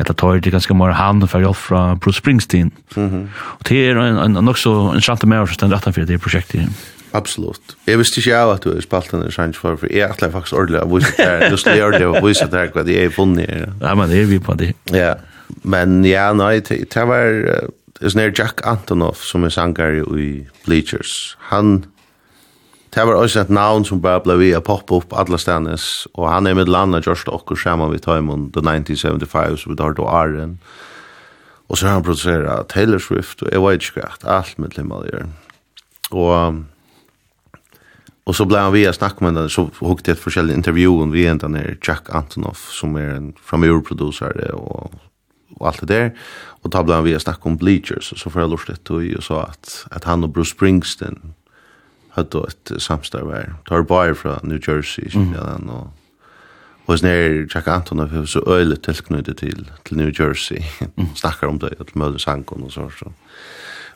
etter 0.00 0.14
tar 0.16 0.38
det 0.40 0.52
ganske 0.52 0.74
mer 0.74 0.94
hand 0.96 1.26
for 1.28 1.44
hjelp 1.44 1.56
fra 1.56 1.94
Bruce 2.00 2.16
Springsteen. 2.16 2.72
Mm 2.96 3.08
-hmm. 3.08 3.26
Og 3.58 3.68
det 3.68 3.88
er 3.88 3.98
en, 4.00 4.16
en, 4.16 4.36
en 4.36 4.48
også 4.48 4.92
en 4.94 5.00
kjente 5.00 5.26
mer 5.26 5.46
som 5.46 5.54
stender 5.54 5.76
rettenfor 5.76 6.04
det 6.04 6.20
prosjektet. 6.20 6.68
Absolut. 7.12 7.60
Jeg 7.86 7.98
visste 7.98 8.18
ikke 8.20 8.36
av 8.36 8.50
at 8.50 8.64
du 8.64 8.72
har 8.74 8.80
spalt 8.80 9.12
denne 9.12 9.30
sjans 9.30 9.58
for, 9.58 9.76
for 9.76 9.86
jeg 9.90 10.10
atler 10.10 10.30
faktisk 10.30 10.56
ordentlig 10.56 10.80
av 10.80 10.90
vise 10.90 11.12
det 11.16 11.26
her. 11.28 11.50
Du 11.50 11.56
slår 11.56 11.84
ordentlig 11.84 12.16
av 12.16 12.26
vise 12.26 12.48
det 12.50 12.58
her 12.58 12.72
hva 12.74 12.82
det 12.82 13.04
er 13.04 13.10
funnet 13.10 13.50
her. 13.50 13.68
Ja, 13.82 13.94
men 13.94 14.10
det 14.10 14.22
er 14.22 14.26
vi 14.26 14.38
på 14.38 14.54
det. 14.54 14.72
Ja, 14.92 15.14
men 15.62 16.04
ja, 16.04 16.32
nei, 16.32 16.60
det 16.60 17.06
var, 17.06 17.30
det 18.00 18.16
er 18.16 18.34
Jack 18.38 18.64
Antonoff 18.64 19.22
som 19.22 19.44
er 19.44 19.48
sanger 19.54 20.02
i 20.18 20.46
Bleachers. 20.64 21.36
Han 21.38 21.84
Det 22.94 23.02
var 23.06 23.16
også 23.18 23.40
et 23.40 23.50
navn 23.50 23.82
som 23.82 23.98
bare 24.02 24.20
ble 24.22 24.36
vi 24.38 24.52
å 24.54 24.62
poppe 24.62 24.94
opp 24.94 25.14
alle 25.18 25.38
stedes, 25.42 26.04
og 26.14 26.28
han 26.30 26.46
er 26.46 26.54
med 26.54 26.68
landet 26.70 27.08
just 27.08 27.26
okkur 27.26 27.58
sammen 27.58 27.90
vi 27.90 27.98
tar 27.98 28.20
imen 28.20 28.52
The 28.54 28.62
1975, 28.62 29.56
så 29.58 29.70
vi 29.72 29.76
tar 29.80 29.96
då 29.98 30.06
Arjen. 30.06 30.60
Og 31.68 31.78
så 31.78 31.88
har 31.88 31.96
han 31.96 32.04
produseret 32.06 32.68
Taylor 32.70 33.02
Swift, 33.02 33.42
og 33.42 33.50
jeg 33.50 33.64
vet 33.64 33.88
ikke 33.88 34.04
hva, 34.04 34.12
alt 34.36 34.58
med 34.62 34.78
limmel 34.78 35.10
gjør. 35.10 35.26
Og, 36.14 36.62
og 38.30 38.38
så 38.38 38.46
ble 38.46 38.62
han 38.62 38.74
vi 38.76 38.86
å 38.86 38.94
med 38.94 39.32
henne, 39.32 39.48
så 39.50 39.66
hukte 39.80 40.12
jeg 40.12 40.20
et 40.20 40.24
forskjellig 40.28 40.54
intervjuen 40.54 41.10
vi 41.10 41.26
enda 41.26 41.50
nere 41.50 41.74
Jack 41.82 42.14
Antonoff, 42.14 42.70
som 42.70 42.94
er 42.94 43.16
en 43.16 43.32
framjordprodusere 43.42 44.52
og, 44.54 45.00
og 45.58 45.66
alt 45.66 45.82
det 45.82 45.90
der. 45.90 46.12
Og 46.62 46.70
da 46.70 46.86
ble 46.86 47.00
han 47.00 47.08
vi 47.10 47.18
å 47.18 47.38
om 47.42 47.58
Bleachers, 47.58 48.12
og 48.12 48.22
så 48.22 48.30
får 48.30 48.44
jeg 48.44 48.54
lort 48.54 48.68
litt 48.70 48.90
og 49.18 49.24
så 49.24 49.48
at, 49.48 49.80
at 49.90 50.04
han 50.06 50.22
og 50.22 50.36
Bruce 50.36 50.54
Springsteen 50.54 51.34
hade 52.14 52.38
ett 52.48 52.82
samstarv 52.82 53.30
här. 53.32 53.54
Tar 53.64 53.82
bara 53.82 54.14
från 54.14 54.38
New 54.42 54.60
Jersey, 54.68 55.08
mm. 55.14 55.34
ja, 55.34 55.72
och 55.72 55.88
Och 56.86 56.98
sen 56.98 57.08
är 57.08 57.46
Jack 57.54 57.68
Anton 57.68 57.98
har 57.98 58.26
så 58.26 58.40
öle 58.46 58.76
tillknutet 58.76 59.36
till 59.38 59.70
till 59.82 59.96
New 59.96 60.20
Jersey. 60.20 60.58
Mm. 60.96 61.14
Snackar 61.14 61.46
om 61.46 61.58
det 61.58 61.68
till 61.68 61.86
Mölle 61.92 62.18
Sankon 62.18 62.62
och 62.62 62.72
så 62.72 62.90
så. 62.90 63.12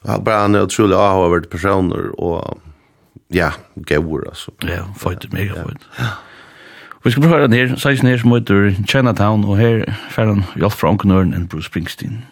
Och 0.00 0.22
bara 0.22 0.40
han 0.40 0.54
är 0.54 0.62
otroligt 0.62 0.96
avhåvert 0.96 1.50
personer 1.50 2.20
och 2.20 2.58
ja, 3.28 3.52
gåvor 3.74 4.28
alltså. 4.28 4.50
Ja, 4.58 4.94
fight 4.98 5.32
mega 5.32 5.54
fight. 5.54 5.82
Ja. 5.98 6.04
Vi 7.04 7.10
ska 7.10 7.20
prøve 7.20 7.42
den 7.42 7.52
her, 7.52 7.76
16 7.76 8.08
her 8.08 8.18
som 8.18 8.32
heter 8.32 8.74
Chinatown, 8.88 9.44
og 9.44 9.58
her 9.58 9.84
fer 10.10 10.26
han 10.26 10.44
Hjalp 10.56 10.72
fra 10.72 10.88
Onkenøren 10.88 11.34
og 11.34 11.48
Bruce 11.48 11.66
Springsteen. 11.66 12.24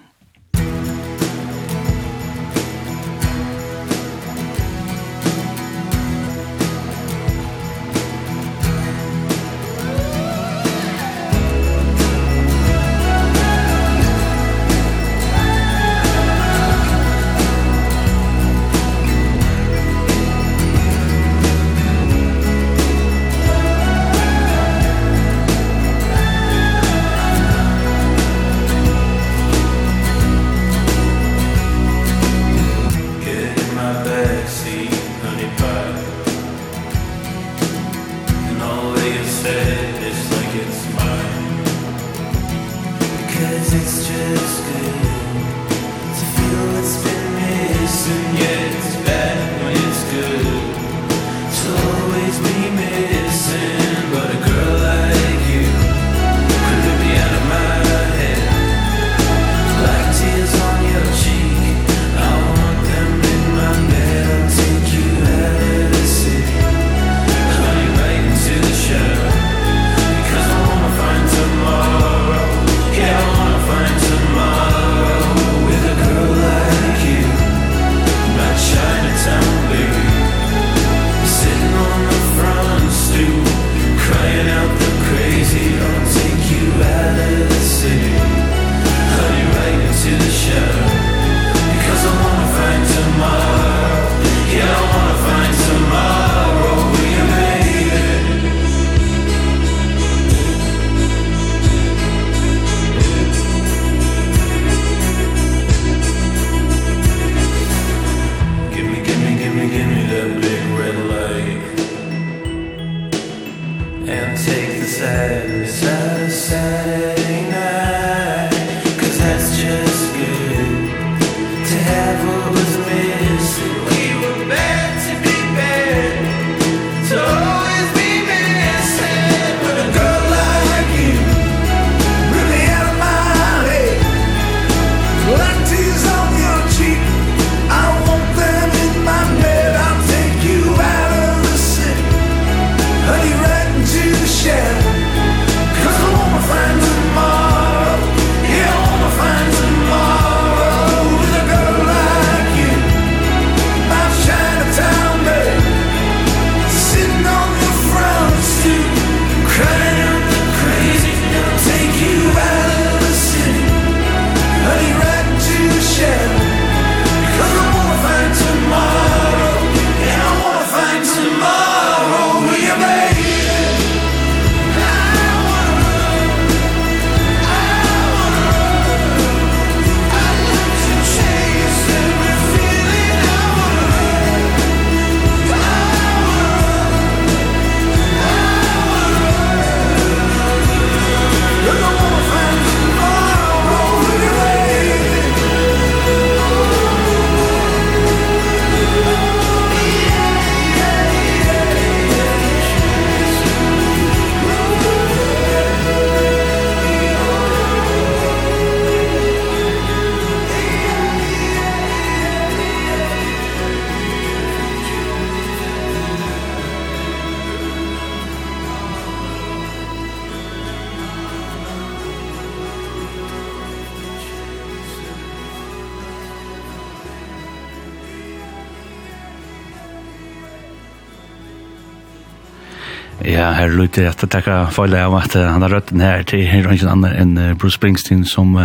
lukte 233.79 234.09
at 234.09 234.23
jeg 234.23 234.33
takker 234.33 234.73
farlig 234.75 234.99
av 235.03 235.15
at 235.19 235.37
han 235.39 235.63
har 235.65 235.73
rødt 235.73 235.93
den 235.93 236.05
her 236.05 236.25
til 236.27 236.45
her 236.49 236.69
og 236.69 236.83
annen 236.91 237.13
enn 237.37 237.57
Bruce 237.61 237.77
Springsteen 237.79 238.25
som 238.29 238.57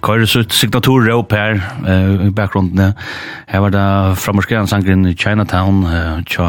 kører 0.00 0.28
sitt 0.28 0.54
signatur 0.56 1.08
opp 1.12 1.34
her 1.36 1.58
i 2.24 2.30
bakgrunden. 2.32 2.94
Her 3.50 3.64
var 3.64 3.72
det 3.74 3.84
frammerskeren 4.22 4.68
sangren 4.70 5.04
Chinatown 5.12 5.82
tja 6.28 6.46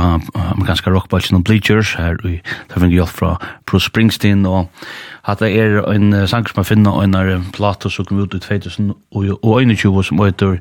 amerikanska 0.53 0.91
rockballen 0.94 1.41
og 1.41 1.45
Bleachers 1.48 1.94
her 1.99 2.20
i 2.28 2.40
Tøving 2.72 2.94
Hjolf 2.95 3.18
fra 3.20 3.36
Bruce 3.68 3.91
Springsteen 3.91 4.45
og 4.48 4.70
hatt 5.28 5.44
det 5.44 5.52
er 5.60 5.82
en 5.91 6.14
sang 6.28 6.48
som 6.49 6.62
jeg 6.62 6.72
finner 6.72 6.98
og 6.98 7.03
en 7.06 7.48
plato 7.53 7.91
som 7.91 8.08
kom 8.08 8.24
ut 8.24 8.36
i 8.36 8.41
2021 8.41 10.03
som 10.08 10.24
heter 10.24 10.60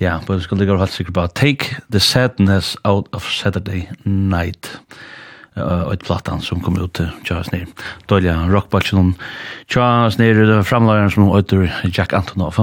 ja, 0.00 0.18
på 0.18 0.34
den 0.34 0.42
skal 0.42 0.58
ligge 0.58 0.74
og 0.74 0.88
sikkert 0.88 1.14
bare 1.14 1.34
Take 1.34 1.76
the 1.90 2.00
Sadness 2.00 2.76
Out 2.84 3.08
of 3.12 3.28
Saturday 3.30 3.88
Night 4.04 4.80
og 5.56 5.92
et 5.92 6.04
platan 6.06 6.40
som 6.40 6.60
kom 6.64 6.78
ut 6.80 6.92
till 6.96 7.10
Charles 7.24 7.52
Neer. 7.52 7.66
Dåliga 8.08 8.48
rockballen 8.48 9.14
Charles 9.68 10.18
Neer, 10.18 10.62
framlagaren 10.62 11.10
som 11.10 11.28
heter 11.28 11.72
Jack 11.92 12.12
Antonoff. 12.12 12.58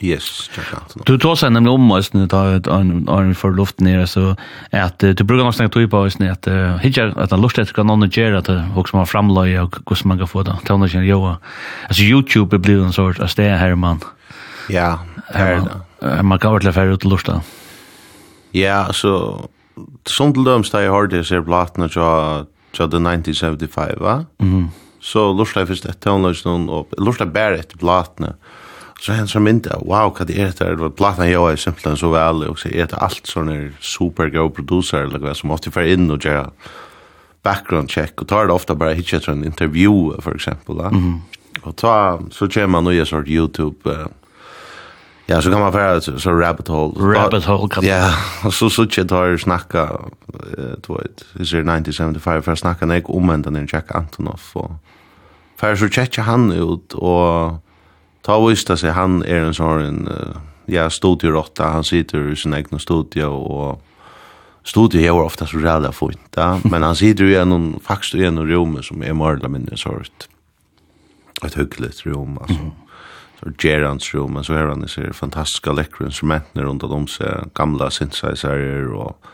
Yes, 0.00 0.50
Jack 0.56 0.74
Antonoff. 0.74 1.06
Du 1.06 1.18
tog 1.18 1.38
seg 1.38 1.52
nämligen 1.52 1.80
om 1.80 1.92
oss 1.96 2.12
når 2.12 2.20
du 2.20 2.28
tar 2.28 2.70
arm 3.14 3.34
för 3.34 3.50
luft 3.50 3.80
ner 3.80 4.06
så 4.06 4.36
att 4.70 4.98
du 4.98 5.24
brukar 5.24 5.44
nog 5.44 5.54
snakke 5.54 5.72
tog 5.72 5.90
på 5.90 5.98
oss 5.98 6.16
att 6.20 6.48
hitja 6.82 7.12
att 7.16 7.30
han 7.30 7.40
lort 7.40 7.58
etter 7.58 7.72
kan 7.72 7.86
noen 7.86 8.10
gjøre 8.10 8.38
at 8.38 8.48
hos 8.74 8.92
man 8.92 9.06
framlager 9.06 9.62
og 9.62 9.80
hvordan 9.86 10.08
man 10.08 10.18
kan 10.18 10.28
få 10.28 10.42
det. 10.42 10.52
Ta 10.52 10.66
Tående 10.66 10.88
känner 10.88 11.06
jag. 11.06 11.36
Alltså 11.88 12.02
YouTube 12.02 12.58
blir 12.58 12.84
en 12.84 12.92
sort 12.92 13.20
av 13.20 13.26
sted 13.26 13.58
här 13.58 13.74
man. 13.74 14.00
Ja, 14.68 14.98
här 15.26 15.52
er 15.52 15.60
det. 15.60 16.22
Man 16.22 16.38
kan 16.38 16.52
være 16.52 16.60
til 16.60 16.80
å 16.80 16.92
ut 16.92 17.00
til 17.00 17.10
lort 17.10 17.28
Ja, 18.52 18.86
altså 18.86 19.48
Som 20.06 20.34
til 20.34 20.46
døms 20.46 20.70
da 20.70 20.84
jeg 20.84 20.92
har 20.94 21.08
det, 21.10 21.24
ser 21.26 21.44
platene 21.46 21.88
fra 21.90 22.44
The 22.74 22.98
1975, 22.98 24.00
va? 24.02 24.24
Mm. 24.42 24.68
Så 25.04 25.28
lortet 25.36 25.62
jeg 25.62 25.70
først 25.72 25.88
etter 25.88 26.00
toneløsene, 26.08 26.70
og 26.72 26.94
lortet 26.98 27.26
jeg 27.26 27.34
bare 27.34 27.58
etter 27.60 27.80
platene. 27.80 28.34
Så 29.04 29.12
han 29.12 29.28
som 29.28 29.46
inte, 29.50 29.74
wow, 29.84 30.08
hva 30.14 30.24
det 30.24 30.38
er 30.40 30.54
det 30.54 30.64
her, 30.64 30.88
platene 30.96 31.28
jeg 31.28 31.42
er 31.42 31.60
simpelthen 31.60 31.98
så 32.00 32.08
veldig, 32.14 32.48
og 32.54 32.58
så 32.58 32.70
er 32.72 32.88
det 32.88 33.02
alt 33.04 33.28
sånne 33.28 33.58
supergå 33.84 34.48
producer, 34.56 35.04
eller 35.04 35.20
hva, 35.20 35.34
som 35.36 35.50
måtte 35.52 35.72
fære 35.74 35.98
inn 35.98 36.08
og 36.14 36.24
gjøre 36.24 36.46
background 37.44 37.92
check, 37.92 38.16
og 38.22 38.30
tar 38.30 38.48
det 38.48 38.54
ofte 38.54 38.76
bare 38.80 38.96
hitje 38.96 39.18
etter 39.20 39.34
en 39.34 39.44
intervju, 39.44 40.14
for 40.24 40.38
eksempel, 40.38 40.80
da. 40.80 40.88
Mm. 40.94 41.18
Og 41.64 41.76
ta, 41.78 41.96
så 42.32 42.48
kommer 42.48 42.78
man 42.78 42.88
og 42.90 42.96
gjør 42.96 43.10
sort 43.10 43.30
YouTube, 43.30 43.84
uh, 43.90 44.08
Ja, 45.26 45.42
så 45.42 45.50
kan 45.50 45.60
man 45.60 45.72
fara 45.72 46.00
så, 46.00 46.18
så 46.18 46.30
rabbit 46.30 46.68
hole. 46.68 47.14
Rabbit 47.14 47.44
hole 47.44 47.68
kan. 47.68 47.84
Ja, 47.84 48.10
og 48.44 48.52
så 48.52 48.68
suttje 48.68 49.06
tar 49.08 49.36
snakka, 49.40 49.86
du 50.84 50.90
vet, 50.92 51.24
Is 51.40 51.48
sier 51.48 51.64
1975, 51.64 52.44
for 52.44 52.60
snakka 52.60 52.88
nek 52.88 53.08
om 53.08 53.30
enden 53.32 53.56
den 53.56 53.68
Jack 53.72 53.94
Antonoff, 53.94 54.56
og 54.56 54.76
för 55.56 55.76
så 55.76 55.88
tjekkja 55.88 56.22
han 56.22 56.52
ut, 56.52 56.94
og 56.94 57.60
ta 58.22 58.38
vista 58.48 58.76
seg, 58.76 58.92
han 58.92 59.22
er 59.22 59.46
en 59.46 59.54
sånn, 59.54 60.04
ja, 60.68 60.90
studierotta, 60.90 61.70
han 61.72 61.84
sitter 61.84 62.32
i 62.32 62.36
sin 62.36 62.54
egen 62.54 62.78
studio, 62.78 63.30
og 63.32 63.80
studio 64.74 65.00
er 65.00 65.24
ofta 65.24 65.46
så 65.46 65.62
rævla 65.62 65.92
fint, 65.92 66.36
ja, 66.36 66.58
men 66.64 66.82
han 66.82 66.96
sitter 66.96 67.24
jo 67.24 67.40
en 67.40 67.74
faktisk 67.80 68.20
i 68.20 68.28
en 68.28 68.44
rom 68.44 68.82
som 68.82 69.02
er 69.02 69.14
eller 69.14 69.48
mindre 69.48 69.76
sort, 69.76 70.28
et 71.44 71.54
hyggelig 71.54 71.94
rom, 72.04 72.38
altså. 72.42 72.60
Mm 72.60 72.83
så 73.44 73.50
gerans 73.68 74.14
rum 74.14 74.32
men 74.32 74.44
så 74.44 74.54
har 74.54 74.66
han 74.66 74.88
ser 74.88 75.12
fantastiska 75.12 75.72
läckra 75.72 76.06
instrument 76.06 76.44
runt 76.52 76.82
om 76.82 77.06
sig 77.06 77.26
gamla 77.54 77.90
synthesizer 77.90 78.92
och 78.92 79.24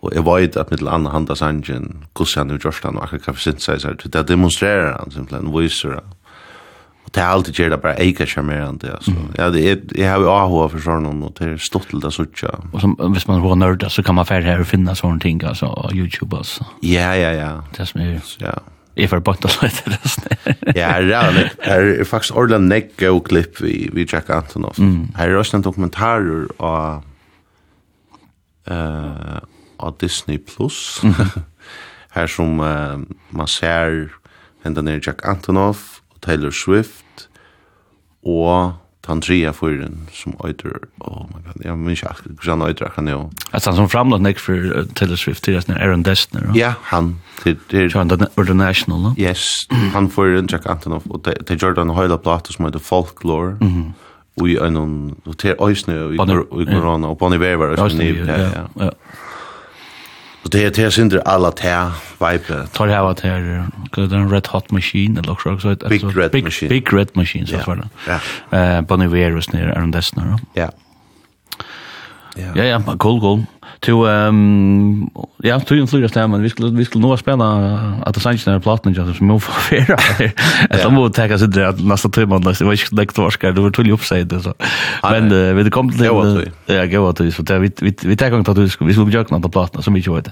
och 0.00 0.12
jag 0.14 0.36
vet 0.36 0.56
att 0.56 0.70
mitt 0.70 0.82
andra 0.82 1.10
handa 1.10 1.34
sangen 1.34 2.06
kusan 2.14 2.48
nu 2.48 2.58
just 2.64 2.84
han 2.84 2.98
akkurat 2.98 3.24
kaffe 3.24 3.40
synthesizer 3.40 3.94
till 3.94 4.10
det 4.10 4.22
demonstrerar 4.22 4.92
han 4.98 5.10
simpelthen 5.10 5.58
visar 5.58 6.02
och 7.04 7.10
det 7.12 7.20
är 7.20 7.26
alltid 7.26 7.58
ger 7.58 7.70
det 7.70 7.76
bara 7.76 7.94
eka 7.94 8.26
charmerande 8.26 8.92
alltså. 8.92 9.12
Ja 9.36 9.50
det 9.50 9.70
är 9.70 9.78
jag 9.94 10.10
har 10.10 10.20
ju 10.20 10.28
AH 10.28 10.68
för 10.68 10.78
sån 10.78 11.22
och 11.22 11.32
det 11.38 11.44
är 11.44 11.56
stort 11.56 11.88
till 11.88 12.00
det 12.00 12.10
såcha 12.10 12.58
och 12.72 12.80
som 12.80 13.00
om 13.00 13.16
man 13.26 13.42
var 13.42 13.56
nörd 13.56 13.90
så 13.90 14.02
kan 14.02 14.14
man 14.14 14.26
färd 14.26 14.44
här 14.44 14.60
och 14.60 14.66
finna 14.66 14.94
sån 14.94 15.20
ting 15.20 15.42
alltså 15.44 15.88
på 15.90 15.96
Youtube 15.96 16.36
alltså. 16.36 16.64
Ja 16.80 17.16
ja 17.16 17.32
ja. 17.32 17.64
Det 17.76 17.94
är 17.94 18.20
ja. 18.38 18.60
Jeg 18.96 19.10
får 19.12 19.20
bort 19.24 19.44
å 19.44 19.50
slette 19.52 19.92
det. 19.92 19.98
Ja, 20.78 20.94
det 21.04 21.16
er 21.68 22.04
faktisk 22.08 22.36
ordentlig 22.38 22.68
negge 22.70 23.10
og 23.12 23.26
klipp 23.28 23.60
vi, 23.60 23.90
vi 23.92 24.06
Jack 24.08 24.30
Antonoff. 24.32 24.78
Mm. 24.80 25.12
Her 25.18 25.32
er 25.32 25.40
også 25.40 25.58
en 25.58 25.66
dokumentarer 25.66 26.46
av, 26.64 27.04
uh, 28.70 29.42
av 29.76 29.98
Disney+. 30.00 30.40
Plus. 30.40 31.02
her 32.16 32.32
som 32.32 32.60
uh, 32.64 32.96
man 33.36 33.52
ser 33.52 34.16
hendan 34.64 34.88
er 34.88 35.02
Jack 35.04 35.20
Antonoff, 35.28 36.00
Taylor 36.24 36.54
Swift 36.54 37.28
og 38.24 38.80
han 39.06 39.20
trea 39.22 39.52
fyren 39.54 40.00
som 40.12 40.34
øyder, 40.44 40.88
oh 41.00 41.26
my 41.30 41.40
god, 41.44 41.64
jeg 41.64 41.78
minns 41.78 42.00
ikke 42.00 42.10
akkurat 42.10 42.40
hvordan 42.42 42.62
øyder 42.68 42.88
han 42.96 43.08
jo. 43.08 43.18
Altså 43.52 43.70
han 43.70 43.76
som 43.76 43.88
framlagt 43.88 44.22
nek 44.22 44.38
for 44.42 44.86
Taylor 44.98 45.16
Swift, 45.16 45.44
til 45.44 45.54
er 45.56 45.78
Aaron 45.78 46.02
Dessner, 46.02 46.46
no? 46.46 46.56
Ja, 46.58 46.72
han. 46.90 47.16
Til 47.42 47.92
han 47.94 48.08
The 48.08 48.26
International 48.38 49.02
no? 49.02 49.14
Yes, 49.18 49.68
han 49.70 50.10
fyrir 50.10 50.38
en 50.38 50.48
Jack 50.52 50.66
Antonoff, 50.66 51.06
og 51.10 51.24
til 51.46 51.62
Jordan 51.62 51.94
Høyla 51.94 52.16
Plato 52.16 52.52
som 52.52 52.64
heter 52.64 52.82
Folklore, 52.82 53.56
og 54.36 54.48
i 54.48 54.56
en 54.60 54.76
og 54.76 55.38
til 55.38 55.54
Øysne, 55.62 56.02
og 56.02 56.14
i 56.14 56.66
Corona, 56.66 57.06
og 57.06 57.18
Bonnie 57.18 57.40
Weaver, 57.40 57.76
og 57.76 57.90
sånn, 57.90 58.02
ja, 58.26 58.66
ja. 58.76 58.90
Og 60.46 60.52
det 60.52 60.60
heter 60.62 60.90
synder 60.94 61.22
alla 61.26 61.48
te, 61.58 61.72
vibe. 62.20 62.56
Tar 62.74 62.86
jeg 62.86 63.08
at 63.10 63.20
her, 63.26 63.46
det 63.96 64.04
er 64.12 64.20
en 64.20 64.28
Red 64.30 64.46
Hot 64.52 64.70
Machine 64.72 65.18
eller 65.18 65.34
også. 65.34 65.58
så 65.58 65.88
Big 65.88 66.04
Red 66.16 66.30
big, 66.30 66.44
Machine. 66.44 66.68
Big 66.68 66.92
Red 66.92 67.16
Machine 67.16 67.46
så 67.46 67.58
var 67.66 67.74
det. 67.74 67.88
Ja. 68.06 68.18
Eh 68.76 68.80
Bonnie 68.86 69.06
Iver 69.06 69.52
nere 69.52 69.74
är 69.74 69.80
den 69.80 69.90
där 69.90 70.38
Ja. 70.54 70.70
Ja. 72.36 72.52
Ja, 72.56 72.64
ja, 72.64 72.96
cool, 72.98 73.20
cool 73.20 73.44
to 73.80 74.06
ehm 74.06 75.10
ja 75.42 75.60
to 75.60 75.74
in 75.74 75.86
flyger 75.86 76.08
stämman 76.08 76.42
vi 76.42 76.48
skulle 76.48 76.78
vi 76.78 76.84
skulle 76.84 77.02
nog 77.02 77.18
spela 77.18 77.44
att 78.02 78.14
det 78.14 78.20
sanns 78.20 78.46
när 78.46 78.60
plattan 78.60 78.92
just 78.92 79.18
som 79.18 79.26
move 79.26 79.40
för 79.40 79.52
fair 79.52 79.92
att 80.70 80.82
de 80.82 80.94
måste 80.94 81.28
ta 81.28 81.38
sig 81.38 81.48
det 81.48 81.80
nästa 81.80 82.08
timma 82.08 82.38
nästa 82.38 82.64
vad 82.64 82.74
jag 82.74 82.92
lägger 82.92 83.12
torskar 83.12 83.52
det 83.52 83.60
var 83.60 83.70
tull 83.70 83.90
uppside 83.90 84.42
så. 84.42 84.54
Men 85.02 85.56
vi 85.56 85.62
det 85.62 85.70
kom 85.70 85.90
till 85.92 86.04
ja 86.04 86.86
gå 86.86 87.00
åt 87.00 87.16
det. 87.16 87.32
Så 87.32 87.42
där 87.42 87.58
vi 87.58 87.70
vi 87.80 87.94
vi 88.02 88.16
tar 88.16 88.30
gång 88.30 88.44
på 88.44 88.52
det 88.52 88.60
vi 88.80 88.92
skulle 88.92 89.12
jökna 89.12 89.40
på 89.40 89.48
plattan 89.48 89.82
så 89.82 89.90
mycket 89.90 90.12
vet 90.12 90.28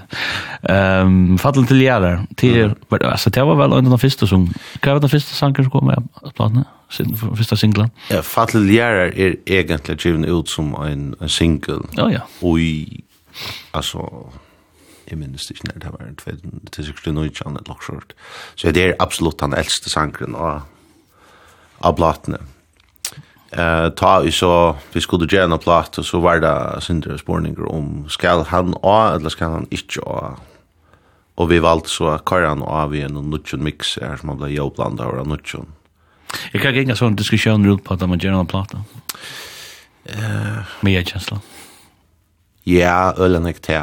ehm 0.63 1.37
fallen 1.37 1.65
till 1.65 1.81
jära 1.81 2.25
till 2.35 2.71
alltså 2.89 3.29
det 3.29 3.43
var 3.43 3.55
väl 3.55 3.73
under 3.73 3.89
den 3.89 3.99
första 3.99 4.27
som 4.27 4.53
kan 4.79 4.91
vara 4.91 4.99
den 4.99 5.09
första 5.09 5.35
sången 5.35 5.55
som 5.55 5.69
kom 5.69 5.85
med 5.85 6.07
plattan 6.35 6.65
sin 6.89 7.17
första 7.35 7.55
singlen. 7.55 7.89
Ja, 8.09 8.21
Fatal 8.21 8.69
jära 8.69 9.05
är 9.05 9.35
egentligen 9.45 9.99
given 10.03 10.25
ut 10.25 10.49
som 10.49 10.75
en 10.75 11.15
en 11.19 11.29
singel. 11.29 11.79
Ja 11.91 12.11
ja. 12.11 12.19
Och 12.39 12.59
Alltså 13.71 14.29
jag 15.05 15.19
minns 15.19 15.51
inte 15.51 15.67
när 15.67 15.85
det 15.85 15.89
var 15.89 16.07
en 16.07 16.15
tvätt 16.15 16.71
till 16.71 16.85
sig 16.85 17.13
nu 17.13 17.25
inte 17.25 17.43
annat 17.43 17.67
lock 17.67 17.83
short. 17.83 18.13
Så 18.55 18.71
det 18.71 18.83
är 18.83 18.95
absolut 18.99 19.37
den 19.37 19.53
äldste 19.53 19.89
sangren 19.89 20.35
av, 20.35 20.61
av 21.77 21.93
platene. 21.93 22.37
Uh, 23.57 23.89
ta 23.89 24.23
i 24.23 24.31
så 24.31 24.75
vi 24.91 25.01
skulle 25.01 25.35
göra 25.35 25.53
en 25.53 25.59
platta 25.59 26.03
så 26.03 26.19
var 26.19 26.39
det 26.39 26.81
synder 26.81 27.17
spårningar 27.17 27.65
om 27.65 28.09
skal 28.09 28.43
han 28.45 28.75
a 28.83 29.15
eller 29.15 29.29
skal 29.29 29.51
han 29.51 29.67
ikke 29.71 30.01
a. 30.01 30.35
Og 31.35 31.49
vi 31.49 31.59
valgte 31.59 31.89
så 31.89 32.17
Karan 32.17 32.61
och 32.61 32.93
vi 32.93 33.01
en 33.01 33.13
nutjon 33.29 33.63
mix 33.63 33.97
her 34.01 34.17
som 34.17 34.37
blev 34.37 34.51
jag 34.51 34.73
blandad 34.75 35.19
och 35.19 35.27
nutchen. 35.27 35.65
Jag 36.51 36.61
kan 36.61 36.75
gänga 36.75 36.95
sån 36.95 37.15
diskussion 37.15 37.67
runt 37.67 37.83
på 37.83 37.93
att 37.93 38.09
man 38.09 38.19
gör 38.19 38.31
en 38.31 38.45
platta. 38.45 38.83
Eh, 40.05 40.57
med 40.81 41.07
känsla. 41.07 41.39
Ja, 42.65 43.11
ølen 43.21 43.47
ikke 43.47 43.61
til. 43.61 43.81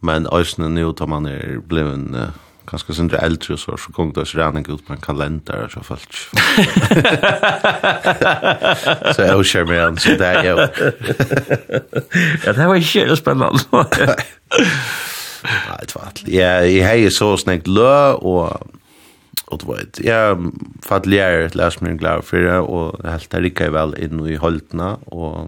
Men 0.00 0.26
øsene 0.32 0.70
nu, 0.70 0.92
da 0.92 1.06
man 1.06 1.26
er 1.26 1.60
blevet 1.68 2.14
uh, 2.14 2.20
ganske 2.66 2.94
sindre 2.94 3.24
eldre 3.24 3.54
og 3.54 3.58
så, 3.58 3.76
så 3.76 3.92
kom 3.94 4.12
det 4.12 4.18
også 4.24 4.38
regning 4.38 4.70
ut 4.70 4.84
på 4.86 4.92
en 4.92 5.00
kalender 5.02 5.54
og 5.66 5.70
så 5.70 5.82
falt. 5.86 6.16
så 9.14 9.22
jeg 9.22 9.34
også 9.34 9.64
med 9.64 9.80
han, 9.80 9.98
så 9.98 10.10
det 10.10 10.26
er 10.26 10.50
jo. 10.50 10.56
ja, 12.44 12.52
det 12.52 12.68
var 12.68 12.74
ikke 12.74 13.16
spennende. 13.16 13.58
Nei, 15.46 15.84
det 15.86 15.94
var 15.94 16.08
alt. 16.08 16.24
Ja, 16.28 16.50
jeg 16.66 16.86
har 16.86 17.10
så 17.14 17.36
snakket 17.36 17.68
lø, 17.68 18.12
og 18.16 18.60
og 19.46 19.60
det 19.60 19.66
var 19.68 19.76
et, 19.78 19.98
ja, 20.02 20.34
fattelig 20.82 21.18
er 21.22 21.44
et 21.46 21.54
glad 21.98 22.22
for 22.26 22.36
det, 22.36 22.50
og 22.50 22.98
helt 23.04 23.30
det 23.30 23.42
rikker 23.44 23.64
jeg 23.68 23.74
vel 23.76 23.94
inn 24.02 24.18
i 24.26 24.34
holdene, 24.42 24.96
og 25.06 25.46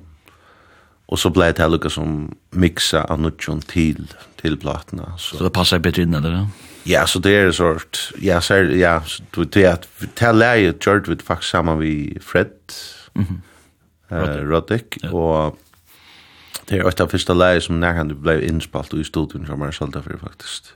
Och 1.09 1.19
så 1.19 1.31
blev 1.31 1.55
det 1.55 1.63
här 1.63 1.89
som 1.89 2.37
mixa 2.51 3.05
annutjon 3.05 3.61
till, 3.61 4.15
till 4.41 4.59
plattorna 4.59 5.17
Så. 5.19 5.37
så 5.37 5.45
det 5.45 5.51
passar 5.51 5.79
bättre 5.79 6.03
in 6.03 6.15
eller? 6.15 6.47
Ja, 6.85 7.07
så 7.07 7.19
det 7.19 7.31
är 7.31 7.47
en 7.47 7.53
sort, 7.53 8.13
ja, 8.19 8.41
så 8.41 8.55
är, 8.55 8.65
ja, 8.65 9.03
det 9.53 9.65
är 9.65 9.73
att 9.73 9.89
tell 10.15 10.27
här 10.27 10.33
läget 10.33 10.87
gjort 10.87 11.09
vi 11.09 11.17
faktiskt 11.17 11.51
samman 11.51 11.79
vi 11.79 12.19
Fred 12.23 12.51
mm 13.15 13.41
eh 14.11 14.19
uh, 14.19 14.49
Roddick, 14.49 14.99
ja. 15.03 15.11
och 15.11 15.59
det 16.65 16.79
är 16.79 16.89
ett 16.89 17.01
av 17.01 17.09
första 17.09 17.35
läget 17.35 17.63
som 17.63 17.81
när 17.81 17.93
han 17.93 18.23
blev 18.23 18.45
inspalt 18.45 18.95
i 18.95 19.05
studion 19.05 19.47
som 19.47 19.63
är 19.63 19.71
sålda 19.71 20.03
för 20.03 20.17
faktiskt. 20.17 20.75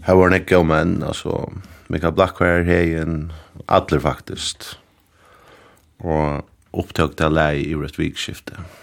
Här 0.00 0.14
var 0.14 0.26
en 0.26 0.32
ägga 0.32 0.62
menn, 0.62 1.02
alltså 1.02 1.52
Mikael 1.86 2.12
Blackvar, 2.12 2.62
Heien, 2.62 3.32
Adler 3.66 3.98
faktiskt, 3.98 4.78
och 5.98 6.48
upptog 6.70 7.12
det 7.16 7.24
här 7.24 7.30
läget 7.30 7.66
i 7.66 7.74
rätt 7.74 7.98
vikskifte. 7.98 8.52
Mm 8.52 8.79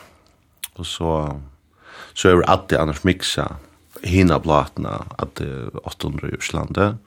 Og 0.78 0.86
så, 0.86 1.12
så 2.14 2.30
er 2.30 2.40
det 2.40 2.50
alltid 2.54 2.80
annars 2.80 3.04
mixa 3.08 3.48
hina 4.04 4.38
platna 4.40 5.00
at 5.20 5.42
800 5.42 6.30
i 6.30 6.38
Øslandet. 6.38 6.98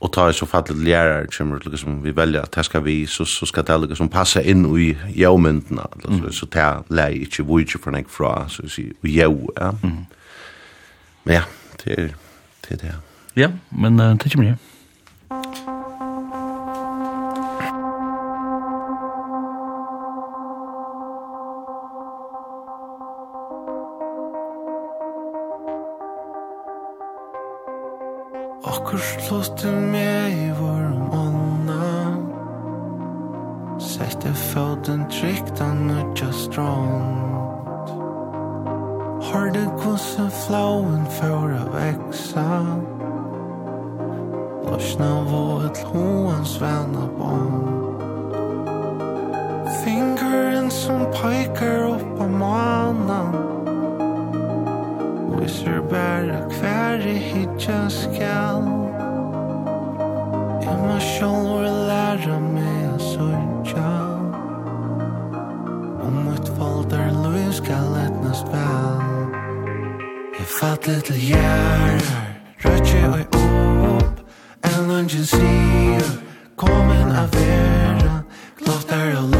Og 0.00 0.12
ta 0.12 0.26
så 0.32 0.46
fallet 0.46 0.76
lærer 0.84 1.26
kommer 1.32 1.62
liksom 1.64 2.02
vi 2.04 2.12
velja 2.16 2.42
at 2.44 2.54
det 2.54 2.64
skal 2.68 2.84
vi, 2.84 3.06
så, 3.06 3.24
så 3.24 3.46
skal 3.48 3.64
det 3.64 3.88
liksom 3.88 4.10
passa 4.12 4.42
inn 4.44 4.66
i 4.76 4.92
jævmyndene. 5.16 5.86
Mm. 6.04 6.32
Så 6.32 6.46
det 6.52 6.66
leier 6.90 7.24
ikke 7.24 7.42
hvor 7.42 7.64
ikke 7.64 7.80
for 7.80 7.96
nek 7.96 8.10
fra, 8.12 8.34
så 8.52 8.66
å 8.66 8.70
si, 8.70 8.90
jæv, 9.02 9.38
ja. 9.56 9.72
Mm. 9.82 10.04
Men 11.24 11.34
ja, 11.40 11.42
det 11.82 11.92
er 11.92 12.02
det. 12.06 12.14
Er 12.70 12.76
det. 12.76 12.94
Ja, 13.36 13.50
men 13.70 14.00
uh, 14.00 14.16
det 14.18 14.32
kommer 14.32 14.48
jeg. 14.48 14.56
plass 29.26 29.48
til 29.58 29.74
meg 29.90 30.34
i 30.38 30.50
vår 30.54 30.84
ånda 31.14 31.86
Sette 33.82 34.30
foten 34.38 35.02
trygt 35.10 35.60
an 35.64 35.90
utja 35.90 36.28
strand 36.34 37.90
Hørde 39.26 39.64
gosse 39.82 40.28
flauen 40.44 41.02
for 41.18 41.56
å 41.56 41.64
veksa 41.74 42.46
Lorsna 44.66 45.10
vår 45.30 45.66
et 45.70 45.82
hoens 45.90 46.56
vana 46.62 47.06
bånd. 47.18 47.66
Fingeren 49.82 50.70
som 50.74 51.06
peikar 51.14 51.88
opp 51.96 52.22
av 52.22 52.32
manan 52.44 53.36
Viser 55.34 55.82
bæra 55.90 56.42
hver 56.58 57.06
i 57.10 57.18
hitja 57.30 57.86
skall 57.90 58.85
Hjemme 60.66 60.96
sjål 60.98 61.62
læra 61.86 62.36
meg 62.42 62.86
å 62.90 62.96
sørja 62.98 63.90
Om 66.02 66.16
mitt 66.24 66.48
valder 66.58 67.12
løy 67.20 67.52
skal 67.54 67.92
etna 68.00 68.32
spel 68.34 69.04
Jeg 70.34 70.48
fatter 70.56 71.04
til 71.06 71.20
gjerrar 71.28 72.26
Rødje 72.64 73.02
og 73.12 73.38
opp. 73.94 74.24
En 74.66 74.90
lunge 74.90 75.22
sier 75.30 76.10
Komen 76.58 77.14
av 77.14 77.30
vera 77.38 78.16
Kloftar 78.58 79.14
og 79.20 79.38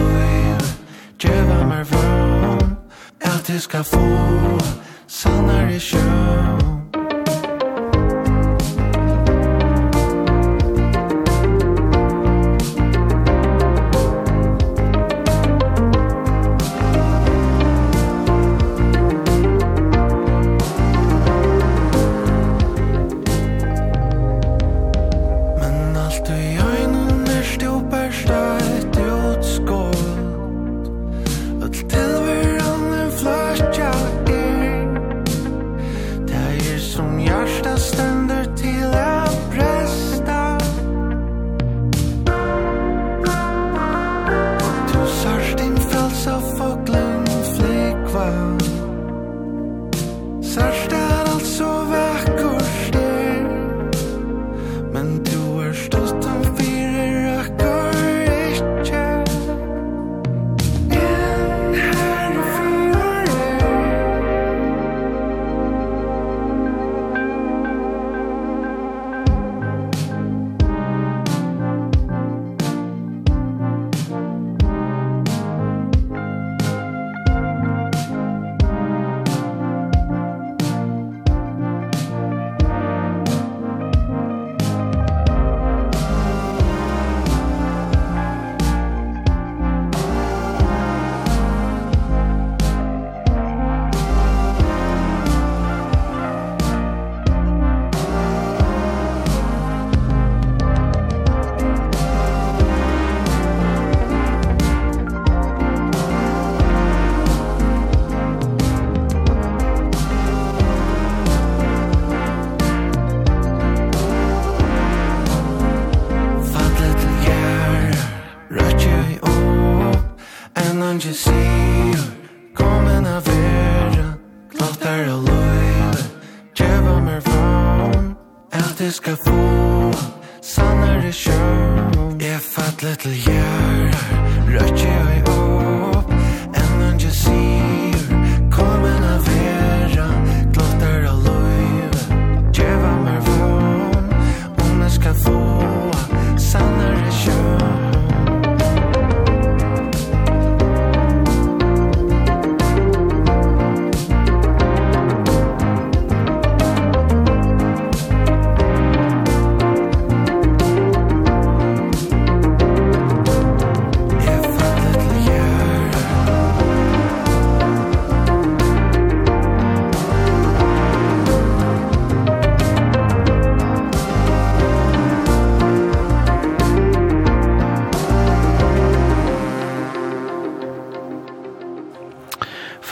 Djeva 1.18 1.58
mer 1.72 1.82
vrom 1.90 2.70
Alt 3.32 3.50
jeg 3.50 3.66
skal 3.66 3.82
få 3.82 4.06
Sannar 5.10 5.74
i 5.74 5.82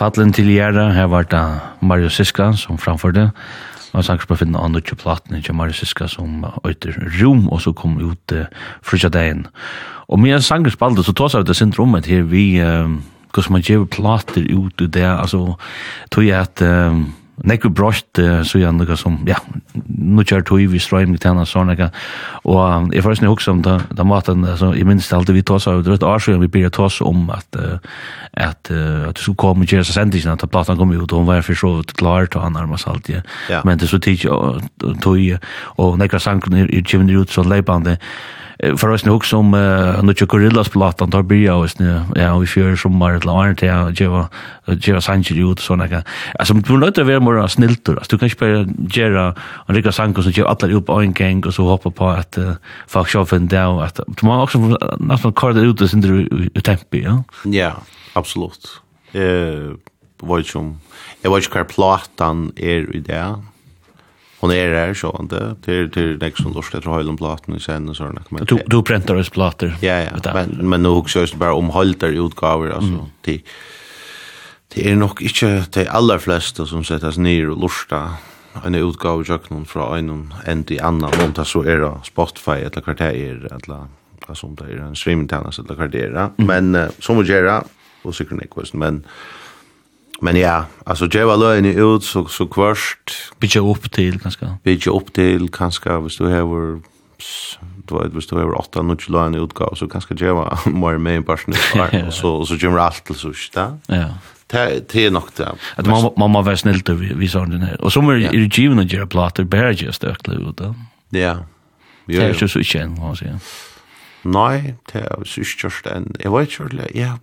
Fallen 0.05 0.35
til 0.37 0.51
Gjæra, 0.53 0.91
her 0.93 1.07
var 1.09 1.23
det 1.23 1.61
Mario 1.81 2.09
Siska 2.09 2.51
som 2.53 2.77
framførte, 2.79 3.31
og 3.93 4.03
en 4.03 4.05
sanger 4.05 4.27
på 4.29 4.35
å 4.37 4.37
finne 4.37 4.61
andre 4.61 4.83
til 4.85 4.99
platen 5.01 5.41
til 5.41 5.57
Mario 5.57 5.73
Siska 5.73 6.11
som 6.13 6.45
øyter 6.61 6.93
Rom, 7.23 7.47
og 7.49 7.63
så 7.65 7.73
kom 7.73 7.97
ut 8.03 8.35
uh, 8.37 8.45
frysja 8.85 9.09
dagen. 9.09 9.47
Og 10.09 10.21
med 10.21 10.37
en 10.37 10.45
sanger 10.45 10.75
spalte, 10.77 11.07
så 11.07 11.17
tås 11.17 11.35
av 11.35 11.47
det 11.49 11.57
sin 11.57 11.73
rommet 11.73 12.05
her, 12.07 12.29
vi, 12.29 12.61
uh, 12.61 12.85
hvordan 13.33 13.57
man 13.57 13.65
gjør 13.65 13.89
plater 13.89 14.45
ut 14.45 14.85
i 14.85 14.93
det, 14.93 15.09
altså, 15.09 15.55
tog 16.13 16.29
jeg 16.29 16.41
at, 16.41 16.61
Uh, 16.61 17.01
Nekku 17.35 17.69
brost 17.69 18.15
så 18.47 18.59
jag 18.61 18.75
noe 18.75 18.97
som 18.97 19.17
ja 19.27 19.35
nu 19.75 20.23
kör 20.25 20.43
tog 20.47 20.61
vi 20.71 20.79
ström 20.79 21.11
med 21.11 21.23
sånn 21.23 21.47
såna 21.47 21.91
Og 22.45 22.95
jag 22.95 23.03
förstår 23.03 23.27
ni 23.27 23.29
också 23.29 23.51
om 23.51 23.63
da, 23.63 23.81
da 23.91 24.05
maten 24.05 24.45
altså, 24.45 24.75
jeg 24.75 24.87
minns 24.87 25.09
det 25.09 25.17
alltid 25.17 25.35
vi 25.35 25.43
tås 25.43 25.67
av, 25.67 25.83
det 25.83 25.91
är 25.91 25.95
et 25.95 26.03
år 26.03 26.19
siden 26.19 26.41
vi 26.41 26.47
begynner 26.49 26.71
tås 26.71 27.01
om 27.01 27.31
at, 27.31 27.47
uh, 27.59 27.79
at 28.37 28.71
uh, 28.71 29.09
at 29.09 29.17
du 29.17 29.23
skulle 29.23 29.35
så 29.35 29.35
kom 29.35 29.61
och 29.61 29.73
Jesse 29.73 29.93
Sanders 29.93 30.27
at 30.27 30.51
platan 30.51 30.77
kom 30.77 30.93
ut 30.93 31.13
og 31.13 31.19
hun 31.19 31.27
var 31.27 31.43
for 31.43 31.55
så 31.55 31.77
vidt 31.77 31.97
klar 31.97 32.27
til 32.27 32.41
han 32.41 32.57
armas 32.57 32.87
allt 32.87 33.09
ja. 33.09 33.21
Men 33.65 33.79
det 33.79 33.87
er 33.87 33.89
så 33.89 33.99
tid 33.99 34.27
og 34.27 34.63
tog 35.03 35.19
og 35.77 35.99
några 35.99 36.19
sangen 36.19 36.53
er 36.53 36.83
kjøvende 36.83 37.19
ut 37.19 37.31
så 37.31 37.43
leipande 37.43 37.97
för 38.77 38.89
oss 38.89 39.05
nog 39.05 39.27
som 39.27 39.55
uh, 39.55 40.03
nu 40.03 40.15
gorillas 40.27 40.69
plattan 40.69 41.11
tar 41.11 41.23
blir 41.23 41.45
jag 41.45 41.61
oss 41.61 41.79
nu. 41.79 42.01
Ja 42.15 42.39
vi 42.39 42.47
kör 42.47 42.77
som 42.77 42.99
mer 42.99 43.11
eller 43.11 43.43
annat 43.43 43.63
ja 43.63 43.91
Jeva 43.91 44.29
Jeva 44.67 45.01
Sanchez 45.01 45.37
ut 45.37 45.61
såna 45.61 45.89
kan 45.89 46.03
alltså 46.39 46.55
du 46.55 46.77
låter 46.77 47.05
vara 47.05 47.21
mer 47.21 47.47
snällt 47.47 47.85
då. 47.85 47.93
du 48.11 48.19
kan 48.19 48.29
ju 48.29 48.35
bara 48.41 48.67
göra 48.91 49.35
en 49.67 49.75
rika 49.75 49.93
sanko 49.93 50.23
så 50.23 50.31
gör 50.31 50.47
alla 50.47 50.75
upp 50.75 50.89
en 50.89 51.13
gäng 51.13 51.45
och 51.45 51.55
så 51.55 51.63
hoppa 51.63 51.91
på 51.91 52.09
att 52.09 52.39
uh, 52.39 52.53
fuck 52.87 53.09
shop 53.09 53.27
and 53.31 53.49
down 53.49 53.83
att 53.83 54.01
du 54.07 54.27
måste 54.27 54.59
också 54.59 54.79
nästan 54.99 55.33
korda 55.33 55.61
ut 55.61 55.79
det 55.79 55.95
under 55.95 56.61
tempo 56.61 56.97
ja. 56.97 57.25
Ja 57.45 57.73
absolut. 58.15 58.81
Eh 59.13 59.75
vad 60.25 60.47
som 60.47 60.81
jag 61.23 61.35
vet 61.35 61.45
inte 61.45 61.59
hur 61.59 61.65
plattan 61.65 62.53
är 62.57 62.97
i 62.97 63.01
det 63.01 63.43
hon 64.45 64.53
är 64.53 64.69
där 64.69 64.95
så 64.95 65.17
inte 65.21 65.57
till 65.65 65.91
till 65.91 66.19
nästa 66.21 66.43
som 66.43 66.53
lust 66.53 66.75
att 66.75 66.85
höll 66.85 67.09
om 67.09 67.17
platen 67.17 67.61
sen 67.61 67.95
så 67.95 68.05
där. 68.05 68.45
Du 68.45 68.59
du 68.67 68.83
printar 68.83 69.15
oss 69.15 69.31
plattor. 69.31 69.77
Ja 69.81 70.01
ja, 70.01 70.33
men 70.35 70.69
men 70.69 70.83
nu 70.83 70.89
också 70.89 71.21
just 71.21 71.35
bara 71.35 71.55
om 71.55 71.71
halter 71.71 72.09
utgåvor 72.09 72.71
alltså 72.71 73.09
till 73.23 73.43
Det 74.75 74.91
är 74.91 74.97
nog 74.97 75.23
inte 75.23 75.65
de 75.73 75.89
allra 75.89 76.19
flesta 76.19 76.67
som 76.67 76.85
settes 76.85 77.17
ner 77.17 77.51
och 77.51 77.61
lusta 77.61 78.11
en 78.65 78.75
utgåva 78.75 79.25
jag 79.29 79.51
någon 79.51 79.65
från 79.65 79.99
en 79.99 80.35
en 80.47 80.65
till 80.65 80.81
annan, 80.81 81.11
om 81.25 81.33
det 81.33 81.45
så 81.45 81.63
är 81.63 81.79
det 81.79 81.93
Spotify 82.05 82.51
eller 82.51 82.83
hva 82.83 82.95
det 82.95 83.13
er, 83.17 83.49
eller 83.55 83.87
hva 84.27 84.35
som 84.35 84.55
det 84.55 84.65
är 84.65 84.83
en 84.87 84.97
streaming 84.97 85.29
tjänst 85.29 85.59
eller 85.59 85.75
hva 85.75 85.87
det 85.87 86.03
er. 86.05 86.31
Men 86.37 86.75
uh, 86.75 86.91
som 86.99 87.19
vi 87.19 87.25
gjør, 87.29 87.65
og 88.05 88.15
sikkert 88.15 88.43
ikke, 88.43 88.77
men 88.77 89.05
Men 90.25 90.37
ja, 90.37 90.67
alltså 90.85 91.09
jag 91.13 91.27
var 91.27 91.37
löjande 91.37 91.69
ut 91.69 92.05
så, 92.05 92.27
så 92.27 92.47
kvörst. 92.47 93.33
Bidja 93.39 93.61
upp 93.61 93.93
till 93.93 94.21
kanske. 94.21 94.57
Bidja 94.63 94.93
upp 94.93 95.13
till 95.13 95.49
kanske, 95.49 95.99
hvis 95.99 96.17
du 96.17 96.25
har 96.25 96.81
du 97.89 97.99
vet, 97.99 98.13
hvis 98.13 98.27
du 98.27 98.37
har 98.37 98.59
åtta 98.59 98.83
nudge 98.83 99.11
löjande 99.11 99.39
utgav 99.39 99.75
så 99.75 99.89
kanske 99.89 100.15
jag 100.19 100.35
var 100.35 100.59
mer 100.69 100.99
med 100.99 101.21
i 101.21 101.23
personen. 101.23 102.07
Och 102.07 102.15
så, 102.15 102.31
och 102.35 102.49
så 102.49 102.59
kommer 102.59 102.79
allt 102.79 103.05
till 103.05 103.15
sushi 103.15 103.51
där. 103.55 103.79
Ja. 103.87 104.09
Det 104.47 104.93
det 104.93 105.07
är 105.07 105.11
nog 105.11 105.29
det. 105.37 105.53
Att 105.77 105.87
man 105.87 106.13
man 106.17 106.31
man 106.31 106.45
var 106.45 106.57
snällt 106.57 106.89
vi 106.89 107.15
vi 107.15 107.29
sa 107.29 107.41
den 107.41 107.63
här. 107.63 107.81
Och 107.81 107.93
så 107.93 108.01
är 108.11 108.15
det 108.15 108.39
ju 108.39 108.49
given 108.53 108.79
att 108.79 108.93
göra 108.93 109.07
plattor 109.07 109.45
bara 109.45 109.73
just 109.73 110.05
ökla 110.05 110.35
ut 110.35 110.57
då. 110.57 110.75
Ja. 111.11 111.37
Det 112.07 112.17
är 112.17 112.43
ju 112.43 112.49
så 112.49 112.59
igen, 112.59 112.97
vad 113.01 113.19
säger. 113.19 113.39
Nej, 114.23 114.75
det 114.93 114.99
är 114.99 115.25
så 115.25 115.41
just 115.41 115.87
en. 115.87 116.17
Jag 116.21 116.39
vet 116.39 116.61
ju, 116.61 116.65
ja. 116.95 117.19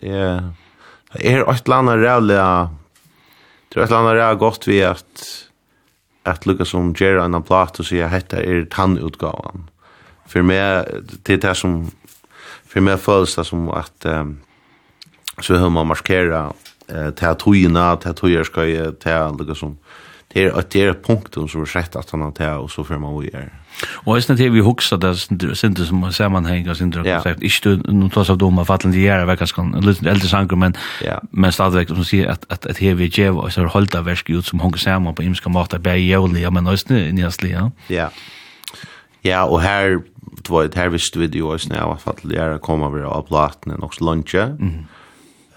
Ja. 0.00 0.40
Det 1.12 1.24
er 1.24 1.44
et 1.48 1.64
eller 1.64 1.76
annet 1.76 2.04
rævlig 2.04 2.38
det 3.68 3.76
er 3.76 3.82
et 3.82 3.90
eller 3.90 3.98
annet 3.98 4.20
rævlig 4.22 4.38
godt 4.38 4.66
vi 4.68 4.80
at 4.80 5.26
at 6.28 6.46
lukka 6.46 6.64
som 6.64 6.92
gjerra 6.92 7.24
en 7.24 7.42
plat 7.42 7.78
og 7.80 7.86
sier 7.88 8.10
hetta 8.12 8.42
er 8.44 8.66
tannutgavan. 8.68 9.68
For 10.28 10.44
meg, 10.44 10.84
det 11.24 11.38
er 11.38 11.40
det 11.46 11.54
som 11.56 11.86
for 12.68 12.84
meg 12.84 13.00
føles 13.00 13.36
det 13.38 13.46
som 13.48 13.70
at 13.72 14.04
um, 14.04 14.34
så 15.40 15.56
hur 15.56 15.70
man 15.72 15.88
markera 15.88 16.52
eh 16.88 17.10
ta 17.10 17.34
tojna 17.34 17.96
ta 17.96 18.12
tojer 18.12 18.44
ska 18.44 18.92
ta 19.00 19.30
lukka 19.30 19.54
som 19.54 19.78
det 20.34 20.44
är 20.44 20.58
at 20.58 20.70
det 20.70 20.82
er 20.82 20.92
punktum 20.92 21.48
som 21.48 21.62
er 21.62 21.66
sett 21.66 21.96
att 21.96 22.10
han 22.10 22.20
har 22.20 22.30
ta 22.30 22.58
och 22.58 22.70
så 22.70 22.84
får 22.84 22.98
man 22.98 23.20
vi 23.20 23.30
er. 23.32 23.52
Og 24.04 24.16
jeg 24.16 24.26
snakker 24.26 24.50
vi 24.50 24.62
hoksa 24.64 24.96
det 25.00 25.12
sindre 25.58 25.86
som 25.86 26.02
sammanheng 26.14 26.68
og 26.68 26.76
sindre 26.76 27.04
konsept. 27.06 27.42
Ikke 27.46 27.74
du, 27.76 27.92
nå 27.94 28.08
tas 28.14 28.30
av 28.32 28.38
doma, 28.40 28.64
fattelen 28.66 28.94
de 28.94 29.04
gjerne 29.04 29.28
vekk, 29.30 29.44
kan 29.54 29.72
litt 29.84 30.02
eldre 30.06 30.30
sanger, 30.30 30.58
men, 30.58 30.76
men 31.30 31.54
stadigvæk 31.54 31.92
som 31.94 32.06
sier 32.06 32.32
at, 32.34 32.46
at, 32.50 32.66
at 32.70 32.80
hevi 32.82 33.10
djev 33.12 33.38
og 33.38 33.52
så 33.54 33.66
holda 33.70 34.02
versk 34.06 34.32
ut 34.34 34.48
som 34.48 34.62
hongi 34.64 34.82
saman 34.82 35.16
på 35.16 35.26
imska 35.26 35.52
måter, 35.52 35.82
bare 35.82 36.00
jævlig, 36.02 36.42
ja, 36.42 36.50
men 36.54 36.66
også 36.66 36.94
nyhastlig, 36.94 37.54
ja. 37.54 37.68
Ja. 37.92 38.08
Ja, 39.26 39.42
og 39.44 39.60
her, 39.62 39.98
du 40.46 40.54
vet, 40.54 40.74
her 40.78 40.92
visste 40.94 41.18
vi 41.18 41.26
det 41.26 41.40
jo 41.40 41.52
også, 41.54 41.72
ja, 41.74 41.86
fattelen 42.00 42.32
de 42.32 42.38
gjerne 42.38 42.62
kom 42.62 42.82
over 42.86 43.06
av 43.08 43.26
platene, 43.30 43.78
nok 43.78 43.94
så 43.94 44.48
Mm. 44.58 44.86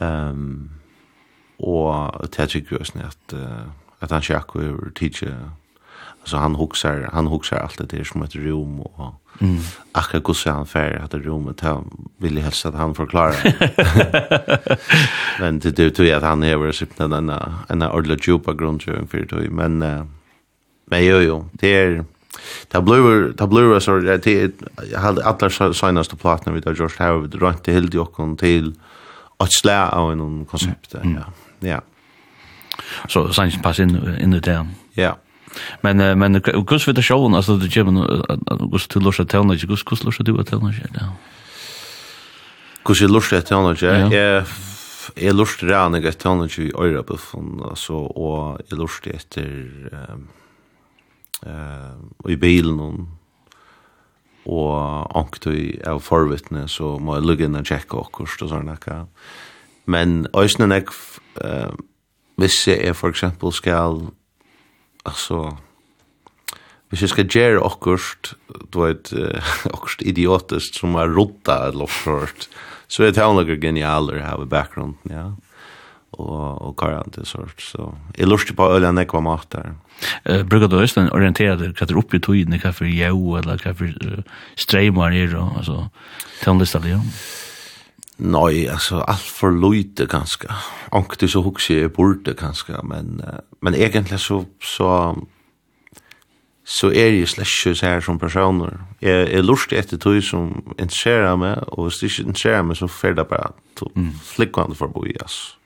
Um, 0.01 0.69
og 1.61 2.13
det 2.23 2.39
er 2.39 2.47
sikkert 2.49 2.79
også, 2.79 3.03
at, 3.05 3.35
at 4.01 4.11
han 4.11 4.23
sjakk 4.25 4.55
over 4.55 4.89
tidsje, 4.97 5.29
alltså 6.33 6.37
han 6.37 6.55
huxar 6.55 7.09
han 7.13 7.27
huxar 7.27 7.57
allt 7.57 7.77
det 7.77 7.97
där 7.97 8.03
som 8.03 8.23
ett 8.23 8.35
rum 8.35 8.79
och 8.79 9.15
mm. 9.39 9.57
akka 9.91 10.19
gosse 10.19 10.49
han 10.51 10.65
fär 10.65 11.07
det 11.11 11.17
rummet 11.17 11.61
han 11.61 12.09
vill 12.17 12.37
ju 12.37 12.41
helst 12.43 12.65
att 12.65 12.75
han 12.75 12.95
förklarar 12.95 13.35
men 15.39 15.59
det 15.59 15.71
du 15.71 15.89
tror 15.89 16.13
att 16.13 16.23
han 16.23 16.43
är 16.43 16.71
sitt 16.71 16.97
den 16.97 17.13
en 17.13 17.31
en 17.69 17.81
ordla 17.81 18.15
djupa 18.15 18.53
grundkörning 18.53 19.07
för 19.07 19.17
det 19.17 19.49
men 19.49 19.79
men 20.85 21.05
jo 21.05 21.17
jo 21.17 21.45
det 21.51 21.67
är 21.67 22.03
Ta 22.67 22.81
bluer, 22.81 23.33
ta 23.33 23.47
bluer 23.47 23.79
så 23.79 23.99
det 23.99 24.51
jag 24.91 24.99
hade 24.99 25.25
alla 25.25 25.73
senaste 25.73 26.15
plattorna 26.15 26.55
vid 26.55 26.65
George 26.65 27.07
Howard 27.07 27.35
runt 27.35 27.63
till 27.63 27.73
Hildi 27.73 27.97
och 27.97 28.39
till 28.39 28.73
att 29.37 29.53
slä 29.53 29.89
av 29.89 30.11
en 30.11 30.45
koncept 30.45 30.95
ja. 31.03 31.23
Ja. 31.59 31.81
Så 33.07 33.33
sen 33.33 33.51
pass 33.63 33.79
in 33.79 34.17
in 34.21 34.31
det 34.31 34.39
där. 34.39 34.67
Ja. 34.93 35.17
Men 35.83 36.03
men 36.19 36.41
kus 36.41 36.87
við 36.87 36.99
ta 36.99 37.05
sjón 37.05 37.35
altså 37.35 37.57
the 37.59 37.67
gym 37.67 37.99
kus 38.71 38.87
til 38.87 39.03
lusha 39.03 39.25
telna 39.25 39.57
kus 39.59 39.83
kus 39.83 40.03
lusha 40.07 40.23
du 40.23 40.35
telna 40.43 40.71
ja. 40.71 41.11
Kus 42.83 43.01
lusha 43.01 43.41
telna 43.41 43.75
ja. 43.75 44.43
Jeg 45.17 45.33
lurer 45.33 45.65
det 45.65 45.73
lust 45.73 45.97
jeg 45.97 46.05
er 46.05 46.19
tøyne 46.19 46.45
ikke 46.45 46.67
i 46.67 46.75
øyre 46.77 47.03
på 47.03 47.17
altså, 47.69 47.93
og 48.15 48.59
lust 48.71 49.05
lurer 49.05 49.11
det 49.11 49.15
etter 49.15 50.19
i 52.29 52.35
bilen, 52.37 53.07
og 54.45 55.17
ankt 55.17 55.47
i 55.49 55.79
av 55.87 56.01
forvittne, 56.05 56.67
så 56.69 56.97
må 56.99 57.17
jeg 57.17 57.25
lugge 57.25 57.47
inn 57.47 57.57
og 57.57 57.65
tjekke 57.65 57.97
akkurat 57.97 58.45
og 58.45 58.51
sånn, 58.51 58.69
ikke? 58.73 58.97
Men 59.91 60.27
øyne 60.37 60.81
uh, 61.41 61.73
hvis 62.37 62.67
jeg 62.67 62.95
for 62.95 63.13
eksempel 63.13 63.53
skal 63.53 64.11
altså, 65.07 65.43
hvis 66.91 67.05
jeg 67.05 67.13
skal 67.13 67.29
gjøre 67.31 67.63
akkurat, 67.65 68.33
du 68.73 68.81
vet, 68.83 69.13
akkurat 69.75 70.03
idiotisk 70.03 70.81
som 70.81 70.97
er 70.99 71.13
rotta 71.15 71.61
et 71.69 71.77
akkurat, 71.79 72.49
så 72.91 73.05
er 73.07 73.15
det 73.15 73.23
noe 73.23 73.55
genialer 73.61 74.19
her 74.19 74.35
har 74.35 74.43
i 74.43 74.51
bakgrunden, 74.51 75.13
ja. 75.13 75.31
Og, 76.19 76.57
og 76.59 76.73
karan 76.75 77.13
til 77.15 77.23
sort, 77.25 77.61
så 77.63 77.93
jeg 78.17 78.27
lurer 78.27 78.51
på 78.51 78.65
øyne 78.67 78.89
enn 78.89 78.99
jeg 78.99 79.07
var 79.13 79.23
mat 79.23 79.47
der. 79.55 79.69
Uh, 80.27 80.41
Brukar 80.43 80.67
du 80.67 80.75
Øystein 80.81 81.07
orientere 81.15 81.55
deg 81.55 81.71
hva 81.79 81.87
er 81.87 81.99
oppe 82.01 82.19
i 82.19 82.23
togene, 82.23 82.59
hva 82.59 82.73
for 82.75 82.89
jo, 82.89 83.37
eller 83.39 83.61
hva 83.63 83.71
for 83.79 83.87
uh, 83.87 84.41
streimer 84.59 85.15
er, 85.15 85.37
altså, 85.39 85.85
til 86.41 86.51
han 86.51 86.59
lyst 86.59 86.75
til 86.75 86.83
det, 86.83 86.97
ja? 86.97 86.99
Nei, 88.21 88.67
altså, 88.69 89.01
alt 89.09 89.25
for 89.25 89.49
løyte 89.49 90.05
ganske. 90.05 90.47
Anktig 90.93 91.31
så 91.33 91.41
hukse 91.41 91.73
jeg 91.73 91.93
burde 91.93 92.35
ganske, 92.37 92.77
men, 92.85 93.21
men 93.61 93.73
egentlig 93.73 94.19
så, 94.21 94.43
så, 94.61 95.15
så 96.63 96.91
er 96.91 97.15
jeg 97.15 97.31
slett 97.31 97.49
ikke 97.49 97.73
så 97.79 97.87
her 97.87 98.03
som 98.05 98.19
personer. 98.21 98.77
Jeg, 99.01 99.25
jeg 99.31 99.45
lurte 99.45 99.79
etter 99.79 99.97
tog 99.97 100.19
som 100.23 100.51
interesserer 100.77 101.39
meg, 101.41 101.63
og 101.73 101.87
hvis 101.87 101.97
det 102.01 102.11
ikke 102.11 102.27
interesserer 102.27 102.67
meg, 102.67 102.77
så 102.77 102.91
fer 102.93 103.17
det 103.17 103.27
bare 103.31 103.55
til 103.79 103.89
mm. 103.95 104.13
flikkvandet 104.35 104.77
for 104.77 104.91
å 104.91 104.95
bo 104.99 105.07
i, 105.09 105.17
altså. 105.17 105.57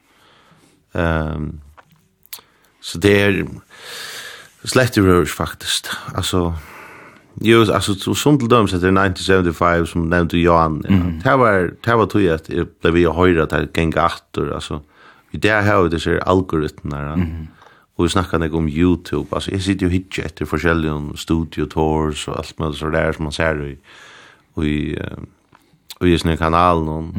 Um, 0.95 1.57
så 2.79 3.01
det 3.03 3.15
er 3.19 3.41
slett 4.63 4.95
i 4.95 5.03
rørs, 5.03 5.33
faktisk. 5.35 5.91
Altså, 6.15 6.53
Jo, 7.41 7.65
alltså 7.73 8.13
som 8.15 8.39
til 8.39 8.49
dem 8.49 8.67
så 8.67 8.77
det 8.77 8.87
1975 8.87 9.87
som 9.87 10.01
nevnte 10.01 10.37
Johan. 10.37 10.81
Det 11.23 11.39
var 11.39 11.69
det 11.85 11.97
var 11.97 12.05
tog 12.05 12.21
at 12.21 12.49
jeg 12.49 12.67
ble 12.81 12.91
vi 12.91 13.01
ju 13.01 13.11
höra 13.11 13.43
att 13.43 13.73
det 13.75 13.97
atter, 13.97 14.53
altså, 14.53 14.79
i 15.31 15.37
det 15.37 15.51
her 15.51 15.61
har 15.61 15.83
vi 15.83 15.89
disse 15.89 16.19
algoritmer. 16.27 17.13
Mm. 17.13 17.47
og 17.97 18.03
vi 18.03 18.09
snakket 18.09 18.43
ikke 18.43 18.57
om 18.57 18.67
Youtube. 18.67 19.27
altså, 19.31 19.51
jeg 19.51 19.61
sitter 19.61 19.85
ju 19.85 19.89
hitch 19.89 20.19
efter 20.19 20.45
förskälliga 20.45 21.15
studio 21.15 21.65
tours 21.65 22.27
og 22.27 22.37
alt 22.37 22.59
med 22.59 22.73
så 22.73 22.89
der 22.89 23.11
som 23.11 23.23
man 23.23 23.31
ser 23.31 23.63
i 23.65 23.75
i 24.63 24.97
i 26.01 26.13
i 26.13 26.17
sin 26.17 26.37
kanal 26.37 26.77
og 26.87 27.15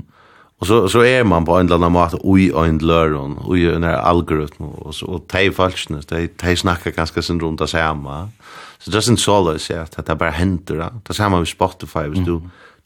Och 0.58 0.66
så 0.66 0.88
så 0.88 1.00
är 1.00 1.24
man 1.24 1.44
på 1.44 1.58
en 1.58 1.66
eller 1.66 1.76
annan 1.76 1.92
mat 1.92 2.14
oj 2.24 2.52
en 2.68 2.78
löron 2.78 3.38
och 3.38 3.58
i 3.58 3.66
en 3.66 3.84
algoritm 3.84 4.62
og, 4.62 4.94
så 4.94 5.06
og 5.06 5.28
tej 5.28 5.50
falsknes. 5.52 6.06
Det 6.06 6.36
tej 6.38 6.56
snackar 6.56 6.90
ganske 6.90 7.22
sin 7.22 7.42
rundt 7.42 7.60
det 7.60 7.68
samme, 7.68 8.10
Mm 8.10 8.28
Så 8.78 8.90
det 8.90 9.00
er 9.00 9.06
sin 9.06 9.16
såles, 9.20 9.70
ja, 9.70 9.82
at 9.86 10.06
det 10.06 10.18
bare 10.18 10.36
henter, 10.36 10.78
da. 10.80 10.90
Det 11.02 11.14
er 11.14 11.20
samme 11.20 11.40
med 11.42 11.50
Spotify, 11.50 12.06
hvis 12.12 12.26
du 12.26 12.40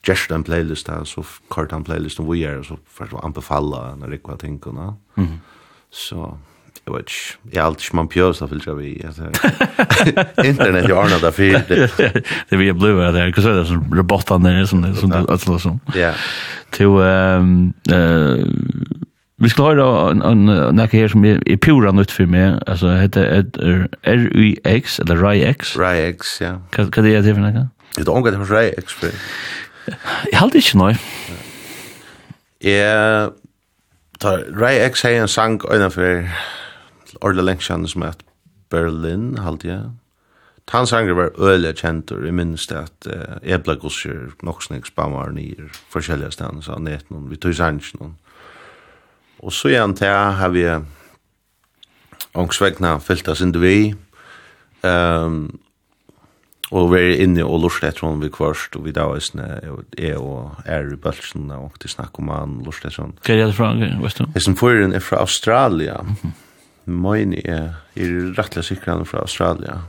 gjør 0.07 0.35
en 0.35 0.43
playlist, 0.47 0.87
da, 0.87 1.01
så 1.05 1.23
kort 1.49 1.73
en 1.75 1.83
playlist 1.85 2.19
om 2.19 2.29
vi 2.31 2.43
er, 2.47 2.63
så 2.65 2.77
får 2.89 3.11
du 3.11 3.19
anbefala 3.21 3.91
når 3.99 4.15
det 4.15 4.21
var 4.25 4.39
ting, 4.41 4.57
da. 4.63 4.87
Så, 5.91 6.31
jeg 6.81 6.93
vet 6.95 7.11
ikke, 7.11 7.37
jeg 7.51 7.59
er 7.59 7.65
alltid 7.67 7.93
man 7.99 8.07
pjøs, 8.09 8.39
da 8.41 8.47
fyllt 8.49 8.67
jeg 8.67 8.77
vi, 8.79 8.93
internet 10.47 10.89
i 10.89 10.95
årene, 10.95 11.19
da 11.21 11.29
fyrt 11.35 11.69
det. 11.69 11.91
Det 12.49 12.59
vi 12.59 12.71
er 12.71 12.73
blod, 12.73 13.03
det 13.13 13.21
er 13.21 13.29
ikke 13.33 13.43
så, 13.45 13.53
det 13.57 13.65
er 13.65 13.71
sånn 13.75 13.85
robotene, 13.99 14.55
som 14.65 14.81
det 14.81 14.95
er 14.95 15.01
sånn, 15.03 15.13
det 15.13 15.21
er 15.21 15.43
sånn, 15.43 15.51
det 15.51 15.59
er 15.59 15.65
sånn, 15.67 15.79
det 15.93 16.07
er 16.07 16.17
sånn, 16.79 17.79
det 17.91 17.99
er 17.99 18.01
sånn, 18.01 19.00
Vi 19.41 19.49
skal 19.49 19.63
høre 19.71 20.11
en 20.29 20.45
nekke 20.77 20.99
her 21.01 21.07
som 21.09 21.25
er, 21.25 21.39
pura 21.61 21.91
nytt 21.91 22.11
for 22.13 22.29
meg. 22.29 22.59
Altså, 22.69 22.91
heter 22.93 23.25
er 23.25 23.87
R-U-X, 24.05 24.99
eller 24.99 25.17
Rai-X. 25.17 25.75
Rai-X, 25.81 26.35
ja. 26.41 26.55
Hva, 26.75 26.85
hva 26.85 27.05
er 27.09 27.25
det 27.25 27.33
for 27.33 27.41
nekke? 27.41 27.67
Det 27.95 28.05
er 28.05 28.11
omgått 28.13 28.37
med 28.37 28.51
Rai-X. 28.51 28.99
Jeg 30.31 30.37
halte 30.37 30.61
ikke 30.61 30.77
noe. 30.77 30.93
Jeg 32.61 33.31
tar 34.21 34.45
Rai-X 34.61 35.01
har 35.07 35.17
en 35.23 35.31
sang 35.31 35.57
innenfor 35.73 36.29
Orla 37.21 37.41
Lengsjan 37.41 37.87
som 37.89 38.05
heter 38.05 38.29
Berlin, 38.69 39.37
halte 39.41 39.67
jeg. 39.67 39.89
Han 40.71 40.87
sanger 40.87 41.13
var 41.13 41.33
øyelig 41.39 41.75
kjent, 41.81 42.11
og 42.11 42.25
jeg 42.25 42.33
minnes 42.33 42.67
det 42.69 42.77
at 42.77 43.07
uh, 43.11 43.39
Ebla 43.43 43.73
ble 43.73 43.81
gosjer, 43.81 44.29
nok 44.43 44.61
snakk 44.63 44.85
spammar 44.87 45.33
nyer, 45.35 45.67
forskjellige 45.91 46.31
stedene, 46.37 46.63
så 46.63 46.77
han 46.77 46.87
et 46.87 47.09
noen, 47.11 47.25
vi 47.27 47.35
tog 47.35 47.57
sannsjonen. 47.57 48.13
Og 49.41 49.53
så 49.53 49.71
igjen 49.71 49.95
til 49.97 50.09
jeg 50.11 50.33
har 50.37 50.53
vi 50.53 50.65
ångsvegna 52.37 52.95
fyllt 52.99 53.25
fylta 53.25 53.35
sin 53.35 53.53
vi. 53.57 53.93
Um, 54.85 55.59
og 56.71 56.93
vi 56.93 57.01
er 57.01 57.23
inne 57.25 57.43
og 57.43 57.65
lurt 57.65 57.83
etter 57.83 58.05
hon 58.05 58.21
vi 58.21 58.29
kvarst, 58.31 58.77
og 58.79 58.85
vi 58.85 58.93
da 58.95 59.09
er 59.11 59.73
jeg 59.99 60.17
og 60.17 60.61
er 60.65 60.87
i 60.93 60.95
Bølsen, 60.95 61.49
og 61.51 61.75
til 61.81 61.91
snakk 61.91 62.19
om 62.21 62.31
han 62.31 62.61
lurt 62.63 62.85
etter 62.85 63.01
hon. 63.03 63.17
Hva 63.25 63.35
er 63.35 63.49
det 63.49 63.57
fra, 63.57 63.73
vet 63.75 64.21
du? 64.21 64.29
Jeg 64.37 64.45
som 64.45 64.55
fyrer 64.55 64.93
er 64.95 65.03
fra 65.03 65.19
Australia. 65.25 65.99
Møyne 66.85 67.41
er, 67.43 67.73
er 67.99 68.13
rettelig 68.37 68.69
sikker 68.69 68.93
han 68.93 69.03
er 69.03 69.09
fra 69.09 69.25
Australia. 69.25 69.81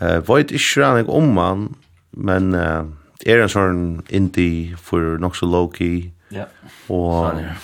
Uh, 0.00 0.18
vet 0.26 0.50
ikke 0.50 0.80
rannig 0.82 1.06
om 1.12 1.36
han, 1.38 1.68
men 2.16 2.54
uh, 2.56 2.88
er 3.22 3.44
en 3.44 3.52
sånn 3.52 3.84
indie 4.08 4.78
for 4.80 5.20
nok 5.22 5.38
så 5.38 5.46
low-key. 5.46 6.08
Ja, 6.30 6.48
yeah. 6.48 6.80
og, 6.88 7.14
sånn, 7.28 7.44
ja 7.46 7.54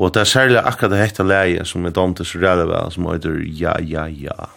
Og 0.00 0.14
det 0.14 0.20
er 0.20 0.24
særlig 0.24 0.56
akkurat 0.64 0.94
det 0.94 1.02
hekta 1.02 1.24
leie 1.28 1.64
som 1.68 1.84
er 1.84 1.92
dom 1.92 2.14
til 2.16 2.24
så 2.24 2.40
ræle 2.40 2.64
vel, 2.70 2.88
som 2.94 3.10
heter 3.12 3.36
Ja, 3.44 3.76
Ja, 3.84 4.06
Ja. 4.08 4.48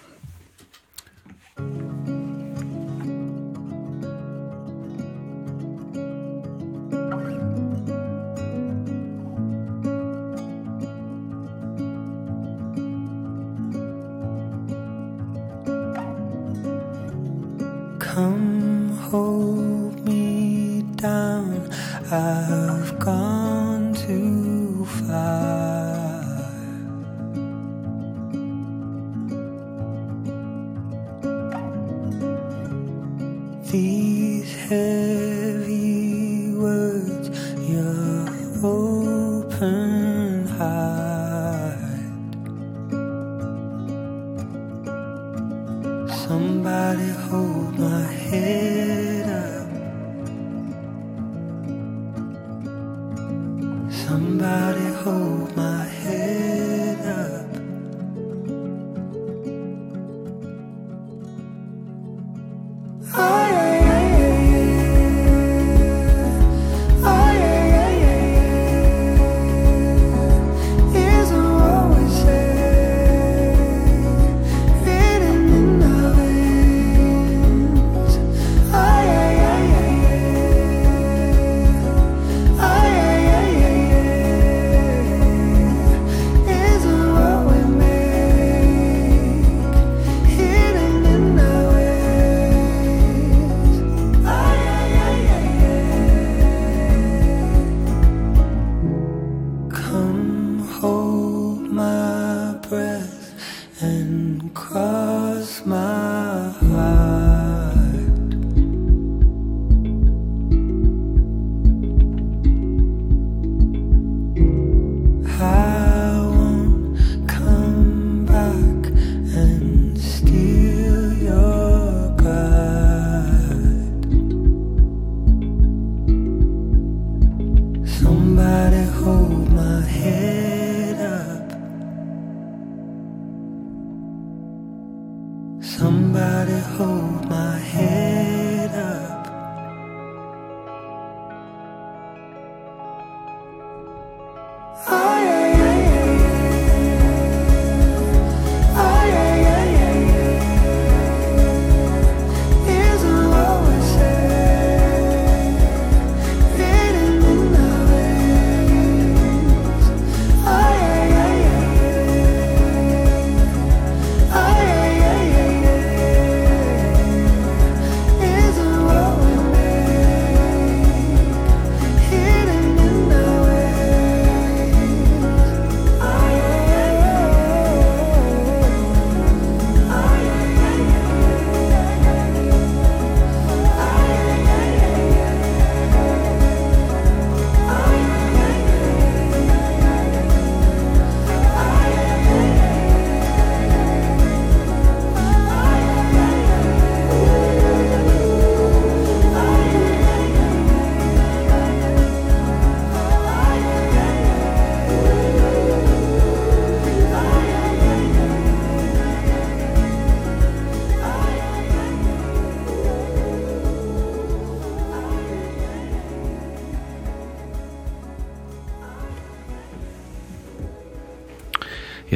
Come 18.00 18.92
hold 19.12 20.06
me 20.06 20.84
down, 21.02 21.68
I 22.12 22.53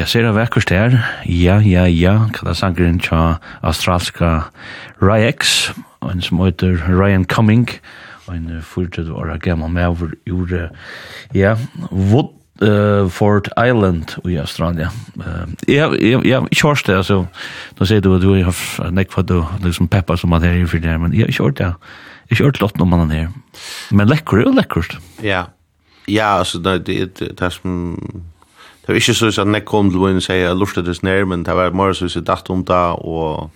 ser 0.07 0.23
sera 0.23 0.31
vekkert 0.31 0.71
her. 0.71 0.95
Ja, 1.27 1.57
ja, 1.59 1.83
ja, 1.91 2.15
Hva 2.31 2.51
er 2.51 2.55
sangeren 2.55 2.99
til 3.03 3.35
australska 3.61 4.47
Ryex, 5.01 5.73
en 6.01 6.21
som 6.23 6.39
heter 6.39 6.79
Ryan 6.87 7.25
Cumming, 7.25 7.67
en 8.31 8.61
fyrtid 8.63 9.09
åra 9.11 9.37
gammal 9.37 9.75
over 9.83 10.13
ur, 10.31 10.53
ja, 11.35 11.55
Wood, 11.91 12.31
uh, 12.63 13.09
Fort 13.09 13.49
Island 13.57 14.15
i 14.25 14.37
Australia. 14.37 14.89
Uh, 15.19 15.43
Ja, 15.67 15.91
ja, 15.99 16.21
ja, 16.23 16.41
kjørst 16.55 16.87
det, 16.87 16.95
altså, 16.95 17.25
nå 17.79 17.85
sier 17.85 18.01
du 18.01 18.13
at 18.15 18.23
du 18.23 18.31
har 18.31 18.91
nekk 18.91 19.11
for 19.11 19.27
du, 19.27 19.43
liksom 19.63 19.91
peppa 19.91 20.15
som 20.17 20.31
man 20.31 20.43
her 20.43 20.55
i 20.55 20.65
fyrir 20.65 20.87
der, 20.87 20.97
men 21.03 21.13
ja, 21.13 21.27
kjørst 21.27 21.59
det, 21.59 21.73
jeg 22.31 22.39
kjørst 22.39 22.63
lott 22.63 22.79
noen 22.79 22.95
mannen 22.95 23.11
her. 23.11 23.29
Men 23.91 24.07
lekkur 24.07 24.39
er 24.39 24.47
jo 24.47 24.55
lekkert. 24.55 24.97
Ja, 25.23 25.45
ja, 26.07 26.37
altså, 26.39 26.59
det 26.63 26.87
er 26.87 27.11
det 27.35 27.53
som 27.53 27.99
Det 28.87 28.93
var 28.93 29.01
ikke 29.01 29.13
så 29.19 29.27
at 29.27 29.49
jeg 29.51 29.65
kom 29.67 29.89
til 29.91 29.99
å 29.99 30.09
si 30.23 30.31
at 30.31 30.55
jeg 30.55 30.83
det 30.87 30.93
snær, 30.95 31.25
men 31.27 31.41
det 31.43 31.51
var 31.59 31.73
mer 31.75 31.91
så 31.91 32.05
at 32.07 32.15
jeg 32.15 32.23
datt 32.23 32.47
om 32.49 32.61
det, 32.63 32.85
og 33.03 33.49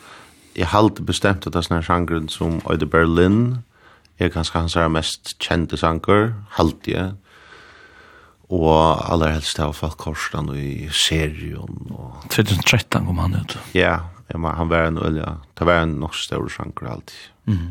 jeg 0.60 0.68
halte 0.68 1.06
bestemt 1.08 1.48
at 1.48 1.54
det 1.54 1.62
er 1.62 1.68
sånne 1.70 1.86
sjangren 1.88 2.28
som 2.28 2.58
Øyde 2.68 2.86
Berlin, 2.86 3.64
er 4.20 4.28
kanskje 4.28 4.60
hans 4.60 4.76
er 4.76 4.92
mest 4.92 5.38
kjente 5.40 5.80
sanger, 5.80 6.34
halte 6.60 6.92
jeg, 6.92 7.16
og 8.52 8.76
aller 9.08 9.38
helst 9.38 9.56
det 9.56 9.70
var 9.70 9.80
folk 9.80 9.98
korsene 10.04 10.60
i 10.60 10.92
serien. 10.92 11.80
Og... 11.96 12.28
2013 12.28 13.08
kom 13.08 13.24
han 13.24 13.40
ut. 13.40 13.56
Ja, 13.72 14.02
men 14.36 14.52
han 14.52 14.68
var 14.68 14.92
en 14.92 15.00
ølja, 15.00 15.38
det 15.56 15.72
var 15.72 15.86
en 15.86 15.96
nok 16.04 16.20
større 16.20 16.52
sjanger 16.52 16.92
alltid. 16.98 17.28
Mm. 17.48 17.70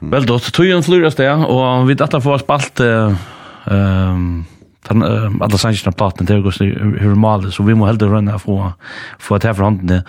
Vel, 0.00 0.24
da, 0.24 0.40
tog 0.40 0.64
en 0.72 0.86
flyr 0.86 1.10
det, 1.12 1.34
og 1.44 1.90
vi 1.92 2.04
dette 2.06 2.24
får 2.24 2.46
spalt... 2.48 2.80
Uh, 2.80 3.28
um, 3.68 4.46
den 4.88 5.02
alla 5.42 5.58
sanchen 5.58 5.92
parten 5.92 6.26
där 6.26 6.40
går 6.40 6.50
så 6.50 6.64
hur 6.64 7.14
mal 7.14 7.52
så 7.52 7.62
vi 7.62 7.74
måste 7.74 7.90
helt 7.90 8.02
runna 8.02 8.38
få 8.38 8.72
för 9.18 9.36
att 9.36 9.42
ha 9.42 9.54
för 9.54 9.64
handen 9.64 10.02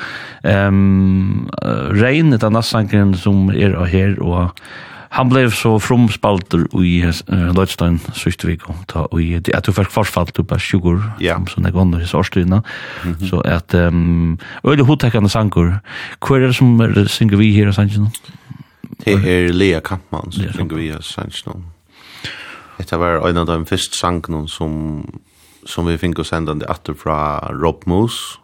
ehm 0.43 1.49
rein 1.91 2.29
det 2.29 2.43
andra 2.43 2.61
sanchen 2.61 3.17
som 3.17 3.49
är 3.49 3.85
här 3.85 4.19
och 4.19 4.59
han 5.11 5.29
blev 5.29 5.51
så 5.51 5.79
fromspalter 5.79 6.83
i 6.83 7.05
uh, 7.05 7.53
Leutstein 7.53 7.99
sist 8.13 8.45
vik 8.45 8.67
og 8.69 8.83
ta 8.87 9.07
og 9.09 9.21
i 9.21 9.39
at 9.39 9.65
du 9.65 9.71
fikk 9.73 9.89
forfall 9.89 10.29
til 10.29 10.45
av 10.45 10.61
sugar 10.61 11.01
ja. 11.19 11.35
som 11.35 11.47
sånne 11.47 11.71
gånger 11.73 12.05
i 12.05 12.09
årstidene 12.17 12.61
mm 12.61 13.15
-hmm. 13.15 13.29
så 13.29 13.41
at 13.41 13.73
um, 13.73 14.39
øyne 14.67 14.85
hodtekkende 14.85 15.29
sanger 15.29 15.79
hva 16.19 16.35
er 16.35 16.47
det 16.47 16.55
som 16.55 17.07
synger 17.07 17.37
vi 17.37 17.51
her 17.51 17.69
i 17.69 17.73
Sanchen? 17.73 18.07
Det 19.05 19.13
er 19.25 19.53
Lea 19.53 19.79
Kampmann 19.79 20.31
som 20.31 20.53
synger 20.53 20.75
vi 20.75 20.89
her 20.91 20.99
i 20.99 21.03
Sanchen 21.03 21.65
Detta 22.79 22.97
var 22.97 23.27
en 23.29 23.37
av 23.37 23.45
de 23.45 23.65
första 23.65 23.95
sangen 23.95 24.47
som 24.47 25.03
som 25.65 25.85
vi 25.85 25.97
fick 25.97 26.19
oss 26.19 26.33
ända 26.33 26.71
efter 26.71 26.93
från 26.93 27.61
Rob 27.61 27.83
Moose. 27.85 28.39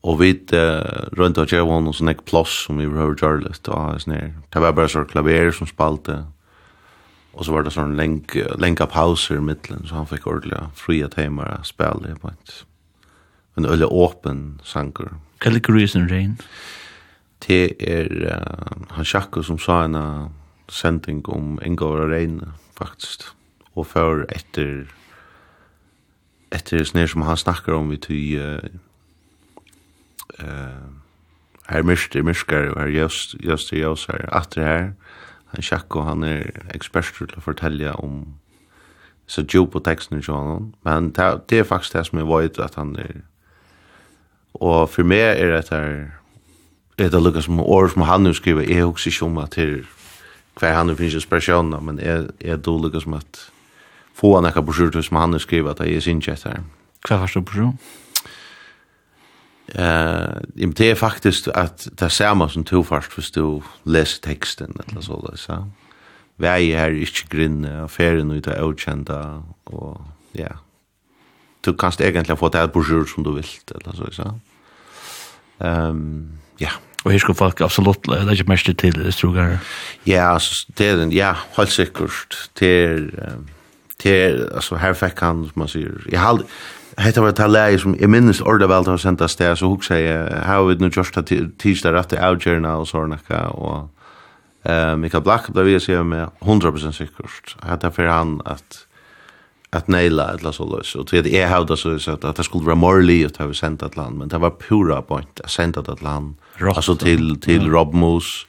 Och 0.00 0.22
vi 0.22 0.30
eh, 0.52 1.08
runt 1.12 1.38
och 1.38 1.52
jag 1.52 1.68
og 1.68 1.88
oss 1.88 2.00
en 2.00 2.14
plus 2.24 2.64
som 2.66 2.76
vi 2.76 2.86
behöver 2.86 3.16
göra 3.22 3.40
litt 3.40 3.68
og 3.68 3.94
oss 3.94 4.06
ner. 4.06 4.34
Det 4.48 4.60
var 4.60 4.72
bare 4.72 4.88
så 4.88 5.04
klaver 5.04 5.50
som 5.50 5.66
spalte. 5.66 6.24
Og 7.32 7.44
så 7.44 7.52
var 7.52 7.62
det 7.62 7.70
sån 7.70 7.96
länk, 7.96 8.36
länka 8.58 8.86
pauser 8.86 9.36
i 9.36 9.40
mitten 9.40 9.86
så 9.86 9.94
han 9.94 10.06
fikk 10.06 10.26
ordentlig 10.26 10.58
fria 10.74 11.08
timmar 11.08 11.60
å 11.60 11.64
spille 11.64 12.08
det 12.08 12.20
på 12.20 12.28
ett 12.28 12.64
en 13.56 13.66
ölle 13.66 13.86
åpen 13.86 14.60
sanger. 14.64 15.14
Hva 15.40 15.50
liker 15.50 15.72
du 15.72 15.82
i 15.82 15.88
sin 15.88 16.08
Rain. 16.08 16.38
Det 17.46 17.76
er 17.80 18.10
uh, 18.26 18.86
han 18.90 19.04
Jakob 19.04 19.44
som 19.44 19.58
sa 19.58 19.84
en 19.84 19.94
uh, 19.94 20.28
sending 20.68 21.22
om 21.28 21.58
Ingvar 21.64 22.08
Reine 22.08 22.52
faktisk. 22.80 23.28
Og 23.76 23.86
for 23.86 24.24
etter 24.34 24.88
etter 26.50 26.82
snir 26.84 27.06
som 27.06 27.22
han 27.22 27.38
snakkar 27.38 27.76
om 27.78 27.92
vi 27.92 28.00
ty 28.02 28.20
eh 28.40 28.58
uh, 28.58 28.70
uh, 30.42 30.88
her 31.68 31.82
mister 31.82 32.22
miskar 32.22 32.72
og 32.72 32.80
her 32.80 32.88
just 32.88 33.36
just 33.44 33.72
just 33.72 34.06
her. 34.06 34.28
Atter 34.32 34.64
her 34.64 34.92
han 35.50 35.62
sjakko 35.62 36.02
han 36.02 36.22
er 36.22 36.50
ekspert 36.74 37.14
til 37.18 37.30
å 37.36 37.42
fortelja 37.42 37.94
om 37.98 38.26
så 39.30 39.42
djup 39.46 39.70
på 39.72 39.82
teksten 39.86 40.18
i 40.18 40.22
sjånen, 40.22 40.72
men 40.82 41.12
det 41.14 41.58
er 41.58 41.66
faktisk 41.66 41.94
det 41.94 42.06
som 42.06 42.18
jeg 42.18 42.26
vet 42.26 42.58
at 42.58 42.74
han 42.74 42.96
er, 42.98 43.20
og 44.58 44.88
for 44.90 45.06
meg 45.06 45.38
er 45.38 45.52
det 45.54 45.70
her, 45.70 46.10
det 46.98 47.14
er 47.14 47.22
lukka 47.22 47.42
som 47.46 47.60
år 47.60 47.92
som 47.92 48.02
han 48.02 48.26
nu 48.26 48.32
skriver, 48.34 48.66
jeg 48.66 48.84
husker 48.84 49.10
ikke 49.10 49.28
om 49.28 49.38
at 49.38 49.54
det 49.54 49.68
er 49.68 49.99
hver 50.58 50.74
han 50.74 50.96
finnes 50.96 51.14
inspirasjoner, 51.14 51.80
men 51.80 51.98
jeg, 51.98 52.28
jeg 52.40 52.52
er 52.52 52.62
dårlig 52.64 53.02
som 53.02 53.14
at 53.14 53.50
få 54.14 54.34
han 54.36 54.48
ekka 54.48 54.62
brosjur 54.64 55.02
som 55.02 55.16
han 55.16 55.32
har 55.36 55.42
skrivet 55.42 55.80
at 55.80 55.86
jeg 55.86 55.96
er 55.96 56.04
sin 56.04 56.22
kjett 56.24 56.44
her. 56.48 56.62
Hva 57.06 57.22
var 57.22 57.32
det 57.34 57.72
Eh, 59.70 60.40
Uh, 60.64 60.72
det 60.74 60.90
er 60.90 60.94
faktisk 60.94 61.48
at 61.54 61.84
det 61.84 62.02
er 62.02 62.08
samme 62.08 62.48
som 62.50 62.64
to 62.64 62.82
først 62.82 63.12
hvis 63.14 63.30
du 63.30 63.62
leser 63.84 64.18
teksten 64.22 64.74
eller 64.88 65.00
så 65.00 65.20
det, 65.30 65.38
så. 65.38 65.64
Vei 66.38 66.72
er 66.72 66.90
ikke 66.90 67.28
grinne, 67.30 67.82
og 67.82 67.90
ferien 67.90 68.30
ut 68.30 68.46
er 68.46 68.62
avkjenta, 68.64 69.42
og 69.66 70.00
ja. 70.34 70.56
Du 71.64 71.72
kan 71.72 71.92
egentlig 72.00 72.38
få 72.38 72.48
det 72.48 72.72
brosjur 72.72 73.04
som 73.06 73.24
du 73.24 73.30
vil, 73.32 73.46
eller 73.74 73.94
så, 73.94 74.10
så. 74.10 74.32
Um, 75.60 76.40
ja. 76.58 76.66
Yeah. 76.66 76.89
Og 77.04 77.14
her 77.14 77.22
skal 77.22 77.34
folk 77.34 77.60
absolutt 77.64 78.08
legge 78.10 78.44
mest 78.48 78.68
til 78.68 78.92
det, 78.96 79.14
tror 79.16 79.38
jeg. 79.38 79.58
Ja, 80.06 80.34
altså, 80.34 80.66
det 80.78 80.88
er 80.88 80.96
den, 81.00 81.12
ja, 81.12 81.32
helt 81.56 81.72
sikkert. 81.72 82.36
Det 82.60 82.72
er, 82.84 83.06
det 84.02 84.12
er, 84.24 84.42
altså, 84.54 84.76
her 84.76 84.92
fikk 84.92 85.22
han, 85.24 85.46
som 85.48 85.64
man 85.64 85.72
sier, 85.72 85.96
jeg 86.10 86.20
har 86.20 86.44
Hetta 87.00 87.22
var 87.22 87.32
tal 87.32 87.52
lei 87.54 87.78
sum 87.80 87.94
eg 87.96 88.10
minnist 88.10 88.42
orða 88.44 88.66
vel 88.68 88.84
ta 88.84 88.96
senda 89.00 89.28
stær 89.30 89.54
so 89.56 89.70
hugsa 89.70 89.96
eg 89.96 90.32
how 90.44 90.66
við 90.68 90.82
nú 90.82 90.90
just 90.92 91.14
ta 91.14 91.22
tíðar 91.22 91.96
aftur 92.00 92.20
out 92.26 92.44
journal 92.44 92.84
so 92.86 93.04
nakka 93.06 93.46
og 93.54 93.88
eh 94.68 94.96
Mikael 95.00 95.22
Black 95.24 95.48
blei 95.54 95.64
við 95.64 95.80
seg 95.86 96.04
med 96.04 96.28
100% 96.44 96.92
sikkert. 96.92 97.54
Hetta 97.64 97.90
fer 97.90 98.10
hann 98.10 98.40
at 98.44 98.84
att 99.72 99.88
neila 99.88 100.32
eller 100.32 100.52
så 100.52 100.64
løs. 100.76 100.94
Og 100.96 101.06
til 101.06 101.34
är 101.34 101.48
hur 101.48 101.76
så 101.76 101.98
så 101.98 102.12
at 102.12 102.36
det 102.36 102.44
skulle 102.44 102.66
vara 102.66 102.74
morally 102.74 103.24
att 103.24 103.36
ha 103.36 103.52
sendt 103.52 103.82
et 103.82 103.96
land 103.96 104.18
men 104.18 104.28
det 104.28 104.40
var 104.40 104.50
pura 104.50 105.00
point 105.00 105.40
att 105.44 105.50
sendt 105.50 105.76
et 105.76 106.02
land 106.02 106.34
alltså 106.60 106.96
till 106.96 107.40
till 107.40 107.66
ja. 107.66 107.72
Rob 107.72 107.94
Moose 107.94 108.46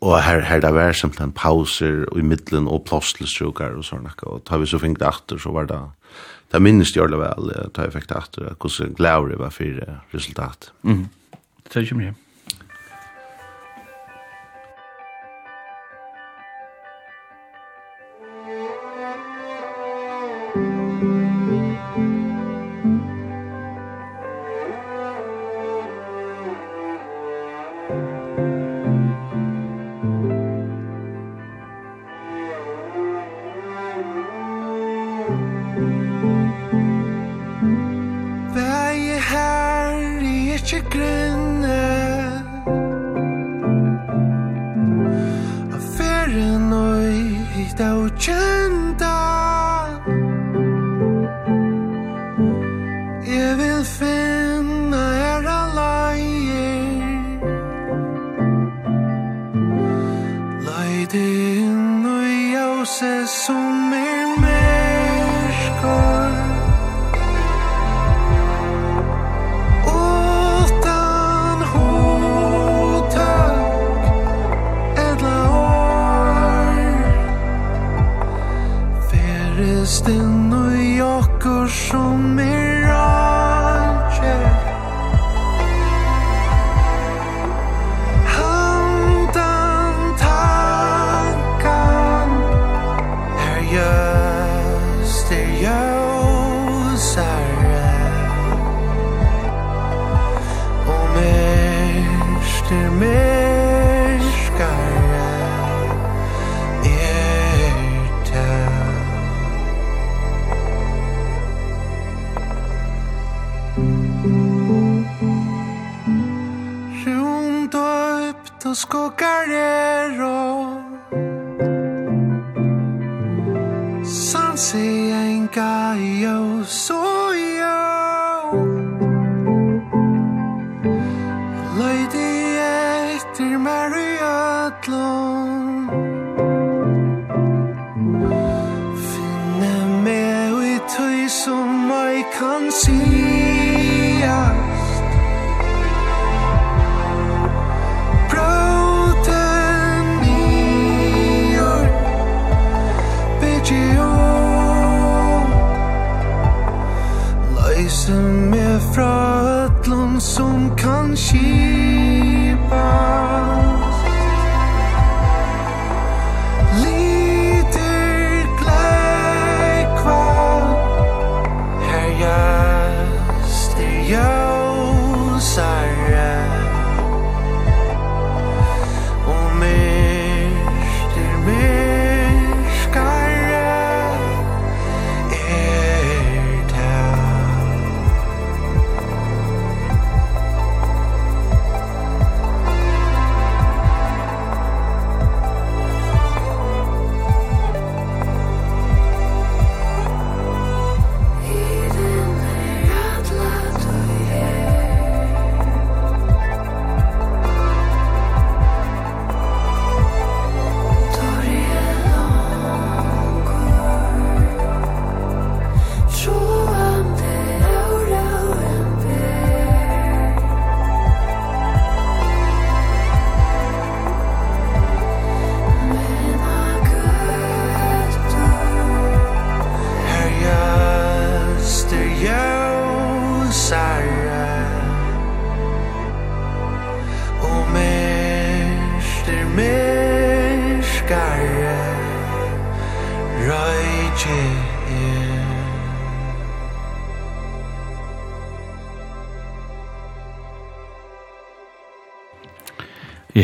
och 0.00 0.18
här 0.18 0.40
här 0.40 0.60
där 0.60 0.72
var 0.72 0.92
simpelthen 0.92 1.28
en 1.28 1.32
pauser 1.32 2.04
og 2.12 2.18
i 2.18 2.22
mitten 2.22 2.68
och 2.68 2.84
plåstelstrokar 2.84 3.76
og 3.76 3.84
sånn. 3.84 4.08
Og 4.22 4.42
da 4.50 4.56
vi 4.56 4.66
så 4.66 4.78
fint 4.78 5.02
efter 5.02 5.38
så 5.38 5.52
var 5.52 5.64
det 5.64 5.80
det 6.52 6.62
minns 6.62 6.96
vel 6.96 7.10
da 7.10 7.34
jeg 7.76 7.84
jag 7.84 7.92
fick 7.92 8.10
efter 8.10 8.54
hur 8.62 8.68
så 8.68 8.86
glory 8.96 9.36
var 9.36 9.50
för 9.50 10.00
resultat. 10.14 10.72
Mm. 10.84 11.08
Det 11.72 11.76
er 11.76 11.80
ju 11.80 11.94
mye. 11.96 12.14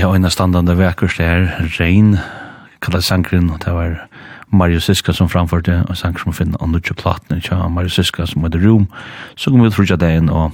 har 0.06 0.16
en 0.16 0.30
standande 0.30 0.76
vekkurs 0.78 1.16
det 1.18 1.26
der, 1.26 1.70
Rein, 1.80 2.16
kallet 2.82 3.04
Sankrin, 3.04 3.50
og 3.50 3.60
det 3.64 3.72
var 3.74 3.96
Mario 4.52 4.80
Siska 4.80 5.12
som 5.12 5.28
framførte, 5.28 5.84
og 5.88 5.96
Sankrin 5.96 6.30
som 6.30 6.36
finner 6.36 6.62
av 6.62 6.70
nutje 6.70 6.94
platene, 6.94 7.40
ja, 7.42 7.68
Mario 7.68 7.90
Siska 7.90 8.26
som 8.26 8.44
heter 8.44 8.62
Room, 8.62 8.86
så 9.36 9.50
kom 9.50 9.60
vi 9.60 9.70
ut 9.70 9.74
frutja 9.74 9.96
dagen, 9.96 10.30
og 10.30 10.52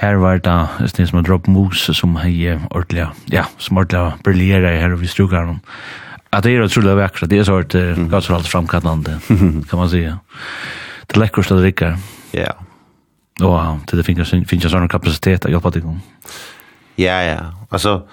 her 0.00 0.16
var 0.16 0.40
det 0.40 0.52
en 0.52 0.88
sted 0.88 1.10
som 1.10 1.22
Drop 1.24 1.46
Moose, 1.46 1.94
som 1.94 2.16
hei 2.16 2.54
ordentlig, 2.70 3.08
ja, 3.32 3.44
som 3.58 3.76
ordentlig 3.76 4.22
briljera 4.24 4.72
i 4.72 4.80
her 4.80 4.94
og 4.96 5.02
vi 5.02 5.10
strukar 5.12 5.44
honom. 5.44 5.60
At 6.32 6.46
det 6.46 6.54
er 6.54 6.64
utrolig 6.64 6.96
vekkurs, 6.96 7.28
det 7.28 7.38
er 7.40 7.44
så 7.44 7.58
hvert 7.58 7.74
uh, 7.74 8.20
for 8.20 8.38
alt 8.38 8.48
framkallande, 8.48 9.18
kan 9.68 9.78
man 9.78 9.90
säga. 9.90 10.18
Det 11.06 11.16
er 11.16 11.24
lekkerst 11.24 11.50
å 11.50 11.58
drikke. 11.58 11.96
Ja. 12.32 12.52
Og 13.42 13.80
til 13.90 13.98
det 13.98 14.06
finnes 14.06 14.30
jo 14.30 14.70
sånn 14.70 14.88
kapasitet 14.88 15.48
å 15.48 15.50
hjelpe 15.50 15.72
til. 15.74 15.88
Ja, 17.00 17.18
ja. 17.26 17.40
Altså. 17.70 18.04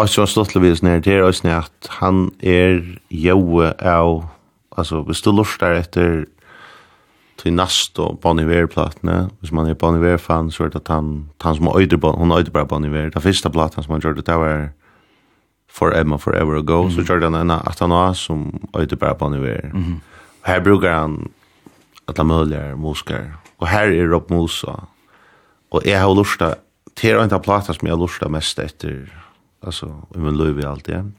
Och 0.00 0.10
så 0.10 0.26
stått 0.26 0.54
det 0.54 0.60
vis 0.60 0.82
när 0.82 1.00
det 1.00 1.12
er 1.12 1.22
oss 1.22 1.44
att 1.44 1.88
han 2.00 2.30
er 2.40 2.98
Joe 3.10 3.72
av 3.78 4.28
alltså 4.70 5.02
vi 5.02 5.14
står 5.14 5.32
lustar 5.32 5.72
efter 5.72 6.26
till 7.36 7.52
nästa 7.52 8.12
Bon 8.22 8.38
Iver-plattorna. 8.38 9.30
Hvis 9.40 9.52
man 9.52 9.66
är 9.66 9.74
Bon 9.74 9.96
Iver-fan 9.96 10.50
så 10.50 10.64
är 10.64 10.68
det 10.68 10.78
att 10.78 10.88
han, 10.88 11.30
han 11.38 11.56
som 11.56 11.66
har 11.66 11.78
öjder, 11.78 11.98
hon 11.98 12.30
har 12.30 12.42
bara 12.42 12.64
Bon 12.64 12.84
Iver. 12.84 13.10
det 13.10 13.20
första 13.20 13.50
plattan 13.50 13.84
som 13.84 13.92
han 13.92 14.00
gjorde, 14.00 14.22
det 14.22 14.36
var 14.36 14.70
Forever, 15.70 16.18
Forever 16.18 16.56
Ago. 16.56 16.82
Mm. 16.82 16.90
Så 16.90 17.00
gjorde 17.00 17.26
han 17.26 17.34
en 17.34 17.50
att 17.50 17.80
han 17.80 17.90
har 17.90 18.14
som 18.14 18.68
öjder 18.74 18.96
bara 18.96 19.14
Bon 19.14 19.34
Iver. 19.34 19.64
Mm. 19.64 20.00
Här 20.42 20.60
brukar 20.60 20.92
han 20.92 21.28
alla 22.06 22.24
möjliga 22.24 22.76
muskar. 22.76 23.32
Och 23.56 23.66
här 23.66 23.88
är 23.88 24.06
Rob 24.06 24.30
Musa. 24.30 24.80
Och 25.70 25.82
jag 25.84 26.00
har 26.00 26.14
lustat, 26.14 26.58
det 27.00 27.10
är 27.10 27.22
inte 27.22 27.34
en 27.34 27.42
platta 27.42 27.74
som 27.74 27.88
jag 27.88 27.96
har 27.96 28.02
lustat 28.02 28.30
mest 28.30 28.58
efter 28.58 29.19
alltså 29.66 29.86
i 30.14 30.18
min 30.18 30.36
löv 30.36 30.60
i 30.60 30.64
allt 30.64 30.88
igen. 30.88 31.14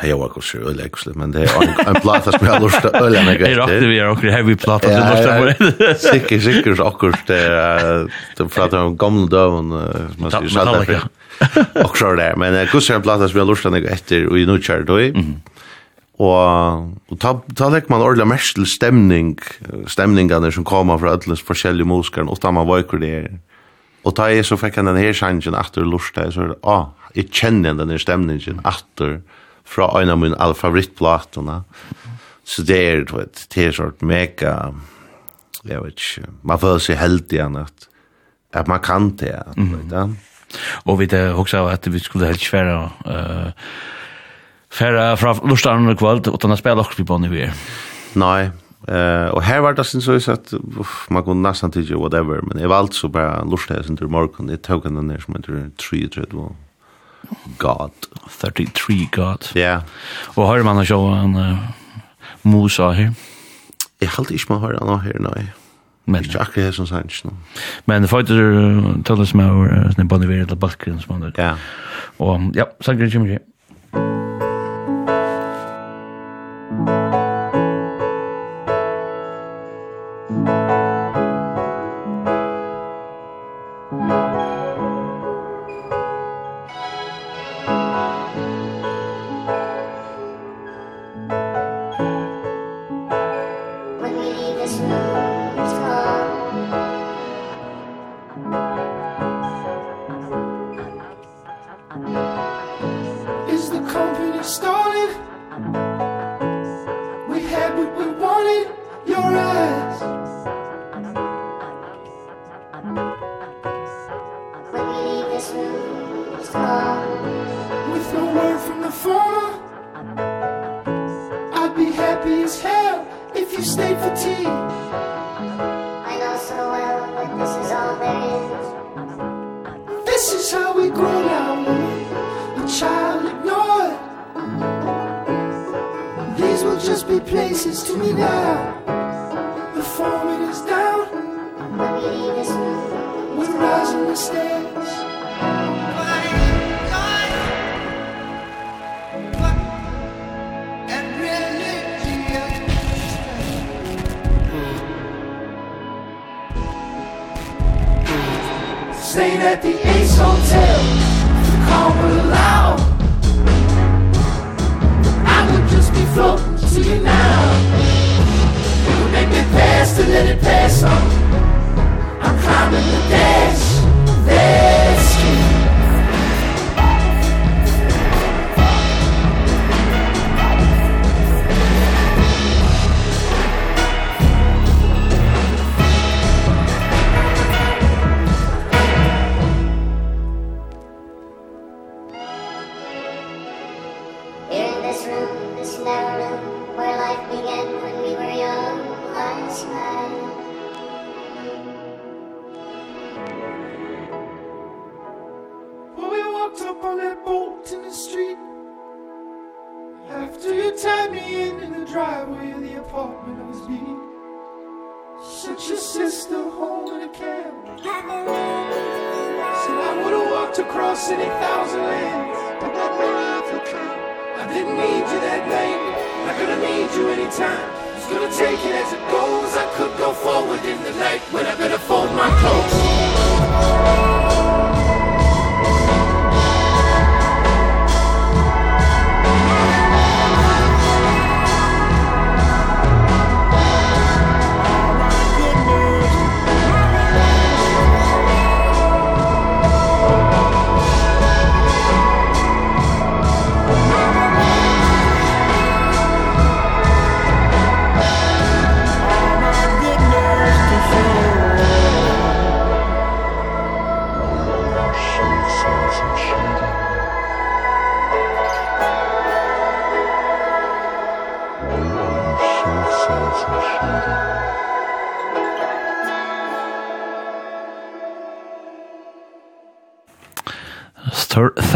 Det 0.00 0.06
är 0.06 0.06
ju 0.06 0.14
också 0.14 0.40
så 0.40 0.58
öle 0.58 0.88
men 1.14 1.32
det 1.32 1.42
är 1.42 1.62
en 1.62 1.86
en 1.86 2.00
plats 2.00 2.24
som 2.24 2.46
jag 2.46 2.62
lust 2.62 2.84
att 2.84 2.94
öle 2.94 3.24
mig. 3.24 3.38
Det 3.38 3.52
är 3.52 3.56
rakt 3.56 3.72
vi 3.72 3.98
är 3.98 4.08
också 4.08 4.26
heavy 4.26 4.56
plats 4.56 4.86
att 4.86 4.92
det 4.92 5.10
måste 5.10 5.40
vara. 5.40 5.94
Sicker 5.94 6.40
sicker 6.40 6.74
så 6.74 6.84
också 6.84 7.12
det 7.26 8.08
de 8.36 8.48
pratar 8.48 8.78
om 8.78 8.96
gamla 8.96 9.26
dagen 9.26 9.68
man 10.18 10.30
ska 10.30 10.48
sätta 10.48 10.84
det. 10.84 11.00
Och 11.84 11.98
så 11.98 12.14
där 12.14 12.36
men 12.36 12.52
det 12.52 12.72
går 12.72 12.92
en 12.92 13.02
plats 13.02 13.30
som 13.30 13.38
jag 13.38 13.48
lust 13.48 13.66
att 13.66 13.72
mig 13.72 13.86
efter 13.86 14.26
och 14.26 14.38
i 14.38 14.46
nu 14.46 14.60
kör 14.62 14.82
då. 14.82 14.98
Og, 16.18 16.98
og 17.08 17.18
ta, 17.22 17.36
ta 17.54 17.68
legg 17.70 17.86
man 17.90 18.02
ordentlig 18.02 18.26
mest 18.26 18.56
til 18.56 18.66
stemning, 18.66 19.36
stemningene 19.86 20.50
som 20.50 20.64
kommer 20.66 20.98
fra 20.98 21.14
alle 21.14 21.36
forskjellige 21.38 21.86
muskler, 21.86 22.26
og 22.26 22.40
da 22.42 22.50
man 22.50 22.66
var 22.66 22.82
ikke 22.82 22.98
det 22.98 23.12
Og 24.06 24.14
da 24.16 24.28
jeg 24.30 24.46
så 24.46 24.58
fikk 24.60 24.78
han 24.78 24.88
denne 24.88 25.02
her 25.02 25.16
sangen 25.16 25.56
atter 25.58 25.86
lort 25.86 26.14
så 26.14 26.44
er 26.44 26.54
det, 26.54 26.58
ah, 26.62 26.88
jeg 27.16 27.32
kjenner 27.34 27.76
denne 27.78 27.98
stemningen 28.00 28.62
etter 28.68 29.18
fra 29.68 29.90
en 30.00 30.12
av 30.12 30.20
mine 30.20 30.38
alle 30.40 30.56
favorittplatene. 30.56 31.62
Så 32.48 32.64
det 32.64 32.78
er, 32.78 33.04
du 33.04 33.18
vet, 33.18 33.44
det 33.52 33.66
er 33.66 33.76
sånn 33.76 33.98
mega, 34.08 34.54
jeg 35.68 35.82
vet 35.84 36.00
ikke, 36.00 36.32
man 36.48 36.62
føler 36.62 36.84
seg 36.84 37.00
heldig 37.00 37.36
igjen 37.36 37.60
at, 37.60 37.88
at 38.56 38.70
man 38.70 38.80
kan 38.84 39.10
det, 39.20 39.34
at, 39.42 39.58
mm. 39.58 39.74
vet 39.74 39.92
du. 39.92 40.16
Og 40.88 41.02
vi 41.02 41.10
det 41.12 41.26
også 41.34 41.66
at 41.68 41.84
vi 41.92 42.00
skulle 42.00 42.30
helt 42.30 42.44
svære, 42.44 42.78
uh, 43.04 43.68
Færa 44.68 45.14
fra 45.16 45.32
lortaren 45.48 45.88
og 45.88 45.96
kvalt, 45.96 46.28
utan 46.28 46.52
å 46.52 46.56
spela 46.60 46.82
okkur 46.82 46.98
vi 47.00 47.04
på 47.08 47.16
nivå. 47.22 47.46
Nei, 48.20 48.50
Eh 48.88 49.28
och 49.28 49.42
här 49.42 49.60
var 49.60 49.72
det 49.72 49.84
sen 49.84 50.02
så 50.02 50.20
så 50.20 50.32
att 50.32 50.54
man 51.08 51.22
kunde 51.24 51.48
nästan 51.48 51.70
till 51.70 51.96
whatever 51.96 52.40
men 52.42 52.56
det 52.56 52.68
var 52.68 52.76
alltså 52.76 53.08
bara 53.08 53.44
lustade 53.44 53.84
sen 53.84 53.96
till 53.96 54.06
morgon 54.06 54.46
det 54.46 54.56
tog 54.56 54.82
den 54.82 55.06
ner 55.06 55.18
som 55.18 55.34
heter 55.34 55.70
3 55.90 56.08
tre 56.08 56.24
god. 57.58 57.90
33 58.40 59.08
god. 59.12 59.44
Ja. 59.54 59.60
Yeah. 59.60 59.82
och 60.34 60.46
hör 60.46 60.62
man 60.62 60.76
har 60.76 60.84
show 60.84 61.14
en 61.14 61.36
uh, 61.36 61.58
Musa 62.42 62.90
här 62.90 63.12
jag 63.98 64.08
halt 64.08 64.30
ich 64.30 64.48
man 64.48 64.60
hör 64.60 64.78
han 64.80 65.00
här 65.00 65.16
nej 65.20 65.52
men 66.04 66.24
jag 66.24 66.52
kan 66.52 66.64
här 66.64 66.72
som 66.72 66.86
sanns 66.86 67.24
nu 67.24 67.30
men 67.84 68.02
det 68.02 68.08
fighter 68.08 68.34
uh, 68.34 68.96
det 68.96 69.04
talas 69.04 69.34
med 69.34 69.50
uh, 69.50 69.92
när 69.96 70.04
bonnie 70.04 70.26
vill 70.26 70.46
det 70.46 70.56
backen 70.56 71.00
som 71.00 71.20
man 71.20 71.32
ja. 71.36 71.56
Och 72.16 72.40
ja 72.54 72.66
så 72.80 72.92
grejer 72.92 73.26
ju 73.26 73.38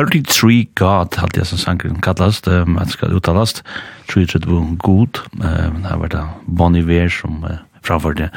33 0.03 0.69
God, 0.75 1.17
hadde 1.19 1.39
jeg 1.39 1.47
som 1.47 1.59
sangren 1.59 2.01
kallast, 2.03 2.49
um, 2.49 2.79
at 2.79 2.91
skal 2.91 3.15
uttalast, 3.15 3.63
33 4.11 4.77
God, 4.79 5.23
um, 5.33 5.83
det 5.83 5.99
var 6.01 6.09
det 6.09 6.25
Bon 6.47 6.77
Iver 6.77 7.09
som 7.09 7.45
uh, 7.45 7.61
framførte 7.85 8.31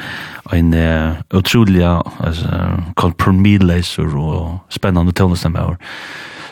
en 0.52 0.74
uh, 0.74 1.16
utrolig 1.34 1.82
uh, 1.82 2.78
kompromilleser 2.96 4.16
og 4.16 4.58
spennende 4.70 5.12
tøvnestemme 5.12 5.62
over 5.62 5.76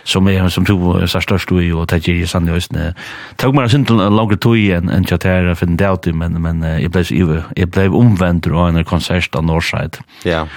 som 0.04 0.28
är 0.28 0.48
som 0.48 0.64
tog 0.64 1.08
så 1.08 1.20
störst 1.20 1.48
du 1.48 1.72
och 1.72 1.86
det 1.86 2.08
är 2.08 2.26
sann 2.26 2.46
just 2.46 2.72
nu. 2.72 2.94
Tog 3.36 3.54
man 3.54 3.68
sent 3.70 3.90
långt 3.90 4.40
tog 4.40 4.58
en 4.58 4.88
en 4.88 5.04
chatter 5.04 5.54
för 5.54 5.66
den 5.66 5.76
där 5.76 6.12
men 6.12 6.42
men 6.42 6.82
jag 6.82 6.90
blev 6.90 7.12
ju 7.12 7.42
jag 7.56 7.68
blev 7.68 7.94
omvänd 7.94 8.42
då 8.42 8.58
en 8.58 8.84
konsert 8.84 9.34
av 9.34 9.44
Northside. 9.44 9.98
Ja. 10.22 10.48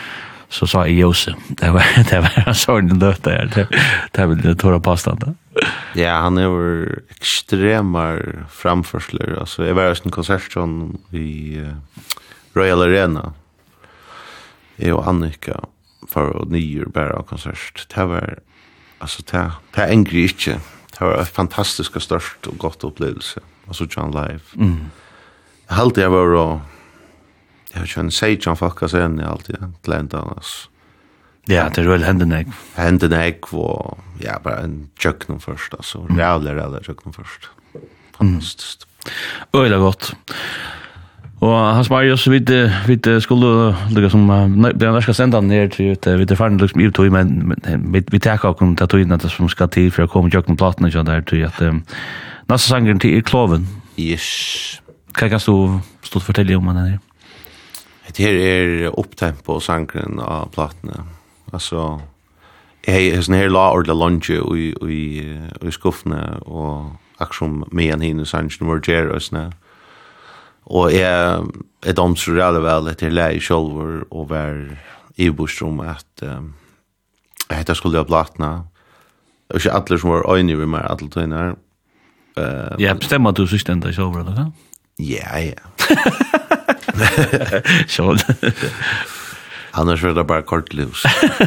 Så 0.49 0.67
sa 0.67 0.87
jag 0.87 0.95
Jose. 0.95 1.35
Det 1.47 1.71
var 1.71 1.83
det 2.09 2.19
var 2.19 2.43
en 2.47 2.55
sån 2.55 2.99
löt 2.99 3.23
där. 3.23 3.67
Det 4.11 4.25
var 4.25 4.35
det 4.35 4.55
tåra 4.55 4.79
pasta 4.79 5.17
Ja, 5.93 6.11
han 6.11 6.37
är 6.37 6.41
ju 6.41 6.95
extrema 7.09 8.19
framförslur 8.51 9.37
alltså 9.39 9.67
jag 9.67 9.73
var 9.73 9.83
en 10.05 10.11
konsert 10.11 10.51
som 10.51 10.97
i 11.11 11.61
Royal 12.53 12.81
Arena. 12.81 13.33
Jag 14.75 14.97
och 14.97 15.07
Annika 15.07 15.59
för 16.07 16.29
och 16.29 16.51
nyer 16.51 16.85
bara 16.85 17.23
konsert. 17.23 17.95
Det 17.95 18.05
var 18.05 18.39
alltså 18.99 19.23
det 19.31 19.51
det 19.71 19.85
ängri 19.85 20.27
inte. 20.27 20.59
Det 20.99 21.05
var 21.05 21.17
en 21.17 21.25
fantastisk 21.25 22.01
störst 22.01 22.47
och 22.47 22.57
gott 22.57 22.83
upplevelse. 22.83 23.39
Alltså 23.67 23.87
John 23.89 24.11
live. 24.11 24.39
Mm. 24.55 24.85
Helt 25.65 25.95
det 25.95 26.07
var 26.07 26.33
då 26.33 26.61
jag 27.73 27.87
känner 27.87 28.09
sig 28.09 28.39
John 28.41 28.57
fucka 28.57 28.87
sen 28.87 29.19
i 29.19 29.23
allt 29.23 29.45
det 29.45 29.57
Atlanta 29.81 30.19
alltså. 30.19 30.69
Ja, 31.45 31.69
det 31.75 31.81
är 31.81 31.87
väl 31.87 32.03
händen 32.03 32.31
jag. 32.31 32.51
Händen 32.73 33.11
jag 33.11 33.35
var 33.51 33.97
ja, 34.19 34.39
bara 34.43 34.57
en 34.59 34.89
tjöknum 34.99 35.39
först 35.39 35.73
alltså. 35.73 35.99
Mm. 35.99 36.17
rävlig, 36.17 36.51
rävlig 36.51 36.85
tjöknum 36.85 37.13
först. 37.13 37.49
Fantastiskt. 38.17 38.87
Mm. 39.53 39.63
Öjla 39.65 39.77
gott. 39.77 40.15
Og 41.37 41.53
han 41.53 41.83
spar 41.85 42.07
oss 42.09 42.25
vid 42.31 42.49
vid 42.87 43.07
skulle 43.21 43.75
lukka 43.93 44.09
som 44.09 44.25
den 44.27 44.93
norska 44.93 45.13
han 45.21 45.47
ner 45.47 45.67
til 45.69 45.93
vi 45.93 46.25
er 46.25 46.35
ferdig 46.35 46.61
liksom 46.61 46.81
i 46.81 46.89
tog, 46.89 47.11
men 47.11 47.53
vi 47.85 48.19
tek 48.19 48.45
av 48.45 48.55
kom 48.57 48.75
tatu 48.75 48.97
inn 48.97 49.19
som 49.19 49.49
skal 49.49 49.69
til 49.69 49.91
for 49.91 50.07
å 50.07 50.07
komme 50.07 50.33
jokken 50.33 50.57
platen 50.57 50.85
og 50.85 51.05
der 51.05 51.21
til 51.21 51.45
at 51.45 51.61
nasa 52.49 52.67
sangeren 52.67 52.99
til 52.99 53.21
kloven. 53.21 53.67
Yes. 53.99 54.81
Hva 55.13 55.29
kan 55.29 55.39
du 55.39 55.79
stå 56.01 56.19
fortelle 56.19 56.57
om 56.57 56.67
han 56.67 56.77
her? 56.77 56.97
Det 58.07 58.25
her 58.25 58.33
er 58.33 58.91
opptempo 58.97 59.59
sangren 59.59 60.19
av 60.19 60.49
platene. 60.55 61.03
Altså, 61.53 61.99
jeg 62.87 63.13
har 63.13 63.21
sånn 63.21 63.37
her 63.37 63.49
la 63.51 63.71
ordla 63.75 63.93
lunge 63.93 64.41
i 64.89 65.69
skuffene 65.69 66.39
og 66.47 66.97
akkurat 67.19 67.69
med 67.73 67.93
en 67.93 68.01
hinne 68.05 68.25
sangren 68.25 68.69
var 68.71 68.81
gjer 68.81 69.13
og 69.13 69.21
sånn. 69.21 69.53
Og 70.67 70.91
jeg, 70.91 71.43
jeg 71.85 71.97
dømte 71.97 72.21
så 72.21 72.35
veldig 72.35 72.63
vel 72.65 72.89
etter 72.91 73.13
leie 73.13 73.43
sjølver 73.43 74.01
og 74.11 74.29
var 74.31 74.57
i 75.17 75.29
bostrom 75.33 75.79
at 75.85 76.25
um, 76.27 76.51
jeg 77.47 77.61
heter 77.61 77.77
skulle 77.77 78.01
ha 78.01 78.07
blatna. 78.07 78.49
var 79.49 79.61
ikke 79.61 79.77
alle 79.79 79.99
som 79.99 80.11
var 80.11 80.27
øyne 80.35 80.57
ved 80.59 80.67
meg, 80.67 80.83
alle 80.89 81.09
tøyne 81.09 81.35
her. 81.37 81.53
Uh, 82.37 82.75
ja, 82.81 82.93
bestemmer 82.93 83.31
du 83.31 83.47
sist 83.47 83.69
enda 83.69 83.91
sjølver, 83.91 84.25
eller? 84.25 84.33
hva? 84.35 84.51
Ja, 84.99 85.39
ja. 85.39 85.53
Sjøl. 87.93 88.19
Annars 89.77 90.03
var 90.03 90.15
det 90.17 90.25
bare 90.27 90.45
kortlivs. 90.47 91.03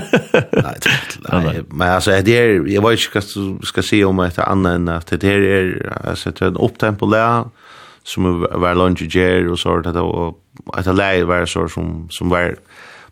nei, 0.64 0.74
nei, 1.26 1.62
men 1.66 1.88
altså, 1.88 2.14
det 2.22 2.36
er, 2.38 2.60
jeg 2.70 2.82
vet 2.84 3.00
ikke 3.00 3.18
hva 3.18 3.24
du 3.26 3.66
skal 3.66 3.86
si 3.86 4.02
om 4.06 4.22
etter 4.22 4.46
annet 4.46 4.78
enn 4.78 4.92
at 4.92 5.10
det 5.10 5.32
er, 5.34 5.72
altså, 6.04 6.30
det 6.30 6.46
er 6.46 6.52
en 6.52 6.60
opptempo 6.62 7.08
lea, 7.10 7.42
som 8.02 8.40
var 8.40 8.74
lunch 8.74 9.02
ger 9.02 9.50
och 9.50 9.58
så 9.58 9.76
att 9.76 9.84
det 9.84 10.00
att 10.72 10.96
det 10.96 11.24
var 11.24 11.46
så 11.46 11.68
som 11.68 12.08
som 12.10 12.28
var 12.28 12.56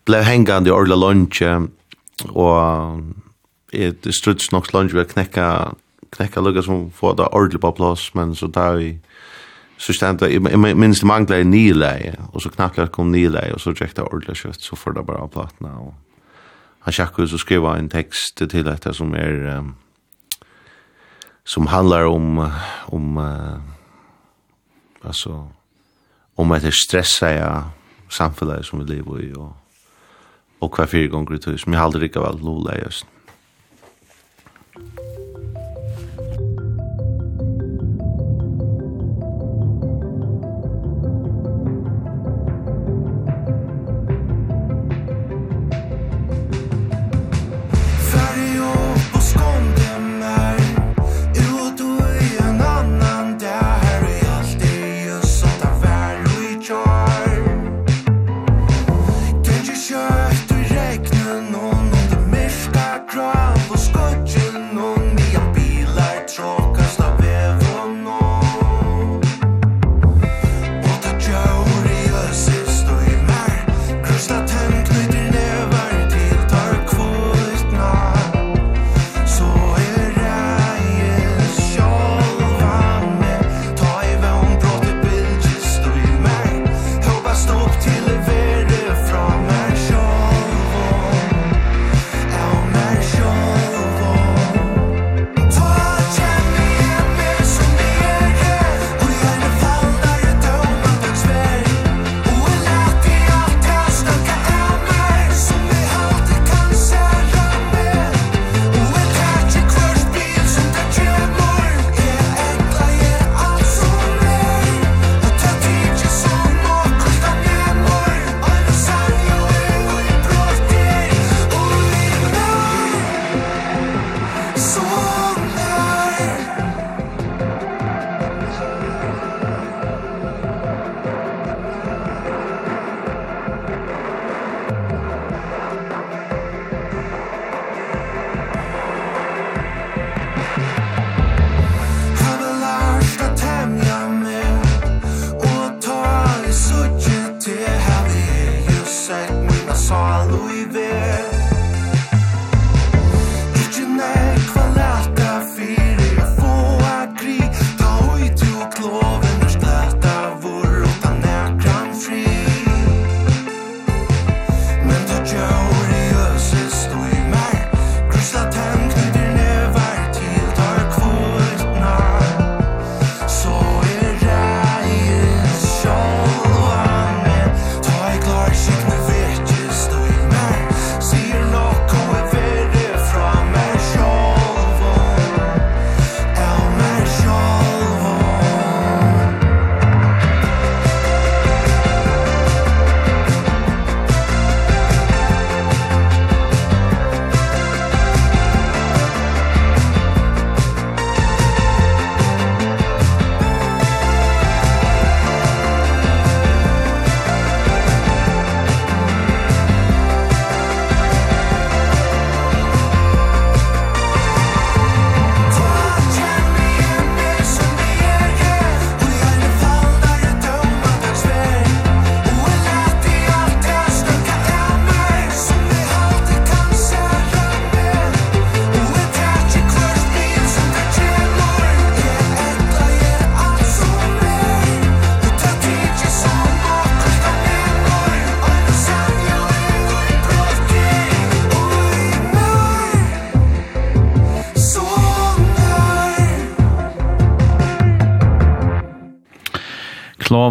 blev 0.05 0.23
hängande 0.23 0.71
i 0.71 0.73
orla 0.73 0.97
lunch 0.97 1.43
och 2.29 3.01
det 3.71 4.13
struts 4.13 4.53
nog 4.53 4.75
lunch 4.75 4.95
var 4.95 5.05
knäcka 5.05 5.75
knäcka 6.11 6.41
lugga 6.41 6.63
som 6.63 6.91
få 6.91 7.15
det 7.15 7.27
ordentligt 7.27 7.61
på 7.61 7.73
plats 7.73 8.15
men 8.15 8.35
så 8.35 8.47
där 8.47 8.77
vi 8.77 8.99
så 9.77 9.93
stämt 9.93 10.21
det 10.21 10.41
minst 10.75 11.05
manglar 11.05 11.45
ni 11.45 11.73
läge 11.73 12.17
och 12.33 12.43
så 12.43 12.51
knappt 12.51 12.77
jag 12.77 12.93
kom 12.93 13.13
ni 13.13 13.29
läge 13.29 13.53
och 13.53 13.61
så 13.61 13.75
checkade 13.75 14.03
det 14.03 14.15
ordentligt 14.15 14.37
kött 14.37 14.61
så 14.61 14.77
för 14.77 14.93
det 14.93 15.03
bara 15.03 15.29
plattna 15.29 15.79
och 15.79 15.95
han 16.81 16.93
checkade 16.93 17.29
så 17.29 17.39
skriva 17.39 17.79
en 17.79 17.89
text 17.89 18.37
till 18.51 18.65
detta 18.65 18.93
som 18.93 19.15
är 19.15 19.57
um, 19.57 19.75
som 21.45 21.67
handlar 21.67 22.05
om 22.05 22.51
om 22.87 23.17
uh, 23.17 23.59
Alltså 25.09 25.49
om 26.35 26.53
att 26.53 26.63
det 26.63 26.73
stressar 26.73 27.31
jag 27.31 27.63
samhället 28.11 28.67
som 28.67 28.79
vi 28.79 28.85
lever 28.85 29.23
i 29.23 29.35
och 29.35 29.53
och 30.59 30.73
kvar 30.73 30.87
fyra 30.87 31.07
gånger 31.07 31.35
i 31.35 31.39
tur 31.39 31.57
som 31.57 31.73
jag 31.73 31.83
aldrig 31.83 32.03
rikar 32.05 32.21
väl 32.21 32.39
lola 32.39 32.79
just. 32.79 33.07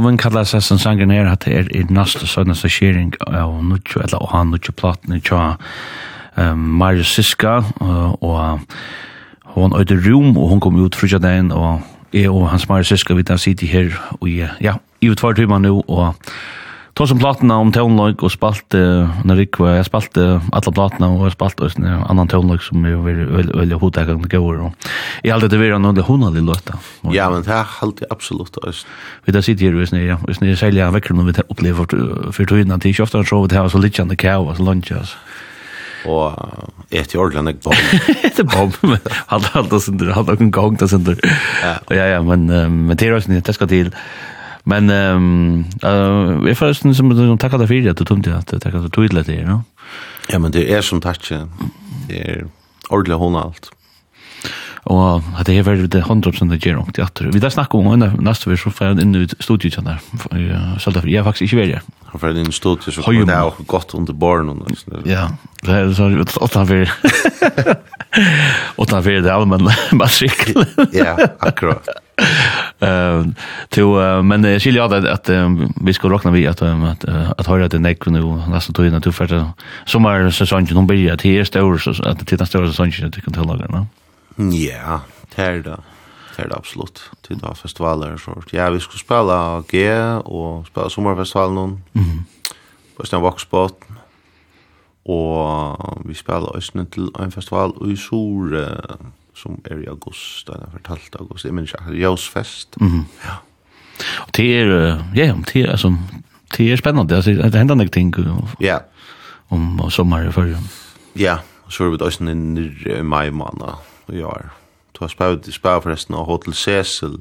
mun 0.07 0.19
kalla 0.19 0.45
seg 0.47 0.63
som 0.63 0.79
sangen 0.79 1.11
her 1.11 1.27
at 1.27 1.43
det 1.43 1.55
er 1.57 1.71
i 1.75 1.83
næste 1.91 2.27
sønnes 2.29 2.61
så 2.63 2.69
skjering 2.71 3.11
av 3.27 3.57
nutjo, 3.63 3.99
eller 4.05 4.23
å 4.23 4.29
ha 4.31 4.43
nutjo 4.47 4.71
i 4.71 5.19
tja 5.19 5.41
Mario 6.55 7.03
Siska 7.03 7.57
og 7.81 8.59
hon 9.57 9.75
øyde 9.75 9.97
rum 10.05 10.37
og 10.37 10.49
hon 10.53 10.61
kom 10.63 10.77
ut 10.79 10.95
frutja 10.95 11.19
dagen 11.19 11.51
og 11.51 11.81
jeg 12.13 12.29
og 12.31 12.47
hans 12.51 12.69
Mario 12.69 12.87
Siska 12.87 13.17
vi 13.17 13.25
da 13.27 13.37
sitter 13.37 13.67
her 13.67 13.97
og 14.21 14.29
ja, 14.29 14.77
i 15.01 15.11
utvar 15.11 15.35
timer 15.35 15.59
nu 15.59 15.81
og 15.87 16.13
Ta 16.97 17.05
som 17.05 17.19
platna 17.21 17.59
om 17.61 17.69
tonlag 17.69 18.23
og 18.25 18.31
spalt 18.33 18.73
när 18.73 19.35
Rick 19.35 19.59
var 19.59 19.75
jeg 19.75 19.85
spalt 19.85 20.17
alla 20.17 20.71
platna 20.73 21.09
och 21.09 21.31
spalt 21.31 21.59
och 21.59 21.79
en 21.79 21.85
annan 21.85 22.27
tonlag 22.27 22.61
som 22.61 22.85
er 22.85 22.95
veldig 22.95 23.55
väl 23.55 23.71
hotagen 23.71 24.21
det 24.21 24.37
går. 24.37 24.71
Jag 25.23 25.33
hade 25.33 25.47
det 25.47 25.57
var 25.57 25.79
noe 25.79 26.01
hundalig 26.01 26.39
hon 26.39 26.45
låta. 26.45 26.76
Ja, 27.15 27.29
men 27.31 27.43
det 27.45 27.53
er 27.53 27.75
alltid 27.81 28.07
absolutt. 28.13 28.57
Vi 29.25 29.35
da 29.35 29.41
sitter 29.41 29.69
her, 29.69 29.79
hvis 29.79 29.93
ni, 29.95 30.05
hvis 30.27 30.41
ni 30.41 30.55
selger 30.55 30.93
vekker 30.95 31.15
når 31.17 31.29
vi 31.29 31.45
opplever 31.47 31.85
for 31.85 32.31
for 32.35 32.49
tøyene, 32.49 32.77
det 32.77 32.89
er 32.89 32.95
ikke 32.95 33.07
ofte 33.07 33.21
han 33.21 33.29
så 33.29 33.41
vi 33.43 33.51
til 33.51 33.59
å 33.61 33.67
ha 33.67 33.73
så 33.73 33.81
litt 33.83 33.99
kjenne 33.99 34.17
kjæv, 34.19 34.55
så 34.57 34.67
lunch, 34.67 34.91
altså. 34.95 35.17
Og 36.07 36.37
et 36.93 37.13
i 37.13 37.19
ordentlig 37.19 37.57
ikke 37.57 37.65
bom. 37.65 37.83
Et 38.27 38.39
i 38.39 38.45
bom, 38.47 38.71
men 38.83 39.11
han 39.33 39.43
alt 39.49 39.55
alt 39.59 39.71
det 39.73 39.81
han 40.13 40.29
har 40.29 40.39
noen 40.39 40.53
gang 40.55 40.79
til 40.79 40.91
synder. 40.93 41.19
Ja, 41.63 41.75
ja, 41.91 42.09
ja, 42.15 42.21
men, 42.23 42.47
men 42.47 42.97
det 42.97 43.09
er 43.09 43.17
også 43.17 43.33
det 43.33 43.55
skal 43.57 43.71
til. 43.71 43.91
Men 44.67 44.91
um, 44.91 45.65
uh, 45.83 46.43
jeg 46.47 46.57
får 46.57 46.73
forresten 46.73 46.95
som 46.95 47.11
takker 47.39 47.61
deg 47.61 47.69
for 47.71 47.89
at 47.91 47.99
du 47.99 48.03
tomte 48.07 48.35
at 48.35 48.51
du 48.51 48.59
takker 48.59 48.83
deg 48.83 48.93
tydelig 48.95 49.23
til, 49.29 49.39
ja? 49.47 49.59
Ja, 50.27 50.39
men 50.43 50.51
det 50.51 50.65
er 50.67 50.83
som 50.83 50.99
takk, 51.03 51.23
det 52.09 52.19
er 52.19 52.47
ordentlig 52.89 53.19
hon 53.21 53.39
alt. 53.39 53.71
Og 54.87 55.23
det 55.47 55.57
er 55.57 55.65
veldig 55.67 55.89
det 55.91 56.03
hundre 56.07 56.31
som 56.35 56.47
det 56.51 56.61
gjør 56.63 56.81
om 56.83 56.91
teater. 56.95 57.27
Vi 57.33 57.41
da 57.43 57.49
snakker 57.51 57.79
om 57.79 57.89
henne 57.91 58.07
neste 58.23 58.47
år, 58.51 58.59
så 58.61 58.71
får 58.71 58.87
jeg 58.87 59.03
inn 59.03 59.15
i 59.19 59.25
studiet 59.43 59.75
sånn 59.75 59.89
der. 59.89 59.99
Så 60.79 60.93
derfor, 60.95 61.09
jeg 61.11 61.19
er 61.19 61.27
faktisk 61.27 61.49
ikke 61.49 61.61
veldig. 61.63 61.81
Han 62.13 62.21
får 62.21 62.39
inn 62.39 62.47
i 62.51 62.55
studiet, 62.55 62.95
så 62.95 63.03
kommer 63.03 63.27
det 63.27 63.39
også 63.49 63.67
godt 63.67 63.95
under 63.99 64.15
barn. 64.15 64.53
Ja, 65.09 65.27
det 65.67 65.75
er 65.75 65.91
sånn 65.97 66.15
at 66.23 66.37
åtta 66.39 66.63
vi 66.69 66.85
åtta 68.83 69.03
vi 69.03 69.17
det 69.25 69.33
allmenn 69.33 69.67
matrikkel. 69.99 70.63
Ja, 70.95 71.17
akkurat. 71.43 71.91
men 72.79 74.47
jeg 74.47 74.63
skiljer 74.63 74.87
av 74.87 74.95
det 74.95 75.11
at 75.11 75.29
vi 75.29 75.93
skal 75.97 76.15
råkne 76.15 76.31
vi 76.33 76.47
at, 76.49 76.63
at, 76.63 77.05
at 77.35 77.51
høyre 77.51 77.67
til 77.73 77.83
nekker 77.83 78.15
nå 78.15 78.23
nesten 78.53 78.77
tog 78.77 78.87
inn 78.87 78.97
at 78.97 79.05
du 79.05 79.11
først 79.11 79.35
sommersesongen, 79.91 80.79
hun 80.79 80.89
blir 80.89 81.11
at 81.13 81.27
her 81.27 81.43
større, 81.45 81.77
at 82.07 82.23
det 82.23 82.39
er 82.39 82.49
større 82.49 82.71
sesongen 82.71 83.11
at 83.11 83.17
du 83.19 83.25
kan 83.25 83.35
tilage. 83.35 83.67
Ja. 83.67 83.85
Ja, 84.37 84.99
det 85.35 85.45
er 85.45 85.61
det. 85.65 85.77
Det 86.35 86.43
er 86.43 86.49
det 86.49 86.57
absolutt. 86.57 87.11
Til 87.25 87.39
da 87.41 87.53
festivaler 87.57 88.13
og 88.13 88.19
sånt. 88.19 88.53
Ja, 88.53 88.69
vi 88.69 88.79
skulle 88.79 89.01
spela 89.01 89.61
G 89.67 89.87
og 90.25 90.67
spela 90.67 90.89
sommerfestivalen 90.89 91.55
noen. 91.55 91.83
Mm 91.93 92.03
-hmm. 92.03 92.53
Østene 93.01 93.21
Voxbot. 93.21 93.73
Og 95.05 95.77
vi 96.05 96.13
spela 96.13 96.45
også 96.45 96.85
til 96.91 97.09
en 97.19 97.31
festival 97.31 97.71
i 97.91 97.95
Sore 97.95 98.67
som 99.37 99.59
er 99.65 99.83
i 99.83 99.89
august, 99.91 100.47
den 100.47 100.61
er 100.61 100.71
fortalt 100.71 101.15
august, 101.19 101.45
jeg 101.45 101.53
minns 101.53 101.73
ikke, 101.73 101.99
Jausfest. 101.99 102.81
Mm 102.81 102.87
-hmm. 102.87 103.03
Ja. 103.25 103.35
Og 104.27 104.35
det 104.35 104.61
er, 104.61 104.65
ja, 105.15 105.35
det 105.53 105.55
er, 105.55 105.71
altså, 105.71 105.97
det 106.57 106.71
er 106.71 106.75
spennende, 106.75 107.15
altså, 107.15 107.31
det 107.31 107.55
hender 107.55 107.75
nok 107.75 107.91
ting 107.91 108.15
ja. 108.61 108.77
om 109.49 109.89
sommer 109.89 110.29
i 110.29 110.31
førre. 110.31 110.57
Ja, 111.15 111.37
så 111.69 111.83
er 111.83 111.89
vi 111.89 111.97
da 111.97 112.05
også 112.05 112.23
nere 112.23 112.99
i 112.99 113.01
mai 113.01 113.29
måned, 113.29 113.73
i 114.13 114.23
år. 114.23 114.49
Du 114.93 115.03
har 115.03 115.11
spavd 115.13 115.47
i 115.47 115.53
forresten 115.61 116.15
av 116.15 116.25
Hotel 116.25 116.53
Cecil 116.53 117.19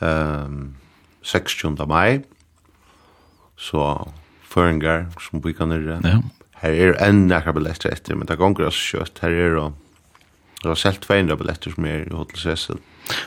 um, 0.00 0.74
16. 1.22 1.76
mai. 1.88 2.22
Så 3.56 4.08
føringar 4.50 5.08
som 5.20 5.42
vi 5.42 5.52
kan 5.52 5.72
nere. 5.72 6.00
Ja. 6.04 6.20
Her 6.62 6.74
er 6.74 6.98
enn 7.02 7.26
nekka 7.28 7.52
billetter 7.56 7.92
etter, 7.92 8.16
men 8.16 8.28
det 8.28 8.38
gonger 8.38 8.68
altså 8.68 8.98
kjøtt. 8.98 9.22
Her 9.24 9.34
er 9.34 9.56
og 9.60 9.72
det 10.64 10.70
var 10.70 10.78
selv 10.80 11.02
200 11.04 11.36
billetter 11.36 11.74
som 11.74 11.84
er 11.84 12.06
i 12.06 12.14
Hotel 12.14 12.38
Cecil. 12.40 12.78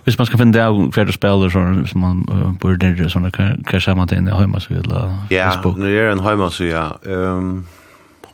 Hvis 0.03 0.17
man 0.17 0.25
skal 0.25 0.39
finne 0.39 0.53
det 0.55 0.61
av 0.63 0.79
flere 0.95 1.13
spiller 1.13 1.51
så, 1.53 1.61
hvis 1.83 1.93
man 1.93 2.23
uh, 2.31 2.47
bor 2.57 2.79
nere, 2.81 3.09
sånn, 3.13 3.27
hva 3.29 3.81
ser 3.83 3.97
man 3.99 4.09
til 4.09 4.23
en 4.23 4.31
heimasøy 4.33 4.79
eller 4.79 5.11
Facebook? 5.29 5.77
Ja, 5.77 5.83
når 5.83 5.85
det 5.85 5.99
er 6.01 6.09
en 6.15 6.23
heimasøy, 6.25 6.65
ja. 6.71 6.87
Um, 7.05 7.67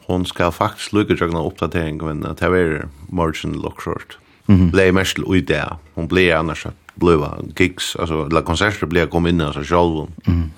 hon 0.07 0.23
skal 0.29 0.55
faktisk 0.55 0.95
lukka 0.95 1.17
jagna 1.19 1.43
oppdatering, 1.43 1.99
men 1.99 2.23
det 2.23 2.47
er 2.47 2.87
morgen 3.11 3.59
lokkshort. 3.59 4.17
Mm 4.45 4.59
-hmm. 4.59 4.71
Blev 4.71 4.93
mest 4.93 5.17
i 5.35 5.41
det. 5.41 5.77
Hon 5.95 6.07
blei 6.07 6.31
annars 6.31 6.65
att 6.65 6.75
blöva 6.95 7.37
gigs, 7.55 7.95
altså 7.95 8.27
la 8.31 8.41
konserter 8.41 8.87
blei 8.87 9.07
kom 9.07 9.27
inn 9.27 9.35
in 9.35 9.41
alltså 9.41 9.63
själv. 9.63 10.07
Mm. 10.27 10.51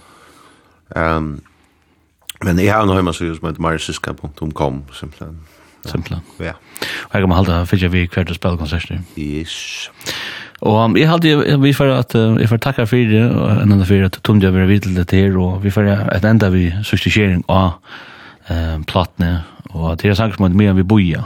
Ehm 0.96 1.18
um, 1.18 1.42
men 2.44 2.60
jeg 2.60 2.74
har 2.74 2.86
nog 2.86 2.96
hemma 2.96 3.14
så 3.14 3.26
just 3.26 3.44
med 3.44 3.60
marsiska.com 3.60 4.84
simpelthen. 4.92 5.38
Simpelthen. 5.86 6.22
Ja. 6.40 6.54
Jag 7.12 7.22
kommer 7.22 7.36
hålla 7.36 7.66
för 7.66 7.84
jag 7.84 7.90
vi 7.90 8.08
kvar 8.08 8.24
att 8.24 8.36
spela 8.36 8.58
konserter. 8.58 9.02
Yes. 9.16 9.90
Og 10.62 10.86
um, 10.86 10.98
jeg 10.98 11.10
hadde, 11.10 11.60
vi 11.62 11.74
får 11.74 11.86
at, 11.86 12.16
uh, 12.16 12.42
jeg 12.42 12.50
får 12.50 12.58
takka 12.58 12.84
for 12.84 12.96
det, 12.96 13.32
og 13.32 13.52
en 13.52 13.72
annen 13.72 13.86
for 13.86 14.06
at 14.06 14.20
Tom 14.24 14.40
Djøver 14.40 14.60
er 14.60 14.80
det 14.80 15.08
til 15.08 15.20
her, 15.20 15.38
og 15.38 15.64
vi 15.64 15.70
får 15.70 15.82
at 16.12 16.26
enda 16.26 16.50
vi 16.50 16.74
suksessering 16.84 17.44
av 17.50 17.72
uh, 18.50 18.84
platne 18.88 19.44
og 19.76 19.98
det 20.02 20.10
er 20.10 20.16
sanger 20.16 20.38
som 20.38 20.46
er 20.48 20.56
mye 20.56 20.76
vi 20.78 20.84
boja. 20.88 21.24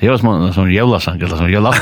Det 0.00 0.06
gör 0.06 0.16
som 0.16 0.52
som 0.52 0.72
jävla 0.72 1.00
sank 1.00 1.22
eller 1.22 1.36
som 1.36 1.50
jävla. 1.50 1.70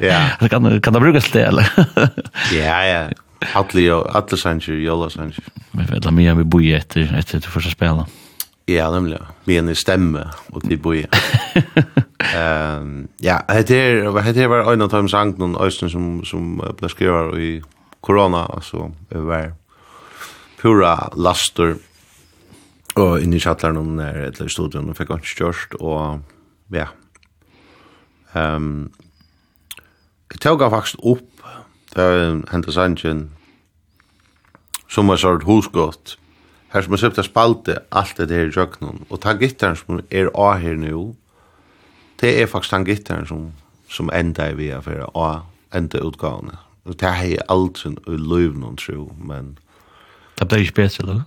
Ja. 0.00 0.28
Det 0.40 0.48
kan 0.50 0.80
kan 0.80 0.92
det 0.92 1.00
brukas 1.00 1.30
det 1.30 1.44
eller. 1.44 1.72
Ja 2.52 2.84
ja. 2.84 3.08
Atli 3.54 3.90
och 3.90 4.16
Atli 4.16 4.38
sank 4.38 4.68
ju 4.68 4.84
jävla. 4.84 5.08
Men 5.70 5.86
vet 5.86 6.04
jag 6.04 6.12
mer 6.12 6.34
vi 6.34 6.44
bojer 6.44 6.78
efter 6.78 7.14
efter 7.18 7.40
det 7.40 7.46
första 7.46 7.70
spela? 7.70 8.06
Ja, 8.66 8.90
nemlig. 8.90 9.18
Vi 9.44 9.56
er 9.56 9.62
en 9.62 9.74
stemme, 9.74 10.30
og 10.54 10.62
de 10.62 10.76
bor 10.76 10.94
um, 10.94 11.02
ja, 13.22 13.38
hette 13.50 13.74
her 13.74 14.46
var 14.48 14.72
en 14.72 14.82
av 14.82 14.90
de 14.92 15.08
sang 15.10 15.34
noen 15.38 15.56
øyne 15.58 15.90
som, 15.90 16.24
som 16.24 16.62
ble 16.78 16.88
skrevet 16.88 17.38
i 17.42 17.62
korona, 18.00 18.46
altså, 18.54 18.90
det 19.10 19.26
var 19.26 19.52
pura 20.62 21.08
laster, 21.16 21.74
og 22.94 23.22
inni 23.22 23.40
kjatteren 23.42 23.74
noen 23.80 23.96
nær, 23.98 24.14
eller 24.28 24.46
i 24.46 24.52
studion, 24.52 24.90
og 24.92 24.96
fikk 24.96 25.10
ikke 25.16 25.36
kjørst, 25.40 25.74
og 25.80 26.20
ja. 26.72 26.88
Um, 28.34 28.92
jeg 30.32 30.40
tog 30.40 30.64
faktisk 30.72 30.96
opp, 31.04 31.28
det 31.94 32.02
er 32.02 32.30
en 32.30 32.44
hentesangen, 32.50 33.30
som 34.88 35.08
var 35.08 35.20
sort 35.20 35.44
hosgått, 35.44 36.16
her 36.72 36.84
som 36.84 36.94
er 36.96 37.02
søpt 37.02 37.20
spalte 37.24 37.76
alt 37.92 38.16
det 38.16 38.30
her 38.32 38.48
i 38.48 38.54
jøkkenen, 38.56 39.04
og 39.10 39.20
ta 39.20 39.34
gittaren 39.36 39.76
som 39.76 40.00
er 40.10 40.30
av 40.32 40.58
her 40.60 40.76
nu. 40.76 41.14
det 42.20 42.40
er 42.40 42.46
faktisk 42.46 42.72
den 42.72 42.84
gittaren 42.84 43.26
som, 43.26 43.52
som 43.90 44.10
enda 44.14 44.42
er 44.42 44.54
via 44.54 44.78
for 44.80 45.10
av 45.18 45.42
enda 45.74 45.98
utgavene. 45.98 46.54
Og 46.84 46.94
det 47.00 47.08
er 47.08 47.22
jeg 47.26 47.46
aldri 47.50 47.90
i 48.06 48.16
løyvnån 48.16 48.76
tro, 48.78 49.12
men... 49.18 49.58
Det 50.38 50.48
blir 50.48 50.62
ikke 50.62 50.74
bedre, 50.82 51.02
eller? 51.02 51.22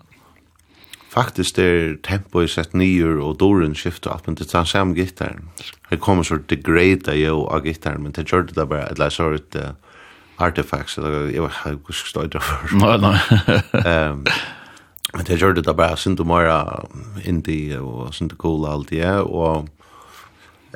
faktisk 1.15 1.59
er 1.63 1.95
tempo 2.03 2.43
i 2.43 2.49
sett 2.51 2.73
nyer 2.75 3.19
og 3.23 3.37
doren 3.39 3.75
skifter 3.77 4.11
alt, 4.11 4.27
men 4.27 4.37
det 4.39 4.49
tar 4.51 4.67
samme 4.67 4.95
gittaren. 4.97 5.47
Det 5.89 6.01
kommer 6.03 6.25
en 6.25 6.29
sort 6.31 6.49
degrada 6.51 7.15
jo 7.15 7.45
av 7.47 7.67
gittaren, 7.67 8.03
men 8.03 8.15
det 8.15 8.27
gjør 8.27 8.49
det 8.51 8.67
bare, 8.67 8.89
eller 8.91 9.13
så 9.13 9.29
er 9.29 9.39
det 9.39 9.63
uh, 9.63 10.01
artifacts, 10.43 10.97
eller 10.99 11.31
jeg 11.31 11.45
vet 11.45 11.61
ikke 11.71 11.87
hva 11.87 11.97
skal 12.01 12.11
stå 12.11 12.25
i 12.25 12.33
det 12.35 12.43
for. 12.43 12.75
Nei, 12.81 12.97
nei. 12.99 13.15
um, 14.11 14.25
men 15.15 15.29
det 15.29 15.39
gjør 15.39 15.55
det 15.55 15.71
bare, 15.71 15.95
synd 15.99 16.19
og 16.19 16.27
mora 16.27 16.59
indie 17.23 17.79
og 17.79 18.11
synd 18.15 18.35
og 18.35 18.43
cool 18.43 18.67
alt 18.67 18.91
det, 18.91 19.07
og 19.23 19.71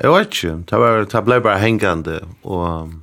jeg 0.00 0.14
vet 0.14 0.32
ikke, 0.32 0.56
det, 0.70 0.80
var, 0.80 1.02
det 1.12 1.24
ble 1.26 1.40
bare 1.44 1.60
hengende, 1.60 2.20
og 2.48 2.94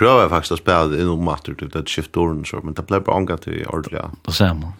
prøver 0.00 0.30
faktisk 0.32 0.56
å 0.56 0.62
spille 0.62 0.94
det 0.94 1.02
innom 1.02 1.20
matur 1.26 1.58
til 1.60 1.68
det 1.74 1.84
skiftet 1.92 2.16
doren, 2.16 2.40
men 2.64 2.78
det 2.78 2.86
ble 2.88 3.02
bare 3.04 3.20
omgatt 3.20 3.44
i 3.52 3.60
ordentlig. 3.66 4.00
ja. 4.00 4.08
Det 4.24 4.34
ser 4.38 4.56
man. 4.56 4.72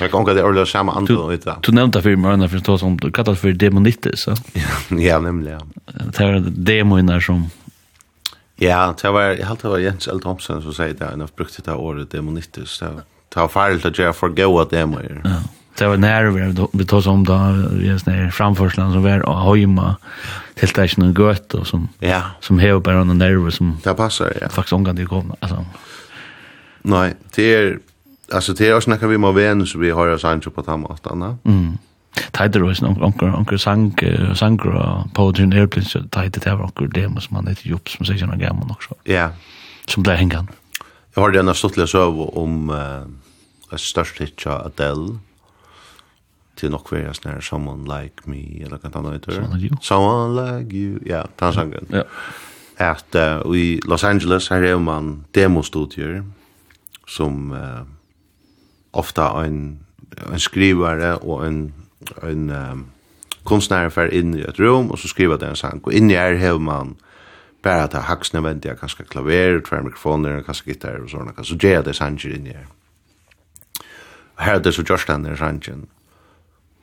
Jag 0.00 0.10
kan 0.10 0.24
gå 0.24 0.34
det 0.34 0.44
ordet 0.44 0.68
samma 0.68 0.92
andra 0.92 1.26
vet 1.26 1.44
du. 1.44 1.52
Du 1.62 1.72
nämnde 1.72 2.02
för 2.02 2.16
mig 2.16 2.36
när 2.36 2.48
för 2.48 2.58
tog 2.58 2.80
som 2.80 2.98
kallat 2.98 3.38
för 3.38 3.52
demonitis 3.52 4.20
så. 4.22 4.34
ja, 4.88 5.20
nämligen. 5.20 5.60
Det 6.16 6.24
var 6.24 6.44
demoner 6.50 7.20
som 7.20 7.50
Ja, 8.56 8.94
det 9.02 9.10
var 9.10 9.22
jag 9.22 9.46
hade 9.46 9.68
var 9.68 9.78
Jens 9.78 10.08
L 10.08 10.20
Thompson 10.20 10.62
som 10.62 10.74
säger 10.74 10.94
det 10.94 11.16
när 11.16 11.18
jag 11.18 11.28
brukte 11.36 11.62
det 11.62 11.72
ordet 11.72 12.10
demonitis 12.10 12.70
så 12.70 12.86
ta 13.28 13.48
farligt 13.48 13.84
att 13.84 14.16
får 14.16 14.28
gå 14.28 14.52
goda 14.52 14.64
demoner. 14.64 15.20
Ja. 15.24 15.42
Det 15.78 15.86
var 15.86 15.96
när 15.96 16.24
vi 16.78 16.84
tog 16.84 17.02
som 17.02 17.24
då 17.24 17.34
Jens 17.82 18.06
när 18.06 18.30
framförslan 18.30 18.92
som 18.92 19.02
var 19.02 19.22
och 19.22 19.36
hojma 19.36 19.96
helt 20.56 20.74
det 20.74 20.96
någon 20.96 21.14
gött 21.14 21.54
och 21.54 21.66
som 21.66 21.88
ja. 21.98 22.22
som 22.40 22.58
häver 22.58 22.80
bara 22.80 23.04
någon 23.04 23.18
nerver 23.18 23.50
som 23.50 23.78
Det 23.84 23.94
passar 23.94 24.32
ja. 24.40 24.48
Faktiskt 24.48 24.72
omgående 24.72 25.04
kom 25.04 25.34
alltså. 25.40 25.64
Nej, 26.82 27.14
det 27.34 27.54
är 27.54 27.78
alltså 28.32 28.52
det 28.52 28.68
är 28.68 28.76
också 28.76 28.90
när 28.90 29.06
vi 29.08 29.18
må 29.18 29.32
vän 29.32 29.66
så 29.66 29.78
vi 29.78 29.90
har 29.90 30.06
ju 30.06 30.18
Sancho 30.18 30.50
på 30.50 30.62
tamma 30.62 30.88
att 30.88 31.06
anna. 31.06 31.38
Mm. 31.44 31.78
Tider 32.32 32.62
och 32.62 32.82
någon 32.82 33.02
onkel 33.02 33.34
onkel 33.34 33.58
sang 33.58 33.94
sang 34.34 34.58
på 35.14 35.32
den 35.32 35.52
airplane 35.52 35.88
så 35.88 35.98
tider 35.98 36.40
det 36.44 36.54
var 36.54 36.64
onkel 36.64 36.90
det 36.90 37.08
måste 37.08 37.34
man 37.34 37.48
inte 37.48 37.68
jobb 37.68 37.88
som 37.88 38.06
säger 38.06 38.26
någon 38.26 38.38
gammal 38.38 38.70
också. 38.70 38.94
Ja. 39.04 39.30
Som 39.86 40.02
där 40.02 40.14
hängan. 40.14 40.48
Jag 41.14 41.22
har 41.22 41.30
den 41.30 41.46
här 41.46 41.86
söv 41.86 42.20
om 42.20 42.70
eh 42.70 43.76
störst 43.76 44.20
hit 44.20 44.46
Adele 44.46 45.18
till 46.54 46.70
nog 46.70 46.84
kvar 46.84 47.12
snär 47.12 47.40
someone 47.40 48.02
like 48.02 48.14
me 48.24 48.62
eller 48.64 48.78
kan 48.78 48.90
ta 48.90 49.00
något 49.00 49.26
där. 49.26 49.76
Someone 49.80 50.58
like 50.58 50.76
you. 50.76 50.98
Ja, 51.06 51.26
ta 51.36 51.52
sangen. 51.52 51.86
Ja. 51.88 52.04
Att 52.76 53.14
i 53.54 53.80
Los 53.84 54.04
Angeles 54.04 54.50
här 54.50 54.62
är 54.62 54.78
man 54.78 55.24
demostudier 55.30 56.24
som 57.06 57.52
uh, 57.52 57.82
ofta 58.92 59.30
en, 59.44 59.78
en 60.32 60.42
skrivare 60.42 61.18
og 61.18 61.46
en, 61.46 61.60
en 62.22 62.50
um, 62.50 62.86
kunstnær 63.44 63.90
fer 63.94 64.10
inn 64.14 64.34
i 64.38 64.44
et 64.46 64.58
rom, 64.60 64.90
og 64.90 64.98
så 65.00 65.10
skriver 65.10 65.40
det 65.40 65.50
en 65.50 65.58
sang. 65.58 65.80
Og 65.84 65.94
inni 65.94 66.18
her 66.18 66.38
hever 66.40 66.62
man 66.62 66.96
bara 67.64 67.88
ta 67.92 68.02
haksene 68.08 68.42
vent, 68.44 68.64
jeg 68.64 68.78
kanskje 68.80 69.08
klaver, 69.08 69.60
tver 69.64 69.84
mikrofoner, 69.84 70.42
kanskje 70.44 70.72
gitar 70.72 71.00
og 71.02 71.10
sånne, 71.12 71.36
så 71.44 71.56
gjør 71.60 71.86
det 71.88 71.96
sanger 71.98 72.36
inni 72.36 72.56
her. 72.56 72.68
Og 74.36 74.44
her 74.46 74.58
er 74.58 74.62
det 74.64 74.74
så 74.74 74.84
Jorsland 74.88 75.28
er 75.28 75.36
sangen, 75.36 75.88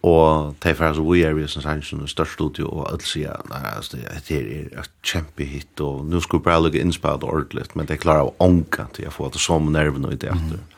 og 0.06 0.54
de 0.64 0.74
fer 0.78 0.92
altså 0.92 1.04
vi 1.08 1.24
er 1.26 1.34
vi 1.34 1.48
som 1.50 1.66
sangen, 1.66 2.06
og 2.06 2.10
størst 2.10 2.38
studio, 2.38 2.70
og 2.70 2.92
alt 2.92 3.08
sier, 3.10 3.42
nei, 3.50 3.64
altså, 3.74 3.98
det 3.98 4.38
er 4.38 4.80
et 4.84 4.92
kjempe 5.02 5.50
hit, 5.50 5.82
og 5.82 6.06
nu 6.06 6.22
skulle 6.22 6.44
jeg 6.44 6.50
bare 6.52 6.64
lukke 6.68 6.82
innspillet 6.82 7.26
ordentligt 7.26 7.76
men 7.76 7.90
det 7.90 8.02
klarar 8.06 8.30
å 8.30 8.36
ånka 8.40 8.92
til 8.94 9.08
jeg 9.08 9.18
får 9.18 9.34
det 9.34 9.42
som 9.42 9.72
nerven 9.74 10.06
og 10.06 10.14
i 10.14 10.22
det 10.22 10.34
etter. 10.34 10.62
Mm 10.62 10.74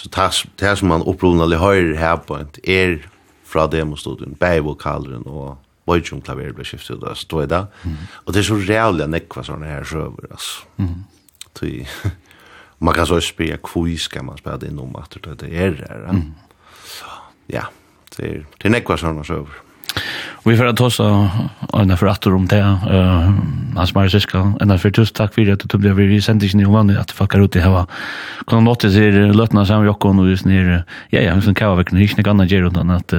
Så 0.00 0.08
det 0.56 0.66
här 0.66 0.74
som 0.74 0.88
man 0.88 1.02
upprovnade 1.02 1.56
höjer 1.56 1.94
her 1.94 2.16
på 2.16 2.36
en 2.36 2.48
er 2.64 3.02
fra 3.44 3.66
demostudien, 3.66 4.34
bæg 4.34 4.62
vokaleren 4.64 5.26
og 5.26 5.58
Bojum 5.84 6.22
klaver 6.22 6.54
ble 6.54 6.64
skiftet 6.64 7.00
ut 7.00 7.04
av 7.04 7.18
Stoida. 7.18 7.64
Mm. 7.84 7.96
Og 8.24 8.32
det 8.32 8.40
er 8.40 8.46
så 8.46 8.56
rævlig 8.56 9.04
enn 9.04 9.16
ekva 9.18 9.42
sånne 9.44 9.68
her 9.68 9.84
sjøver, 9.84 10.28
altså. 10.30 10.68
Mm. 10.78 11.02
Tui, 11.58 11.72
man 12.86 12.96
kan 12.96 13.08
så 13.10 13.18
spille 13.24 13.58
kvui 13.64 13.96
skal 13.98 14.24
man 14.24 14.38
spille 14.38 14.70
innom 14.70 14.94
at 15.00 15.18
det 15.26 15.50
er 15.50 15.74
her. 15.82 16.06
Mm. 16.14 16.30
Så, 16.86 17.10
ja, 17.50 17.66
det 18.16 18.28
er, 18.28 18.46
det 18.56 18.70
er 18.70 18.76
nekva 18.76 18.96
sånne 19.00 19.26
sjøver. 19.26 19.50
Mm. 19.50 19.69
Vi 20.44 20.56
får 20.56 20.72
ta 20.72 20.84
oss 20.84 21.00
en 21.72 21.96
för 21.96 22.06
att 22.06 22.26
om 22.26 22.46
det. 22.46 22.78
Hans 23.76 23.94
Marius 23.94 24.14
Iska, 24.14 24.52
en 24.60 24.78
för 24.78 24.90
tusen 24.90 25.14
tack 25.14 25.34
för 25.34 25.52
att 25.52 25.68
du 25.68 25.78
blev 25.78 25.94
vi 25.94 26.22
sände 26.22 26.46
inte 26.46 26.66
om 26.66 26.72
vanligt 26.72 26.98
att 26.98 27.10
fucka 27.10 27.38
ut 27.38 27.52
det 27.52 27.60
här. 27.60 27.86
Kan 28.46 28.64
något 28.64 28.80
det 28.80 28.90
ser 28.90 29.32
lötna 29.32 29.66
sen 29.66 29.84
jag 29.84 30.04
och 30.04 30.30
just 30.30 30.44
ner. 30.44 30.84
Ja 31.10 31.20
ja, 31.20 31.40
sen 31.40 31.54
kan 31.54 31.78
vi 31.78 31.84
kunna 31.84 32.00
hitta 32.00 32.32
någon 32.32 32.46
ger 32.46 32.66
utan 32.66 32.90
att 32.90 33.12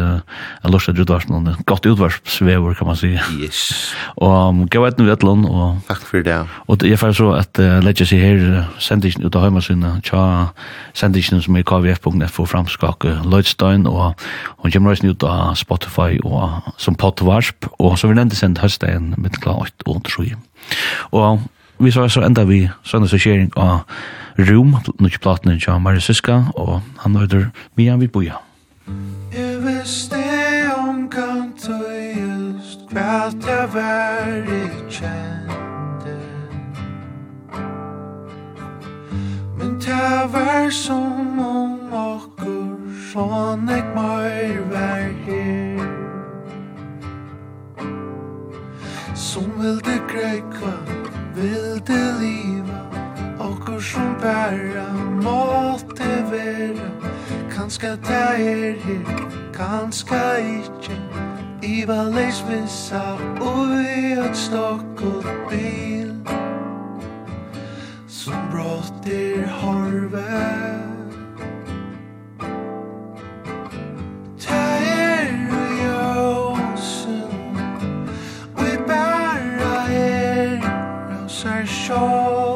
jag 0.62 0.72
lustar 0.72 0.94
du 0.94 1.04
dårs 1.04 1.28
någon 1.28 1.56
gott 1.66 1.86
utvarsvevor 1.86 2.74
kan 2.74 2.88
man 2.88 2.96
säga. 2.96 3.22
Yes. 3.42 3.94
Och 4.02 4.72
gå 4.72 4.88
ut 4.88 4.98
nu 4.98 5.12
ett 5.12 5.24
land 5.24 5.46
och 5.46 5.76
tack 5.88 6.00
för 6.02 6.24
det. 6.24 6.46
Och 6.52 6.84
jag 6.84 7.00
får 7.00 7.14
så 7.14 7.34
att 7.34 7.58
lägga 7.58 8.06
sig 8.06 8.20
här 8.20 8.64
sände 8.80 9.08
inte 9.08 9.22
ut 9.22 9.36
av 9.36 9.44
hemma 9.44 9.62
sina 9.62 10.02
cha 10.02 10.48
sände 10.94 11.20
inte 11.20 11.42
som 11.42 11.58
i 11.58 11.64
kvf.net 11.64 12.32
för 12.32 12.46
framskak 12.46 13.04
Lloydstein 13.26 13.88
och 13.88 14.16
och 14.62 14.70
Jim 14.70 14.88
Rice 14.88 15.08
ut 15.08 15.24
av 15.24 15.54
Spotify 15.54 16.20
och 16.20 16.50
som 16.78 16.96
poddvarsp, 17.12 17.68
og 17.80 17.98
så 18.00 18.08
vi 18.08 18.16
nevnte 18.16 18.36
sendt 18.36 18.62
høstdagen 18.64 19.14
med 19.18 19.36
klar 19.44 19.66
8 19.68 19.88
og 19.88 20.04
3. 20.08 20.32
Og 21.12 21.40
vi 21.78 21.92
så, 21.92 22.08
så 22.08 22.22
enda 22.26 22.46
vi 22.46 22.64
sånn 22.88 23.08
sharing 23.10 23.52
av 23.58 23.84
Room, 24.38 24.78
nukk 25.00 25.20
platen 25.22 25.60
til 25.60 25.82
Marius 25.82 26.08
Siska, 26.10 26.54
og 26.56 26.80
han 27.04 27.16
høyder 27.16 27.50
vi 27.76 27.90
Vidboja. 27.90 28.40
Jeg 29.34 29.58
visste 29.64 30.22
omkant 30.78 31.68
og 31.70 31.92
just 32.16 32.88
kvart 32.90 33.48
jeg 33.48 33.68
var 33.74 34.32
i 34.48 34.62
kjente 34.90 36.16
Men 39.58 39.80
det 39.80 40.34
var 40.34 40.70
som 40.70 41.40
om 41.40 41.94
okkur 41.94 42.92
sånn 43.12 43.70
jeg 43.70 43.86
mer 43.96 44.62
var 44.72 45.10
her 45.28 46.01
Som 49.32 49.52
vilde 49.62 50.02
greika, 50.12 50.72
vilde 51.36 52.00
liva 52.20 52.82
Okkur 53.40 53.80
som 53.80 54.16
bæra 54.20 54.92
måtte 55.24 56.10
vera. 56.32 56.90
Kanska 57.56 57.96
ta 58.04 58.36
er 58.36 58.76
her, 58.84 59.24
kanska 59.54 60.20
ikkje 60.36 61.00
Iva 61.64 62.04
leis 62.12 62.44
missa 62.50 63.16
ui 63.40 64.20
at 64.20 64.36
stokk 64.36 65.02
og 65.14 65.24
bil 65.48 66.12
Som 68.08 68.52
brått 68.52 69.08
er 69.08 69.48
horvet 69.48 70.91
sær 81.42 81.66
sjálv. 81.66 82.51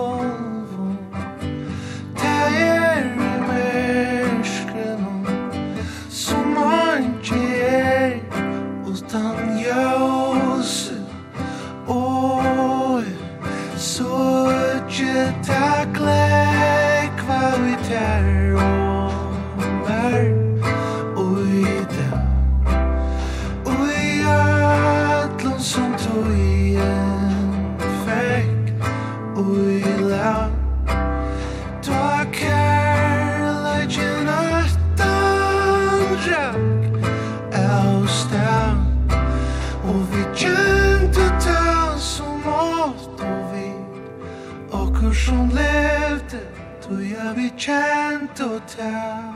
down 48.85 49.35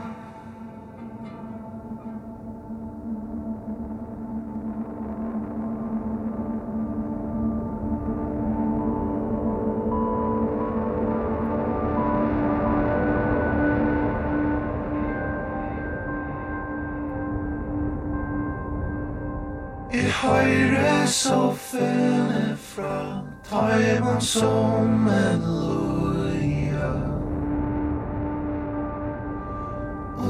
I 19.92 20.02
høyre 20.22 21.06
så 21.06 21.52
føler 21.58 22.54
fra 22.56 23.22
Tar 23.50 24.20
som 24.20 25.08
en 25.08 25.42
lov 25.42 25.69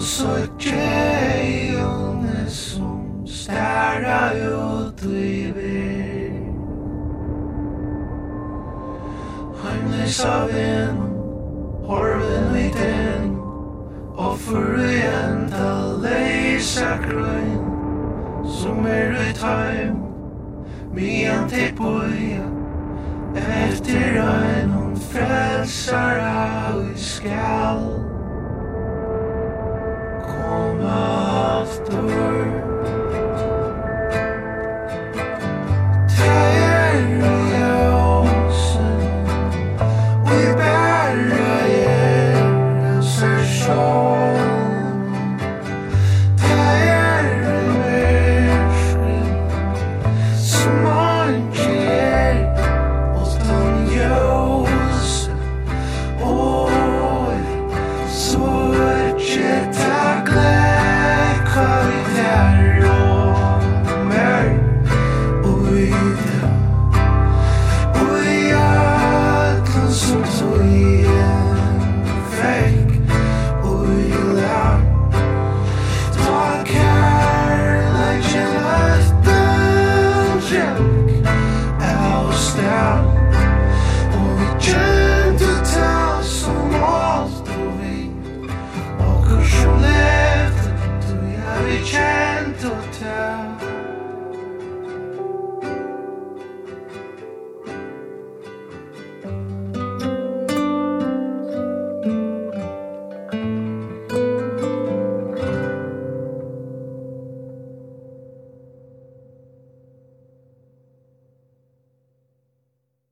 Og 0.00 0.06
så 0.06 0.48
tjejene 0.58 2.44
som 2.48 3.26
stæra 3.26 4.30
ut 4.32 5.02
i 5.04 5.52
vir 5.52 6.38
Heimlis 9.60 10.22
av 10.24 10.54
en, 10.56 11.02
horven 11.84 12.56
i 12.56 12.70
den 12.78 13.36
Og 14.16 14.38
for 14.40 14.72
fyrir 14.72 15.04
enda 15.20 15.68
leisa 16.00 16.96
grøn 17.04 17.60
Som 18.56 18.86
er 18.88 19.12
ut 19.20 19.42
heim, 19.44 19.98
mian 20.96 21.44
til 21.52 21.74
boia 21.76 22.46
Efter 23.36 24.22
einum 24.24 24.96
frelsar 25.12 26.24
av 26.24 26.86
i 26.88 26.96
skall 26.96 28.09
Thomas 30.50 31.78